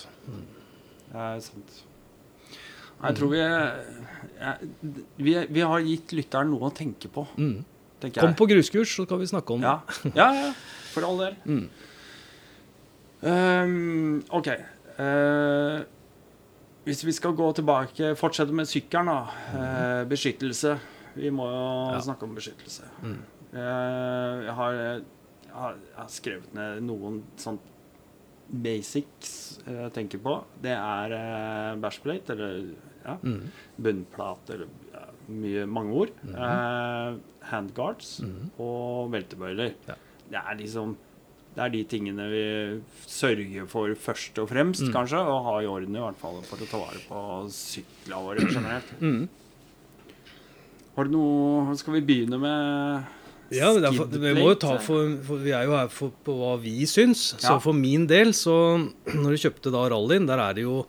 Det 1.10 1.24
er 1.26 1.40
sant. 1.46 1.80
Jeg 3.00 3.16
tror 3.16 3.30
vi, 3.32 3.40
jeg, 3.40 4.70
vi 5.18 5.34
Vi 5.56 5.62
har 5.72 5.80
gitt 5.88 6.12
lytteren 6.18 6.50
noe 6.52 6.68
å 6.70 6.74
tenke 6.76 7.08
på, 7.14 7.26
Mm. 7.38 7.64
jeg. 8.04 8.14
Kom 8.20 8.34
på 8.36 8.48
gruskurs, 8.48 8.94
så 8.96 9.06
kan 9.08 9.20
vi 9.20 9.26
snakke 9.28 9.54
om 9.54 9.62
Ja, 9.62 9.82
ja, 10.16 10.28
ja. 10.34 10.54
For 10.94 11.04
all 11.08 11.18
del. 11.18 11.36
Mm. 11.46 11.70
Um, 13.22 14.24
OK. 14.32 14.48
Eh, 15.00 15.80
hvis 16.90 17.04
vi 17.06 17.14
skal 17.16 17.36
gå 17.38 17.48
tilbake, 17.60 18.14
fortsette 18.18 18.54
med 18.56 18.66
sykkelen, 18.70 19.10
da. 19.12 19.20
Eh, 19.54 20.04
beskyttelse. 20.10 20.76
Vi 21.16 21.30
må 21.34 21.46
jo 21.50 21.94
Ja. 21.94 22.00
snakke 22.02 22.24
om 22.26 22.36
beskyttelse. 22.36 22.84
Mm. 23.04 23.18
Eh, 23.54 24.44
jeg, 24.46 24.54
har, 24.58 24.72
jeg, 24.74 25.04
har, 25.54 25.76
jeg 25.76 25.98
har 25.98 26.08
skrevet 26.14 26.54
ned 26.58 26.82
noen 26.86 27.22
sånn 27.38 27.60
basics 28.50 29.60
jeg 29.68 29.92
tenker 29.94 30.22
på. 30.24 30.36
Det 30.64 30.74
er 30.74 31.14
eh, 31.18 31.76
bashplate, 31.82 32.34
eller 32.36 32.72
ja, 33.06 33.16
Mm. 33.24 33.50
bunnplate, 33.82 34.54
eller 34.54 34.68
ja, 34.94 35.06
mye, 35.30 35.66
mange 35.70 35.94
ord. 35.94 36.10
Mhm. 36.24 36.36
Eh, 36.36 37.20
handguards 37.50 38.20
Mhm. 38.22 38.50
og 38.60 39.12
veltebøyler. 39.12 39.74
Det 40.30 40.38
er 40.38 40.56
liksom 40.58 40.96
Det 41.56 41.64
er 41.66 41.70
de 41.74 41.84
tingene 41.90 42.26
vi 42.30 42.44
sørger 43.10 43.66
for 43.68 43.92
først 44.00 44.38
og 44.40 44.48
fremst, 44.52 44.84
Mm. 44.86 44.94
kanskje, 44.94 45.18
og 45.20 45.44
ha 45.48 45.56
i 45.62 45.66
orden 45.68 45.96
i 45.96 46.00
hvert 46.00 46.16
fall 46.22 46.42
for 46.46 46.58
å 46.62 46.68
ta 46.70 46.78
vare 46.78 47.02
på 47.10 47.24
syklene 47.52 48.22
våre 48.24 48.46
generelt. 48.46 48.92
Mm. 49.02 49.28
Har 50.96 51.04
du 51.08 51.12
noe 51.16 51.76
Skal 51.80 51.94
vi 52.00 52.02
begynne 52.06 52.40
med 52.40 53.06
Ja, 53.56 53.72
men 53.74 53.82
det 53.82 53.90
er 53.90 54.20
vi 54.22 54.34
må 54.38 54.50
jo 54.52 54.56
ta 54.62 54.78
for, 54.78 55.16
for 55.26 55.38
Vi 55.42 55.52
er 55.56 55.66
jo 55.66 55.76
her 55.76 55.88
for, 55.90 56.12
på 56.26 56.36
hva 56.38 56.54
vi 56.62 56.86
syns. 56.86 57.34
Så 57.40 57.56
Ja. 57.56 57.60
for 57.60 57.74
min 57.74 58.06
del, 58.08 58.28
så 58.38 58.56
Når 59.08 59.30
du 59.36 59.38
kjøpte 59.50 59.72
da 59.74 59.88
rallyen, 59.90 60.28
der 60.30 60.38
er 60.40 60.54
det 60.54 60.64
jo 60.68 60.86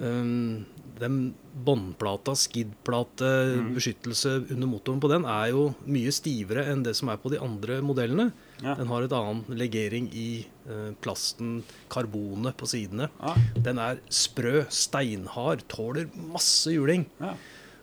um, 0.00 0.64
Den 1.00 1.34
båndplata, 1.64 2.32
skidplate, 2.36 3.28
Mm. 3.60 3.74
beskyttelse 3.74 4.50
under 4.50 4.66
motoren 4.68 5.00
på 5.00 5.08
den 5.10 5.24
er 5.24 5.50
jo 5.50 5.74
mye 5.86 6.12
stivere 6.12 6.66
enn 6.72 6.82
det 6.84 6.94
som 6.96 7.08
er 7.08 7.16
på 7.16 7.30
de 7.32 7.38
andre 7.40 7.80
modellene. 7.82 8.32
Ja. 8.60 8.74
Den 8.76 8.90
har 8.92 9.06
et 9.06 9.12
annen 9.16 9.44
legering 9.56 10.10
i 10.12 10.44
eh, 10.68 10.90
plasten, 11.00 11.62
karbonet 11.92 12.56
på 12.60 12.68
sidene. 12.68 13.08
Ja, 13.20 13.34
Den 13.56 13.78
er 13.80 14.00
sprø, 14.12 14.66
steinhard, 14.68 15.64
tåler 15.72 16.10
masse 16.32 16.72
juling. 16.76 17.06
ja. 17.20 17.34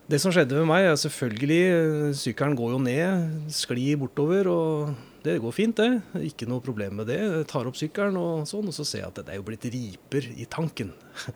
Det 0.07 0.21
som 0.23 0.32
skjedde 0.32 0.55
med 0.55 0.69
meg, 0.69 0.86
er 0.88 0.93
selvfølgelig 0.95 1.63
eh, 1.67 2.13
Sykkelen 2.15 2.53
går 2.55 2.69
jo 2.71 2.78
ned, 2.80 3.49
sklir 3.51 3.97
bortover, 3.99 4.47
og 4.47 4.93
det 5.25 5.34
går 5.43 5.51
fint, 5.51 5.75
det. 5.82 5.97
Ikke 6.30 6.47
noe 6.47 6.63
problem 6.63 6.93
med 7.01 7.09
det. 7.11 7.17
Jeg 7.19 7.47
tar 7.51 7.67
opp 7.67 7.75
sykkelen 7.75 8.15
og 8.15 8.45
sånn, 8.47 8.69
og 8.71 8.78
så 8.78 8.86
ser 8.88 9.01
jeg 9.01 9.09
at 9.09 9.19
det 9.28 9.34
er 9.36 9.41
jo 9.41 9.43
blitt 9.49 9.67
riper 9.73 10.30
i 10.39 10.45
tanken. 10.47 10.93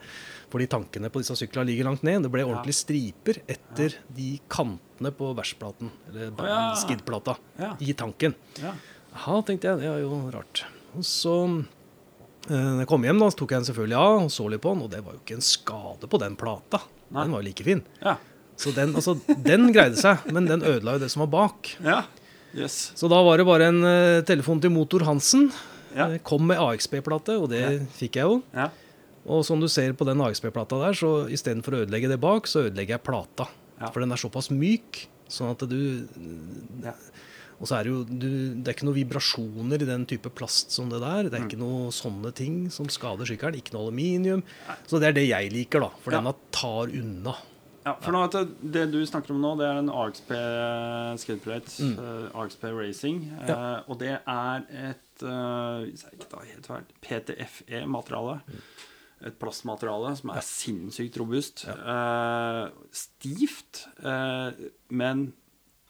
Fordi 0.54 0.70
tankene 0.72 1.12
på 1.12 1.20
disse 1.20 1.36
syklene 1.42 1.68
ligger 1.68 1.90
langt 1.90 2.06
ned. 2.08 2.24
Det 2.24 2.32
ble 2.32 2.46
ordentlig 2.48 2.78
striper 2.80 3.42
etter 3.52 3.98
de 4.16 4.30
kantene 4.52 5.12
på 5.20 5.34
versplaten, 5.36 5.92
eller 6.08 6.32
skidplata, 6.80 7.36
Ja. 7.60 7.74
i 7.84 7.92
tanken. 8.00 8.40
Ja. 9.14 9.38
Tenkte 9.48 9.68
jeg. 9.72 9.82
Det 9.82 9.90
er 9.92 10.02
jo 10.04 10.18
rart. 10.34 10.64
Og 10.98 11.06
så 11.08 11.36
eh, 11.48 12.56
når 12.56 12.84
jeg 12.84 12.90
kom 12.92 13.06
hjem, 13.08 13.22
da, 13.22 13.30
så 13.32 13.42
tok 13.42 13.54
jeg 13.56 13.64
den 13.64 13.70
selvfølgelig 13.72 14.00
av 14.02 14.18
og 14.26 14.32
så 14.34 14.48
litt 14.52 14.64
på 14.64 14.74
den, 14.76 14.84
og 14.88 14.92
det 14.94 15.04
var 15.06 15.16
jo 15.16 15.22
ikke 15.24 15.38
en 15.40 15.46
skade 15.46 16.10
på 16.12 16.20
den 16.22 16.36
plata. 16.40 16.82
Nei. 17.12 17.26
Den 17.26 17.36
var 17.36 17.44
jo 17.44 17.50
like 17.52 17.68
fin. 17.68 17.86
ja. 18.04 18.18
Så 18.62 18.70
den, 18.76 18.92
altså, 18.94 19.16
den 19.42 19.72
greide 19.74 19.98
seg, 19.98 20.28
men 20.36 20.46
den 20.46 20.62
ødela 20.62 20.94
jo 20.94 21.02
det 21.02 21.08
som 21.10 21.24
var 21.26 21.32
bak. 21.34 21.76
ja. 21.82 22.04
Yes. 22.52 22.92
Så 23.00 23.08
da 23.08 23.16
var 23.24 23.40
det 23.40 23.46
bare 23.48 23.70
en 23.72 23.78
uh, 23.80 24.20
telefon 24.28 24.60
til 24.60 24.74
Motor 24.76 25.06
Hansen. 25.08 25.46
Ja. 25.96 26.10
Eh, 26.12 26.18
Kom 26.28 26.44
med 26.50 26.60
AXP-plate, 26.60 27.38
og 27.40 27.48
det 27.54 27.62
fikk 27.96 28.18
jeg 28.20 28.28
jo. 28.28 28.42
Ja. 28.52 28.66
Og 29.24 29.46
som 29.48 29.62
du 29.64 29.70
ser 29.72 29.94
på 29.96 30.04
den 30.04 30.20
AXP-plata 30.20 30.82
der, 30.82 30.98
så 31.00 31.12
istedenfor 31.32 31.78
å 31.78 31.80
ødelegge 31.86 32.10
det 32.12 32.18
bak, 32.20 32.50
så 32.52 32.66
ødelegger 32.66 32.98
jeg 32.98 33.06
plata. 33.08 33.48
Ja. 33.80 33.88
For 33.94 34.04
den 34.04 34.12
er 34.12 34.20
såpass 34.20 34.52
myk, 34.52 35.00
sånn 35.32 35.54
at 35.56 35.64
du. 35.72 35.80
Og 37.62 37.68
så 37.70 37.78
er 37.78 37.84
det 37.86 37.92
jo 37.94 38.00
du, 38.10 38.28
Det 38.58 38.68
er 38.68 38.74
ikke 38.74 38.88
noen 38.90 38.98
vibrasjoner 38.98 39.84
i 39.86 39.86
den 39.86 40.06
type 40.10 40.32
plast 40.34 40.72
som 40.74 40.90
det 40.90 41.00
der. 41.04 41.30
Det 41.30 41.34
er 41.38 41.44
Mm. 41.46 41.50
ikke 41.52 41.60
noe 41.62 41.92
sånne 41.94 42.34
ting 42.34 42.56
som 42.74 42.88
skader 42.90 43.24
sykkelen. 43.30 43.56
Ikke 43.62 43.74
noe 43.76 43.86
aluminium. 43.88 44.42
Så 44.88 45.00
det 45.00 45.10
er 45.10 45.14
det 45.14 45.28
jeg 45.30 45.52
liker, 45.54 45.80
da. 45.86 45.90
For 46.02 46.12
Ja. 46.12 46.20
denne 46.22 46.34
tar 46.52 46.90
unna. 46.90 47.36
Ja, 47.86 47.96
for 48.02 48.12
nå, 48.12 48.28
Det 48.72 48.92
du 48.92 49.00
snakker 49.06 49.32
om 49.32 49.42
nå, 49.42 49.58
det 49.58 49.66
er 49.66 49.78
en 49.80 49.90
AXP 49.90 50.30
Skateplate, 51.18 51.82
Mm. 51.82 51.98
uh, 51.98 52.42
AXP 52.44 52.64
Racing. 52.74 53.32
Ja. 53.48 53.56
Uh, 53.80 53.84
og 53.90 53.98
det 54.00 54.20
er 54.28 54.66
et 54.70 55.24
uh, 55.24 55.86
Hvis 55.86 56.04
jeg 56.04 56.14
ikke 56.20 56.30
tar 56.30 56.46
helt 56.46 56.66
feil 56.66 56.84
PTFE-materiale. 57.02 58.42
Et 59.24 59.38
plastmateriale 59.38 60.16
som 60.18 60.32
er 60.34 60.42
sinnssykt 60.42 61.18
robust. 61.22 61.68
Eh, 61.70 62.70
stivt, 62.92 63.84
eh, 64.04 64.52
men 64.90 65.34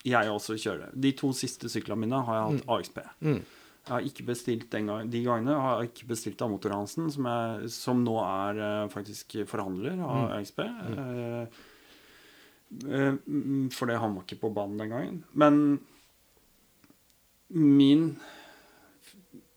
jeg 0.08 0.32
også 0.32 0.58
kjører. 0.58 0.94
De 0.94 1.12
to 1.18 1.32
siste 1.38 1.70
syklene 1.70 2.06
mine 2.06 2.22
har 2.28 2.38
jeg 2.38 2.48
hatt 2.48 2.72
AXP. 2.76 3.02
Mm. 3.22 3.42
Jeg 3.82 3.92
har 3.96 4.06
ikke 4.06 4.26
bestilt 4.28 4.74
gang, 4.74 5.10
De 5.10 5.24
gangene 5.26 5.58
har 5.58 5.82
jeg 5.82 5.92
ikke 5.92 6.10
bestilt 6.12 6.42
av 6.46 6.52
Motor 6.52 6.76
Hansen, 6.76 7.10
som, 7.14 7.26
jeg, 7.26 7.70
som 7.74 8.04
nå 8.06 8.18
er 8.22 8.62
eh, 8.62 8.90
faktisk 8.94 9.40
forhandler 9.50 10.02
av 10.06 10.36
AXP. 10.38 10.60
Eh, 10.62 11.64
eh, 12.86 13.16
mm, 13.18 13.72
fordi 13.74 13.98
han 14.04 14.14
var 14.18 14.28
ikke 14.28 14.42
på 14.44 14.54
banen 14.54 14.78
den 14.82 14.94
gangen. 14.94 15.24
Men 15.34 15.58
min 17.52 18.14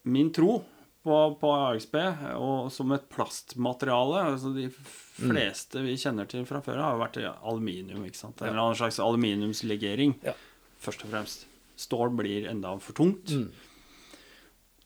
min 0.04 0.30
tro 0.32 0.58
på, 1.04 1.16
på 1.40 1.50
AXP 1.52 1.94
og 2.40 2.70
som 2.72 2.92
et 2.96 3.04
plastmateriale 3.12 4.22
altså 4.32 4.54
De 4.56 4.68
fleste 4.72 5.82
vi 5.84 5.96
kjenner 6.00 6.26
til 6.30 6.46
fra 6.48 6.62
før, 6.64 6.80
har 6.80 6.94
jo 6.96 7.02
vært 7.02 7.18
aluminium. 7.44 8.04
ikke 8.08 8.16
sant? 8.22 8.40
En 8.40 8.48
eller 8.48 8.62
annen 8.62 8.78
slags 8.80 8.98
aluminiumslegering, 9.04 10.16
Ja. 10.24 10.32
først 10.80 11.04
og 11.04 11.10
fremst. 11.12 11.44
Stål 11.76 12.14
blir 12.16 12.48
enda 12.48 12.72
for 12.80 12.92
tungt. 12.96 13.30
Mm. 13.34 13.50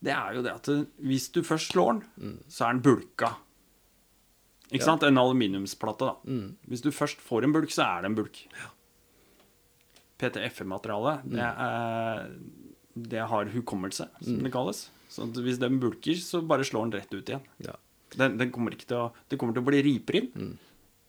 Det 0.03 0.13
er 0.15 0.35
jo 0.35 0.43
det 0.43 0.53
at 0.55 0.69
hvis 1.03 1.31
du 1.35 1.41
først 1.43 1.73
slår 1.73 2.01
den, 2.19 2.39
så 2.49 2.67
er 2.69 2.73
den 2.77 2.83
bulka. 2.83 3.33
Ikke 4.71 4.83
Ja. 4.83 4.91
sant? 4.91 5.03
En 5.03 5.17
aluminiumsplate, 5.19 5.99
da. 6.05 6.15
Mm. 6.27 6.57
Hvis 6.69 6.83
du 6.83 6.91
først 6.91 7.19
får 7.25 7.45
en 7.45 7.53
bulk, 7.53 7.71
så 7.71 7.83
er 7.87 8.03
det 8.03 8.11
en 8.11 8.15
bulk. 8.19 8.43
PTFE-materialet, 10.19 11.23
det, 11.31 11.41
er- 11.41 12.31
det 13.09 13.21
har 13.31 13.45
hukommelse, 13.55 14.09
som 14.21 14.39
det 14.43 14.53
kalles. 14.53 14.89
Så 15.09 15.27
hvis 15.43 15.59
den 15.61 15.79
bulker, 15.81 16.15
så 16.21 16.43
bare 16.45 16.67
slår 16.69 16.89
den 16.91 17.01
rett 17.01 17.15
ut 17.15 17.29
igjen. 17.33 17.45
Ja. 17.65 17.75
Den, 18.17 18.39
den 18.41 18.51
kommer 18.53 18.73
ikke 18.77 18.89
til 18.89 18.97
å, 19.03 19.07
det 19.29 19.39
kommer 19.41 19.57
til 19.57 19.65
å 19.65 19.69
bli 19.69 19.83
riper 19.85 20.21
inn, 20.23 20.57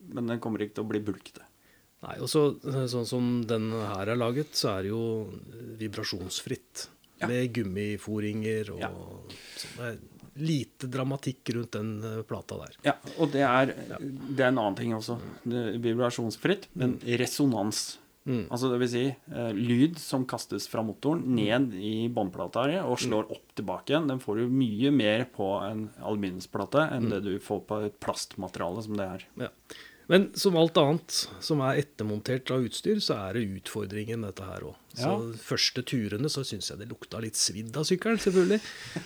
men 0.10 0.28
den 0.32 0.40
kommer 0.44 0.64
ikke 0.64 0.80
til 0.80 0.86
å 0.88 0.90
bli 0.92 1.00
bulkete. 1.04 1.46
Nei, 2.04 2.16
og 2.24 2.30
så, 2.32 2.42
Sånn 2.88 3.08
som 3.08 3.26
den 3.48 3.70
her 3.76 4.08
er 4.14 4.20
laget, 4.20 4.54
så 4.56 4.70
er 4.78 4.86
det 4.88 4.92
jo 4.94 5.02
vibrasjonsfritt. 5.80 6.88
Ja. 7.20 7.28
Med 7.28 7.52
gummiforinger 7.56 8.70
og 8.76 8.80
Ja. 8.80 8.90
sånn. 9.60 10.00
Lite 10.40 10.88
dramatikk 10.88 11.50
rundt 11.56 11.72
den 11.76 11.90
eh, 12.06 12.22
plata 12.24 12.56
der. 12.62 12.76
Ja, 12.86 12.94
og 13.20 13.32
det 13.34 13.42
er, 13.44 13.74
det 14.00 14.40
er 14.40 14.48
en 14.54 14.60
annen 14.62 14.78
ting 14.78 14.94
også. 14.96 15.18
Det 15.44 15.82
vibrasjonsfritt, 15.84 16.70
men 16.80 16.94
resonans. 17.20 17.98
Mm. 18.30 18.44
Altså 18.54 18.70
det 18.70 18.78
vil 18.84 18.90
si 18.92 19.04
eh, 19.10 19.52
lyd 19.58 19.98
som 19.98 20.24
kastes 20.30 20.68
fra 20.70 20.84
motoren 20.86 21.24
ned 21.34 21.74
i 21.74 22.08
båndplata 22.14 22.68
og 22.86 23.00
slår 23.02 23.32
opp 23.34 23.56
tilbake 23.58 23.90
igjen. 23.96 24.06
Den 24.12 24.22
får 24.22 24.44
du 24.44 24.48
mye 24.54 24.92
mer 24.94 25.26
på 25.34 25.48
en 25.66 25.88
aluminiumsplate 26.06 26.84
enn 26.94 27.10
det 27.10 27.24
du 27.26 27.34
får 27.42 27.64
på 27.66 27.80
et 27.88 28.00
plastmateriale 28.04 28.84
som 28.86 29.00
det 29.00 29.08
er. 29.18 29.26
Ja. 29.48 29.50
Men 30.10 30.24
som 30.34 30.56
alt 30.58 30.78
annet 30.82 31.16
som 31.46 31.60
er 31.62 31.78
ettermontert 31.84 32.50
av 32.54 32.64
utstyr, 32.66 32.98
så 32.98 33.14
er 33.30 33.38
det 33.38 33.44
utfordringen 33.60 34.24
dette 34.26 34.42
her 34.46 34.64
òg. 34.66 34.76
Så 34.98 35.06
Ja. 35.06 35.18
første 35.38 35.84
turene 35.86 36.26
så 36.34 36.42
syns 36.42 36.70
jeg 36.72 36.80
det 36.80 36.88
lukta 36.90 37.22
litt 37.22 37.38
svidd 37.38 37.78
av 37.78 37.86
sykkelen, 37.86 38.18
selvfølgelig. 38.18 38.60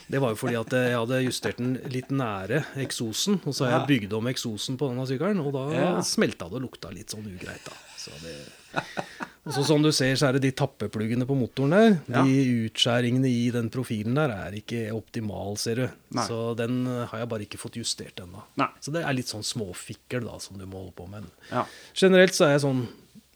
Det 0.09 0.21
var 0.23 0.29
jo 0.31 0.39
fordi 0.39 0.55
at 0.61 0.69
jeg 0.71 0.95
hadde 0.95 1.23
justert 1.25 1.57
den 1.59 1.73
litt 1.91 2.07
nære 2.07 2.63
eksosen, 2.79 3.41
og 3.45 3.51
så 3.53 3.67
har 3.67 3.79
jeg 3.79 3.87
bygd 4.01 4.13
om 4.15 4.27
eksosen 4.31 4.77
på 4.79 4.87
denne 4.93 5.05
sykkelen, 5.07 5.43
og 5.45 5.51
da 5.51 5.65
Ja. 5.75 6.01
smelta 6.01 6.47
det 6.49 6.55
og 6.63 6.69
lukta 6.71 6.89
litt 6.93 7.07
sånn 7.11 7.27
ugreit, 7.27 7.63
da. 7.67 7.75
Så 8.03 8.17
det 8.23 8.35
og 9.45 9.51
så 9.55 9.63
Som 9.67 9.83
du 9.83 9.91
ser, 9.91 10.15
så 10.19 10.29
er 10.29 10.37
det 10.37 10.45
de 10.45 10.53
tappepluggene 10.55 11.27
på 11.27 11.35
motoren 11.37 11.75
der. 11.75 11.89
Ja. 12.07 12.23
De 12.23 12.67
utskjæringene 12.67 13.27
i 13.29 13.49
den 13.53 13.69
profilen 13.73 14.15
der 14.17 14.31
er 14.31 14.55
ikke 14.55 14.85
optimal, 14.95 15.57
ser 15.61 15.81
du. 15.81 15.85
Nei. 16.15 16.27
Så 16.29 16.37
den 16.59 16.85
eh, 16.87 17.03
har 17.11 17.23
jeg 17.23 17.31
bare 17.33 17.47
ikke 17.47 17.59
fått 17.61 17.79
justert 17.79 18.23
ennå. 18.23 18.45
Så 18.79 18.95
det 18.95 19.03
er 19.03 19.17
litt 19.17 19.31
sånn 19.31 19.43
småfikkel 19.45 20.29
da, 20.29 20.39
som 20.43 20.59
du 20.59 20.63
må 20.63 20.85
holde 20.85 20.95
på 20.95 21.09
med. 21.11 21.27
Ja. 21.51 21.65
Generelt 21.91 22.37
så 22.37 22.47
er 22.47 22.55
jeg 22.55 22.63
sånn 22.65 22.85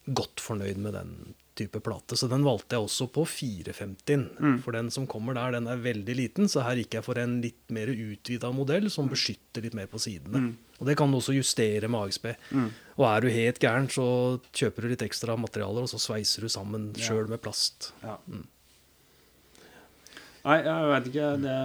godt 0.08 0.40
fornøyd 0.40 0.80
med 0.80 0.96
den 0.96 1.14
type 1.58 1.82
plate, 1.84 2.16
så 2.16 2.30
den 2.30 2.46
valgte 2.46 2.78
jeg 2.78 2.86
også 2.86 3.08
på 3.12 3.26
450. 3.28 4.26
Mm. 4.38 4.58
For 4.64 4.78
den 4.78 4.92
som 4.94 5.08
kommer 5.10 5.36
der, 5.36 5.58
den 5.58 5.70
er 5.72 5.82
veldig 5.82 6.16
liten, 6.20 6.50
så 6.52 6.64
her 6.64 6.80
gikk 6.80 7.00
jeg 7.00 7.06
for 7.08 7.20
en 7.20 7.40
litt 7.44 7.74
mer 7.74 7.90
utvida 7.92 8.52
modell 8.56 8.92
som 8.94 9.10
beskytter 9.12 9.66
litt 9.66 9.78
mer 9.78 9.90
på 9.92 10.02
sidene. 10.02 10.44
Mm. 10.46 10.52
Og 10.78 10.90
det 10.90 10.98
kan 11.00 11.12
du 11.12 11.18
også 11.20 11.36
justere 11.36 11.90
med 11.90 12.08
AXP. 12.08 12.30
Og 12.98 13.06
er 13.06 13.22
du 13.22 13.28
helt 13.30 13.60
gæren, 13.62 13.88
så 13.94 14.06
kjøper 14.58 14.82
du 14.82 14.88
litt 14.94 15.04
ekstra 15.06 15.36
materialer, 15.38 15.86
og 15.86 15.92
så 15.92 16.00
sveiser 16.02 16.42
du 16.42 16.50
sammen 16.50 16.90
Ja. 16.98 17.04
sjøl 17.12 17.28
med 17.30 17.42
plast. 17.44 17.92
Ja. 18.02 18.16
Nei, 20.48 20.58
jeg 20.64 20.90
veit 20.92 21.08
ikke. 21.12 21.30
Det, 21.44 21.58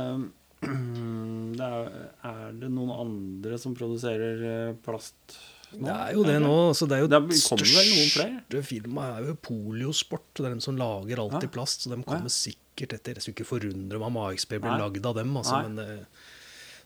det 1.59 1.66
er, 1.68 1.97
er 2.28 2.53
det 2.61 2.70
noen 2.74 2.93
andre 2.95 3.59
som 3.62 3.74
produserer 3.78 4.43
eh, 4.51 4.74
plast 4.85 5.37
nå? 5.72 5.87
Det 5.87 5.95
er 5.95 6.12
jo 6.18 6.24
det 6.26 6.37
nå. 6.45 6.57
Så 6.76 6.89
det 6.91 6.99
er 6.99 7.05
jo 7.07 7.11
Det 7.14 7.20
største 7.41 8.62
firmaet 8.68 9.22
er 9.22 9.30
jo 9.33 9.37
Poliosport. 9.49 10.26
Det 10.37 10.45
er 10.51 10.57
dem 10.57 10.61
som 10.64 10.76
lager 10.76 11.22
alt 11.24 11.47
i 11.47 11.51
plast, 11.55 11.87
så 11.87 11.95
de 11.95 12.03
kommer 12.05 12.28
Ja. 12.28 12.35
sikkert 12.37 12.93
etter. 12.99 13.16
Jeg 13.16 13.24
skulle 13.24 13.39
ikke 13.41 13.51
forundre 13.55 13.99
meg 14.03 14.11
om 14.11 14.20
AXP 14.26 14.59
blir 14.59 14.78
lagd 14.83 15.07
av 15.09 15.16
dem, 15.16 15.33
altså, 15.41 15.62
men 15.64 15.76
det, 15.80 15.89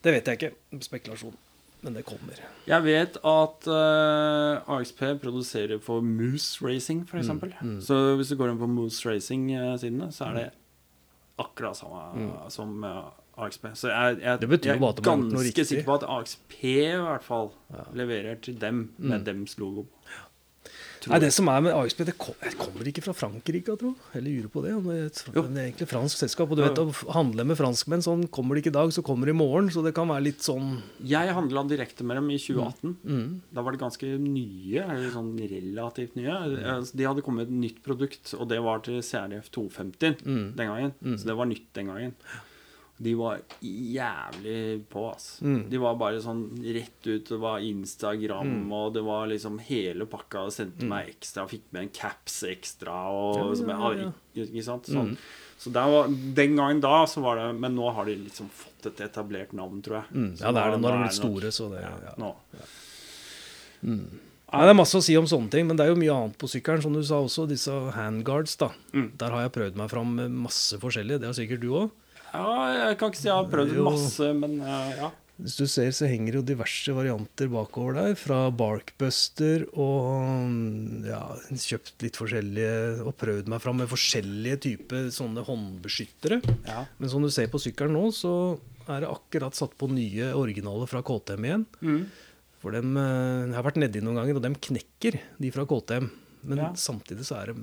det 0.07 0.15
vet 0.19 0.31
jeg 0.31 0.39
ikke. 0.41 0.81
Spekulasjon. 0.87 1.35
Men 1.83 1.95
det 1.95 2.05
kommer. 2.09 2.39
Jeg 2.67 2.83
vet 2.85 3.17
at 3.23 3.67
uh, 3.71 4.79
AXP 4.79 5.03
produserer 5.23 5.79
for 5.81 6.01
Moose 6.03 6.59
Racing, 6.65 7.05
f.eks. 7.07 7.21
eksempel 7.27 7.53
Mm, 7.63 7.81
Så 7.85 8.17
hvis 8.17 8.29
du 8.33 8.37
går 8.41 8.51
inn 8.55 8.59
på 8.59 8.67
Moose 8.69 9.05
Racing-sidene, 9.09 10.09
så 10.13 10.25
er 10.31 10.35
det 10.41 10.49
akkurat 11.39 11.77
samme 11.77 12.51
som 12.51 12.83
uh, 12.85 13.11
AXP. 13.45 13.67
Så 13.77 13.89
jeg, 13.93 14.19
jeg, 14.23 14.39
Mm. 14.41 14.51
Jeg 14.65 14.81
er 14.81 15.03
ganske 15.03 15.65
sikker 15.69 15.85
på 15.85 15.95
at 16.01 16.07
AXP 16.09 16.55
i 16.65 16.97
hvert 16.97 17.23
fall 17.25 17.51
leverer 17.95 18.41
til 18.41 18.57
dem 18.61 18.91
med 18.99 19.19
Mm. 19.21 19.25
dems 19.25 19.59
logo. 19.59 19.85
Nei, 21.07 21.19
det 21.23 21.33
som 21.33 21.49
er 21.53 21.61
med 21.63 21.73
AXP, 21.77 22.01
det 22.09 22.15
kommer 22.19 22.89
ikke 22.91 23.03
fra 23.05 23.13
Frankrike, 23.15 23.71
jeg 23.73 23.79
tror. 23.79 23.95
Eller 24.15 24.31
lurer 24.31 24.49
på 24.51 24.63
det. 24.65 24.73
Det 25.33 25.43
er 25.45 25.69
egentlig 25.71 25.89
fransk 25.91 26.19
selskap. 26.19 26.51
Og 26.51 26.57
du 26.59 26.63
vet, 26.65 26.81
å 26.83 27.13
handle 27.15 27.45
med 27.47 27.57
franskmenn, 27.59 28.03
sånn 28.03 28.27
kommer 28.29 28.55
det 28.59 28.65
ikke 28.65 28.73
i 28.75 28.79
dag, 28.79 28.91
så 28.97 29.05
kommer 29.07 29.27
det 29.31 29.35
i 29.37 29.39
morgen. 29.39 29.71
Så 29.71 29.85
det 29.87 29.95
kan 29.95 30.09
være 30.09 30.25
litt 30.27 30.41
sånn 30.43 30.81
Jeg 31.07 31.35
handla 31.37 31.63
direkte 31.69 32.03
med 32.05 32.17
dem 32.19 32.31
i 32.31 32.39
2018. 32.39 32.97
mm, 33.05 33.41
Da 33.55 33.63
var 33.63 33.73
det 33.77 33.81
ganske 33.81 34.11
nye, 34.19 34.83
eller 34.83 35.11
sånn 35.15 35.33
relativt 35.39 36.17
nye. 36.17 36.35
Altså, 36.77 36.97
De 36.97 37.05
hadde 37.05 37.23
kommet 37.23 37.47
et 37.49 37.55
nytt 37.55 37.83
produkt, 37.87 38.35
og 38.39 38.49
det 38.49 38.61
var 38.63 38.81
til 38.81 39.01
CRF 39.03 39.51
250 39.51 40.17
Mm. 40.27 40.57
den 40.57 40.67
gangen. 40.69 40.93
Så 41.19 41.25
det 41.27 41.37
var 41.37 41.47
nytt 41.47 41.73
den 41.75 41.87
gangen. 41.87 42.15
De 42.99 43.13
var 43.15 43.41
jævlig 43.61 44.85
på, 44.89 45.03
ass. 45.15 45.41
Mm. 45.45 45.69
De 45.71 45.79
var 45.83 45.97
bare 46.01 46.21
sånn 46.25 46.45
rett 46.65 47.07
ut. 47.11 47.29
Det 47.29 47.39
var 47.43 47.59
Instagram, 47.61 48.47
Mm. 48.65 48.73
og 48.73 48.95
det 48.95 49.03
var 49.05 49.27
liksom 49.29 49.59
hele 49.61 50.07
pakka. 50.07 50.47
Og 50.47 50.53
Sendte 50.53 50.85
meg 50.89 51.09
ekstra, 51.13 51.45
fikk 51.49 51.63
med 51.73 51.83
en 51.83 51.89
caps 51.91 52.43
ekstra, 52.49 52.95
og 53.13 53.37
Ja, 53.37 53.55
som 53.55 53.69
jeg 53.69 53.99
ja. 54.01 54.13
ikke, 54.45 54.65
sant? 54.65 54.85
Sånn. 54.87 55.11
Mm. 55.13 55.17
Så 55.59 55.73
der 55.73 55.87
var, 55.89 56.09
den 56.09 56.57
gangen 56.57 56.81
da 56.81 57.05
så 57.07 57.21
var 57.23 57.37
det 57.37 57.59
Men 57.59 57.75
nå 57.77 57.91
har 57.95 58.05
de 58.05 58.15
liksom 58.17 58.49
fått 58.51 58.87
et 58.87 58.97
etablert 59.11 59.53
navn, 59.53 59.83
tror 59.83 60.03
jeg. 60.03 60.13
mm, 60.15 60.41
Ja, 60.41 60.53
det 60.53 60.63
er 60.63 60.71
det 60.71 60.81
nå- 60.81 60.83
når 60.89 60.93
de 60.93 61.03
blitt 61.05 61.13
store, 61.21 61.51
så 61.53 61.71
det 61.71 61.83
Ja, 61.83 61.93
ja. 62.05 62.15
nå. 62.19 62.35
Nei, 63.83 64.63
det 64.63 64.71
er 64.71 64.79
masse 64.79 64.97
å 64.97 65.03
si 65.03 65.17
om 65.19 65.27
sånne 65.27 65.51
ting, 65.51 65.67
men 65.67 65.77
det 65.77 65.85
er 65.87 65.91
jo 65.93 65.97
mye 66.01 66.15
annet 66.15 66.39
på 66.39 66.49
sykkelen. 66.49 66.83
Som 66.83 66.93
du 66.95 67.03
sa 67.03 67.17
også, 67.21 67.49
disse 67.49 67.73
handguards, 67.97 68.57
da. 68.57 68.71
Mm. 68.95 69.11
Der 69.19 69.31
har 69.31 69.43
jeg 69.43 69.53
prøvd 69.53 69.77
meg 69.77 69.91
fram 69.91 70.15
med 70.17 70.31
masse 70.31 70.79
forskjellig. 70.79 71.21
Det 71.21 71.27
har 71.27 71.35
sikkert 71.35 71.61
du 71.61 71.69
òg. 71.73 71.91
Ja, 72.33 72.89
jeg 72.91 72.99
kan 73.01 73.11
ikke 73.13 73.21
si 73.23 73.29
jeg 73.31 73.37
har 73.39 73.49
prøvd 73.53 73.75
Jo. 73.79 73.85
masse, 73.91 74.33
men 74.37 74.59
eh, 74.61 74.91
ja. 75.03 75.11
Hvis 75.37 75.59
du 75.61 75.67
ser, 75.69 75.91
så 75.93 76.07
henger 76.09 76.33
det 76.33 76.39
jo 76.41 76.45
diverse 76.55 76.93
varianter 76.97 77.51
bakover 77.53 77.93
der. 77.99 78.15
Fra 78.17 78.39
Barkbuster 78.57 79.67
og 79.77 81.05
ja, 81.05 81.19
kjøpt 81.53 82.01
litt 82.07 82.17
forskjellige 82.17 83.03
og 83.05 83.13
prøvd 83.21 83.51
meg 83.53 83.61
fram 83.61 83.77
med 83.83 83.91
forskjellige 83.91 84.57
typer 84.65 85.11
sånne 85.13 85.45
håndbeskyttere. 85.45 86.41
ja. 86.65 86.87
Men 86.97 87.13
som 87.13 87.21
du 87.21 87.29
ser 87.29 87.51
på 87.53 87.61
sykkelen 87.61 87.93
nå, 87.99 88.07
så 88.17 88.33
er 88.89 89.05
det 89.05 89.11
akkurat 89.13 89.53
satt 89.59 89.77
på 89.77 89.91
nye 89.93 90.31
originaler 90.39 90.89
fra 90.89 91.03
KTM 91.05 91.45
igjen. 91.51 91.67
Mm. 91.85 92.03
For 92.63 92.73
dem, 92.73 92.97
eh, 92.97 93.47
Jeg 93.53 93.55
har 93.59 93.63
vært 93.69 93.77
nedi 93.85 94.01
noen 94.01 94.17
ganger, 94.23 94.37
og 94.41 94.43
dem 94.49 94.55
knekker, 94.57 95.21
de 95.39 95.51
fra 95.53 95.67
KTM. 95.69 96.09
Men 96.49 96.59
Ja. 96.59 96.73
samtidig 96.73 97.27
så 97.29 97.43
er 97.43 97.53
de, 97.53 97.61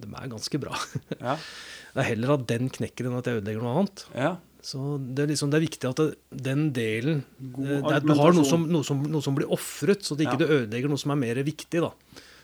de 0.00 0.08
er 0.08 0.28
ganske 0.32 0.58
bra. 0.60 0.72
Ja. 1.20 1.36
Det 1.94 2.02
er 2.02 2.08
heller 2.10 2.34
at 2.34 2.46
den 2.50 2.68
knekker 2.74 3.06
enn 3.06 3.16
at 3.20 3.28
jeg 3.30 3.40
ødelegger 3.40 3.62
noe 3.64 3.78
annet. 3.84 4.04
ja. 4.16 4.34
Så 4.64 4.78
det 4.96 5.20
er, 5.20 5.26
liksom, 5.28 5.50
det 5.52 5.58
er 5.58 5.62
viktig 5.66 5.88
at 5.90 5.98
det, 6.00 6.04
den 6.46 6.62
delen 6.72 7.18
God 7.52 7.66
eh, 7.68 7.82
det 7.84 7.98
Du 8.08 8.14
har 8.16 8.32
noe 8.32 8.46
som, 8.48 8.62
noe, 8.72 8.80
som, 8.88 9.02
noe 9.12 9.20
som 9.20 9.34
blir 9.36 9.50
ofret, 9.52 10.00
så 10.06 10.14
at 10.16 10.22
ikke 10.24 10.38
Ja. 10.38 10.40
du 10.40 10.52
ødelegger 10.54 10.88
noe 10.88 10.96
som 11.02 11.10
er 11.12 11.18
mer 11.20 11.36
viktig. 11.44 11.82
da. 11.84 11.90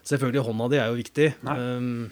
Selvfølgelig, 0.04 0.42
hånda 0.44 0.66
di 0.68 0.76
er 0.76 0.90
jo 0.92 0.98
viktig. 0.98 1.28
Nei. 1.48 1.54
Um, 1.56 2.10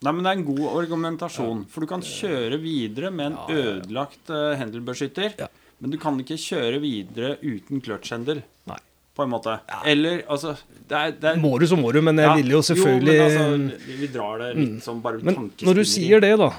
Nei, 0.00 0.12
men 0.16 0.24
det 0.24 0.30
er 0.30 0.38
en 0.38 0.46
god 0.48 0.62
argumentasjon. 0.80 1.66
For 1.68 1.84
du 1.84 1.86
kan 1.90 2.00
kjøre 2.00 2.56
videre 2.62 3.10
med 3.12 3.26
en 3.26 3.36
Ja, 3.36 3.44
ja, 3.52 3.58
ja. 3.58 3.74
ødelagt 3.74 4.32
uh, 4.32 4.56
hendelbeskytter. 4.56 5.36
Ja. 5.44 5.48
Men 5.80 5.92
du 5.92 5.98
kan 6.00 6.16
ikke 6.24 6.40
kjøre 6.40 6.80
videre 6.80 7.36
uten 7.44 7.84
clutch-hendel, 7.84 8.40
nei. 8.64 8.78
på 9.16 9.24
en 9.28 9.30
måte. 9.36 9.58
Eller 9.84 10.24
altså 10.24 10.56
det 10.88 10.96
er, 10.96 11.12
det 11.20 11.28
er, 11.34 11.36
Må 11.36 11.58
du, 11.60 11.66
så 11.68 11.76
må 11.76 11.92
du, 11.92 12.00
men 12.00 12.16
jeg 12.16 12.24
Ja, 12.28 12.34
ville 12.40 12.56
jo 12.56 12.62
selvfølgelig 12.64 13.14
Jo, 13.16 13.28
men 13.28 13.68
altså, 13.68 13.94
vi 14.00 14.08
drar 14.16 14.38
det 14.40 14.50
litt 14.56 14.82
som 14.88 15.04
bare 15.04 15.20
Men 15.20 15.50
når 15.68 15.74
du 15.74 15.84
sier 15.84 16.20
det, 16.24 16.32
da, 16.40 16.50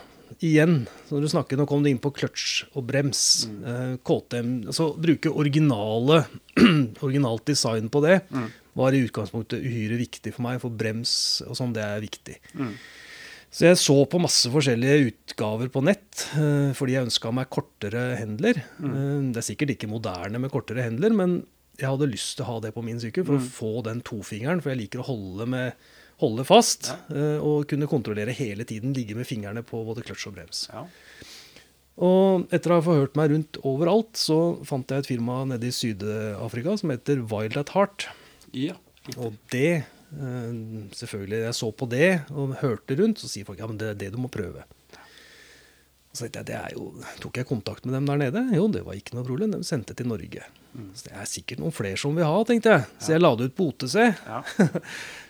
igjen 0.41 0.87
Når 1.11 1.21
du 1.21 1.27
snakker, 1.31 1.57
Nå 1.59 1.67
kom 1.69 1.83
du 1.83 1.89
inn 1.91 1.99
på 2.01 2.11
kløtsj 2.13 2.63
og 2.75 2.85
brems. 2.89 3.21
Mm. 3.47 3.59
eh, 3.65 3.93
KTM 4.07 4.49
altså 4.71 4.89
Bruke 4.97 5.29
originale 5.33 6.23
originalt 7.05 7.45
design 7.51 7.89
på 7.93 8.01
det 8.05 8.21
Mm. 8.31 8.49
var 8.75 8.93
i 8.95 9.01
utgangspunktet 9.05 9.59
uhyre 9.61 9.97
viktig 9.99 10.31
for 10.33 10.45
meg, 10.47 10.59
for 10.63 10.69
brems 10.71 11.41
og 11.47 11.55
sånn, 11.59 11.73
det 11.75 11.83
er 11.83 11.99
viktig. 12.03 12.37
Mm. 12.55 12.73
Så 13.51 13.65
jeg 13.67 13.75
så 13.81 13.97
på 14.07 14.19
masse 14.23 14.47
forskjellige 14.47 15.09
utgaver 15.11 15.67
på 15.73 15.81
nett, 15.83 16.21
eh, 16.39 16.71
fordi 16.77 16.93
jeg 16.95 17.03
ønska 17.09 17.33
meg 17.35 17.49
kortere 17.51 18.15
hendler. 18.15 18.61
Mm. 18.79 18.93
Eh, 18.95 19.17
det 19.35 19.41
er 19.41 19.47
sikkert 19.49 19.73
ikke 19.75 19.89
moderne 19.91 20.39
med 20.39 20.53
kortere 20.53 20.85
hendler, 20.87 21.11
men 21.11 21.41
jeg 21.77 21.89
hadde 21.89 22.07
lyst 22.13 22.37
til 22.37 22.45
å 22.45 22.51
ha 22.53 22.59
det 22.63 22.71
på 22.75 22.83
min 22.85 22.99
sykkel 23.03 23.25
for 23.27 23.35
Mm. 23.35 23.43
å 23.43 23.51
få 23.59 23.83
den 23.83 23.99
tofingeren, 24.07 24.61
for 24.63 24.69
jeg 24.71 24.85
liker 24.85 25.03
å 25.03 25.09
holde, 25.11 25.47
med, 25.51 25.73
holde 26.21 26.45
fast 26.47 26.91
ja. 26.93 27.39
og 27.41 27.65
kunne 27.69 27.89
kontrollere 27.89 28.33
hele 28.37 28.65
tiden, 28.69 28.93
ligge 28.95 29.17
med 29.17 29.27
fingrene 29.29 29.63
på 29.65 29.81
både 29.87 30.05
kløtsj 30.05 30.29
og 30.29 30.37
brems. 30.37 30.65
Ja. 30.71 30.85
Og 32.01 32.47
etter 32.55 32.71
å 32.71 32.79
ha 32.79 32.85
forhørt 32.85 33.17
meg 33.19 33.33
rundt 33.33 33.59
overalt, 33.67 34.15
så 34.17 34.37
fant 34.67 34.89
jeg 34.89 35.03
et 35.03 35.09
firma 35.09 35.41
nede 35.49 35.67
i 35.67 35.75
Syd-Afrika 35.75 36.77
som 36.79 36.93
heter 36.93 37.25
Wild 37.31 37.59
at 37.61 37.75
Heart. 37.75 38.07
ja. 38.55 38.77
Og 39.17 39.33
det 39.49 39.81
eh, 39.81 40.49
Selvfølgelig, 40.93 41.39
jeg 41.47 41.55
så 41.57 41.71
på 41.73 41.87
det 41.89 42.09
og 42.29 42.53
hørte 42.59 42.93
rundt, 42.99 43.17
så 43.17 43.29
sier 43.31 43.47
folk 43.47 43.57
ja, 43.57 43.65
men 43.65 43.79
det 43.81 43.87
er 43.89 43.97
det 43.97 44.11
du 44.13 44.19
må 44.21 44.29
prøve. 44.29 44.61
Så 46.13 46.27
jeg, 46.27 46.43
det 46.45 46.53
er 46.53 46.75
jo, 46.75 46.91
tok 47.23 47.39
jeg 47.39 47.47
kontakt 47.49 47.87
med 47.87 47.95
dem 47.95 48.05
der 48.05 48.19
nede? 48.19 48.43
Jo, 48.53 48.67
det 48.69 48.83
var 48.85 48.97
ikke 48.99 49.15
noe 49.15 49.25
problem. 49.25 49.55
De 49.55 49.63
sendte 49.65 49.95
til 49.97 50.09
Norge. 50.11 50.45
Så 50.93 51.07
det 51.07 51.15
er 51.15 51.29
sikkert 51.31 51.63
noen 51.63 51.73
flere 51.73 51.97
som 51.99 52.13
vil 52.15 52.27
ha, 52.27 52.35
tenkte 52.47 52.75
jeg. 52.75 52.87
Så 53.01 53.15
jeg 53.15 53.23
la 53.23 53.31
det 53.39 53.49
ut 53.49 53.57
på 53.57 53.69
OTC. 53.71 53.97
ja. 54.03 54.43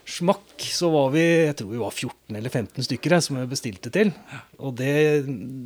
Smakk, 0.07 0.57
så 0.65 0.89
var 0.93 1.11
vi 1.13 1.21
jeg 1.23 1.55
tror 1.59 1.71
vi 1.71 1.79
var 1.81 1.93
14 1.93 2.37
eller 2.39 2.49
15 2.53 2.87
stykker 2.87 3.15
som 3.21 3.37
jeg 3.39 3.49
bestilte 3.51 3.91
til. 3.93 4.11
Og 4.59 4.75
det, 4.79 4.93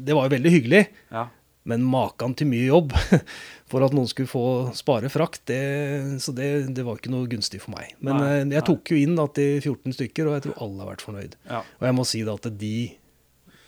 det 0.06 0.16
var 0.18 0.28
jo 0.28 0.36
veldig 0.38 0.54
hyggelig. 0.60 0.86
ja. 1.14 1.28
Men 1.66 1.82
maken 1.82 2.36
til 2.38 2.46
mye 2.46 2.68
jobb 2.68 2.92
for 3.72 3.82
at 3.82 3.94
noen 3.98 4.06
skulle 4.06 4.30
få 4.30 4.42
spare 4.78 5.10
frakt, 5.10 5.48
det, 5.50 6.20
så 6.22 6.30
det, 6.38 6.50
det 6.78 6.84
var 6.86 7.00
ikke 7.00 7.10
noe 7.10 7.26
gunstig 7.32 7.58
for 7.64 7.74
meg. 7.74 7.96
Men 8.06 8.20
Nei, 8.22 8.28
eh, 8.36 8.52
jeg 8.54 8.68
tok 8.68 8.92
jo 8.94 9.00
inn 9.02 9.16
da 9.18 9.26
til 9.34 9.58
14 9.64 9.96
stykker, 9.98 10.30
og 10.30 10.36
jeg 10.38 10.44
tror 10.46 10.60
alle 10.62 10.84
har 10.84 10.92
vært 10.92 11.06
fornøyd. 11.08 11.34
ja. 11.50 11.64
Og 11.80 11.88
jeg 11.90 11.98
må 11.98 12.06
si 12.06 12.22
da 12.28 12.36
at 12.38 12.46
de 12.62 12.76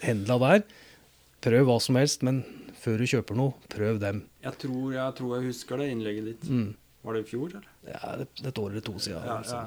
hendla 0.06 0.38
der, 0.46 0.62
prøv 1.48 1.66
hva 1.72 1.80
som 1.82 1.98
helst, 1.98 2.22
men 2.28 2.44
før 2.78 3.02
du 3.02 3.10
kjøper 3.10 3.40
noe, 3.42 3.58
prøv 3.74 3.98
dem. 4.06 4.22
Jeg, 4.46 4.54
tror, 4.62 4.84
jeg 4.94 5.18
tror 5.18 5.34
jeg 5.34 5.50
husker 5.50 5.82
det 5.82 5.90
innlegget 5.96 6.30
ditt. 6.30 6.46
Mm. 6.54 6.70
Var 7.08 7.18
det 7.18 7.26
i 7.26 7.30
fjor, 7.34 7.50
eller? 7.50 7.66
Ja, 7.88 8.14
et 8.20 8.60
år 8.60 8.74
eller 8.74 8.84
to 8.84 8.98
siden. 9.00 9.24
Ja, 9.24 9.38
ja, 9.48 9.62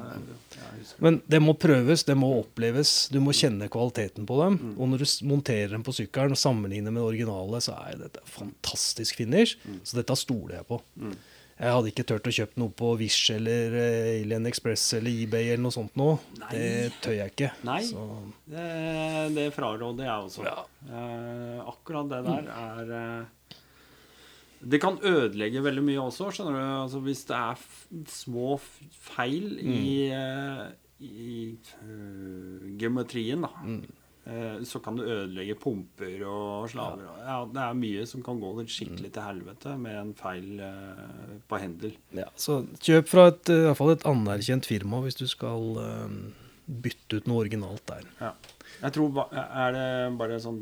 jeg. 0.54 0.86
Men 1.02 1.20
det 1.30 1.40
må 1.42 1.54
prøves, 1.56 2.04
det 2.04 2.16
må 2.18 2.28
oppleves. 2.42 3.08
Du 3.12 3.20
må 3.24 3.32
kjenne 3.36 3.70
kvaliteten 3.72 4.28
på 4.28 4.36
dem. 4.42 4.58
Mm. 4.60 4.74
Og 4.76 4.92
når 4.92 5.04
du 5.04 5.08
monterer 5.30 5.72
dem 5.72 5.84
på 5.86 5.94
sykkelen 5.96 6.36
og 6.36 6.40
sammenligner 6.40 6.92
med 6.92 7.00
det 7.02 7.08
originale, 7.14 7.62
så 7.64 7.78
er 7.88 8.00
dette 8.04 8.24
fantastisk 8.28 9.22
finish. 9.22 9.56
Så 9.82 10.00
dette 10.00 10.16
stoler 10.20 10.60
jeg 10.60 10.68
på. 10.68 10.80
Mm. 11.00 11.14
Jeg 11.60 11.74
hadde 11.76 11.90
ikke 11.90 12.04
turt 12.08 12.28
å 12.28 12.32
kjøpe 12.32 12.60
noe 12.62 12.72
på 12.72 12.90
Wish 12.96 13.34
eller 13.34 13.74
eh, 13.76 14.22
Alien 14.22 14.48
Express 14.48 14.86
eller 14.96 15.12
eBay 15.12 15.50
eller 15.50 15.60
noe 15.66 15.74
sånt 15.74 15.92
nå. 16.00 16.14
Nei. 16.40 16.52
Det 16.54 16.70
tør 17.04 17.16
jeg 17.18 17.34
ikke. 17.34 17.50
Nei. 17.68 17.82
Så, 17.84 18.04
Det, 18.48 18.68
det 19.36 19.44
fraråder 19.52 20.08
jeg 20.08 20.30
også. 20.30 20.46
Ja. 20.48 20.62
Eh, 20.88 21.58
akkurat 21.68 22.08
det 22.14 22.22
der 22.24 22.48
er 22.54 22.94
eh, 23.00 23.58
Det 24.60 24.80
kan 24.82 24.98
ødelegge 25.06 25.62
veldig 25.64 25.84
mye 25.86 26.02
også, 26.02 26.28
skjønner 26.34 26.58
du. 26.58 26.64
Altså, 26.82 27.00
hvis 27.04 27.24
det 27.30 27.36
er 27.38 27.62
små 28.12 28.58
feil 28.60 29.56
i, 29.62 30.10
eh, 30.12 30.66
i 31.00 31.38
uh, 31.80 32.66
geometrien, 32.80 33.46
da. 33.46 33.52
eh, 34.26 34.58
så 34.68 34.82
kan 34.84 34.98
det 35.00 35.08
ødelegge 35.08 35.56
pumper 35.62 36.26
og 36.28 36.68
slaver. 36.72 37.06
Ja. 37.08 37.16
Ja, 37.30 37.38
det 37.48 37.64
er 37.64 37.80
mye 37.80 38.04
som 38.10 38.26
kan 38.26 38.42
gå 38.42 38.52
skikkelig 38.66 39.14
til 39.14 39.24
helvete 39.24 39.78
med 39.80 39.96
en 40.02 40.12
feil 40.18 40.60
på 41.48 41.62
hendel. 41.62 41.96
ja, 42.16 42.28
så 42.36 42.60
kjøp 42.84 43.08
fra 43.08 43.30
et, 43.32 43.48
i 43.48 43.64
hvert 43.64 43.80
fall 43.80 43.96
et 43.96 44.06
anerkjent 44.12 44.68
firma 44.68 45.00
hvis 45.06 45.18
du 45.22 45.26
skal 45.30 45.80
bytte 46.70 47.18
ut 47.20 47.26
noe 47.30 47.42
originalt 47.44 47.82
der. 47.90 48.04
Ja. 48.20 48.32
Jeg 48.80 48.92
tror 48.94 49.16
Er 49.34 49.72
det 49.74 50.18
bare 50.18 50.38
sånn 50.40 50.60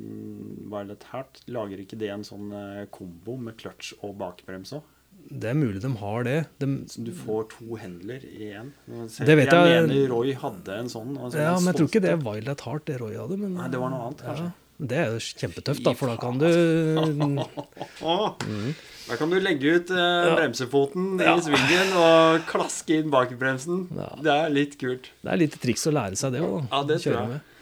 Violet 0.70 1.02
Heart? 1.12 1.42
Lager 1.52 1.82
ikke 1.82 1.98
det 2.00 2.09
en 2.14 2.24
sånn 2.26 2.52
eh, 2.52 2.86
kombo 2.90 3.36
med 3.36 3.59
clutch 3.61 3.92
og 4.02 4.16
bakbrems 4.18 4.72
òg? 4.78 4.82
Det 5.28 5.50
er 5.50 5.56
mulig 5.59 5.82
de 5.82 5.90
har 6.00 6.22
det. 6.24 6.36
De, 6.62 6.66
Så 6.88 7.02
du 7.04 7.11
får 7.12 7.48
to 7.52 7.76
hendler 7.76 8.22
i? 8.24 8.48
Det 8.48 9.36
vet 9.36 9.50
jeg- 9.50 9.50
jeg 9.52 9.88
mener 9.88 10.09
Roy 10.09 10.32
hadde 10.32 10.78
en 10.78 10.86
sånn. 10.88 11.18
Altså 11.18 11.36
ja, 11.42 11.50
en 11.56 11.64
men 11.64 11.74
jeg 11.74 11.76
tror 11.82 11.88
ikke 11.90 12.00
det 12.06 12.11
er 12.14 12.16
Violet 12.16 12.61
Heart 12.64 12.84
det 12.86 13.00
Roy 13.00 13.14
hadde. 13.14 13.36
Men, 13.36 13.54
Nei, 13.54 13.68
det 13.68 13.78
var 13.82 13.90
noe 13.90 14.06
annet, 14.09 14.22
kanskje. 14.24 14.46
Ja, 14.48 14.52
det 14.78 14.98
er 15.02 15.08
jo 15.10 15.18
kjempetøft, 15.18 15.82
da, 15.82 15.92
for 15.98 16.06
da 16.12 16.16
kan 16.22 16.38
du 16.38 16.46
mm. 16.46 17.38
Da 19.08 19.16
kan 19.16 19.30
du 19.32 19.38
legge 19.40 19.72
ut 19.78 19.90
eh, 19.90 20.28
bremsefoten 20.36 21.18
Ja. 21.22 21.34
i 21.38 21.44
svingen 21.46 21.94
og 21.98 22.42
klaske 22.50 22.98
inn 23.00 23.08
bakbremsen. 23.12 23.86
Ja. 23.96 24.08
Det 24.22 24.34
er 24.34 24.50
litt 24.52 24.76
kult. 24.80 25.08
Det 25.24 25.32
er 25.32 25.40
litt 25.40 25.56
triks 25.62 25.86
å 25.88 25.94
lære 25.96 26.18
seg 26.20 26.36
det 26.36 26.42
òg, 26.44 26.58
da. 26.60 26.66
Ja, 26.76 26.82
det 26.90 26.98
tror 27.02 27.16
jeg. 27.16 27.30
med. 27.32 27.54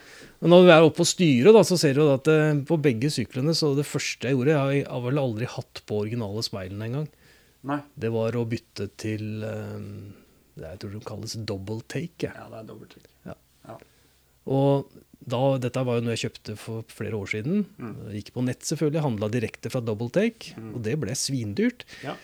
Men 0.43 0.53
når 0.53 0.65
du 0.67 0.71
er 0.75 0.85
oppe 0.85 0.99
på 0.99 1.07
styret, 1.09 1.55
da, 1.55 1.63
så 1.65 1.77
ser 1.79 1.95
du 1.97 2.03
at 2.11 2.27
eh, 2.29 2.51
på 2.67 2.77
begge 2.83 3.09
syklene 3.13 3.55
så 3.57 3.71
det 3.77 3.87
første 3.89 4.27
jeg 4.29 4.35
gjorde 4.37 4.57
Jeg 4.75 4.85
har- 4.85 5.01
vel 5.07 5.17
aldri 5.23 5.47
hatt 5.49 5.81
på 5.87 6.01
originale 6.03 6.43
speilene 6.45 6.85
engang. 6.91 7.07
Det 7.97 8.11
var 8.13 8.35
å 8.37 8.45
bytte 8.47 8.89
til 8.99 9.43
eh, 9.47 9.79
det 10.59 10.67
jeg 10.73 10.79
tror 10.83 10.93
det 10.93 11.05
kalles 11.07 11.33
double 11.47 11.81
take. 11.87 12.27
Ja, 12.29 12.45
det 12.51 12.59
er 12.59 12.67
double 12.69 12.87
Ja. 13.25 13.33
Ja. 13.71 13.79
Og 14.47 14.91
da, 15.27 15.43
dette 15.59 15.83
var 15.83 15.99
jo 15.99 16.05
noe 16.05 16.15
jeg 16.15 16.27
kjøpte 16.27 16.57
for 16.59 16.87
flere 16.95 17.19
år 17.19 17.31
siden. 17.33 17.65
Mm. 17.77 17.95
Gikk 18.15 18.33
på 18.35 18.43
nett 18.47 18.67
selvfølgelig, 18.67 19.03
handla 19.03 19.31
direkte 19.33 19.71
fra 19.73 19.83
double 19.83 20.09
take, 20.15 20.55
og 20.71 20.79
det 20.85 20.95
ble 21.01 21.15
svindyrt. 21.19 21.83
Ja. 22.05 22.15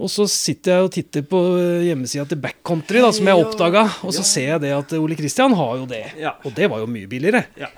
Og 0.00 0.08
så 0.08 0.24
sitter 0.32 0.78
jeg 0.78 0.86
og 0.86 0.94
titter 0.94 1.24
på 1.28 1.38
hjemmesida 1.84 2.24
til 2.30 2.40
Backcountry, 2.40 3.02
da, 3.04 3.10
som 3.12 3.28
jeg 3.28 3.42
oppdaga, 3.42 3.84
og 4.00 4.14
så 4.16 4.22
ja. 4.24 4.28
ser 4.30 4.48
jeg 4.54 4.62
det 4.64 4.72
at 4.72 4.94
Ole 4.96 5.18
Kristian 5.18 5.52
har 5.58 5.74
jo 5.82 5.84
det. 5.90 6.06
Ja. 6.20 6.38
Og 6.48 6.56
det 6.56 6.70
var 6.72 6.80
jo 6.80 6.88
mye 6.88 7.10
billigere. 7.10 7.44
Ja. 7.60 7.68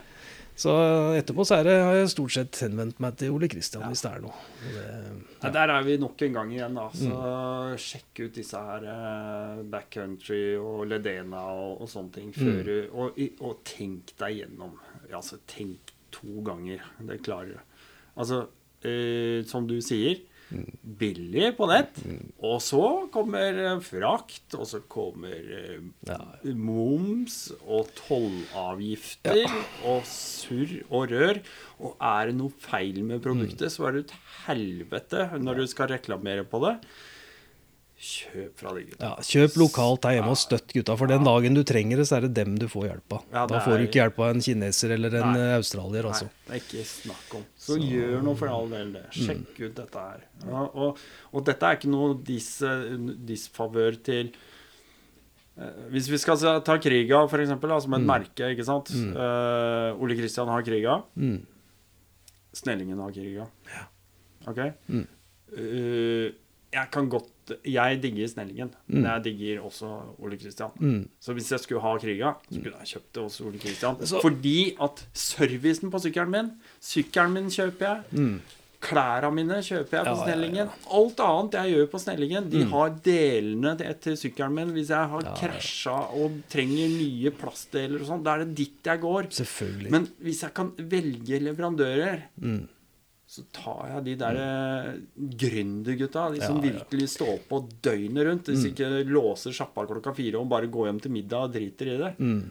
Så 0.55 0.73
etterpå 1.17 1.45
så 1.49 1.57
er 1.59 1.65
det, 1.65 1.75
har 1.81 1.95
jeg 1.97 2.11
stort 2.13 2.35
sett 2.35 2.59
henvendt 2.63 2.99
meg 3.03 3.17
til 3.19 3.33
Ole 3.35 3.49
Kristian 3.51 3.87
hvis 3.89 4.03
det 4.05 4.11
er 4.13 4.21
noe. 4.23 4.35
Det, 4.61 4.83
Nei, 5.43 5.51
Der 5.57 5.73
er 5.75 5.83
vi 5.87 5.97
nok 5.99 6.23
en 6.27 6.33
gang 6.37 6.53
igjen, 6.53 6.75
da. 6.77 6.85
Så 6.95 7.09
Mm. 7.09 7.79
sjekk 7.81 8.21
ut 8.27 8.35
disse 8.37 8.61
her 8.61 8.85
eh, 8.93 9.63
Backcountry 9.73 10.43
og 10.61 10.85
Ledena 10.91 11.41
og, 11.57 11.81
og 11.83 11.89
sånne 11.89 12.13
ting. 12.13 12.29
Mm. 12.37 12.43
Før 12.43 12.63
du, 12.69 12.75
og, 12.93 13.19
og 13.41 13.63
tenk 13.65 14.13
deg 14.21 14.43
gjennom. 14.43 14.77
Ja, 15.09 15.17
Altså, 15.23 15.39
tenk 15.47 15.93
to 16.13 16.43
ganger. 16.45 16.81
Det 17.01 17.23
klarer 17.25 17.55
du. 17.57 17.59
Altså, 18.17 18.43
eh, 18.85 19.43
som 19.49 19.67
du 19.67 19.79
sier, 19.81 20.21
Mm. 20.21 20.29
Billig 21.03 21.53
på 21.59 21.69
nett. 21.71 21.99
Og 22.45 22.59
så 22.65 22.83
kommer 23.15 23.61
eh, 23.65 23.79
frakt, 23.85 24.57
og 24.59 24.67
så 24.69 24.83
kommer 24.93 25.53
eh, 25.59 26.49
moms 26.55 27.39
og 27.63 27.91
tollavgifter 28.03 29.45
og 29.89 30.03
surr 30.09 30.77
og 30.89 31.13
rør. 31.13 31.43
Og 31.83 31.97
er 31.99 32.31
det 32.31 32.37
noe 32.39 32.63
feil 32.63 33.03
med 33.07 33.23
produktet, 33.25 33.73
så 33.75 33.89
er 33.89 33.99
det 33.99 34.07
et 34.07 34.19
helvete 34.47 35.31
når 35.43 35.63
du 35.63 35.67
skal 35.71 35.93
reklamere 35.95 36.47
på 36.49 36.63
det. 36.67 36.77
Kjøp 38.03 38.57
fra 38.59 38.73
de 38.75 38.81
gutta. 38.89 39.07
ja, 39.07 39.23
kjøp 39.23 39.57
lokalt 39.61 40.07
her 40.09 40.17
hjemme 40.17 40.33
og 40.35 40.39
støtt 40.41 40.73
gutta, 40.75 40.97
for 40.99 41.07
den 41.07 41.23
dagen 41.23 41.55
du 41.55 41.61
trenger 41.63 42.01
det, 42.01 42.07
så 42.09 42.17
er 42.17 42.25
det 42.27 42.33
dem 42.35 42.57
du 42.59 42.65
får 42.67 42.89
hjelp 42.89 43.15
av. 43.15 43.21
Ja, 43.31 43.43
da 43.47 43.61
får 43.63 43.75
er- 43.77 43.79
du 43.79 43.85
ikke 43.87 44.01
hjelp 44.01 44.19
av 44.19 44.31
en 44.33 44.41
kineser 44.43 44.95
eller 44.97 45.15
en 45.21 45.29
Nei. 45.33 45.39
eh, 45.45 45.55
australier, 45.61 46.09
altså. 46.11 46.27
Nei, 46.49 46.59
det 46.59 46.59
er 46.59 46.65
ikke 46.65 46.87
snakk 46.91 47.37
om. 47.39 47.45
Så, 47.57 47.77
gjør 47.79 48.25
noe 48.27 48.35
for 48.41 48.49
all 48.51 48.67
del 48.75 48.91
det. 48.97 49.05
Sjekk 49.15 49.61
ut 49.69 49.75
dette 49.79 49.95
her. 50.09 50.25
Ja, 50.49 50.65
og, 50.75 50.99
og 51.33 51.45
dette 51.47 51.63
er 51.71 51.79
ikke 51.79 51.93
noe 51.95 52.17
dis, 52.27 52.49
disfavør 53.31 54.03
til 54.03 54.33
eh, 55.61 55.71
Hvis 55.95 56.11
vi 56.11 56.19
skal 56.19 56.43
ta 56.67 56.79
Kriga, 56.83 57.23
for 57.31 57.39
eksempel, 57.39 57.71
da, 57.71 57.79
som 57.87 57.95
et 57.95 58.03
merke, 58.11 58.51
ikke 58.51 58.67
sant. 58.67 58.91
Eh, 58.91 60.03
Ole 60.03 60.19
Kristian 60.19 60.51
har 60.51 60.67
Kriga. 60.67 60.99
Mm. 61.15 61.39
Snellingen 62.53 62.99
har 62.99 63.15
Kriga. 63.15 63.47
OK? 64.51 64.59
Mm. 64.91 65.07
Eh, 65.55 66.33
jeg 66.73 66.91
kan 66.91 67.09
godt 67.13 67.29
Jeg 67.65 68.01
digger 68.03 68.29
Snellingen, 68.33 68.71
men 68.89 69.05
jeg 69.05 69.25
digger 69.25 69.61
også 69.67 69.91
Ole 70.23 70.37
Kristian. 70.41 70.71
Mm. 70.81 71.09
Så 71.21 71.33
hvis 71.37 71.51
jeg 71.53 71.61
skulle 71.61 71.81
ha 71.85 71.97
Kriga, 71.99 72.35
så 72.49 72.59
skulle 72.61 72.79
jeg 72.81 72.91
kjøpt 72.95 73.13
det 73.15 73.23
hos 73.23 73.41
Ole 73.45 73.59
Kristian. 73.63 73.97
Fordi 74.23 74.57
at 74.81 75.05
servicen 75.13 75.91
på 75.93 76.01
sykkelen 76.03 76.31
min 76.35 76.51
Sykkelen 76.81 77.33
min 77.39 77.49
kjøper 77.53 77.89
jeg. 77.89 78.03
Mm. 78.19 78.35
Klærne 78.83 79.29
mine 79.31 79.61
kjøper 79.63 79.95
jeg 79.95 80.07
på 80.09 80.11
Ja, 80.11 80.13
ja, 80.13 80.19
ja. 80.19 80.25
Snellingen. 80.27 80.71
Alt 80.91 81.21
annet 81.23 81.53
jeg 81.55 81.71
gjør 81.77 81.85
på 81.93 81.99
Snellingen, 82.03 82.49
de 82.51 82.65
har 82.73 82.89
delene 83.05 83.77
til, 84.03 84.17
sykkelen 84.19 84.57
min. 84.57 84.73
Hvis 84.75 84.91
jeg 84.91 85.11
har 85.13 85.23
Ja, 85.23 85.31
ja. 85.31 85.37
krasja 85.39 85.95
og 86.19 86.41
trenger 86.51 86.89
nye 86.91 87.31
plastdeler 87.31 88.01
og 88.03 88.09
sånn, 88.09 88.25
da 88.27 88.35
er 88.35 88.43
det 88.45 88.57
dit 88.59 88.91
jeg 88.91 88.99
går. 89.05 89.29
Selvfølgelig. 89.39 89.91
Men 89.95 90.09
hvis 90.27 90.43
jeg 90.43 90.55
kan 90.59 90.73
velge 90.77 91.39
leverandører, 91.47 92.23
Mm. 92.43 92.67
Så 93.33 93.43
tar 93.49 93.87
jeg 93.89 94.03
de 94.11 94.15
der 94.21 94.39
mm. 94.39 95.29
gründergutta. 95.41 96.27
De 96.35 96.41
som 96.43 96.59
Ja, 96.59 96.65
ja. 96.67 96.73
virkelig 96.73 97.07
står 97.15 97.39
på 97.49 97.63
døgnet 97.81 98.27
rundt. 98.27 98.51
Hvis 98.51 98.67
mm. 98.67 98.73
ikke 98.75 98.89
låser 99.09 99.55
sjappa 99.57 99.87
klokka 99.89 100.13
fire 100.17 100.37
og 100.43 100.51
bare 100.51 100.69
går 100.69 100.91
hjem 100.91 100.99
til 101.01 101.15
middag 101.15 101.47
og 101.47 101.55
driter 101.55 101.95
i 101.95 101.97
det. 102.03 102.11
Mm. 102.19 102.51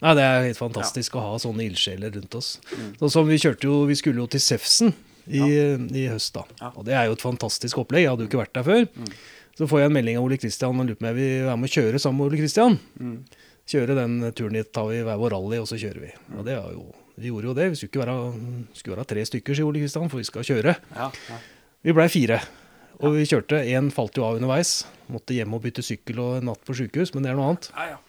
Nei, 0.00 0.12
det 0.16 0.24
er 0.24 0.46
helt 0.46 0.60
fantastisk 0.60 1.18
å 1.18 1.24
ha 1.24 1.40
sånne 1.42 1.66
ildsjeler 1.66 2.14
rundt 2.14 2.36
oss. 2.38 2.52
Sånn 3.00 3.12
som 3.12 3.26
vi 3.26 3.40
kjørte 3.42 3.66
jo, 3.66 3.80
vi 3.90 3.98
skulle 3.98 4.22
jo 4.22 4.28
til 4.30 4.44
Sefsen 4.44 4.94
i, 5.26 5.42
i 5.42 6.06
høst, 6.08 6.32
da. 6.38 6.46
Ja. 6.62 6.70
Og 6.70 6.86
det 6.86 6.94
er 6.96 7.10
jo 7.10 7.18
et 7.18 7.26
fantastisk 7.26 7.82
opplegg. 7.82 8.06
Jeg 8.06 8.14
hadde 8.14 8.24
jo 8.24 8.30
ikke 8.30 8.40
vært 8.44 8.54
der 8.54 8.68
før. 8.70 8.86
Så 9.58 9.68
får 9.68 9.82
jeg 9.82 9.90
en 9.90 9.98
melding 9.98 10.20
av 10.20 10.30
Ole 10.30 10.38
Kristian 10.40 10.78
og 10.78 10.86
lurer 10.88 10.96
på 10.96 11.04
om 11.04 11.10
jeg 11.10 11.18
vil 11.18 11.44
være 11.50 11.58
med 11.60 11.72
å 11.72 11.74
kjøre 11.74 12.00
sammen 12.06 12.22
med 12.22 12.30
Ole 12.30 12.40
Kristian. 12.40 12.78
Kjøre 13.74 13.98
den 13.98 14.16
turen 14.30 14.56
dit, 14.56 14.70
tar 14.78 14.86
vi 14.94 15.02
hver 15.10 15.18
vår 15.20 15.34
rally, 15.34 15.58
og 15.58 15.68
så 15.68 15.82
kjører 15.82 16.06
vi. 16.06 16.14
Og 16.38 16.46
det 16.46 16.54
er 16.54 16.70
jo, 16.78 16.86
vi 17.20 17.30
gjorde 17.30 17.50
jo 17.50 17.56
det. 17.56 17.68
Vi 17.72 17.78
skulle 17.78 17.92
ikke 17.92 18.04
være, 18.04 18.16
skulle 18.76 18.96
være 18.98 19.10
tre 19.12 19.24
stykker, 19.28 19.56
sier 19.56 19.68
Ole 19.68 19.82
Kristian, 19.84 20.10
for 20.12 20.20
vi 20.20 20.28
skal 20.28 20.46
kjøre. 20.46 20.76
Ja, 20.96 21.08
ja. 21.30 21.40
Vi 21.86 21.96
blei 21.96 22.08
fire. 22.12 22.40
Og 23.00 23.16
vi 23.16 23.24
kjørte. 23.28 23.62
Én 23.72 23.88
falt 23.94 24.18
jo 24.18 24.26
av 24.26 24.40
underveis. 24.40 24.82
Måtte 25.12 25.36
hjem 25.36 25.56
og 25.56 25.62
bytte 25.64 25.84
sykkel 25.84 26.20
og 26.20 26.38
en 26.40 26.50
natt 26.50 26.62
på 26.66 26.76
sjukehus, 26.76 27.14
men 27.14 27.24
det 27.24 27.32
er 27.32 27.38
noe 27.38 27.52
annet. 27.52 27.72
ja, 27.76 27.92
ja. 27.94 28.00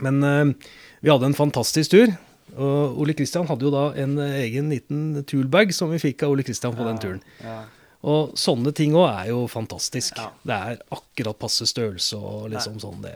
Men 0.00 0.22
uh, 0.24 0.70
vi 1.04 1.10
hadde 1.12 1.28
en 1.28 1.36
fantastisk 1.36 1.92
tur. 1.92 2.14
Og 2.52 2.98
Ole 3.00 3.14
Kristian 3.16 3.46
hadde 3.48 3.64
jo 3.64 3.70
da 3.72 3.84
en 4.00 4.18
eh, 4.20 4.42
egen 4.46 4.68
liten 4.72 5.22
toolbag 5.28 5.70
som 5.72 5.92
vi 5.92 6.00
fikk 6.02 6.24
av 6.26 6.34
Ole 6.34 6.44
Kristian 6.44 6.74
på 6.76 6.84
den 6.88 7.00
turen. 7.00 7.22
ja. 7.44 7.62
Og 8.02 8.32
sånne 8.34 8.72
ting 8.74 8.96
òg 8.98 9.06
er 9.06 9.28
jo 9.30 9.44
fantastisk. 9.46 10.16
Det 10.42 10.54
er 10.56 10.80
akkurat 10.90 11.38
passe 11.38 11.68
størrelse 11.70 12.18
og 12.18 12.48
liksom 12.50 12.80
sånn 12.82 13.04
det, 13.04 13.12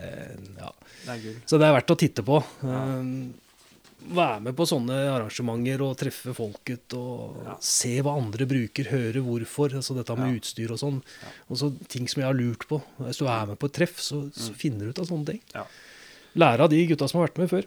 ja. 0.55 0.69
Det 1.03 1.17
er. 1.17 1.41
Så 1.43 1.59
det 1.59 1.67
er 1.67 1.75
verdt 1.75 1.91
å 1.91 1.97
titte 1.99 2.23
på. 2.23 2.39
Eh, 2.63 3.09
Være 4.07 4.39
med 4.41 4.55
på 4.55 4.65
sånne 4.69 4.95
arrangementer 5.11 5.81
og 5.83 5.97
treffe 5.99 6.33
folket 6.35 6.93
og 6.95 7.43
Ja. 7.45 7.55
se 7.59 7.99
hva 8.01 8.13
andre 8.17 8.45
bruker, 8.47 8.85
høre 8.89 9.21
hvorfor. 9.21 9.73
altså 9.75 9.95
Dette 9.95 10.15
med 10.17 10.31
Ja. 10.33 10.39
utstyr 10.39 10.71
og 10.71 10.79
sånn. 10.79 11.01
Og 11.49 11.57
så 11.57 11.71
ting 11.87 12.07
som 12.07 12.21
jeg 12.21 12.27
har 12.29 12.33
lurt 12.33 12.67
på. 12.67 12.81
Hvis 13.01 13.17
du 13.19 13.25
er 13.27 13.45
med 13.47 13.59
på 13.59 13.65
et 13.67 13.73
treff, 13.73 13.97
så, 13.99 14.31
så 14.31 14.53
finner 14.53 14.79
du 14.85 14.89
ut 14.89 14.99
av 14.99 15.07
sånne 15.07 15.25
ting. 15.25 15.41
Lære 16.35 16.59
av 16.61 16.69
de 16.69 16.85
gutta 16.87 17.09
som 17.09 17.19
har 17.19 17.27
vært 17.29 17.37
med 17.39 17.49
før. 17.49 17.65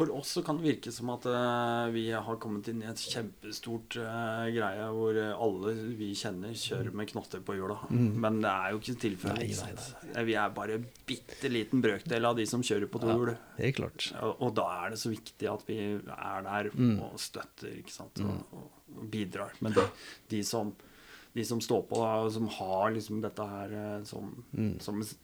For 0.00 0.08
oss 0.16 0.30
så 0.32 0.40
kan 0.46 0.56
det 0.56 0.64
virke 0.64 0.90
som 0.96 1.10
at 1.12 1.26
uh, 1.28 1.90
vi 1.92 2.06
har 2.14 2.38
kommet 2.40 2.70
inn 2.72 2.78
i 2.80 2.86
et 2.88 3.02
kjempestort 3.04 3.98
uh, 4.00 4.46
greie 4.48 4.86
hvor 4.96 5.18
alle 5.20 5.74
vi 5.98 6.08
kjenner, 6.16 6.54
kjører 6.56 6.94
med 6.96 7.10
knotter 7.10 7.42
på 7.44 7.58
hjula. 7.58 7.76
Men 7.92 8.38
det 8.40 8.48
er 8.48 8.72
jo 8.72 8.80
ikke 8.80 8.94
tilfellet. 9.02 9.84
Eh, 10.14 10.22
Vi 10.24 10.38
er 10.40 10.54
bare 10.56 10.78
en 10.78 10.86
bitte 11.04 11.50
liten 11.52 11.84
brøkdel 11.84 12.24
av 12.30 12.38
de 12.40 12.46
som 12.48 12.64
kjører 12.64 12.88
på 12.88 13.02
to 13.04 13.12
hjul. 13.12 13.34
Ja, 13.60 13.72
klart. 13.76 14.08
Og, 14.24 14.40
og 14.46 14.54
da 14.56 14.66
er 14.86 14.94
det 14.94 15.02
så 15.04 15.12
viktig 15.12 15.50
at 15.52 15.68
vi 15.68 15.76
er 16.00 16.46
der 16.48 16.70
Mm. 16.70 16.96
og 17.04 17.18
støtter 17.20 17.76
ikke 17.82 17.92
sant? 17.92 18.20
Og, 18.24 18.40
og, 18.56 18.68
og 18.96 19.08
bidrar. 19.12 19.52
Men 19.60 19.74
de, 19.76 19.84
de, 20.32 20.40
som, 20.46 20.72
de 21.36 21.44
som 21.44 21.60
står 21.60 21.84
på, 21.90 22.00
da, 22.00 22.14
og 22.24 22.32
som 22.32 22.48
har 22.56 22.94
liksom 22.96 23.20
dette 23.20 23.46
her 23.52 23.74
som, 24.08 24.32
som, 24.80 25.02
som 25.04 25.20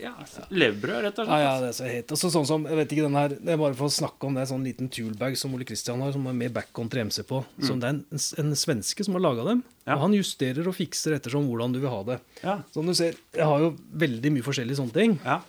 ja, 0.00 0.12
levebrød, 0.50 0.98
rett 1.06 1.20
og 1.20 1.26
slett. 1.26 1.30
Ja, 1.30 1.38
ja, 1.44 1.54
det 1.62 1.68
er 1.70 1.76
så 1.76 1.86
helt. 1.88 2.14
Altså, 2.16 2.30
sånn 2.34 2.48
som, 2.48 2.66
jeg 2.70 2.78
vet 2.78 2.94
ikke, 2.94 3.06
den 3.06 3.18
her, 3.18 3.34
det 3.36 3.54
er 3.54 3.60
bare 3.60 3.76
for 3.78 3.90
å 3.90 3.94
snakke 3.94 4.28
om 4.28 4.38
det, 4.38 4.46
sånn 4.50 4.66
liten 4.66 4.90
toolbag 4.92 5.38
som 5.40 5.54
Ole 5.56 5.66
Kristian 5.68 6.02
har, 6.04 6.12
som 6.16 6.28
er 6.30 6.36
med 6.36 6.54
backcountry 6.56 7.04
MC 7.08 7.22
på. 7.28 7.42
Som 7.66 7.82
det 7.82 7.90
er 7.90 7.98
en, 7.98 8.22
en 8.44 8.52
svenske 8.58 9.06
som 9.06 9.18
har 9.18 9.24
laga 9.24 9.46
dem. 9.50 9.64
Ja. 9.84 9.96
Og 9.96 10.06
han 10.06 10.18
justerer 10.18 10.66
og 10.70 10.76
fikser 10.78 11.16
ettersom 11.18 11.48
hvordan 11.50 11.74
du 11.76 11.80
vil 11.82 11.92
ha 11.92 12.00
det. 12.12 12.20
Ja. 12.44 12.60
Som 12.74 12.90
du 12.90 12.96
ser, 12.96 13.18
jeg 13.36 13.50
har 13.52 13.66
jo 13.66 13.74
veldig 14.04 14.36
mye 14.36 14.46
forskjellige 14.46 14.80
sånne 14.82 14.96
ting. 14.96 15.18
Ja. 15.24 15.40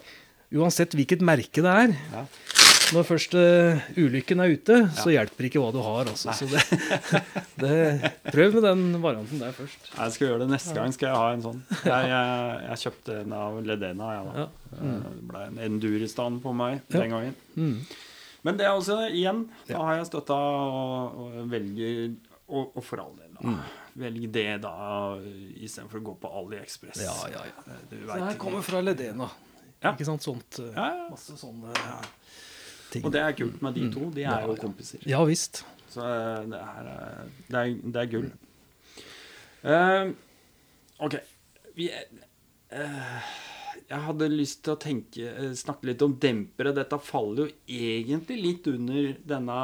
Uansett 0.62 0.98
hvilket 0.98 1.24
merke 1.24 1.64
det 1.64 1.78
er. 1.86 1.96
Ja. 2.12 2.26
Når 2.92 3.06
først 3.08 3.36
uh, 3.40 3.80
ulykken 3.96 4.42
er 4.44 4.52
ute, 4.56 4.78
så 4.98 5.12
hjelper 5.14 5.48
ikke 5.48 5.62
hva 5.64 5.70
du 5.72 5.80
har. 5.86 6.10
Altså. 6.12 6.34
Så 6.36 6.48
det, 6.52 6.62
det, 7.64 8.12
prøv 8.34 8.58
med 8.58 8.66
den 8.68 8.84
varianten 9.04 9.40
der 9.40 9.54
først. 9.56 9.92
Jeg 9.96 10.16
skal 10.16 10.28
gjøre 10.28 10.42
det 10.44 10.50
neste 10.52 10.76
gang. 10.76 10.92
skal 10.96 11.12
jeg 11.12 11.22
ha 11.22 11.28
en 11.38 11.44
sånn. 11.46 11.62
Jeg, 11.86 12.10
jeg, 12.12 12.62
jeg 12.68 12.82
kjøpte 12.86 13.18
en 13.24 13.36
av 13.38 13.60
Ledena. 13.70 14.10
Ja, 14.18 14.24
da. 14.28 14.46
Ja. 14.46 14.48
Det 15.08 15.28
ble 15.32 15.44
en 15.48 15.62
Enduristan 15.70 16.40
på 16.44 16.54
meg 16.56 16.80
Ja. 16.82 16.98
den 17.00 17.14
gangen. 17.16 17.38
Mm. 17.56 17.78
Men 18.42 18.58
det 18.58 18.66
er 18.66 18.74
også, 18.74 18.98
igjen, 19.14 19.44
da 19.70 19.84
har 19.86 20.00
jeg 20.00 20.08
støtta 20.10 20.36
og, 20.36 21.20
og 21.22 21.50
velger 21.52 22.16
og, 22.52 22.72
og 22.76 22.84
for 22.84 23.04
all 23.04 23.14
del, 23.20 23.30
da. 23.38 23.54
Velg 24.02 24.24
det 24.34 24.48
da 24.64 24.72
istedenfor 25.62 26.00
å 26.00 26.04
gå 26.10 26.14
på 26.24 26.30
AliExpress. 26.42 27.02
Ja, 27.06 27.14
ja, 27.32 27.44
ja. 27.48 27.78
Du 27.90 27.96
Det 27.98 28.06
vet 28.08 28.24
her 28.26 28.38
kommer 28.42 28.64
fra 28.66 28.80
Ledena. 28.84 29.28
Ja. 29.82 29.92
Ikke 29.96 30.06
sant? 30.08 30.24
Sånt. 30.26 30.60
eh, 30.64 30.74
Ja, 30.76 30.88
ja. 30.96 31.06
Masse 31.12 31.36
sånne 31.40 31.72
ting. 32.92 33.06
Og 33.08 33.14
det 33.14 33.22
er 33.24 33.38
kult 33.38 33.62
med 33.66 33.78
de 33.78 33.88
to. 33.94 34.10
De 34.16 34.26
Ja, 34.26 34.40
er 34.40 34.52
jo 34.52 34.58
kompiser. 34.62 35.04
Ja 35.10 35.22
visst. 35.28 35.64
Så 35.92 36.06
eh, 36.08 36.50
det 36.52 36.60
er, 36.62 36.90
eh, 36.96 37.38
det 37.48 37.62
er, 37.62 37.78
det 37.84 38.04
er 38.04 38.12
gull. 38.12 38.32
Uh, 39.62 40.14
OK. 41.06 41.18
Vi, 41.78 41.88
uh, 42.74 43.32
jeg 43.92 44.04
hadde 44.06 44.28
lyst 44.32 44.62
til 44.64 44.74
å 44.74 44.80
tenke, 44.80 45.32
snakke 45.58 45.90
litt 45.90 46.04
om 46.06 46.14
dempere. 46.22 46.72
Dette 46.76 46.98
faller 47.04 47.50
jo 47.50 47.56
egentlig 47.68 48.38
litt 48.40 48.70
under 48.72 49.10
denne 49.34 49.58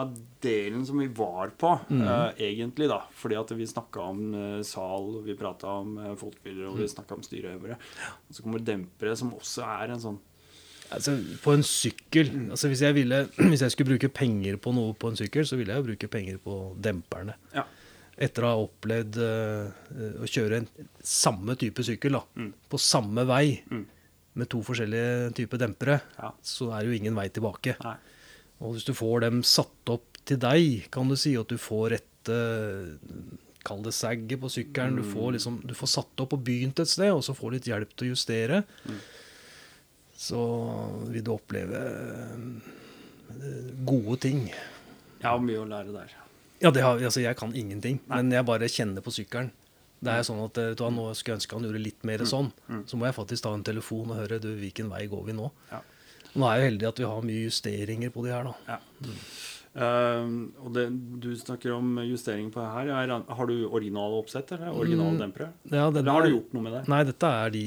delen 0.43 0.83
som 0.87 0.99
vi 0.99 1.07
var 1.15 1.53
på, 1.59 1.71
eh, 1.95 2.41
egentlig, 2.49 2.89
da. 2.91 3.01
Fordi 3.15 3.37
at 3.39 3.53
vi 3.55 3.69
snakka 3.69 4.07
om 4.11 4.23
uh, 4.35 4.61
sal, 4.67 5.13
og 5.19 5.27
vi 5.27 5.37
prata 5.39 5.77
om 5.79 5.95
uh, 5.97 6.11
og 6.11 6.79
vi 6.81 6.89
snakka 6.91 7.15
om 7.15 7.23
styreøvere. 7.23 7.77
Og 8.27 8.35
så 8.35 8.43
kommer 8.43 8.63
dempere, 8.63 9.15
som 9.15 9.31
også 9.37 9.63
er 9.63 9.95
en 9.95 10.03
sånn 10.03 10.19
Altså, 10.95 11.17
på 11.43 11.51
en 11.51 11.63
sykkel 11.67 12.29
altså 12.53 12.69
hvis, 12.71 12.81
jeg 12.85 12.95
ville, 12.95 13.17
hvis 13.51 13.61
jeg 13.65 13.73
skulle 13.73 13.91
bruke 13.97 14.09
penger 14.13 14.55
på 14.63 14.71
noe 14.75 14.93
på 14.95 15.09
en 15.11 15.17
sykkel, 15.19 15.43
så 15.47 15.57
ville 15.59 15.73
jeg 15.73 15.81
jo 15.83 15.87
bruke 15.89 16.07
penger 16.13 16.37
på 16.43 16.55
demperne. 16.79 17.35
Ja. 17.55 17.65
Etter 18.17 18.45
å 18.47 18.51
ha 18.53 18.61
opplevd 18.63 19.17
uh, 19.21 20.23
å 20.23 20.29
kjøre 20.31 20.61
en 20.63 20.69
samme 21.05 21.53
type 21.59 21.83
sykkel 21.85 22.15
da, 22.17 22.23
Mm. 22.39 22.53
på 22.71 22.79
samme 22.81 23.25
vei 23.29 23.59
Mm. 23.69 23.83
med 24.37 24.49
to 24.49 24.61
forskjellige 24.65 25.33
typer 25.37 25.57
dempere, 25.61 25.99
Ja. 26.17 26.31
så 26.41 26.71
er 26.73 26.81
det 26.81 26.89
jo 26.93 26.97
ingen 27.03 27.15
vei 27.15 27.27
tilbake. 27.29 27.75
Nei. 27.83 27.97
Og 28.61 28.73
hvis 28.73 28.85
du 28.87 28.93
får 28.97 29.21
dem 29.27 29.43
satt 29.43 29.91
opp 29.93 30.17
til 30.25 30.37
deg, 30.41 30.87
kan 30.91 31.07
du 31.07 31.15
si 31.15 31.35
at 31.37 31.47
du 31.47 31.57
får 31.61 31.91
rette 31.93 32.33
eh, 32.33 33.37
kall 33.63 33.83
det 33.83 33.93
sagget 33.93 34.39
på 34.41 34.49
sykkelen. 34.49 34.95
Du, 34.97 35.03
får 35.03 35.33
liksom, 35.35 35.61
du 35.67 35.73
får 35.77 35.87
satt 35.91 36.21
opp 36.23 36.33
og 36.33 36.43
begynt 36.47 36.79
et 36.79 36.87
sted, 36.89 37.11
og 37.11 37.21
så 37.23 37.35
får 37.37 37.51
litt 37.57 37.67
hjelp 37.69 37.93
til 37.95 38.07
å 38.07 38.11
justere. 38.15 38.63
Så 40.17 40.39
vil 41.11 41.23
du 41.25 41.31
oppleve 41.35 41.81
eh, 43.37 43.75
gode 43.85 44.17
ting. 44.25 44.47
Jeg 44.49 45.27
har 45.27 45.43
mye 45.43 45.61
å 45.61 45.67
lære 45.69 45.93
der. 45.93 46.15
Ja, 46.63 46.71
det 46.73 46.81
har, 46.81 46.97
altså 46.97 47.21
jeg 47.21 47.37
kan 47.37 47.53
ingenting, 47.53 47.99
men 48.09 48.33
jeg 48.33 48.45
bare 48.47 48.69
kjenner 48.71 49.05
på 49.05 49.13
sykkelen. 49.13 49.51
Det 50.01 50.13
er 50.13 50.25
sånn 50.25 50.41
at 50.43 50.57
eh, 50.61 50.73
du 50.77 50.83
Nå 50.93 51.09
skulle 51.17 51.35
jeg 51.35 51.41
ønske 51.41 51.57
han 51.57 51.67
gjorde 51.69 51.81
litt 51.81 52.03
mer 52.05 52.23
sånn. 52.29 52.49
Så 52.89 52.97
må 52.97 53.07
jeg 53.09 53.17
faktisk 53.17 53.45
ta 53.45 53.53
en 53.53 53.65
telefon 53.65 54.13
og 54.13 54.19
høre 54.23 54.41
du, 54.41 54.51
hvilken 54.57 54.89
vei 54.93 55.05
går 55.09 55.29
vi 55.29 55.37
nå. 55.37 55.51
Ja. 55.71 55.83
Nå 56.37 56.49
er 56.49 56.59
jeg 56.59 56.71
heldig 56.71 56.89
at 56.89 56.99
vi 57.01 57.07
har 57.09 57.29
mye 57.29 57.45
justeringer 57.47 58.11
på 58.13 58.25
de 58.25 58.33
her, 58.33 58.49
da. 58.49 58.75
Ja. 58.75 59.13
Ehm, 59.77 60.35
og 60.63 60.73
det, 60.73 60.87
du 61.21 61.31
snakker 61.37 61.73
om 61.75 61.97
justering 62.05 62.49
på 62.53 62.61
her. 62.65 62.89
Er, 62.93 63.13
har 63.37 63.49
du 63.49 63.55
originale 63.67 64.17
oppsett, 64.21 64.51
eller 64.55 64.73
originale 64.73 65.19
dempere? 65.21 65.51
Ja, 65.69 65.87
Eller 65.89 66.11
har 66.11 66.25
du 66.25 66.33
gjort 66.33 66.53
noe 66.57 66.65
med 66.65 66.77
det? 66.79 66.83
Nei, 66.93 67.01
dette 67.09 67.33
er 67.43 67.53
de 67.53 67.65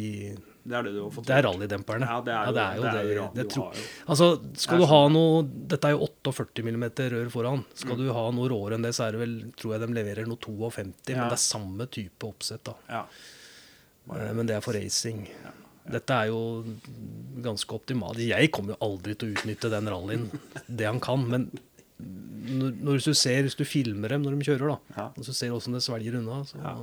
Det 0.63 0.77
er 0.77 0.83
det 0.83 0.93
du 0.93 0.99
har 1.03 1.11
fått 1.11 1.27
Det 1.27 1.35
er 1.39 1.43
rallydemperne. 1.47 2.07
Ja, 2.07 2.21
det 2.21 2.33
er 2.35 2.47
jo 2.47 2.53
det. 2.53 2.63
Er 2.65 2.77
jo 2.77 2.83
det. 2.83 2.91
det, 2.93 3.01
er 3.01 3.17
jo, 3.17 3.29
det 3.35 3.45
du 3.49 3.49
tro- 3.55 3.65
har 3.65 3.75
jo- 3.75 3.87
Altså, 4.13 4.27
skal 4.61 4.79
du 4.79 4.85
ha 4.87 4.99
sånn. 5.07 5.13
noe 5.13 5.43
Dette 5.73 5.85
er 5.89 5.91
jo 5.97 6.01
48 6.07 6.63
mm 6.63 6.85
rør 7.15 7.31
foran. 7.31 7.65
Skal 7.75 7.97
Mm. 7.97 7.99
du 8.07 8.13
ha 8.13 8.31
noe 8.31 8.49
råere 8.49 8.75
enn 8.75 8.83
det, 8.83 8.93
så 8.95 9.09
er 9.09 9.13
det 9.13 9.21
vel 9.21 9.53
Tror 9.57 9.73
jeg 9.79 9.81
de 9.89 9.95
leverer 9.95 10.27
noe 10.27 10.37
52, 10.37 11.15
Ja. 11.15 11.17
men 11.21 11.29
det 11.31 11.39
er 11.39 11.45
samme 11.47 11.87
type 11.91 12.27
oppsett, 12.29 12.63
da. 12.65 12.75
Ja. 12.89 13.05
Eh, 14.15 14.33
Men 14.35 14.47
det 14.47 14.57
er 14.57 14.61
for 14.61 14.73
racing. 14.75 15.29
Dette 15.91 16.11
er 16.11 16.27
jo 16.29 16.63
ganske 17.41 17.67
optimalt. 17.75 18.19
Jeg 18.19 18.51
kommer 18.53 18.77
jo 18.77 18.79
aldri 18.83 19.17
til 19.17 19.31
å 19.33 19.35
utnytte 19.37 19.71
den 19.71 19.87
rallyen, 19.87 20.31
det 20.69 20.85
han 20.87 21.01
kan. 21.01 21.27
Men 21.29 21.51
når, 22.01 22.77
når 22.83 23.05
du 23.05 23.15
ser, 23.15 23.43
hvis 23.45 23.57
du 23.57 23.65
filmer 23.65 24.09
dem 24.09 24.23
når 24.25 24.39
de 24.39 24.45
kjører, 24.51 24.69
da, 24.69 24.79
Ja. 24.97 25.07
og 25.17 25.25
så 25.25 25.35
ser 25.35 25.49
du 25.49 25.57
åssen 25.57 25.73
det 25.73 25.83
svelger 25.83 26.17
unna 26.19 26.45
så, 26.45 26.57
Ja. 26.63 26.77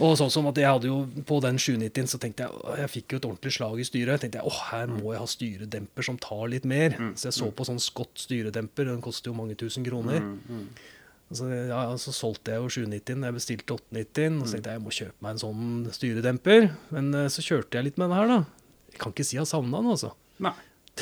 Og 0.00 0.14
sånn 0.16 0.30
som 0.32 0.46
at 0.48 0.56
jeg 0.56 0.64
hadde 0.70 0.88
jo 0.88 1.02
På 1.28 1.40
den 1.44 1.58
790 1.60 2.06
så 2.08 2.18
tenkte 2.22 2.46
jeg 2.46 2.78
Jeg 2.80 2.90
fikk 2.94 3.12
jo 3.12 3.18
et 3.20 3.26
ordentlig 3.28 3.52
slag 3.52 3.80
i 3.82 3.84
styret. 3.84 4.14
Jeg 4.16 4.22
tenkte 4.24 4.40
jeg, 4.40 4.48
åh, 4.48 4.60
her 4.70 4.86
må 4.94 5.12
jeg 5.12 5.20
ha 5.20 5.26
styredemper 5.28 6.06
som 6.06 6.16
tar 6.22 6.46
litt 6.52 6.64
mer. 6.68 6.96
Mm. 6.96 7.10
Så 7.20 7.28
jeg 7.28 7.36
så 7.36 7.50
på 7.52 7.66
sånn 7.68 7.82
Scott 7.84 8.22
styredemper. 8.22 8.88
Den 8.88 9.02
koster 9.04 9.30
jo 9.32 9.36
mange 9.36 9.58
tusen 9.60 9.84
kroner. 9.86 10.20
Mm, 10.24 10.70
Så, 11.30 11.46
ja, 11.46 11.82
så 12.02 12.10
solgte 12.10 12.50
jeg 12.56 12.58
jo 12.64 12.70
790, 12.88 13.20
jeg 13.28 13.34
bestilte 13.36 13.74
890, 13.76 14.40
og 14.40 14.48
så 14.48 14.56
tenkte 14.56 14.72
jeg 14.72 14.78
jeg 14.80 14.82
må 14.82 14.94
kjøpe 14.96 15.22
meg 15.22 15.30
en 15.36 15.42
sånn 15.44 15.68
styredemper. 15.94 16.64
Men 16.96 17.12
eh, 17.14 17.28
så 17.30 17.44
kjørte 17.46 17.78
jeg 17.78 17.86
litt 17.86 18.00
med 18.02 18.10
den 18.10 18.16
her, 18.18 18.26
da. 18.32 18.38
Jeg 18.90 18.98
kan 19.04 19.12
ikke 19.14 19.26
si 19.28 19.36
jeg 19.36 19.44
har 19.44 19.46
savna 19.52 19.78
den, 19.78 19.92
altså. 19.92 20.10
Nei. 20.42 20.56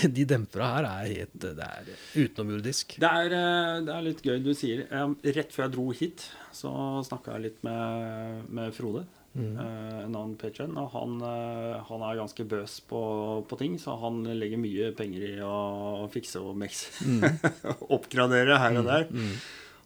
De 0.06 0.24
dempera 0.28 0.68
her 0.76 0.86
er 0.88 1.12
helt 1.16 1.36
Det 1.42 1.54
er 1.64 1.92
utenomjordisk. 2.14 2.96
Det 3.02 3.08
er, 3.10 3.34
eh, 3.34 3.80
det 3.86 3.94
er 3.94 4.06
litt 4.06 4.22
gøy 4.22 4.38
du 4.44 4.52
sier. 4.54 4.84
Eh, 4.90 5.14
Rett 5.34 5.52
før 5.54 5.66
jeg 5.66 5.74
dro 5.76 5.86
hit, 5.96 6.26
så 6.54 6.70
snakka 7.06 7.34
jeg 7.36 7.48
litt 7.48 7.62
med, 7.66 8.44
med 8.48 8.74
Frode. 8.76 9.04
Mm. 9.38 9.52
En 9.60 10.14
annen 10.16 10.36
patron. 10.40 10.72
Og 10.80 10.88
han, 10.94 11.18
eh, 11.22 11.76
han 11.90 12.04
er 12.08 12.18
ganske 12.18 12.46
bøs 12.48 12.78
på, 12.90 13.02
på 13.50 13.58
ting, 13.60 13.76
så 13.78 13.94
han 14.02 14.22
legger 14.38 14.58
mye 14.62 14.90
penger 14.98 15.26
i 15.28 15.36
å 15.44 16.08
fikse 16.12 16.40
og 16.42 16.56
mekse. 16.58 17.06
Oppgradere 17.98 18.58
her 18.62 18.80
og 18.80 18.88
der. 18.88 19.06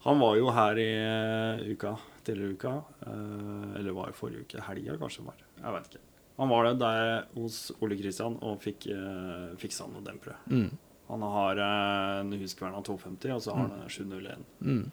Han 0.06 0.18
var 0.22 0.38
jo 0.38 0.48
her 0.54 0.78
i 0.82 0.88
eh, 0.98 1.66
uka, 1.74 1.96
tidligere 2.26 2.56
uka. 2.56 2.72
eh, 3.06 3.76
Eller 3.80 3.94
var 3.98 4.10
det 4.10 4.18
forrige 4.18 4.46
uke? 4.46 4.64
Helga, 4.68 4.96
kanskje. 5.02 5.26
var 5.28 5.36
Jeg 5.62 5.76
vet 5.76 5.90
ikke. 5.92 6.06
Han 6.42 6.50
var 6.50 6.66
der, 6.66 6.78
der 6.82 7.38
hos 7.38 7.68
Ole 7.78 7.94
Kristian 8.00 8.34
og 8.42 8.58
fikk 8.64 8.88
uh, 8.90 9.52
fiksa 9.62 9.86
noen 9.86 10.08
dempere. 10.08 10.40
Mm. 10.50 10.72
Han 11.12 11.22
har 11.22 11.58
eh, 11.60 12.20
en 12.20 12.74
av 12.74 12.82
250, 12.82 13.32
og 13.34 13.42
så 13.44 13.52
har 13.52 13.66
han 13.66 13.82
en 13.84 13.90
701. 13.90 14.44
Mm. 14.64 14.84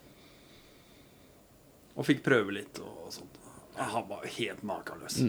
Og 1.96 2.08
fikk 2.08 2.26
prøve 2.26 2.58
litt 2.58 2.82
og 2.84 3.08
sånt. 3.14 3.38
Han 3.80 4.04
var 4.10 4.26
jo 4.28 4.34
helt 4.36 4.66
makeløs. 4.68 5.22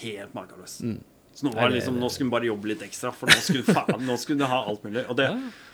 Helt 0.00 0.32
makeløs. 0.36 0.78
Mm. 0.80 1.02
Så 1.34 1.46
nå, 1.46 1.52
var 1.52 1.68
det 1.68 1.80
liksom, 1.80 1.98
nå 2.00 2.08
skulle 2.08 2.30
han 2.30 2.34
bare 2.38 2.48
jobbe 2.48 2.70
litt 2.70 2.82
ekstra, 2.86 3.12
for 3.12 3.28
nå 3.28 3.36
skulle 3.44 3.74
faen, 3.76 4.04
nå 4.06 4.16
skulle 4.22 4.48
han 4.48 4.54
ha 4.54 4.72
alt 4.72 4.86
mulig. 4.86 5.04
Og 5.12 5.18
det, 5.18 5.28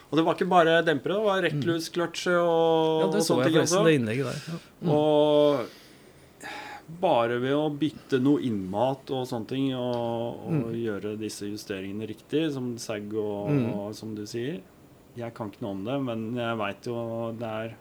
og 0.09 0.19
det 0.19 0.25
var 0.27 0.35
ikke 0.35 0.49
bare 0.51 0.79
dempere, 0.83 1.19
det 1.21 1.29
var 1.29 1.45
rektlus, 1.47 1.91
kløtsj 1.95 2.33
og, 2.33 3.05
Ja, 3.05 3.07
det 3.07 3.21
og 3.21 3.23
så 3.23 3.27
sånne 3.29 3.45
jeg 3.47 3.55
ting 3.55 3.63
også. 3.63 3.85
det 3.87 3.93
innlegget 4.01 4.31
der. 4.33 4.41
Ja. 4.51 4.97
Og 4.97 5.77
bare 6.99 7.39
ved 7.39 7.53
å 7.55 7.69
bytte 7.77 8.19
noe 8.21 8.41
innmat 8.41 9.09
og 9.11 9.27
sånne 9.29 9.47
ting, 9.47 9.73
og, 9.73 10.41
og 10.45 10.51
Mm. 10.51 10.73
gjøre 10.83 11.17
disse 11.19 11.45
justeringene 11.47 12.07
riktig, 12.09 12.51
som 12.53 12.77
SAG 12.77 13.13
og, 13.13 13.49
Mm. 13.49 13.73
og 13.75 13.95
som 13.95 14.15
du 14.15 14.23
sier 14.25 14.61
Jeg 15.17 15.33
kan 15.33 15.49
ikke 15.51 15.61
noe 15.61 15.71
om 15.71 15.83
det, 15.83 16.01
men 16.01 16.35
jeg 16.35 16.57
veit 16.57 16.85
jo 16.87 17.31
det 17.37 17.47
er 17.47 17.75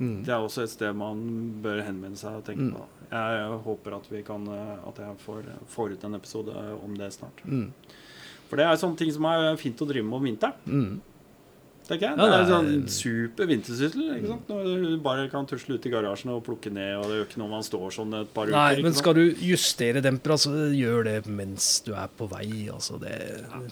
Mm. 0.00 0.22
Det 0.24 0.28
er 0.28 0.38
også 0.46 0.62
et 0.62 0.70
sted 0.70 0.94
man 0.94 1.60
bør 1.60 1.82
henvende 1.82 2.16
seg 2.16 2.36
og 2.36 2.44
tenke 2.44 2.60
Mm. 2.70 2.72
på. 2.74 2.84
Jeg 3.10 3.62
håper 3.64 3.96
at 3.96 4.06
vi 4.12 4.22
kan 4.22 4.46
eh, 4.46 4.76
At 4.86 4.96
jeg 4.96 5.16
får, 5.26 5.42
får 5.66 5.90
ut 5.92 6.04
en 6.04 6.14
episode 6.14 6.54
om 6.84 6.94
det 6.96 7.12
snart. 7.12 7.42
Mm. 7.44 7.72
For 8.48 8.56
det 8.56 8.66
er 8.66 8.76
sånne 8.76 8.96
ting 8.96 9.10
som 9.10 9.24
er 9.24 9.56
fint 9.56 9.76
å 9.80 9.88
drive 9.88 10.04
med 10.04 10.14
om 10.14 10.22
vinteren. 10.22 11.00
Mm. 11.88 11.92
tenker 11.92 12.06
jeg. 12.08 12.18
Ja, 12.18 12.26
det 12.28 12.36
er 12.36 12.44
en 12.44 12.52
sånn 12.52 12.92
super 12.92 13.48
vintersyssel. 13.48 14.04
ikke 14.18 14.32
sant? 14.34 14.52
Når 14.52 14.84
du 14.84 14.98
bare 15.08 15.24
kan 15.32 15.48
tusle 15.48 15.78
ut 15.78 15.88
i 15.88 15.92
garasjen 15.94 16.34
og 16.34 16.44
plukke 16.44 16.72
ned, 16.74 16.92
og 17.00 17.08
det 17.08 17.18
gjør 17.18 17.26
ikke 17.30 17.42
noe 17.42 17.52
man 17.56 17.64
står 17.64 17.96
sånn 17.98 18.14
et 18.20 18.32
par 18.36 18.50
uker. 18.50 18.56
Nei, 18.58 18.84
men 18.84 18.96
skal 18.98 19.16
du 19.16 19.24
justere 19.48 20.04
demper, 20.04 20.36
altså, 20.36 20.52
gjør 20.76 21.08
det 21.08 21.16
mens 21.32 21.70
du 21.86 21.94
er 21.96 22.12
på 22.18 22.28
vei. 22.30 22.68
Altså 22.68 23.00
det, 23.00 23.16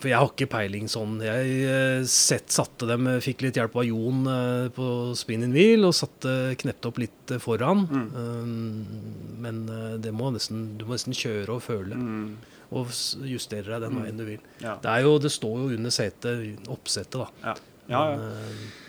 for 0.00 0.08
jeg 0.08 0.16
har 0.16 0.32
ikke 0.32 0.50
peiling 0.56 0.88
sånn. 0.88 1.20
Jeg 1.20 2.08
set, 2.08 2.48
satte 2.56 2.88
dem, 2.88 3.06
eh, 3.12 3.20
fikk 3.20 3.44
litt 3.44 3.60
hjelp 3.60 3.76
av 3.76 3.84
Jon 3.86 4.24
på 4.72 4.86
på 4.86 5.14
spinning 5.18 5.54
wheel 5.54 5.86
og 5.88 5.94
satte 5.96 6.32
knepte 6.60 6.90
opp 6.90 7.00
litt 7.02 7.32
eh, 7.34 7.42
foran. 7.42 7.86
Mm. 7.90 8.08
Um, 8.16 9.38
men 9.42 9.62
eh, 9.72 9.94
det 10.02 10.12
må 10.16 10.30
nesten, 10.34 10.68
du 10.78 10.86
må 10.86 10.96
nesten 10.96 11.16
kjøre 11.16 11.58
og 11.58 11.64
føle. 11.66 11.96
Mm, 11.96 12.36
Og 12.74 12.90
justerer 12.90 13.30
justere 13.30 13.76
deg 13.76 13.84
den 13.86 14.00
veien 14.02 14.20
du 14.20 14.24
vil. 14.26 14.44
ja. 14.62 14.76
Det, 14.82 14.90
er 14.90 15.06
jo, 15.06 15.16
det 15.22 15.30
står 15.30 15.58
jo 15.62 15.76
under 15.78 15.94
setet, 15.94 16.68
oppsettet, 16.72 17.20
da. 17.22 17.28
Ja. 17.52 17.56
Ja, 17.88 18.02
ja. 18.12 18.18
Eh, 18.18 18.82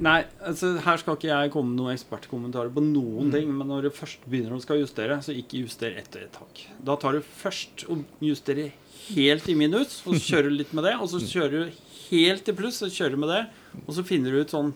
Nei, 0.00 0.22
altså 0.46 0.78
her 0.80 0.96
skal 0.96 1.16
ikke 1.18 1.28
jeg 1.28 1.50
komme 1.52 1.74
med 1.74 1.80
noen 1.82 1.92
ekspertkommentarer 1.92 2.70
på 2.72 2.80
noen 2.80 3.26
Mm. 3.28 3.32
ting, 3.34 3.50
men 3.58 3.68
når 3.68 3.82
du 3.82 3.90
først 3.90 4.22
begynner 4.30 4.54
å 4.56 4.60
skal 4.62 4.78
justere, 4.80 5.18
så 5.20 5.34
ikke 5.36 5.60
juster 5.60 5.92
etter 5.98 6.22
et 6.24 6.32
tak. 6.32 6.62
Da 6.82 6.94
tar 6.96 7.12
du 7.12 7.20
først 7.20 7.84
og 7.90 8.04
justerer 8.22 8.70
helt 9.10 9.48
i 9.50 9.54
minus, 9.54 10.00
og 10.06 10.14
så 10.14 10.20
kjører 10.30 10.48
du 10.48 10.56
litt 10.56 10.72
med 10.72 10.84
det, 10.84 10.94
og 10.94 11.08
så 11.10 11.20
kjører 11.20 11.50
du 11.66 11.72
helt 12.08 12.48
i 12.48 12.52
pluss, 12.56 12.80
og 12.86 12.88
kjører 12.94 13.18
med 13.18 13.28
det, 13.28 13.42
og 13.86 13.92
så 13.98 14.04
finner 14.06 14.30
du 14.32 14.40
ut 14.40 14.48
sånn 14.56 14.72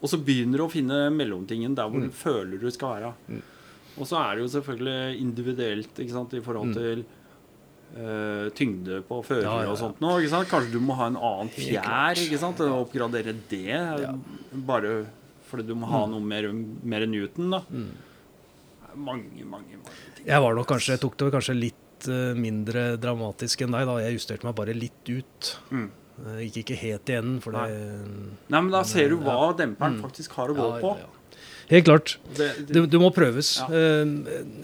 Og 0.00 0.08
så 0.08 0.16
begynner 0.22 0.58
du 0.58 0.62
å 0.62 0.70
finne 0.70 1.10
mellomtingen 1.10 1.74
der 1.74 1.88
hvor 1.90 1.98
du 2.00 2.10
føler 2.14 2.60
du 2.60 2.70
skal 2.70 3.00
være. 3.00 3.40
Og 3.98 4.06
så 4.06 4.14
er 4.22 4.36
det 4.36 4.44
jo 4.44 4.60
selvfølgelig 4.60 5.18
individuelt 5.18 5.98
ikke 5.98 6.12
sant, 6.14 6.34
i 6.38 6.40
forhold 6.40 6.72
til 6.76 7.02
eh, 7.96 8.48
tyngde 8.58 9.00
på 9.08 9.20
fører 9.26 9.42
Ja, 9.46 9.54
ja, 9.60 9.62
ja. 9.66 9.70
og 9.72 9.78
sånt 9.80 10.00
nå? 10.04 10.16
Kanskje 10.50 10.72
du 10.74 10.80
må 10.84 10.96
ha 10.98 11.06
en 11.10 11.16
annen 11.16 11.50
fjær? 11.54 12.18
Og 12.68 12.82
oppgradere 12.88 13.34
det. 13.50 14.14
Bare 14.68 15.06
fordi 15.48 15.64
du 15.70 15.74
må 15.80 15.88
ha 15.88 16.02
noe 16.10 16.20
mer, 16.20 16.50
mer 16.84 17.06
Newton, 17.08 17.50
da. 17.54 17.62
Mange, 18.98 19.44
mange, 19.44 19.76
mange 19.78 19.78
ting. 20.16 20.26
Jeg 20.26 20.42
var 20.42 20.56
nok 20.58 20.66
kanskje, 20.68 20.96
jeg 20.96 21.00
tok 21.04 21.16
det 21.20 21.30
kanskje 21.32 21.54
litt 21.56 22.08
eh, 22.10 22.34
mindre 22.36 22.96
dramatisk 23.00 23.62
enn 23.64 23.72
deg. 23.76 23.86
da. 23.88 23.96
Jeg 24.02 24.18
justerte 24.18 24.48
meg 24.48 24.56
bare 24.58 24.74
litt 24.76 25.08
ut. 25.12 25.52
Mm. 25.70 25.88
Eh, 26.18 26.40
gikk 26.48 26.64
ikke 26.64 26.78
helt 26.82 27.12
i 27.12 27.16
enden, 27.18 27.38
for 27.44 27.54
det 27.54 27.68
Nei, 28.50 28.60
men 28.60 28.70
da 28.74 28.82
ser 28.88 29.12
du 29.12 29.20
hva 29.22 29.52
demperen 29.56 30.00
faktisk 30.02 30.34
har 30.40 30.50
å 30.50 30.56
gå 30.58 30.66
Ja, 30.66 30.80
på. 30.82 30.94
Helt 31.68 31.84
klart. 31.84 32.14
Det, 32.36 32.46
det, 32.68 32.82
Det, 32.88 32.98
må 33.00 33.10
prøves. 33.12 33.50
Ja. 33.60 33.66
Eh, 33.68 34.12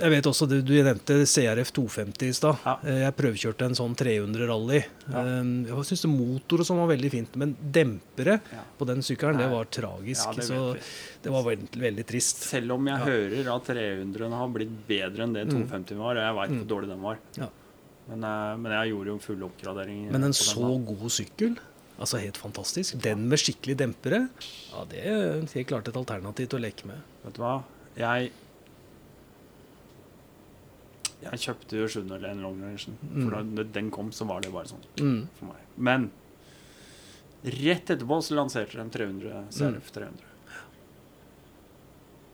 Jeg 0.01 0.11
vet 0.15 0.29
også, 0.31 0.47
Du, 0.49 0.57
du 0.65 0.73
nevnte 0.79 1.19
CRF 1.29 1.73
250 1.77 2.31
i 2.31 2.37
stad. 2.37 2.63
Ja. 2.65 2.77
Eh, 2.83 3.01
Jeg 3.05 3.17
prøvekjørte 3.19 3.67
en 3.69 3.77
sånn 3.77 3.97
300 3.99 4.49
rally. 4.49 4.81
Ja. 5.11 5.25
Eh, 5.25 5.51
Jeg 5.69 5.89
syns 5.91 6.07
motor 6.09 6.65
og 6.65 6.69
sånn 6.69 6.81
var 6.81 6.89
veldig 6.95 7.11
fint, 7.13 7.37
men 7.41 7.53
dempere 7.61 8.39
på 8.79 8.89
den 8.89 9.05
sykkelen, 9.05 9.43
det 9.43 9.51
var 9.53 9.69
tragisk. 9.69 10.33
Det 10.39 10.49
så 10.49 10.63
det 11.25 11.33
var 11.33 11.45
veldig, 11.47 11.69
veldig 11.81 12.07
trist. 12.09 12.43
selv 12.49 12.73
om 12.79 12.89
jeg 12.89 13.05
hører 13.05 13.53
at 13.55 13.69
300 13.69 14.33
har 14.41 14.49
blitt 14.57 14.73
bedre 14.89 15.25
enn 15.25 15.37
det 15.37 15.45
250 15.53 16.01
var, 16.01 16.17
og 16.17 16.25
jeg 16.25 16.39
veit 16.41 16.57
hvor 16.59 16.67
dårlig 16.73 16.91
den 16.95 17.05
var. 17.05 17.21
Ja. 17.41 17.49
Men, 18.09 18.21
men 18.61 18.73
jeg 18.73 18.91
gjorde 18.93 19.13
jo 19.15 19.19
full 19.25 19.45
oppgradering. 19.47 20.03
Men 20.13 20.27
en 20.29 20.37
så 20.37 20.61
den 20.61 20.85
god 20.89 21.13
sykkel, 21.13 21.55
altså 21.99 22.19
helt 22.21 22.37
fantastisk. 22.37 22.97
Den 23.03 23.29
med 23.29 23.39
skikkelig 23.39 23.77
dempere, 23.79 24.29
ja, 24.73 24.85
det 24.91 25.05
er 25.07 25.41
helt 25.55 25.69
klart 25.69 25.89
et 25.89 25.97
alternativ 25.97 26.49
til 26.49 26.59
å 26.59 26.63
leke 26.65 26.87
med. 26.91 27.01
Vet 27.25 27.35
du 27.39 27.43
hva? 27.43 27.63
Jeg 27.97 28.33
Jeg 31.25 31.39
kjøpte 31.41 31.79
jo 31.79 31.87
701 31.89 32.41
Long 32.43 32.59
Range. 32.61 32.93
For 33.15 33.31
da 33.57 33.63
den 33.73 33.91
kom, 33.95 34.11
så 34.13 34.27
var 34.29 34.41
det 34.45 34.51
bare 34.53 34.69
sånn 34.69 34.83
Mm. 35.01 35.27
for 35.39 35.47
meg. 35.47 35.63
Men 35.79 36.11
rett 37.45 37.87
etterpå 37.95 38.19
så 38.23 38.35
lanserte 38.37 38.77
de 38.77 38.91
300 38.91 39.47
CRF 39.51 39.91
300. 39.93 40.21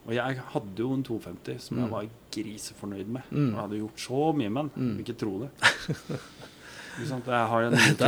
Og 0.08 0.14
jeg 0.16 0.36
hadde 0.54 0.76
jo 0.82 0.92
en 0.94 1.04
250 1.04 1.60
som 1.60 1.76
jeg 1.78 1.86
Mm. 1.86 1.90
var 1.92 2.08
grisefornøyd 2.32 3.06
med. 3.06 3.22
Mm. 3.30 3.46
Og 3.46 3.52
jeg 3.52 3.60
hadde 3.60 3.78
gjort 3.78 3.98
så 4.08 4.34
mye 4.34 4.50
med 4.50 4.70
den. 4.74 4.96
Mm. 4.96 4.98
Ikke 5.04 5.16
tro 5.18 5.38
det. 5.38 5.50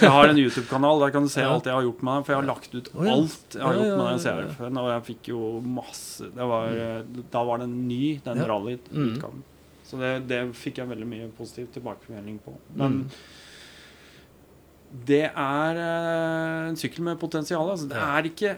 Jeg 0.00 0.10
har 0.14 0.28
en 0.30 0.38
YouTube-kanal 0.40 1.00
der 1.02 1.10
kan 1.16 1.26
du 1.26 1.28
se 1.32 1.42
alt 1.44 1.66
jeg 1.68 1.74
har 1.74 1.82
gjort 1.84 2.02
med 2.06 2.14
den. 2.14 2.24
For 2.24 2.32
jeg 2.32 2.40
har 2.40 2.48
lagt 2.48 2.74
ut 2.74 2.88
alt 2.94 3.56
jeg 3.58 3.62
har 3.66 3.74
gjort 3.80 3.98
med 3.98 4.06
den. 4.06 4.22
CRF-en. 4.24 4.80
Og 4.84 4.88
jeg 4.94 5.04
fikk 5.10 5.30
jo 5.32 5.40
masse 5.60 6.30
det 6.36 6.46
var, 6.54 6.68
eh, 6.86 7.02
Da 7.34 7.42
var 7.44 7.58
den 7.64 7.74
ny, 7.88 8.18
den 8.24 8.38
rally-utgaven. 8.52 9.42
Så 9.90 9.98
det, 9.98 10.12
det 10.30 10.40
fikk 10.54 10.78
jeg 10.78 10.88
veldig 10.92 11.06
mye 11.10 11.28
positiv 11.34 11.66
tilbakemelding 11.74 12.38
på. 12.44 12.54
Men 12.78 13.00
Mm. 13.00 13.08
det 15.06 15.24
er 15.30 15.76
eh, 15.78 16.68
en 16.70 16.76
sykkel 16.78 17.02
med 17.06 17.18
potensial. 17.20 17.68
Altså. 17.70 17.88
Det, 17.90 17.96
er 17.98 18.22
ikke, 18.30 18.56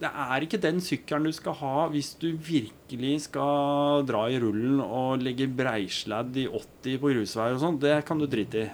det 0.00 0.08
er 0.08 0.44
ikke 0.46 0.60
den 0.62 0.78
sykkelen 0.80 1.26
du 1.28 1.32
skal 1.36 1.58
ha 1.60 1.74
hvis 1.92 2.14
du 2.22 2.30
virkelig 2.40 3.14
skal 3.26 4.06
dra 4.08 4.22
i 4.32 4.38
rullen 4.40 4.80
og 4.80 5.20
legge 5.20 5.44
breisladd 5.52 6.38
i 6.40 6.46
80 6.48 6.96
på 7.02 7.10
grusveier 7.12 7.58
og 7.58 7.60
sånn. 7.66 7.80
Det 7.82 7.98
kan 8.08 8.20
du 8.22 8.24
drite 8.30 8.62
i. 8.64 8.68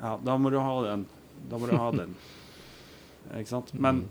Ja, 0.00 0.16
da 0.26 0.34
må 0.42 0.50
du 0.50 0.58
ha 0.58 0.74
den. 0.88 1.04
Da 1.46 1.60
må 1.62 1.68
du 1.70 1.76
ha 1.78 1.90
den. 1.94 2.16
Ikke 3.38 3.52
sant? 3.52 3.70
Men, 3.78 4.02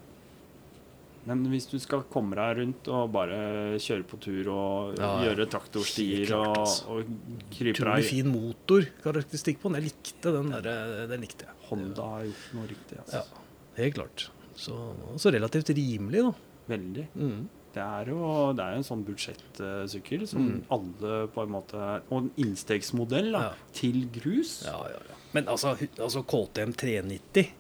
men 1.27 1.43
hvis 1.51 1.67
du 1.71 1.75
skal 1.83 2.05
komme 2.13 2.37
deg 2.39 2.61
rundt 2.61 2.87
og 2.93 3.11
bare 3.15 3.37
kjøre 3.81 4.07
på 4.07 4.21
tur 4.23 4.49
og 4.55 4.95
Ja, 4.95 5.11
ja. 5.11 5.27
gjøre 5.27 5.49
traktorstier 5.51 6.23
klart, 6.31 6.55
og, 6.55 6.63
altså. 6.63 6.87
og 6.87 7.51
krype 7.51 7.75
Utrolig 7.75 8.07
fin 8.13 8.31
motorkarakteristikk 8.31 9.59
på 9.59 9.73
den. 9.73 9.81
Jeg 9.83 9.91
likte 9.91 10.35
den 10.39 10.55
der. 10.55 10.71
Den 11.11 11.27
likte 11.27 11.49
jeg. 11.49 11.59
Honda 11.67 12.09
har 12.15 12.25
gjort 12.29 12.49
noe 12.55 12.71
riktig. 12.71 13.03
Altså. 13.03 13.23
Ja, 13.25 13.45
helt 13.83 13.99
klart. 13.99 14.27
Så, 14.55 14.75
så 15.19 15.31
relativt 15.35 15.75
rimelig, 15.75 16.29
da. 16.29 16.44
Veldig. 16.69 17.07
Mm. 17.15 17.47
Det 17.75 17.83
er 17.83 18.05
jo 18.07 18.53
det 18.55 18.63
er 18.63 18.77
en 18.77 18.85
sånn 18.87 19.03
budsjettsykkel 19.05 20.27
som 20.27 20.45
Mm. 20.45 20.61
alle 20.71 21.27
på 21.27 21.43
en 21.43 21.49
måte 21.51 22.01
Og 22.09 22.17
en 22.23 22.31
innstegsmodell 22.37 23.31
da, 23.33 23.41
Ja. 23.41 23.53
til 23.73 24.07
grus. 24.15 24.63
Ja, 24.65 24.77
ja, 24.87 24.99
ja. 25.09 25.15
Men 25.33 25.45
altså, 25.47 25.75
altså 25.99 26.23
KTM 26.23 26.71
390 26.73 27.51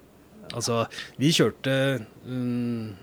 Altså, 0.53 0.85
vi 1.17 1.31
kjørte 1.33 2.05
um, 2.27 2.95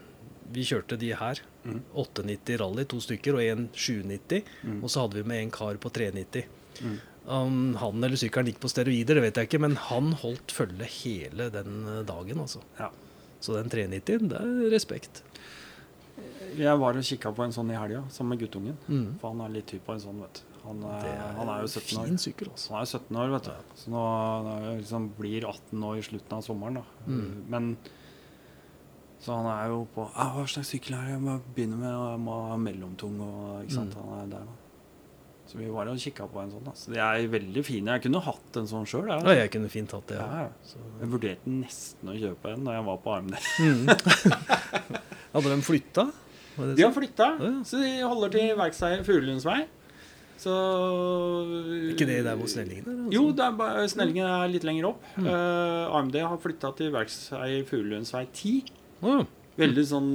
Vi 0.52 0.62
kjørte 0.62 0.96
de 0.98 1.12
her. 1.14 1.40
Mm. 1.64 1.80
890 1.94 2.56
rally, 2.60 2.84
to 2.84 2.98
stykker, 3.00 3.34
og 3.34 3.42
en 3.42 3.68
790. 3.72 4.42
Mm. 4.64 4.82
Og 4.82 4.90
så 4.90 5.00
hadde 5.00 5.14
vi 5.22 5.22
med 5.28 5.42
en 5.42 5.50
kar 5.50 5.74
på 5.80 5.90
390. 5.90 6.44
Mm. 6.82 6.98
Um, 7.26 7.74
han 7.78 8.02
eller 8.04 8.16
sykkelen 8.16 8.46
gikk 8.50 8.58
på 8.60 8.68
steroider, 8.68 9.14
det 9.14 9.22
vet 9.22 9.34
jeg 9.36 9.48
ikke, 9.48 9.60
men 9.60 9.76
han 9.76 10.12
holdt 10.12 10.50
følge 10.52 10.84
hele 10.84 11.46
den 11.54 11.86
eh, 11.86 12.02
dagen, 12.04 12.38
altså. 12.42 12.60
Ja. 12.80 12.88
Så 13.40 13.54
den 13.54 13.70
390, 13.70 14.28
det 14.28 14.40
er 14.40 14.70
respekt. 14.74 15.22
Jeg 16.58 16.78
var 16.78 16.96
og 16.98 17.02
kikka 17.04 17.32
på 17.34 17.44
en 17.44 17.52
sånn 17.52 17.70
i 17.72 17.76
helga 17.78 18.02
sammen 18.10 18.34
med 18.36 18.40
guttungen. 18.44 18.76
Mm. 18.88 19.18
For 19.20 19.30
han 19.32 19.40
er 19.46 19.48
litt 19.56 19.66
typ 19.72 19.84
på 19.86 19.92
en 19.94 20.00
sånn, 20.00 20.20
vet 20.20 20.34
du. 20.42 20.48
Han, 20.62 20.82
er- 20.86 21.06
er, 21.10 21.32
han 21.38 21.48
er 21.48 21.60
jo 21.64 21.66
17 21.66 21.98
år. 21.98 22.10
sykkel, 22.22 22.48
altså. 22.52 22.70
Han 22.70 22.78
er 22.78 22.86
jo 22.86 22.98
17 22.98 23.16
år, 23.18 23.32
vet 23.34 23.44
du. 23.48 23.74
Så 23.80 23.90
nå 23.90 24.02
nå 24.46 24.76
liksom 24.78 25.08
blir 25.18 25.44
18 25.48 25.82
år 25.88 25.98
i 25.98 26.02
slutten 26.06 26.36
av 26.38 26.42
sommeren, 26.46 26.74
da. 26.74 26.84
Mm. 27.08 27.44
Men 27.48 27.76
Så 29.22 29.36
han 29.36 29.46
er 29.46 29.68
jo 29.70 29.86
på 29.94 30.08
'Hva 30.10 30.46
slags 30.50 30.66
sykkel 30.74 30.94
er 30.98 31.04
det? 31.06 31.10
Jeg 31.14 31.20
må 31.22 31.40
begynne 31.54 31.76
med 31.78 31.90
Jeg 31.90 32.18
må 32.20 32.48
ha 32.50 32.56
mellomtung 32.56 33.20
og 33.20 33.62
Ikke 33.62 33.72
sant. 33.74 33.94
Mm. 33.94 34.02
Han 34.08 34.18
er 34.18 34.26
der, 34.36 34.44
da. 34.46 34.52
Så 35.46 35.58
vi 35.58 35.66
var 35.70 35.86
og 35.86 35.96
kikka 35.98 36.26
på 36.32 36.40
en 36.42 36.50
sånn. 36.50 36.64
Da. 36.64 36.70
Så 36.72 36.90
de 36.92 36.98
er 36.98 37.28
veldig 37.28 37.64
fine. 37.64 37.86
Jeg 37.92 38.02
kunne 38.02 38.20
hatt 38.22 38.56
en 38.56 38.66
sånn 38.66 38.86
sjøl. 38.86 39.06
Ja, 39.10 39.20
jeg 39.34 39.50
kunne 39.52 39.68
fint 39.68 39.90
hatt 39.92 40.06
det. 40.06 40.16
Ja, 40.18 40.26
Ja. 40.42 40.48
Jeg 41.00 41.08
vurderte 41.10 41.46
nesten 41.46 42.08
å 42.08 42.14
kjøpe 42.18 42.52
en 42.54 42.64
da 42.64 42.72
jeg 42.72 42.84
var 42.84 42.96
på 42.98 43.16
AMD. 43.16 43.34
mm. 43.60 43.86
Hadde 45.34 45.48
de 45.56 45.62
flytta? 45.62 46.06
De 46.56 46.84
har 46.84 46.92
flytta, 46.92 47.28
Ja, 47.40 47.52
så 47.64 47.80
de 47.80 47.92
holder 48.04 48.34
til 48.34 48.50
verkstedet 48.58 49.06
Fuglelundsvei. 49.06 49.60
Så 50.42 50.54
Ikke 51.92 52.06
det 52.08 52.22
der 52.26 52.34
hvor 52.38 52.50
Snellingen 52.50 52.86
er? 52.88 52.96
Altså? 53.04 53.12
Jo, 53.14 53.28
er 53.78 53.86
Snellingen 53.92 54.26
er 54.26 54.50
litt 54.50 54.64
lenger 54.66 54.88
opp. 54.90 55.04
Mm. 55.16 55.28
Uh, 55.28 55.98
AMD 55.98 56.18
har 56.24 56.40
flytta 56.42 56.72
til 56.78 56.90
verkstedet 56.94 57.68
Fuglelunds 57.70 58.10
vei 58.14 58.24
10. 58.26 58.72
Oh. 59.02 59.22
Veldig 59.58 59.82
sånn 59.84 60.10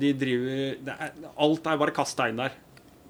De 0.00 0.10
driver 0.16 0.76
det 0.86 0.92
er, 0.94 1.14
Alt 1.44 1.66
er 1.68 1.80
bare 1.80 1.94
kasta 1.94 2.30
inn 2.30 2.40
der. 2.40 2.56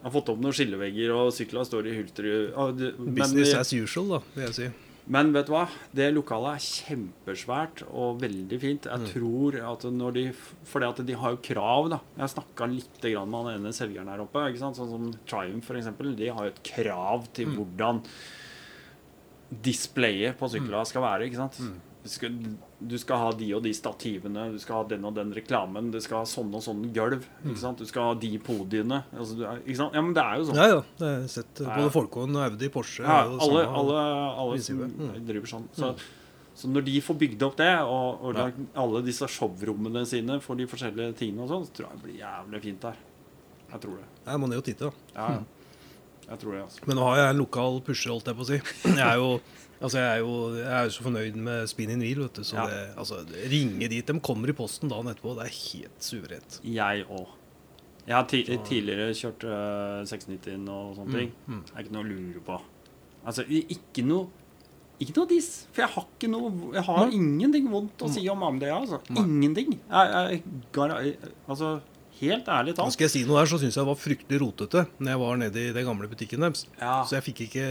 Har 0.00 0.14
fått 0.14 0.30
opp 0.32 0.40
noen 0.40 0.56
skillevegger, 0.56 1.12
og 1.12 1.34
sykla 1.36 1.64
står 1.68 1.90
i 1.90 1.96
hulter. 1.98 2.28
Uh, 2.56 2.70
Business 2.72 3.52
men 3.52 3.60
as 3.60 3.72
usual, 3.76 4.14
da, 4.16 4.20
vil 4.36 4.46
jeg 4.48 4.56
si. 4.56 4.70
Men 5.10 5.32
vet 5.34 5.48
du 5.48 5.54
hva? 5.56 5.64
Det 5.96 6.06
lokalet 6.14 6.60
er 6.60 6.66
kjempesvært 6.86 7.80
og 7.90 8.20
veldig 8.22 8.58
fint. 8.62 8.86
Jeg 8.86 9.08
tror 9.10 9.56
at 9.72 9.86
når 9.90 10.14
de 10.14 10.24
Fordi 10.70 11.06
de 11.08 11.16
har 11.18 11.34
jo 11.34 11.40
krav, 11.42 11.88
da. 11.90 11.98
Jeg 12.20 12.34
snakka 12.36 12.68
litt 12.70 13.00
grann 13.02 13.32
med 13.32 13.48
han 13.48 13.58
ene 13.58 13.72
selgeren 13.74 14.10
her 14.12 14.22
oppe. 14.22 14.44
ikke 14.52 14.62
sant? 14.62 14.78
Sånn 14.78 14.92
som 14.92 15.08
Triumph, 15.26 15.66
f.eks. 15.66 15.90
De 16.20 16.30
har 16.30 16.46
jo 16.46 16.52
et 16.54 16.62
krav 16.70 17.26
til 17.34 17.50
hvordan 17.56 18.04
displayet 19.66 20.38
på 20.38 20.46
sykla 20.52 20.84
skal 20.86 21.02
være. 21.02 21.26
ikke 21.26 21.40
sant? 21.42 21.58
Du 22.00 22.08
skal, 22.08 22.36
du 22.80 22.94
skal 22.96 23.18
ha 23.20 23.30
de 23.36 23.46
og 23.52 23.60
de 23.66 23.74
stativene, 23.76 24.46
du 24.54 24.58
skal 24.62 24.78
ha 24.78 24.84
den 24.88 25.02
og 25.04 25.12
den 25.18 25.34
reklamen, 25.36 25.90
du 25.92 25.98
skal 26.00 26.22
ha 26.22 26.28
sånn 26.28 26.48
og 26.56 26.62
sånn 26.64 26.86
gulv. 26.96 27.26
sant? 27.60 27.76
Du 27.82 27.84
skal 27.84 28.06
ha 28.08 28.14
de 28.16 28.30
podiene. 28.40 29.02
Altså, 29.12 29.36
du 29.36 29.42
er, 29.44 29.60
ikke 29.66 29.76
sant? 29.82 29.92
Ja, 29.98 30.00
men 30.06 30.14
det 30.16 30.22
er 30.24 30.38
jo 30.40 30.46
sånn. 30.48 30.56
Ja, 30.62 30.68
ja. 30.72 30.78
Det 30.96 31.04
har 31.10 31.18
jeg 31.20 31.28
sett. 31.34 31.60
Ja. 31.66 31.90
Folkån 31.92 32.38
og 32.40 32.46
Audi, 32.46 32.70
Porsche 32.72 33.04
Ja, 33.04 33.18
er 33.26 33.36
alle, 33.44 33.66
alle, 33.82 34.00
alle 34.46 34.62
som. 34.64 34.80
Mm. 34.88 35.12
driver 35.28 35.52
sånn. 35.52 35.68
Så, 35.76 35.92
så 36.56 36.72
når 36.72 36.88
de 36.88 36.96
får 37.04 37.20
bygd 37.20 37.44
opp 37.50 37.60
det, 37.60 37.68
og, 37.84 38.24
og 38.24 38.40
Ja. 38.40 38.48
alle 38.80 39.04
disse 39.04 39.28
showrommene 39.28 40.06
sine 40.08 40.40
for 40.40 40.56
de 40.56 40.64
forskjellige 40.72 41.18
tingene 41.20 41.44
og 41.44 41.52
sånn, 41.52 41.68
så 41.68 41.76
tror 41.76 41.90
jeg 41.90 42.00
det 42.00 42.04
blir 42.08 42.18
jævlig 42.24 42.62
fint 42.64 42.80
der. 42.88 42.96
Jeg 43.70 43.80
tror 43.84 44.00
det. 44.00 44.08
Ja, 44.24 44.36
man 44.40 44.50
er 44.52 44.56
jo 44.56 44.64
titte, 44.72 44.88
da. 44.88 44.92
Ja, 45.20 45.32
ja. 45.36 45.42
Jeg 46.30 46.38
tror 46.44 46.52
det, 46.54 46.60
altså. 46.62 46.84
Men 46.86 46.96
nå 47.00 47.02
har 47.08 47.16
jeg 47.18 47.30
en 47.34 47.40
lokal 47.42 47.80
pusher, 47.82 48.12
holdt 48.14 48.30
jeg 48.30 48.36
på 48.38 48.44
å 48.44 48.48
si. 48.52 48.58
Jeg 48.94 49.02
er 49.06 49.16
jo, 49.18 49.30
altså 49.80 49.98
jeg 49.98 50.08
er 50.14 50.20
jo, 50.22 50.34
jeg 50.60 50.70
er 50.78 50.84
jo 50.86 50.94
så 50.94 51.04
fornøyd 51.08 51.38
med 51.48 51.68
spin 51.72 51.90
in 51.96 52.04
wheel, 52.04 52.20
vet 52.28 52.38
du. 52.38 52.42
Så 52.46 52.54
Ja. 52.60 52.66
det, 52.70 52.80
altså, 53.02 53.18
ringe 53.50 53.88
dit. 53.90 54.06
De 54.06 54.20
kommer 54.20 54.48
i 54.52 54.54
posten 54.54 54.88
dagen 54.92 55.10
etterpå. 55.10 55.34
Det 55.40 55.48
er 55.48 55.56
helt 55.58 56.06
suverent. 56.06 56.60
Jeg 56.64 57.04
òg. 57.10 57.36
Jeg 58.06 58.14
har 58.16 58.24
ti 58.30 58.40
tidligere 58.44 59.10
kjørt 59.14 59.44
uh, 59.44 60.04
690 60.08 60.68
og 60.72 60.94
sånne 60.96 61.18
ting. 61.18 61.32
mm. 61.46 61.64
Det 61.66 61.74
er 61.76 61.82
ikke 61.84 61.92
noe 61.98 62.04
å 62.06 62.10
lure 62.10 62.40
på. 62.46 62.60
Altså, 63.26 63.44
ikke 63.50 64.06
noe 64.06 64.28
ikke 65.00 65.14
noe 65.16 65.28
diss, 65.30 65.46
for 65.72 65.80
jeg 65.80 65.90
har 65.94 66.04
ikke 66.12 66.28
noe 66.28 66.72
Jeg 66.74 66.82
har 66.84 66.98
Nei. 67.06 67.14
ingenting 67.16 67.68
vondt 67.72 68.02
å 68.04 68.08
si 68.12 68.20
om 68.28 68.42
AMD. 68.44 68.66
Altså. 68.68 68.98
Nei. 69.08 69.22
Ingenting. 69.22 69.78
Jeg, 69.88 70.10
jeg, 70.12 70.42
gar- 70.76 70.92
altså, 71.48 71.70
helt 72.20 72.48
ærlig 72.52 72.74
talt. 72.78 72.92
skal 72.94 73.04
jeg 73.08 73.12
si 73.14 73.22
noe 73.28 73.38
her, 73.40 73.48
så 73.50 73.58
syns 73.60 73.76
jeg 73.76 73.82
det 73.84 73.88
var 73.90 73.98
fryktelig 74.00 74.40
rotete 74.42 74.86
når 75.00 75.10
jeg 75.14 75.20
var 75.22 75.36
nede 75.40 75.64
i 75.68 75.72
den 75.76 75.86
gamle 75.88 76.08
butikken 76.10 76.40
deres. 76.46 76.66
Ja. 76.80 77.00
Så 77.08 77.16
jeg 77.18 77.26
fikk 77.30 77.40
ikke, 77.48 77.66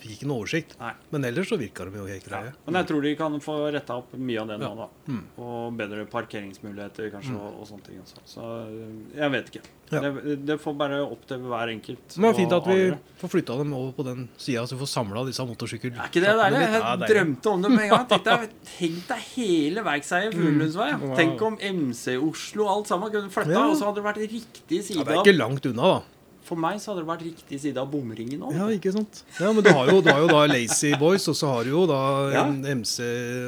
fikk 0.00 0.12
ikke 0.18 0.28
noe 0.30 0.42
oversikt. 0.44 0.76
Nei. 0.80 0.92
Men 1.14 1.24
ellers 1.30 1.48
så 1.52 1.58
virka 1.60 1.84
de 1.88 1.96
jo 1.98 2.06
helt 2.08 2.28
Ja. 2.30 2.42
Men 2.66 2.80
jeg 2.80 2.86
tror 2.90 3.02
de 3.02 3.14
kan 3.16 3.38
få 3.44 3.56
retta 3.74 3.96
opp 4.00 4.12
mye 4.16 4.40
av 4.40 4.48
det 4.48 4.58
nå, 4.60 4.70
Ja. 4.70 4.74
da. 4.74 4.88
Mm. 5.12 5.22
Og 5.38 5.76
bedre 5.78 6.04
parkeringsmuligheter 6.10 7.10
kanskje, 7.14 7.34
og, 7.38 7.60
og 7.62 7.68
sånne 7.68 7.86
ting. 7.88 8.00
Også. 8.04 8.20
Så 8.28 8.44
øh, 8.44 8.92
jeg 9.16 9.30
vet 9.34 9.50
ikke. 9.52 9.64
Det, 9.94 10.36
det 10.48 10.56
får 10.58 10.74
bare 10.80 10.96
opp 11.04 11.26
til 11.28 11.42
hver 11.44 11.70
enkelt. 11.70 12.16
Men 12.16 12.30
det 12.30 12.34
er 12.34 12.38
fint 12.40 12.54
at 12.56 12.66
vi 12.66 12.74
avgjøre. 12.78 12.98
får 13.20 13.30
flytta 13.34 13.56
dem 13.60 13.74
over 13.76 13.92
på 13.94 14.06
den 14.06 14.24
sida, 14.40 14.64
så 14.66 14.74
vi 14.74 14.80
får 14.80 14.90
samla 14.90 15.24
disse 15.28 15.44
motorsykkel... 15.46 15.92
Er 15.94 16.08
ikke 16.08 16.22
det 16.24 16.32
deilig? 16.40 16.62
Jeg 16.64 17.10
drømte 17.12 17.52
om 17.52 17.62
det 17.66 17.70
med 17.74 17.84
en 17.84 17.92
gang. 17.92 18.06
Tenk 18.10 18.24
deg, 18.26 18.54
tenk 18.78 18.98
deg 19.12 19.26
hele 19.36 19.84
Verkseiet. 19.86 20.34
Mm. 20.34 21.12
Tenk 21.20 21.44
om 21.46 21.58
MC 21.60 22.16
Oslo 22.18 22.66
alt 22.72 22.90
sammen 22.90 23.12
kunne 23.14 23.30
flytta, 23.30 23.54
Ja. 23.54 23.66
og 23.70 23.76
så 23.78 23.93
hadde 23.94 24.02
det 24.02 24.08
vært 24.10 24.20
riktig 24.34 24.82
Ja, 24.98 25.06
det 25.06 25.14
er 25.14 25.22
ikke 25.24 25.38
langt 25.38 25.70
unna, 25.70 25.94
da. 25.94 26.02
For 26.44 26.60
meg 26.60 26.76
så 26.76 26.90
hadde 26.92 27.00
det 27.00 27.08
vært 27.08 27.22
riktig 27.24 27.56
side 27.62 27.80
av 27.80 27.86
bomringen 27.88 28.42
òg. 28.44 28.52
Ja, 28.52 28.66
ikke 28.68 28.90
sant? 28.92 29.22
Ja, 29.40 29.48
men 29.56 29.64
du 29.64 29.70
har 29.72 29.88
jo, 29.88 30.02
du 30.04 30.10
har 30.12 30.18
jo 30.20 30.26
da 30.28 30.42
Lazy 30.50 30.90
Boys, 31.00 31.24
og 31.32 31.38
så 31.38 31.48
har 31.48 31.64
du 31.64 31.70
jo 31.72 31.86
da 31.88 32.00
Ja. 32.34 32.42
MC 32.52 33.00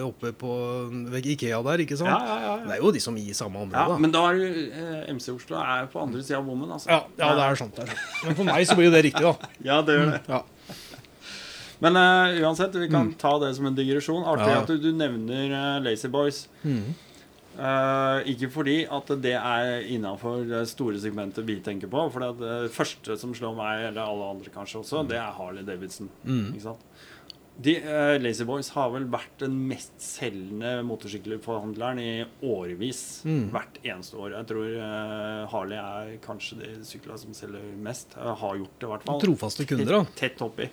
oppe 0.06 0.30
på 0.32 0.54
Ikea 1.20 1.58
der, 1.66 1.82
ikke 1.84 1.98
sant? 2.00 2.08
Ja, 2.08 2.22
ja, 2.24 2.38
ja, 2.46 2.54
Det 2.64 2.78
er 2.78 2.80
jo 2.80 2.92
de 2.96 3.02
som 3.04 3.18
gir 3.20 3.36
samme 3.36 3.60
ja 3.60 3.66
område, 3.66 3.92
da. 3.92 3.98
men 4.00 4.14
da 4.16 4.22
er 4.30 4.40
jo 4.40 4.48
eh, 4.72 5.12
MC 5.12 5.28
Oslo 5.34 5.60
er 5.60 5.90
på 5.92 6.00
andre 6.06 6.22
sida 6.24 6.38
av 6.40 6.48
bommen, 6.48 6.72
altså. 6.72 6.88
Ja, 6.88 7.02
ja, 7.20 7.34
det 7.36 7.44
er 7.50 7.60
sant. 7.60 7.76
Det 7.76 7.84
er. 7.84 8.00
Men 8.24 8.34
for 8.40 8.48
meg 8.48 8.64
så 8.72 8.78
blir 8.80 8.88
jo 8.88 8.94
det 8.96 9.04
riktig, 9.10 9.28
da. 9.28 9.34
Ja, 9.68 9.82
det 9.84 9.98
gjør 10.00 10.12
det. 10.16 10.22
Ja. 10.32 10.42
Men 11.84 11.96
uh, 12.00 12.32
uansett, 12.48 12.72
vi 12.80 12.88
kan 12.88 13.10
ta 13.20 13.34
det 13.42 13.50
som 13.58 13.66
en 13.68 13.74
digresjon. 13.76 14.24
Artig 14.24 14.46
Mm. 14.48 14.54
Ja. 14.54 14.60
at 14.62 14.70
du, 14.72 14.78
du 14.80 14.92
nevner 14.96 15.50
uh, 15.52 15.84
Lazy 15.84 16.08
Boys. 16.08 16.46
Mhm. 16.64 16.94
Eh, 17.56 18.30
ikke 18.34 18.50
fordi 18.52 18.76
at 18.92 19.10
det 19.24 19.34
er 19.38 19.86
innafor 19.94 20.44
det 20.48 20.62
store 20.68 21.00
segmentet 21.00 21.46
vi 21.48 21.58
tenker 21.64 21.90
på. 21.92 22.06
For 22.12 22.24
det 22.40 22.72
første 22.74 23.16
som 23.20 23.34
slår 23.36 23.56
meg, 23.58 23.88
eller 23.90 24.04
alle 24.04 24.32
andre 24.36 24.52
kanskje 24.54 24.82
også, 24.82 25.06
det 25.08 25.20
er 25.20 25.36
Harley 25.36 25.66
Davidson. 25.66 26.10
Mm. 26.24 26.50
Ikke 26.52 26.66
sant? 26.68 26.88
De, 27.56 27.72
uh, 27.80 28.18
Lazy 28.20 28.44
Boys 28.44 28.68
har 28.74 28.90
vel 28.92 29.06
vært 29.08 29.38
den 29.40 29.54
mestselgende 29.70 30.82
motorsykkelforhandleren 30.84 32.00
i 32.02 32.10
årevis. 32.44 33.00
Mm. 33.24 33.46
Hvert 33.54 33.78
eneste 33.80 34.18
år. 34.20 34.34
Jeg 34.36 34.48
tror 34.50 34.74
uh, 34.76 35.46
Harley 35.54 35.80
er 35.80 36.18
kanskje 36.24 36.60
de 36.60 36.74
syklene 36.84 37.16
som 37.22 37.32
selger 37.36 37.64
mest. 37.80 38.12
Eh, 38.20 38.34
har 38.42 38.60
gjort 38.60 38.76
det, 38.76 38.84
i 38.84 38.90
hvert 38.92 39.08
fall. 39.08 39.24
Trofaste 39.24 39.68
kunder, 39.70 40.02
da. 40.02 40.18
Tett 40.20 40.44
oppi. 40.44 40.68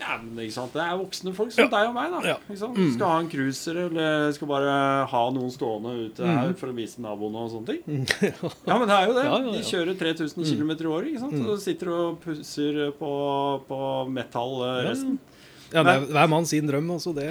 Ja, 0.00 0.16
men? 0.22 0.36
Det 0.40 0.80
er 0.82 0.96
voksne 0.96 1.32
folk 1.36 1.52
som 1.52 1.68
deg 1.70 1.88
og 1.90 1.94
meg. 1.96 2.14
da 2.14 2.36
sant? 2.56 2.78
Skal 2.94 3.06
ha 3.12 3.18
en 3.20 3.30
cruiser 3.30 3.80
eller 3.84 4.30
skal 4.36 4.48
bare 4.50 4.74
ha 5.10 5.22
noen 5.34 5.52
stående 5.52 5.92
ute 6.06 6.26
her 6.26 6.54
for 6.58 6.72
å 6.72 6.76
vise 6.76 7.02
naboene 7.04 7.44
og 7.44 7.52
sånne 7.54 7.74
ting. 7.74 8.06
Ja, 8.70 8.76
men 8.78 8.86
det 8.88 8.96
er 8.96 9.10
jo 9.10 9.16
det. 9.16 9.24
Ja, 9.26 9.34
ja, 9.36 9.50
ja. 9.50 9.56
De 9.56 9.66
kjører 9.66 9.98
3000 10.00 10.46
km 10.46 10.72
i 10.72 10.88
året 10.90 11.10
ikke 11.10 11.22
sant? 11.24 11.40
og 11.44 11.60
sitter 11.62 11.92
og 11.94 12.20
pusser 12.24 12.80
på, 12.96 13.10
på 13.68 13.80
metall 14.12 14.56
eh, 14.64 14.70
Ja, 14.70 14.86
resten. 14.88 15.18
Ja, 15.70 15.84
det 15.86 15.92
er 15.92 16.06
hver 16.16 16.30
mann 16.30 16.48
sin 16.48 16.66
drøm, 16.66 16.88
altså. 16.96 17.12
Det, 17.14 17.26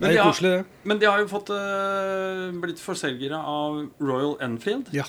Men 0.00 0.10
er 0.10 0.18
ja. 0.18 0.26
koselig. 0.28 0.54
Men 0.84 1.00
de 1.00 1.08
har 1.08 1.22
jo 1.22 1.30
fått 1.30 1.52
uh, 1.54 2.50
blitt 2.60 2.80
forselgere 2.82 3.38
av 3.38 3.82
Royal 4.02 4.34
Enfield. 4.44 4.90
Ja. 4.96 5.06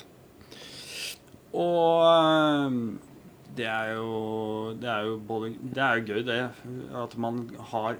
Og 1.52 2.06
øh, 2.08 2.76
det 3.56 3.66
er 3.68 3.94
jo 3.94 4.74
Det 4.80 4.88
er 4.88 5.04
jo 5.08 5.18
både 5.18 5.52
Det 5.74 5.82
er 5.82 6.00
jo 6.00 6.04
gøy, 6.14 6.22
det. 6.26 6.40
At 7.04 7.16
man 7.18 7.42
har 7.72 7.96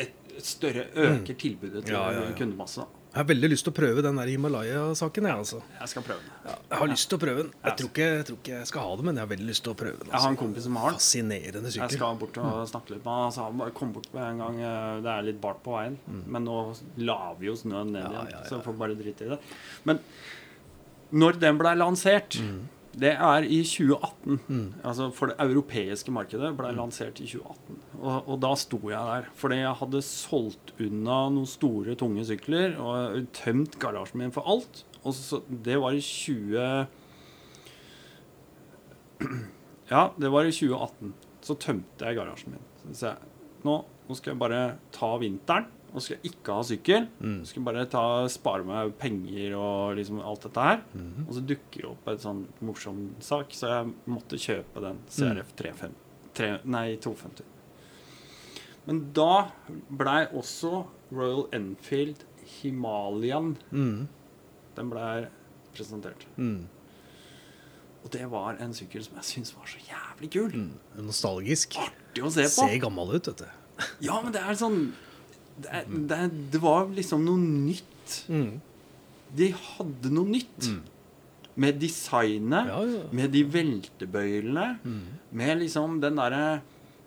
et, 0.00 0.12
et 0.36 0.44
større 0.44 0.86
Øker 0.94 1.34
tilbudet 1.38 1.84
til 1.84 1.94
Mm. 1.94 2.00
Ja, 2.00 2.10
ja, 2.10 2.28
ja. 2.28 2.36
kundemasse. 2.38 2.80
da. 2.80 2.86
Jeg 3.14 3.20
har 3.22 3.26
veldig 3.30 3.48
lyst 3.52 3.62
til 3.62 3.70
å 3.70 3.74
prøve 3.76 4.02
den 4.02 4.16
der 4.18 4.26
Himalaya-saken, 4.26 5.22
jeg, 5.28 5.36
altså. 5.38 5.58
Jeg 5.78 5.88
skal 5.88 6.02
prøve 6.02 6.18
det. 6.18 6.54
Jeg 6.72 6.78
har 6.80 6.88
lyst 6.90 7.08
til 7.08 7.14
å 7.16 7.20
prøve 7.22 7.42
den. 7.44 7.52
Ja. 7.54 7.68
Jeg 7.68 7.76
tror, 7.78 7.90
ikke, 7.92 8.06
jeg 8.16 8.24
tror 8.26 8.38
ikke 8.40 8.54
jeg 8.56 8.66
skal 8.66 8.82
ha 8.88 8.96
det, 8.98 9.04
men 9.06 9.14
jeg 9.14 9.22
har 9.22 9.30
veldig 9.30 9.46
lyst 9.46 9.62
til 9.62 9.70
å 9.70 9.76
prøve 9.78 9.98
den. 10.00 10.08
Jeg 10.08 10.14
har 10.14 10.18
Altså. 10.18 10.30
en 10.32 10.36
kompis 10.40 10.62
som 10.66 10.76
har 10.82 10.88
den. 10.90 10.98
Fascinerende 10.98 11.70
Jeg 11.76 11.90
skal 11.94 12.16
bort 12.18 12.38
og 12.42 12.66
snakke 12.72 12.90
litt 12.96 13.04
med 13.06 13.14
han. 13.14 13.32
Han 13.44 13.58
bare 13.62 13.70
kom 13.78 13.92
bort 13.94 14.08
med 14.14 14.22
en 14.32 14.38
gang. 14.42 14.58
eh, 14.60 15.00
Det 15.06 15.12
er 15.14 15.22
litt 15.30 15.40
bart 15.40 15.62
på 15.62 15.76
veien. 15.78 15.98
Men 16.26 16.44
nå 16.44 16.56
laver 16.98 17.44
jo 17.44 17.52
snøen 17.54 17.92
ned 17.94 18.02
Mm. 18.02 18.12
Ja, 18.12 18.18
igjen, 18.24 18.30
ja, 18.32 18.38
ja, 18.42 18.48
så 18.50 18.56
ja. 18.58 18.62
får 18.66 18.78
bare 18.82 18.96
drite 18.98 19.22
i 19.22 19.28
det. 19.28 19.38
Men 19.84 20.00
når 21.12 21.38
den 21.38 21.56
blei 21.58 21.76
lansert 21.78 22.34
Mm. 22.42 22.66
Det 23.00 23.10
er 23.16 23.42
i 23.42 23.58
2018. 23.66 24.74
Altså 24.86 25.08
For 25.14 25.26
det 25.32 25.36
europeiske 25.42 26.12
markedet 26.14 26.52
ble 26.56 26.70
Mm. 26.72 26.76
lansert 26.78 27.18
i 27.20 27.26
2018. 27.26 27.78
Og, 28.00 28.28
og 28.28 28.40
da 28.40 28.52
sto 28.54 28.78
jeg 28.90 28.98
der. 29.08 29.24
Fordi 29.34 29.56
jeg 29.62 29.74
hadde 29.80 30.02
solgt 30.06 30.72
unna 30.80 31.16
noen 31.34 31.46
store, 31.50 31.94
tunge 31.98 32.24
sykler 32.28 32.76
og 32.78 33.26
tømt 33.32 33.78
garasjen 33.82 34.18
min 34.22 34.30
for 34.34 34.46
alt. 34.46 34.84
Og 35.04 35.12
så, 35.14 35.42
det 35.48 35.80
var 35.82 35.92
i 35.92 36.00
20 36.00 36.86
Ja, 39.90 40.10
det 40.18 40.30
var 40.32 40.44
i 40.48 40.52
2018. 40.54 41.14
Så 41.44 41.56
tømte 41.60 42.06
jeg 42.08 42.16
garasjen 42.16 42.54
min. 42.56 42.94
Så 42.94 43.10
jeg 43.10 43.16
nå, 43.64 43.78
nå 44.08 44.16
skal 44.16 44.32
jeg 44.34 44.40
bare 44.40 44.62
ta 44.92 45.10
vinteren. 45.20 45.66
Nå 45.94 46.02
skal 46.02 46.16
jeg 46.18 46.32
ikke 46.32 46.54
ha 46.56 46.62
sykkel. 46.66 47.04
Nå 47.22 47.46
skal 47.46 47.62
bare 47.68 47.84
ta, 47.86 48.02
spare 48.32 48.66
meg 48.66 48.96
penger 48.98 49.54
og 49.54 49.94
liksom 50.00 50.18
alt 50.26 50.42
dette 50.48 50.64
her. 50.66 50.80
Og 51.28 51.32
så 51.36 51.42
dukker 51.46 51.84
det 51.84 51.90
opp 51.92 52.08
et 52.10 52.24
sånn 52.24 52.40
morsom 52.66 53.04
sak, 53.22 53.54
så 53.54 53.70
jeg 53.70 53.92
måtte 54.10 54.40
kjøpe 54.42 54.82
den 54.82 54.98
CRF 55.06 55.54
350. 55.60 55.94
Tre, 56.34 56.48
nei, 56.66 56.88
250. 56.98 57.46
Men 58.88 59.00
da 59.16 59.30
blei 59.88 60.24
også 60.36 60.82
Royal 61.14 61.46
Enfield 61.56 62.26
Himalayan 62.58 63.54
Mm. 63.70 64.08
Den 64.74 64.90
blei 64.90 65.28
presentert. 65.74 66.26
Mm. 66.36 66.66
Og 68.04 68.10
det 68.12 68.26
var 68.28 68.58
en 68.60 68.74
sykkel 68.76 69.04
som 69.06 69.16
jeg 69.22 69.24
syns 69.30 69.54
var 69.56 69.70
så 69.70 69.78
jævlig 69.86 70.30
kul. 70.34 70.50
Mm. 70.52 71.06
Nostalgisk. 71.06 71.78
Artig 71.80 72.26
å 72.26 72.30
se 72.34 72.44
på. 72.50 72.66
Ser 72.66 72.82
gammel 72.82 73.14
ut, 73.14 73.30
vet 73.30 73.44
du. 73.46 73.46
Ja, 74.04 74.20
men 74.22 74.34
det 74.34 74.42
er 74.42 74.58
sånn 74.58 74.92
Det, 75.60 75.84
det, 76.10 76.18
det 76.50 76.60
var 76.62 76.88
liksom 76.90 77.24
noe 77.24 77.38
nytt. 77.38 78.24
Mm. 78.28 78.60
De 79.36 79.50
hadde 79.54 80.10
noe 80.10 80.26
nytt. 80.26 80.70
Med 81.56 81.78
designet, 81.78 82.66
Ja, 82.66 82.80
ja. 82.82 83.02
med 83.14 83.30
de 83.30 83.44
veltebøylene, 83.44 84.78
Mm. 84.82 85.02
med 85.32 85.58
liksom 85.60 86.00
den 86.02 86.16
derre 86.16 86.62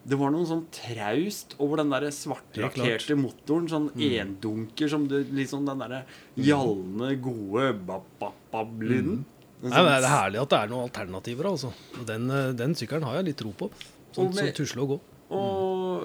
det 0.07 0.15
var 0.15 0.31
noe 0.31 0.45
sånn 0.47 0.61
traust 0.71 1.53
over 1.59 1.81
den 1.81 1.89
der 1.91 2.05
svartlakkerte 2.15 3.17
motoren. 3.19 3.67
Sånn 3.67 3.89
endunker 3.99 4.87
som 4.87 5.05
det, 5.11 5.25
liksom 5.35 5.65
den 5.67 5.79
derre 5.83 6.05
Mm. 6.37 6.45
gjallende, 6.45 7.21
gode 7.21 7.73
bap-bap-bap-lyden. 7.85 9.25
En 9.63 9.71
sånn 9.71 9.85
det 9.85 10.03
er 10.05 10.07
herlig 10.07 10.41
at 10.41 10.49
det 10.49 10.59
er 10.59 10.67
noen 10.71 10.87
alternativer, 10.89 11.43
altså. 11.51 11.73
Den, 12.05 12.29
eh, 12.31 12.51
den 12.53 12.73
sykkelen 12.75 13.03
har 13.03 13.15
jeg 13.15 13.25
litt 13.25 13.37
tro 13.37 13.51
på. 13.51 13.69
Sånn 14.13 14.27
Og 14.27 14.33
som 14.35 14.47
tusle 14.47 14.81
og 14.81 14.89
gå. 14.89 14.99
Og 15.29 16.03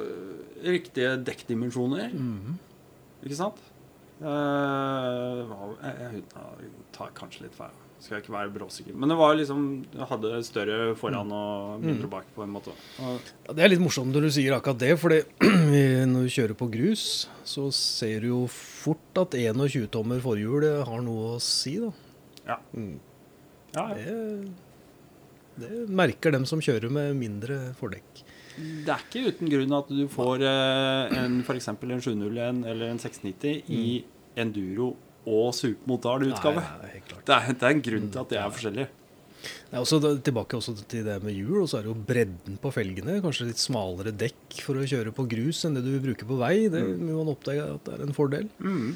riktige 0.63 1.17
dekkdimensjoner. 1.27 2.13
Mhm. 2.15 2.59
Ikke 3.23 3.39
sant? 3.39 3.61
Eh, 4.23 5.55
jeg, 5.83 6.21
tar 6.95 7.15
kanskje 7.17 7.47
litt 7.47 7.57
feil. 7.57 7.75
Skal 8.03 8.17
jeg 8.17 8.25
ikke 8.25 8.35
være 8.35 8.51
bråsikker. 8.51 8.95
Men 8.99 9.13
det 9.13 9.17
var 9.19 9.37
liksom 9.39 9.67
Jeg 9.93 10.07
hadde 10.11 10.31
større 10.43 10.79
foran 10.99 11.31
og 11.35 11.85
mindre 11.85 12.09
bak, 12.11 12.27
på 12.35 12.43
en 12.43 12.51
måte. 12.51 12.75
Ja, 12.99 13.13
det 13.55 13.63
er 13.63 13.71
litt 13.71 13.83
morsomt 13.83 14.11
når 14.15 14.27
du 14.27 14.31
sier 14.35 14.57
akkurat 14.57 14.81
det, 14.83 14.97
for 14.99 15.15
når 16.13 16.27
du 16.27 16.35
kjører 16.35 16.59
på 16.59 16.67
grus, 16.73 17.05
så 17.47 17.69
ser 17.75 18.27
du 18.27 18.33
jo 18.33 18.41
fort 18.51 19.23
at 19.23 19.39
21 19.39 19.87
tommer 19.95 20.23
forhjul 20.23 20.67
har 20.89 21.07
noe 21.07 21.37
å 21.37 21.41
si, 21.43 21.77
da. 21.83 21.93
ja. 22.51 22.59
Mm. 22.75 22.99
ja, 23.79 23.87
ja. 24.03 24.19
Det, 25.53 25.69
det 25.69 25.87
merker 25.93 26.35
dem 26.35 26.47
som 26.49 26.63
kjører 26.65 26.91
med 26.91 27.15
mindre 27.19 27.59
fordekk. 27.79 28.25
Det 28.57 28.93
er 28.93 29.05
ikke 29.07 29.23
uten 29.33 29.49
grunn 29.53 29.77
at 29.79 29.89
du 29.93 30.03
får 30.13 30.43
eh, 30.49 31.15
en 31.23 31.39
f.eks. 31.47 31.69
en 31.73 31.79
701 32.05 32.65
eller 32.69 32.91
en 32.93 32.99
690 33.01 33.71
i 33.73 33.85
enduro 34.43 34.91
og 35.27 35.53
supermotard-utgave. 35.55 36.61
Nei, 36.65 36.81
nei, 36.83 36.91
helt 36.97 37.09
klart. 37.13 37.25
Det, 37.29 37.37
er- 37.39 37.55
det 37.55 37.69
er 37.69 37.77
en 37.77 37.85
grunn 37.87 38.11
til 38.13 38.21
at 38.25 38.33
de 38.35 38.41
er 38.43 38.53
forskjellige. 38.59 38.89
Det 39.43 39.75
er 39.75 39.81
også 39.83 39.99
tilbake 40.23 40.55
også 40.59 40.75
til 40.87 41.03
det 41.07 41.17
med 41.25 41.35
hjul, 41.35 41.63
og 41.65 41.69
så 41.71 41.79
er 41.81 41.87
det 41.87 41.91
jo 41.91 41.97
bredden 42.13 42.59
på 42.63 42.71
felgene. 42.75 43.17
Kanskje 43.25 43.49
litt 43.49 43.59
smalere 43.63 44.13
dekk 44.15 44.61
for 44.63 44.79
å 44.79 44.85
kjøre 44.87 45.15
på 45.17 45.25
grus 45.33 45.65
enn 45.67 45.75
det 45.79 45.83
du 45.87 45.97
bruker 46.05 46.29
på 46.29 46.37
vei. 46.39 46.69
Det 46.71 46.83
må 47.01 47.17
man 47.23 47.33
oppdage 47.33 47.65
at 47.75 47.83
det 47.89 47.97
er 47.97 48.05
en 48.07 48.15
fordel. 48.15 48.47
Mm. 48.63 48.93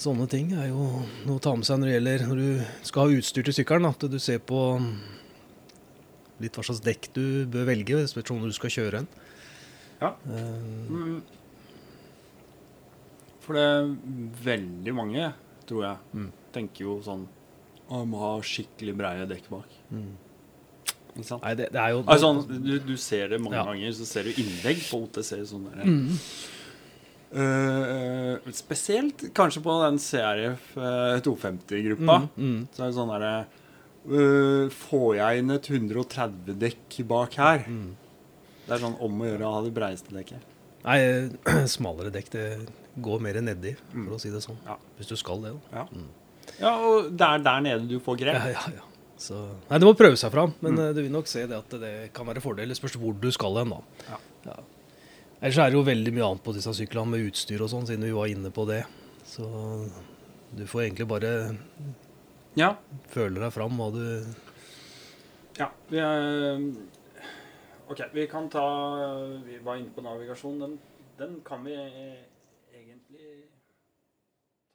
Sånne 0.00 0.26
ting 0.32 0.50
er 0.56 0.70
jo 0.70 0.86
noe 1.26 1.36
å 1.38 1.42
ta 1.44 1.52
med 1.56 1.64
seg 1.68 1.80
når 1.80 1.88
det 1.90 1.94
gjelder 1.98 2.24
når 2.30 2.40
du 2.40 2.88
skal 2.88 3.04
ha 3.10 3.18
utstyr 3.20 3.46
til 3.48 3.56
sykkelen. 3.58 3.88
At 3.88 4.08
du 4.12 4.18
ser 4.20 4.40
på 4.48 4.62
litt 6.40 6.52
hva 6.58 6.64
slags 6.66 6.80
dekk 6.84 7.08
du 7.16 7.46
bør 7.46 7.64
velge, 7.70 8.02
spørs 8.10 8.30
når 8.34 8.50
du 8.52 8.56
skal 8.58 8.70
kjøre 8.70 8.98
en. 9.04 9.08
Ja. 10.02 10.14
Eh, 10.28 10.90
Mm. 10.90 11.22
For 13.46 13.54
det 13.54 13.62
er 13.62 13.90
veldig 14.44 14.92
mange, 14.94 15.32
tror 15.66 15.82
jeg, 15.84 15.96
Mm. 16.14 16.32
tenker 16.52 16.80
jo 16.84 17.00
sånn 17.02 17.26
Å, 17.88 18.00
må 18.04 18.18
ha 18.18 18.40
skikkelig 18.42 18.96
breie 18.98 19.26
dekk 19.30 19.44
bak. 19.48 19.68
Mm. 19.94 20.16
Ikke 21.16 21.24
sant? 21.28 21.42
Nei, 21.44 21.54
det, 21.54 21.68
det 21.70 21.78
er 21.80 21.90
jo 21.94 22.00
Altså, 22.02 22.32
du, 22.48 22.78
du 22.80 22.96
ser 22.96 23.28
det 23.28 23.38
mange 23.40 23.54
Ja. 23.54 23.62
ganger, 23.64 23.92
så 23.94 24.04
ser 24.04 24.24
du 24.24 24.30
innlegg 24.34 24.80
på 24.90 25.04
OTC 25.04 25.38
sånn 25.46 25.68
der. 25.70 25.84
Mm. 25.86 26.18
Eh, 27.36 28.50
spesielt 28.52 29.22
kanskje 29.34 29.62
på 29.62 29.76
den 29.84 29.98
CRF 30.02 30.76
eh, 30.78 31.20
250-gruppa. 31.22 32.18
Mm, 32.36 32.42
mm. 32.42 32.68
Så 32.74 32.82
er 32.82 32.90
det 32.90 32.96
sånn 32.98 33.12
derre 33.14 33.46
eh, 34.06 34.74
Får 34.86 35.08
jeg 35.18 35.42
inn 35.42 35.54
et 35.54 35.70
130-dekk 35.70 36.98
bak 37.10 37.38
her? 37.40 37.64
Mm. 37.66 37.94
Det 38.66 38.74
er 38.74 38.82
sånn 38.82 38.98
om 39.02 39.22
å 39.22 39.28
gjøre 39.28 39.46
å 39.46 39.54
ha 39.54 39.62
det 39.66 39.72
breieste 39.76 40.14
dekket. 40.14 40.52
Nei, 40.86 40.98
smalere 41.76 42.12
dekk, 42.14 42.30
det 42.34 42.46
går 43.02 43.22
mer 43.22 43.40
nedi, 43.44 43.74
for 43.92 44.16
å 44.16 44.20
si 44.22 44.30
det 44.32 44.42
sånn. 44.44 44.58
Ja. 44.66 44.78
Hvis 44.98 45.10
du 45.10 45.16
skal 45.18 45.42
det, 45.44 45.54
da. 45.54 45.82
Ja. 45.82 46.04
ja, 46.60 46.74
og 46.88 47.10
det 47.12 47.30
er 47.30 47.42
der 47.46 47.64
nede 47.66 47.88
du 47.90 47.98
får 48.02 48.20
grep. 48.22 48.38
Ja, 48.38 48.54
ja, 48.54 48.78
ja. 48.78 48.92
Så, 49.16 49.36
nei, 49.70 49.78
det 49.80 49.88
må 49.88 49.94
prøve 49.96 50.18
seg 50.20 50.32
fram, 50.34 50.52
men 50.60 50.76
eh, 50.76 50.92
du 50.92 51.00
vil 51.00 51.12
nok 51.14 51.28
se 51.30 51.46
det 51.48 51.56
at 51.56 51.76
det 51.80 51.92
kan 52.16 52.28
være 52.28 52.42
fordel. 52.44 52.68
Det 52.68 52.76
spørs 52.76 52.98
hvor 53.00 53.14
du 53.16 53.30
skal 53.32 53.62
hen, 53.62 53.72
da. 53.72 54.08
Ja. 54.10 54.18
Ja. 54.50 54.56
Ellers 55.40 55.58
er 55.60 55.72
det 55.72 55.78
jo 55.78 55.86
veldig 55.86 56.12
mye 56.16 56.26
annet 56.30 56.44
på 56.44 56.52
disse 56.56 56.72
syklene 56.76 57.12
med 57.14 57.24
utstyr 57.28 57.64
og 57.64 57.70
sånn, 57.72 57.86
siden 57.88 58.04
vi 58.06 58.14
var 58.16 58.28
inne 58.32 58.52
på 58.54 58.66
det. 58.68 58.82
Så 59.28 59.46
du 60.56 60.64
får 60.68 60.86
egentlig 60.86 61.08
bare 61.10 61.32
Ja. 62.56 62.72
Føler 63.12 63.42
deg 63.44 63.52
fram 63.52 63.76
hva 63.76 63.90
du 63.92 64.04
Ja, 65.58 65.68
vi 65.90 66.00
er 66.00 66.62
Ok, 67.86 68.00
vi 68.14 68.24
kan 68.30 68.48
ta 68.50 68.64
Vi 69.44 69.60
var 69.64 69.76
inne 69.78 69.92
på 69.94 70.04
navigasjon. 70.04 70.58
Den, 70.62 70.78
den 71.20 71.36
kan 71.46 71.62
vi 71.66 71.76
egentlig 71.76 73.28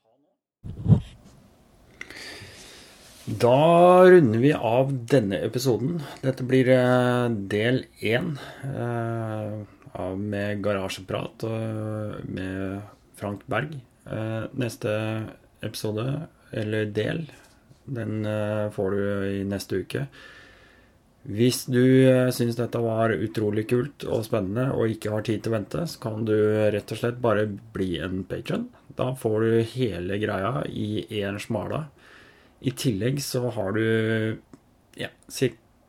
ta 0.06 0.14
nå. 0.16 1.02
Da 3.42 3.58
runder 4.10 4.40
vi 4.46 4.54
av 4.54 4.94
denne 5.12 5.42
episoden. 5.46 6.00
Dette 6.24 6.46
blir 6.48 6.72
eh, 6.72 7.28
del 7.52 7.84
én 8.00 8.34
eh, 8.66 10.16
med 10.18 10.64
garasjeprat 10.64 11.46
med 12.26 12.82
Frank 13.20 13.44
Berg. 13.52 13.76
Eh, 14.06 14.44
neste 14.58 14.92
episode, 15.62 16.28
eller 16.52 16.86
del, 16.90 17.26
den 17.92 18.26
eh, 18.26 18.70
får 18.74 18.96
du 18.96 19.02
i 19.40 19.42
neste 19.48 19.84
uke. 19.84 20.06
Hvis 21.22 21.66
du 21.70 21.84
eh, 22.10 22.32
syns 22.34 22.58
dette 22.58 22.80
var 22.82 23.14
utrolig 23.14 23.68
kult 23.70 24.06
og 24.10 24.24
spennende 24.26 24.72
og 24.74 24.90
ikke 24.90 25.12
har 25.14 25.26
tid 25.28 25.44
til 25.44 25.54
å 25.54 25.58
vente, 25.60 25.84
så 25.86 26.02
kan 26.02 26.24
du 26.26 26.34
rett 26.74 26.94
og 26.94 27.02
slett 27.02 27.20
bare 27.22 27.46
bli 27.76 27.94
en 28.02 28.24
patron. 28.26 28.70
Da 28.98 29.12
får 29.18 29.44
du 29.44 29.74
hele 29.76 30.18
greia 30.22 30.64
i 30.66 31.06
én 31.22 31.38
smala. 31.42 31.86
I 32.62 32.74
tillegg 32.78 33.22
så 33.22 33.52
har 33.54 33.78
du 33.78 33.86
ja, 34.98 35.10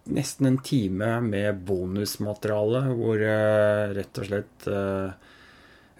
nesten 0.04 0.48
en 0.48 0.60
time 0.64 1.14
med 1.24 1.64
bonusmateriale 1.64 2.84
hvor 2.98 3.24
eh, 3.24 3.94
rett 3.96 4.20
og 4.20 4.28
slett 4.28 4.68
eh, 4.68 5.30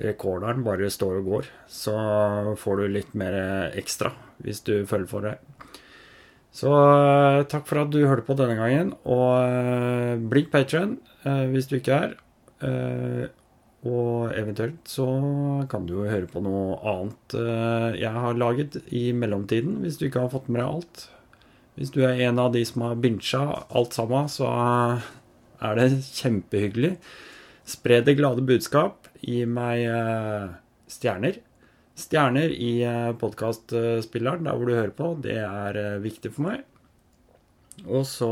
rekorderen 0.03 0.61
bare 0.67 0.93
står 0.93 1.23
og 1.23 1.33
går. 1.33 1.51
Så 1.73 1.97
får 2.61 2.83
du 2.83 2.93
litt 2.99 3.17
mer 3.17 3.39
ekstra 3.73 4.13
hvis 4.43 4.61
du 4.67 4.75
følger 4.91 5.09
for 5.09 5.25
det. 5.25 5.39
Så 6.53 6.69
eh, 6.69 7.43
takk 7.49 7.65
for 7.69 7.81
at 7.83 7.93
du 7.95 8.03
hørte 8.05 8.27
på 8.27 8.37
denne 8.37 8.57
gangen, 8.59 8.93
og 9.09 9.29
eh, 9.41 10.17
bli 10.33 10.45
patron 10.53 10.99
hvis 11.23 11.69
du 11.71 11.77
ikke 11.79 12.01
er. 12.09 12.17
Eh, 12.67 13.31
Og 13.83 14.31
eventuelt 14.39 14.87
så 14.87 15.05
kan 15.71 15.87
du 15.89 15.97
jo 15.97 16.05
høre 16.07 16.29
på 16.31 16.39
noe 16.45 16.77
annet 16.87 17.35
eh, 17.35 17.97
jeg 18.05 18.13
har 18.15 18.37
laget 18.39 18.77
i 18.95 19.09
mellomtiden, 19.17 19.81
hvis 19.83 19.97
du 19.99 20.05
ikke 20.07 20.23
har 20.23 20.31
fått 20.31 20.47
med 20.53 20.61
deg 20.63 20.69
alt. 20.69 21.03
Hvis 21.79 21.91
du 21.95 22.03
er 22.07 22.21
en 22.29 22.39
av 22.39 22.53
de 22.55 22.63
som 22.69 22.85
har 22.87 23.01
bincha 23.03 23.43
alt 23.75 23.97
sammen, 23.97 24.29
så 24.31 24.47
er 25.63 25.79
det 25.79 25.89
kjempehyggelig. 26.13 26.93
Spre 27.69 28.01
det 28.07 28.17
glade 28.19 28.45
budskap. 28.47 29.09
Gi 29.23 29.43
meg 29.47 29.85
eh, 29.87 30.49
stjerner. 30.91 31.39
Stjerner 32.03 32.51
i 32.51 32.73
podkastspilleren 33.21 34.47
der 34.49 34.59
hvor 34.59 34.69
du 34.69 34.75
hører 34.75 34.95
på. 34.97 35.13
Det 35.23 35.39
er 35.39 35.79
viktig 36.03 36.33
for 36.35 36.49
meg. 36.49 36.65
Og 37.87 38.05
så 38.09 38.31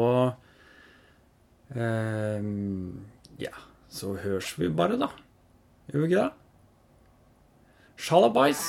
eh, 1.75 2.51
Ja, 3.41 3.55
så 3.91 4.15
høres 4.21 4.53
vi 4.59 4.69
bare, 4.69 4.99
da. 5.01 5.11
Gjør 5.91 6.05
vi 6.05 6.11
ikke 6.11 6.25
det? 6.27 6.31
Sjalabais! 8.01 8.65